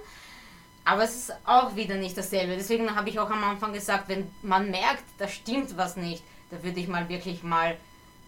Aber 0.84 1.04
es 1.04 1.16
ist 1.16 1.34
auch 1.46 1.76
wieder 1.76 1.96
nicht 1.96 2.18
dasselbe. 2.18 2.56
Deswegen 2.56 2.96
habe 2.96 3.10
ich 3.10 3.20
auch 3.20 3.30
am 3.30 3.44
Anfang 3.44 3.74
gesagt, 3.74 4.08
wenn 4.08 4.32
man 4.44 4.70
merkt, 4.70 5.04
da 5.18 5.28
stimmt 5.28 5.76
was 5.78 5.96
nicht, 5.96 6.24
da 6.50 6.62
würde 6.64 6.80
ich 6.80 6.88
mal 6.88 7.10
wirklich 7.10 7.44
mal 7.44 7.78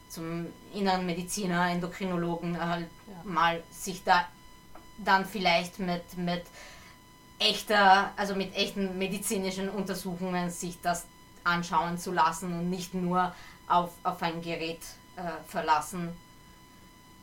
zum 0.09 0.47
inneren 0.73 1.05
Mediziner, 1.05 1.69
Endokrinologen 1.69 2.59
halt 2.59 2.89
ja. 3.07 3.29
mal 3.29 3.63
sich 3.71 4.03
da 4.03 4.25
dann 4.97 5.25
vielleicht 5.25 5.79
mit, 5.79 6.17
mit 6.17 6.43
echter, 7.39 8.11
also 8.15 8.35
mit 8.35 8.55
echten 8.55 8.97
medizinischen 8.97 9.69
Untersuchungen 9.69 10.49
sich 10.49 10.79
das 10.81 11.05
anschauen 11.43 11.97
zu 11.97 12.11
lassen 12.11 12.51
und 12.53 12.69
nicht 12.69 12.93
nur 12.93 13.33
auf, 13.67 13.91
auf 14.03 14.21
ein 14.23 14.41
Gerät 14.41 14.81
äh, 15.15 15.21
verlassen 15.47 16.09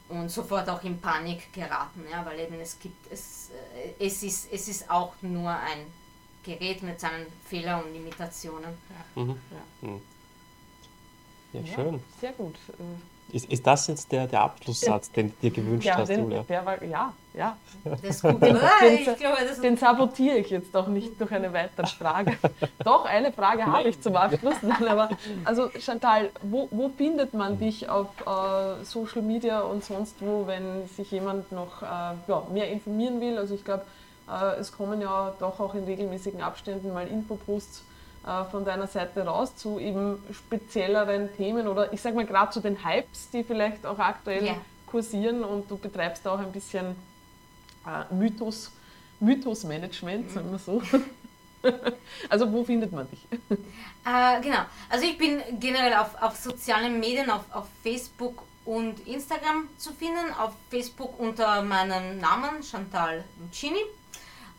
und 0.09 0.31
sofort 0.31 0.69
auch 0.69 0.83
in 0.85 1.01
Panik 1.01 1.53
geraten, 1.53 2.05
ja, 2.11 2.25
weil 2.25 2.39
eben 2.41 2.61
es 2.61 2.79
gibt, 2.79 3.11
es, 3.11 3.51
äh, 3.75 4.05
es, 4.07 4.23
ist, 4.23 4.53
es 4.53 4.69
ist 4.69 4.91
auch 4.91 5.15
nur 5.23 5.51
ein 5.51 5.87
Gerät 6.45 6.83
mit 6.83 7.01
seinen 7.01 7.27
Fehlern 7.49 7.85
und 7.85 7.93
Limitationen. 7.93 8.77
Ja. 9.17 9.23
Mhm. 9.23 9.37
Ja. 9.51 9.89
Mhm. 9.89 10.03
Ja, 11.55 11.61
ja, 11.61 11.75
schön. 11.75 12.01
Sehr 12.21 12.33
gut. 12.33 12.57
Ist, 13.33 13.51
ist 13.51 13.67
das 13.67 13.87
jetzt 13.87 14.13
der, 14.13 14.27
der 14.27 14.43
Abschlusssatz, 14.43 15.11
den 15.11 15.29
du 15.29 15.35
dir 15.43 15.51
gewünscht 15.51 15.87
ja, 15.87 15.97
hast, 15.97 16.09
den, 16.09 16.21
Julia? 16.21 16.45
Der 16.49 16.67
war, 16.67 16.83
ja, 16.83 17.13
ja. 17.33 17.57
Das 17.85 18.03
ist 18.03 18.23
gut. 18.23 18.43
Den, 18.43 18.57
den, 18.83 19.17
glaube, 19.17 19.39
das 19.49 19.61
den 19.61 19.77
sabotiere 19.77 20.37
ich 20.39 20.51
jetzt 20.51 20.77
auch 20.77 20.89
nicht 20.89 21.21
durch 21.21 21.33
eine 21.33 21.53
weitere 21.53 21.87
Frage. 21.87 22.37
Doch, 22.85 23.05
eine 23.07 23.33
Frage 23.33 23.67
habe 23.67 23.89
ich 23.89 24.01
zum 24.01 24.15
Abschluss. 24.17 24.57
Nein, 24.63 24.87
aber, 24.87 25.11
also 25.45 25.71
Chantal, 25.81 26.31
wo, 26.43 26.69
wo 26.71 26.91
findet 26.91 27.35
man 27.35 27.59
dich 27.59 27.89
auf 27.89 28.09
äh, 28.21 28.85
Social 28.85 29.23
Media 29.23 29.63
und 29.63 29.85
sonst 29.85 30.17
wo, 30.21 30.47
wenn 30.47 30.87
sich 30.89 31.11
jemand 31.11 31.51
noch 31.51 31.83
äh, 31.83 31.87
ja, 32.29 32.47
mehr 32.53 32.71
informieren 32.71 33.21
will? 33.21 33.39
Also 33.39 33.55
ich 33.55 33.65
glaube, 33.65 33.85
äh, 34.29 34.61
es 34.61 34.71
kommen 34.71 35.01
ja 35.01 35.35
doch 35.39 35.61
auch 35.61 35.75
in 35.75 35.85
regelmäßigen 35.85 36.43
Abständen 36.43 36.93
mal 36.93 37.07
Infoposts 37.09 37.81
äh, 37.81 37.94
von 38.51 38.65
deiner 38.65 38.87
Seite 38.87 39.25
raus 39.25 39.55
zu 39.57 39.79
eben 39.79 40.23
spezielleren 40.33 41.35
Themen 41.37 41.69
oder 41.69 41.93
ich 41.93 42.01
sag 42.01 42.15
mal 42.15 42.25
gerade 42.25 42.53
zu 42.53 42.61
den 42.61 42.85
Hypes, 42.85 43.31
die 43.31 43.45
vielleicht 43.45 43.85
auch 43.85 43.99
aktuell 43.99 44.45
yeah. 44.45 44.57
kursieren 44.87 45.45
und 45.45 45.71
du 45.71 45.77
betreibst 45.77 46.27
auch 46.27 46.39
ein 46.39 46.51
bisschen 46.51 46.97
äh, 47.87 48.15
Mythos, 48.15 48.73
Mythos-Management, 49.21 50.31
sagen 50.31 50.51
wir 50.51 50.59
so. 50.59 50.83
also 52.29 52.51
wo 52.51 52.65
findet 52.65 52.93
man 52.93 53.09
dich? 53.11 53.27
Äh, 54.07 54.43
genau, 54.43 54.59
also 54.91 55.07
ich 55.07 55.17
bin 55.17 55.41
generell 55.59 55.95
auf, 55.95 56.21
auf 56.21 56.37
sozialen 56.37 57.01
Medien, 57.01 57.31
auf, 57.31 57.41
auf 57.51 57.65
Facebook 57.83 58.43
und 58.67 59.07
Instagram 59.07 59.67
zu 59.79 59.95
finden. 59.95 60.31
Auf 60.39 60.53
Facebook 60.69 61.19
unter 61.19 61.63
meinem 61.63 62.21
Namen 62.21 62.63
Chantal 62.63 63.25
Lucini 63.41 63.81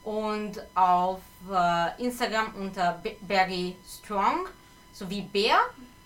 und 0.05 0.61
auf 0.75 1.19
äh, 1.51 2.03
Instagram 2.03 2.53
unter 2.59 3.01
Berry 3.21 3.75
Strong 3.87 4.47
sowie 4.93 5.21
Bär 5.21 5.57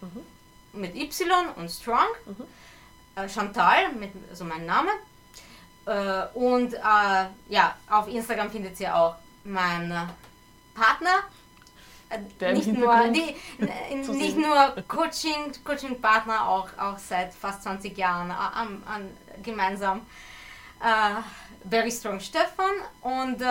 mhm. 0.01 0.80
mit 0.80 0.95
Y 0.95 1.49
und 1.55 1.69
Strong. 1.69 2.07
Mhm. 2.26 2.45
Äh, 3.15 3.30
Chantal, 3.30 3.91
mit, 3.93 4.11
also 4.30 4.45
mein 4.45 4.65
Name. 4.65 4.91
Äh, 5.85 6.27
und 6.34 6.73
äh, 6.73 7.26
ja, 7.49 7.76
auf 7.89 8.07
Instagram 8.07 8.49
findet 8.49 8.80
ihr 8.80 8.95
auch 8.95 9.15
meinen 9.43 10.09
Partner. 10.73 11.23
Äh, 12.09 12.53
nicht 12.53 12.67
nur, 12.67 13.07
die, 13.09 13.35
nicht 14.13 14.38
nur 14.38 14.76
Coaching, 14.88 15.51
Coaching 15.63 15.99
Partner, 15.99 16.47
auch, 16.47 16.69
auch 16.77 16.97
seit 16.97 17.34
fast 17.34 17.63
20 17.63 17.97
Jahren 17.97 18.31
an, 18.31 18.81
äh, 18.81 18.89
an, 18.89 19.09
gemeinsam. 19.43 20.05
Very 21.69 21.91
Strong 21.91 22.21
Stefan 22.21 22.71
und 23.01 23.43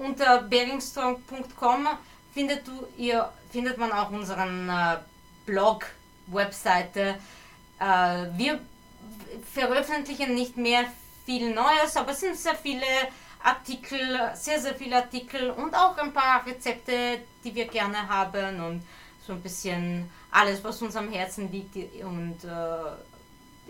unter 0.00 0.42
beringstrong.com 0.42 1.88
findet, 2.32 2.62
findet 3.50 3.78
man 3.78 3.92
auch 3.92 4.10
unseren 4.10 4.68
äh, 4.68 4.96
Blog, 5.46 5.86
Webseite. 6.26 7.16
Äh, 7.78 8.26
wir 8.36 8.60
veröffentlichen 9.52 10.34
nicht 10.34 10.56
mehr 10.56 10.84
viel 11.24 11.54
Neues, 11.54 11.96
aber 11.96 12.12
es 12.12 12.20
sind 12.20 12.36
sehr 12.36 12.54
viele 12.54 12.86
Artikel, 13.42 14.30
sehr, 14.34 14.60
sehr 14.60 14.74
viele 14.74 14.96
Artikel 14.96 15.50
und 15.50 15.74
auch 15.74 15.96
ein 15.98 16.12
paar 16.12 16.46
Rezepte, 16.46 17.20
die 17.42 17.54
wir 17.54 17.66
gerne 17.66 18.08
haben 18.08 18.60
und 18.60 18.82
so 19.26 19.32
ein 19.32 19.40
bisschen 19.40 20.10
alles, 20.30 20.62
was 20.62 20.82
uns 20.82 20.96
am 20.96 21.10
Herzen 21.10 21.50
liegt 21.50 21.74
und 22.02 22.44
äh, 22.44 23.09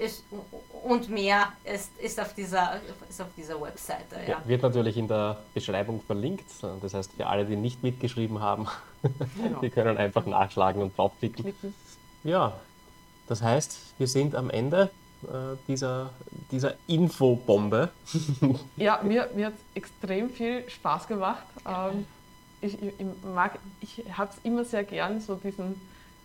ist, 0.01 0.25
und 0.83 1.09
mehr 1.11 1.53
ist, 1.65 1.91
ist, 1.99 2.19
auf 2.19 2.35
dieser, 2.35 2.81
ist 3.09 3.21
auf 3.21 3.29
dieser 3.37 3.61
Webseite. 3.61 4.17
Ja. 4.27 4.39
Ja, 4.39 4.43
wird 4.47 4.63
natürlich 4.63 4.97
in 4.97 5.07
der 5.07 5.39
Beschreibung 5.53 6.01
verlinkt. 6.01 6.47
Das 6.81 6.95
heißt, 6.95 7.13
für 7.13 7.27
alle, 7.27 7.45
die 7.45 7.57
nicht 7.57 7.83
mitgeschrieben 7.83 8.41
haben, 8.41 8.67
genau. 9.37 9.61
die 9.63 9.71
können 9.71 9.99
einfach 9.99 10.27
nachschlagen 10.27 10.83
und 10.83 10.97
draufklicken. 10.97 11.55
Ja, 12.25 12.55
das 13.29 13.43
heißt, 13.43 13.79
wir 13.99 14.09
sind 14.09 14.35
am 14.35 14.51
Ende 14.51 14.91
äh, 15.25 15.57
dieser, 15.69 16.11
dieser 16.51 16.75
Infobombe. 16.87 17.91
ja, 18.77 19.01
mir, 19.03 19.29
mir 19.35 19.47
hat 19.47 19.55
es 19.55 19.77
extrem 19.77 20.31
viel 20.31 20.69
Spaß 20.69 21.07
gemacht. 21.09 21.45
Ähm, 21.67 22.07
ich, 22.63 22.83
ich, 22.83 22.95
ich, 23.81 23.99
ich 23.99 24.19
habe 24.19 24.31
es 24.33 24.39
immer 24.45 24.65
sehr 24.65 24.85
gern, 24.85 25.21
so 25.21 25.35
diesen 25.35 25.81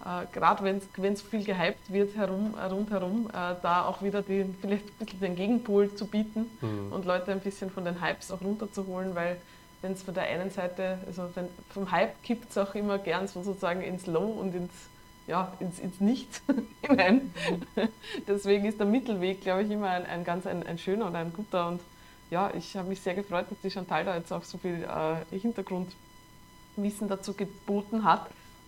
äh, 0.06 0.26
gerade 0.32 0.64
wenn 0.64 1.14
es 1.14 1.22
viel 1.22 1.44
gehypt 1.44 1.92
wird 1.92 2.16
herum, 2.16 2.54
rundherum, 2.54 3.28
äh, 3.30 3.56
da 3.62 3.86
auch 3.86 4.04
wieder 4.04 4.22
die, 4.22 4.46
vielleicht 4.62 4.86
ein 4.86 5.06
bisschen 5.06 5.20
den 5.20 5.36
Gegenpol 5.36 5.94
zu 5.96 6.06
bieten 6.06 6.46
mhm. 6.62 6.92
und 6.92 7.06
Leute 7.06 7.32
ein 7.32 7.40
bisschen 7.40 7.72
von 7.72 7.86
den 7.86 8.02
Hypes 8.02 8.32
auch 8.32 8.42
runterzuholen, 8.42 9.16
weil 9.16 9.38
wenn 9.82 9.94
es 9.94 10.04
von 10.04 10.14
der 10.14 10.26
einen 10.26 10.52
Seite, 10.52 11.00
also 11.08 11.30
wenn, 11.34 11.48
vom 11.70 11.92
Hype 11.92 12.22
kippt 12.24 12.52
es 12.52 12.58
auch 12.58 12.76
immer 12.76 13.00
gern 13.00 13.28
sozusagen 13.28 13.82
ins 13.82 14.06
Low 14.06 14.26
und 14.26 14.54
ins, 14.54 14.72
ja, 15.28 15.52
ins, 15.60 15.80
ins 15.80 16.00
Nichts 16.00 16.42
hinein. 16.82 17.34
Deswegen 18.28 18.66
ist 18.66 18.80
der 18.80 18.86
Mittelweg, 18.86 19.42
glaube 19.42 19.64
ich, 19.64 19.72
immer 19.72 19.90
ein, 19.90 20.06
ein 20.06 20.24
ganz 20.24 20.46
ein, 20.46 20.66
ein 20.66 20.78
schöner 20.78 21.08
und 21.08 21.16
ein 21.16 21.34
guter 21.34 21.68
und 21.68 21.82
ja, 22.30 22.52
ich 22.56 22.76
habe 22.76 22.90
mich 22.90 23.02
sehr 23.02 23.14
gefreut, 23.14 23.46
dass 23.50 23.60
die 23.64 23.70
Chantal 23.72 24.06
da 24.06 24.16
jetzt 24.16 24.32
auch 24.32 24.44
so 24.44 24.58
viel 24.58 24.84
äh, 24.84 25.38
Hintergrundwissen 25.38 27.08
dazu 27.08 27.34
geboten 27.34 28.04
hat. 28.04 28.28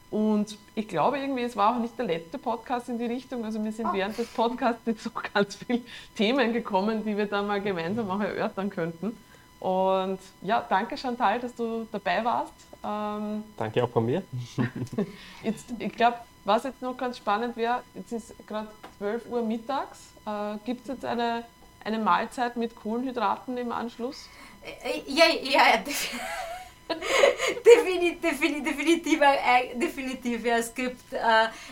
Und 0.09 0.57
ich 0.73 0.87
glaube 0.87 1.19
irgendwie, 1.19 1.43
es 1.43 1.55
war 1.57 1.75
auch 1.75 1.79
nicht 1.79 1.97
der 1.97 2.05
letzte 2.05 2.37
Podcast 2.37 2.87
in 2.87 2.97
die 2.97 3.05
Richtung. 3.05 3.43
Also 3.43 3.63
wir 3.63 3.71
sind 3.71 3.87
oh. 3.87 3.93
während 3.93 4.17
des 4.17 4.27
Podcasts 4.27 4.81
jetzt 4.85 5.07
auch 5.07 5.21
ganz 5.33 5.55
viele 5.55 5.81
Themen 6.15 6.53
gekommen, 6.53 7.03
die 7.03 7.17
wir 7.17 7.25
da 7.25 7.41
mal 7.41 7.61
gemeinsam 7.61 8.09
auch 8.09 8.21
erörtern 8.21 8.69
könnten. 8.69 9.17
Und 9.59 10.19
ja, 10.43 10.65
danke 10.69 10.97
Chantal, 10.97 11.39
dass 11.39 11.55
du 11.55 11.87
dabei 11.91 12.23
warst. 12.23 12.53
Ähm, 12.83 13.43
danke 13.57 13.83
auch 13.83 13.89
von 13.89 14.05
mir. 14.05 14.23
jetzt, 15.43 15.73
ich 15.79 15.93
glaube, 15.93 16.17
was 16.45 16.63
jetzt 16.63 16.81
noch 16.81 16.95
ganz 16.95 17.17
spannend 17.17 17.57
wäre, 17.57 17.81
jetzt 17.95 18.11
ist 18.13 18.47
gerade 18.47 18.69
12 18.99 19.29
Uhr 19.29 19.41
mittags. 19.41 20.13
Äh, 20.25 20.57
Gibt 20.63 20.81
es 20.83 20.87
jetzt 20.87 21.05
eine, 21.05 21.43
eine 21.83 21.99
Mahlzeit 21.99 22.55
mit 22.55 22.75
Kohlenhydraten 22.75 23.57
im 23.57 23.71
Anschluss? 23.71 24.29
Äh, 24.63 25.01
ja, 25.07 25.25
ja, 25.43 25.51
ja. 25.51 25.83
definitiv, 27.65 28.21
definitiv, 28.21 28.63
definitiv, 28.63 29.21
äh, 29.21 29.75
definitiv, 29.75 30.45
ja. 30.45 30.57
Es 30.57 30.73
gibt, 30.73 31.13
äh, 31.13 31.17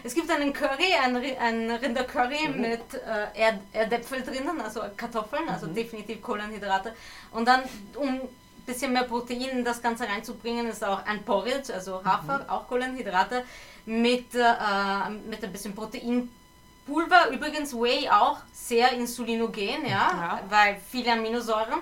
es 0.03 0.13
gibt 0.13 0.29
einen 0.29 0.53
Curry, 0.53 0.93
ein, 1.01 1.15
ein 1.15 1.71
Rindercurry 1.71 2.47
mhm. 2.47 2.61
mit 2.61 2.93
äh, 2.93 3.39
Erd 3.39 3.59
Erdäpfel 3.73 4.21
drinnen, 4.21 4.59
also 4.61 4.81
Kartoffeln, 4.95 5.47
also 5.49 5.67
mhm. 5.67 5.75
definitiv 5.75 6.21
Kohlenhydrate. 6.21 6.93
Und 7.31 7.47
dann, 7.47 7.61
um 7.95 8.07
ein 8.09 8.29
bisschen 8.65 8.93
mehr 8.93 9.03
Protein 9.03 9.49
in 9.49 9.65
das 9.65 9.81
Ganze 9.81 10.07
reinzubringen, 10.07 10.67
ist 10.67 10.83
auch 10.83 11.05
ein 11.05 11.23
Porridge, 11.23 11.73
also 11.73 12.03
Hafer, 12.03 12.39
mhm. 12.39 12.49
auch 12.49 12.67
Kohlenhydrate, 12.67 13.43
mit, 13.85 14.33
äh, 14.35 15.09
mit 15.29 15.43
ein 15.43 15.51
bisschen 15.51 15.75
Proteinpulver. 15.75 17.29
Übrigens 17.31 17.73
Whey 17.73 18.09
auch 18.09 18.39
sehr 18.51 18.91
insulinogen, 18.93 19.85
ja, 19.85 19.89
ja. 19.89 20.39
weil 20.49 20.77
viele 20.89 21.13
Aminosäuren. 21.13 21.79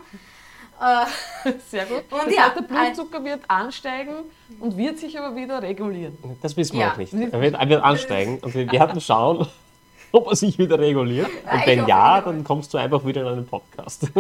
Äh, 0.80 1.06
Sehr 1.70 1.86
gut. 1.86 2.04
Und 2.10 2.26
das 2.26 2.36
ja, 2.36 2.44
heißt, 2.44 2.56
der 2.58 2.62
Blutzucker 2.64 3.24
wird 3.24 3.42
ansteigen 3.48 4.16
und 4.60 4.78
wird 4.78 5.00
sich 5.00 5.18
aber 5.20 5.36
wieder 5.36 5.62
regulieren. 5.62 6.18
Das 6.42 6.58
wissen 6.58 6.74
wir 6.74 6.82
ja. 6.82 6.94
auch 6.94 6.98
nicht. 6.98 7.14
Er 7.14 7.42
wird, 7.42 7.56
er 7.56 7.70
wird 7.70 7.84
ansteigen 7.84 8.40
und 8.40 8.54
wir 8.54 8.72
werden 8.72 9.00
schauen, 9.08 9.48
ob 10.12 10.28
er 10.28 10.36
sich 10.36 10.58
wieder 10.58 10.80
reguliert. 10.80 11.30
Und 11.52 11.66
wenn 11.66 11.88
ja, 11.88 12.22
dann 12.22 12.44
kommst 12.44 12.74
du 12.74 12.78
einfach 12.78 13.06
wieder 13.06 13.22
in 13.22 13.28
einen 13.28 13.48
Podcast. 13.48 14.08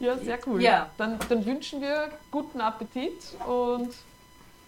ja, 0.00 0.16
sehr 0.18 0.38
cool. 0.46 0.62
Ja. 0.62 0.90
Dann, 0.96 1.18
dann 1.28 1.44
wünschen 1.44 1.80
wir 1.80 2.10
guten 2.30 2.60
Appetit 2.60 3.34
und 3.46 3.90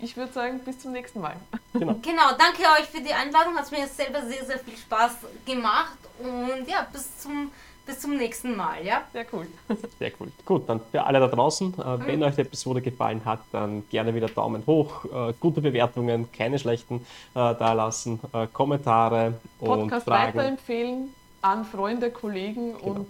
ich 0.01 0.17
würde 0.17 0.33
sagen, 0.33 0.61
bis 0.61 0.81
zum 0.81 0.93
nächsten 0.93 1.21
Mal. 1.21 1.37
Genau. 1.73 1.95
genau, 2.03 2.31
danke 2.39 2.63
euch 2.79 2.87
für 2.91 3.01
die 3.01 3.13
Einladung. 3.13 3.57
Hat 3.57 3.71
mir 3.71 3.87
selber 3.87 4.23
sehr, 4.23 4.45
sehr 4.45 4.59
viel 4.59 4.77
Spaß 4.77 5.13
gemacht. 5.47 5.97
Und 6.19 6.69
ja, 6.69 6.87
bis 6.93 7.19
zum 7.19 7.51
bis 7.87 8.01
zum 8.01 8.17
nächsten 8.17 8.57
Mal, 8.57 8.85
ja? 8.85 9.03
Sehr 9.13 9.27
cool. 9.33 9.47
Sehr 9.99 10.13
cool. 10.21 10.29
Gut, 10.45 10.69
dann 10.69 10.81
für 10.91 11.05
alle 11.05 11.21
da 11.21 11.29
draußen, 11.29 11.75
äh, 11.75 11.97
mhm. 11.97 12.07
wenn 12.07 12.23
euch 12.23 12.35
die 12.35 12.43
Episode 12.43 12.81
gefallen 12.81 13.23
hat, 13.25 13.41
dann 13.53 13.89
gerne 13.91 14.15
wieder 14.15 14.29
Daumen 14.29 14.63
hoch, 14.67 15.05
äh, 15.05 15.33
gute 15.39 15.61
Bewertungen, 15.61 16.31
keine 16.33 16.59
schlechten 16.59 16.97
äh, 16.97 17.03
da 17.35 17.73
lassen, 17.73 18.21
äh, 18.33 18.47
Kommentare 18.53 19.35
Podcast 19.59 20.07
und 20.07 20.15
Fragen. 20.15 20.39
weiterempfehlen 20.39 21.15
an 21.43 21.65
Freunde, 21.65 22.11
Kollegen 22.11 22.79
genau. 22.79 22.95
und 22.95 23.07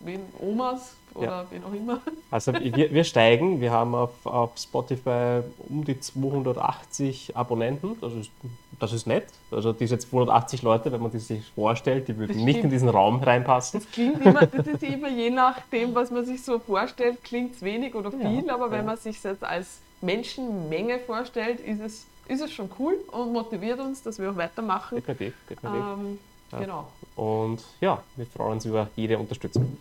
wen 0.00 0.20
Omas 0.40 0.94
oder 1.14 1.26
ja. 1.26 1.46
wen 1.50 1.64
auch 1.64 1.72
immer. 1.72 2.00
Also 2.30 2.52
wir, 2.52 2.92
wir 2.92 3.04
steigen, 3.04 3.60
wir 3.60 3.72
haben 3.72 3.94
auf, 3.94 4.24
auf 4.24 4.50
Spotify 4.58 5.40
um 5.68 5.84
die 5.84 5.98
280 5.98 7.36
Abonnenten, 7.36 7.96
das 8.00 8.12
ist, 8.12 8.30
das 8.78 8.92
ist 8.92 9.06
nett. 9.06 9.26
Also 9.50 9.72
diese 9.72 9.98
280 9.98 10.62
Leute, 10.62 10.92
wenn 10.92 11.00
man 11.00 11.10
die 11.10 11.18
sich 11.18 11.50
vorstellt, 11.54 12.08
die 12.08 12.16
würden 12.16 12.44
nicht 12.44 12.60
in 12.60 12.70
diesen 12.70 12.88
Raum 12.88 13.22
reinpassen. 13.22 13.80
Das 13.80 13.90
klingt 13.90 14.24
immer, 14.24 14.46
das 14.46 14.66
ist 14.66 14.82
immer 14.82 15.08
je 15.08 15.30
nachdem, 15.30 15.94
was 15.94 16.10
man 16.10 16.24
sich 16.24 16.42
so 16.42 16.58
vorstellt, 16.58 17.24
klingt 17.24 17.54
es 17.54 17.62
wenig 17.62 17.94
oder 17.94 18.12
viel, 18.12 18.44
ja, 18.46 18.54
aber 18.54 18.70
wenn 18.70 18.84
man 18.84 18.96
sich 18.96 19.22
jetzt 19.22 19.42
als 19.42 19.80
Menschenmenge 20.00 21.00
vorstellt, 21.00 21.60
ist 21.60 21.80
es, 21.80 22.06
ist 22.28 22.42
es 22.42 22.52
schon 22.52 22.70
cool 22.78 22.98
und 23.10 23.32
motiviert 23.32 23.80
uns, 23.80 24.02
dass 24.02 24.18
wir 24.18 24.30
auch 24.30 24.36
weitermachen. 24.36 24.96
Definitiv, 24.96 25.34
definitiv. 25.48 25.82
Ähm, 25.82 26.18
ja. 26.52 26.58
Genau. 26.58 26.88
Und 27.16 27.62
ja, 27.80 28.02
wir 28.16 28.26
freuen 28.26 28.52
uns 28.52 28.64
über 28.64 28.88
jede 28.96 29.18
Unterstützung. 29.18 29.76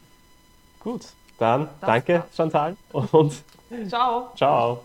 Gut, 0.87 1.07
dann 1.37 1.67
das 1.81 1.87
danke, 1.87 2.23
Chantal. 2.33 2.77
Und 2.93 3.43
ciao. 3.89 4.31
Ciao. 4.37 4.79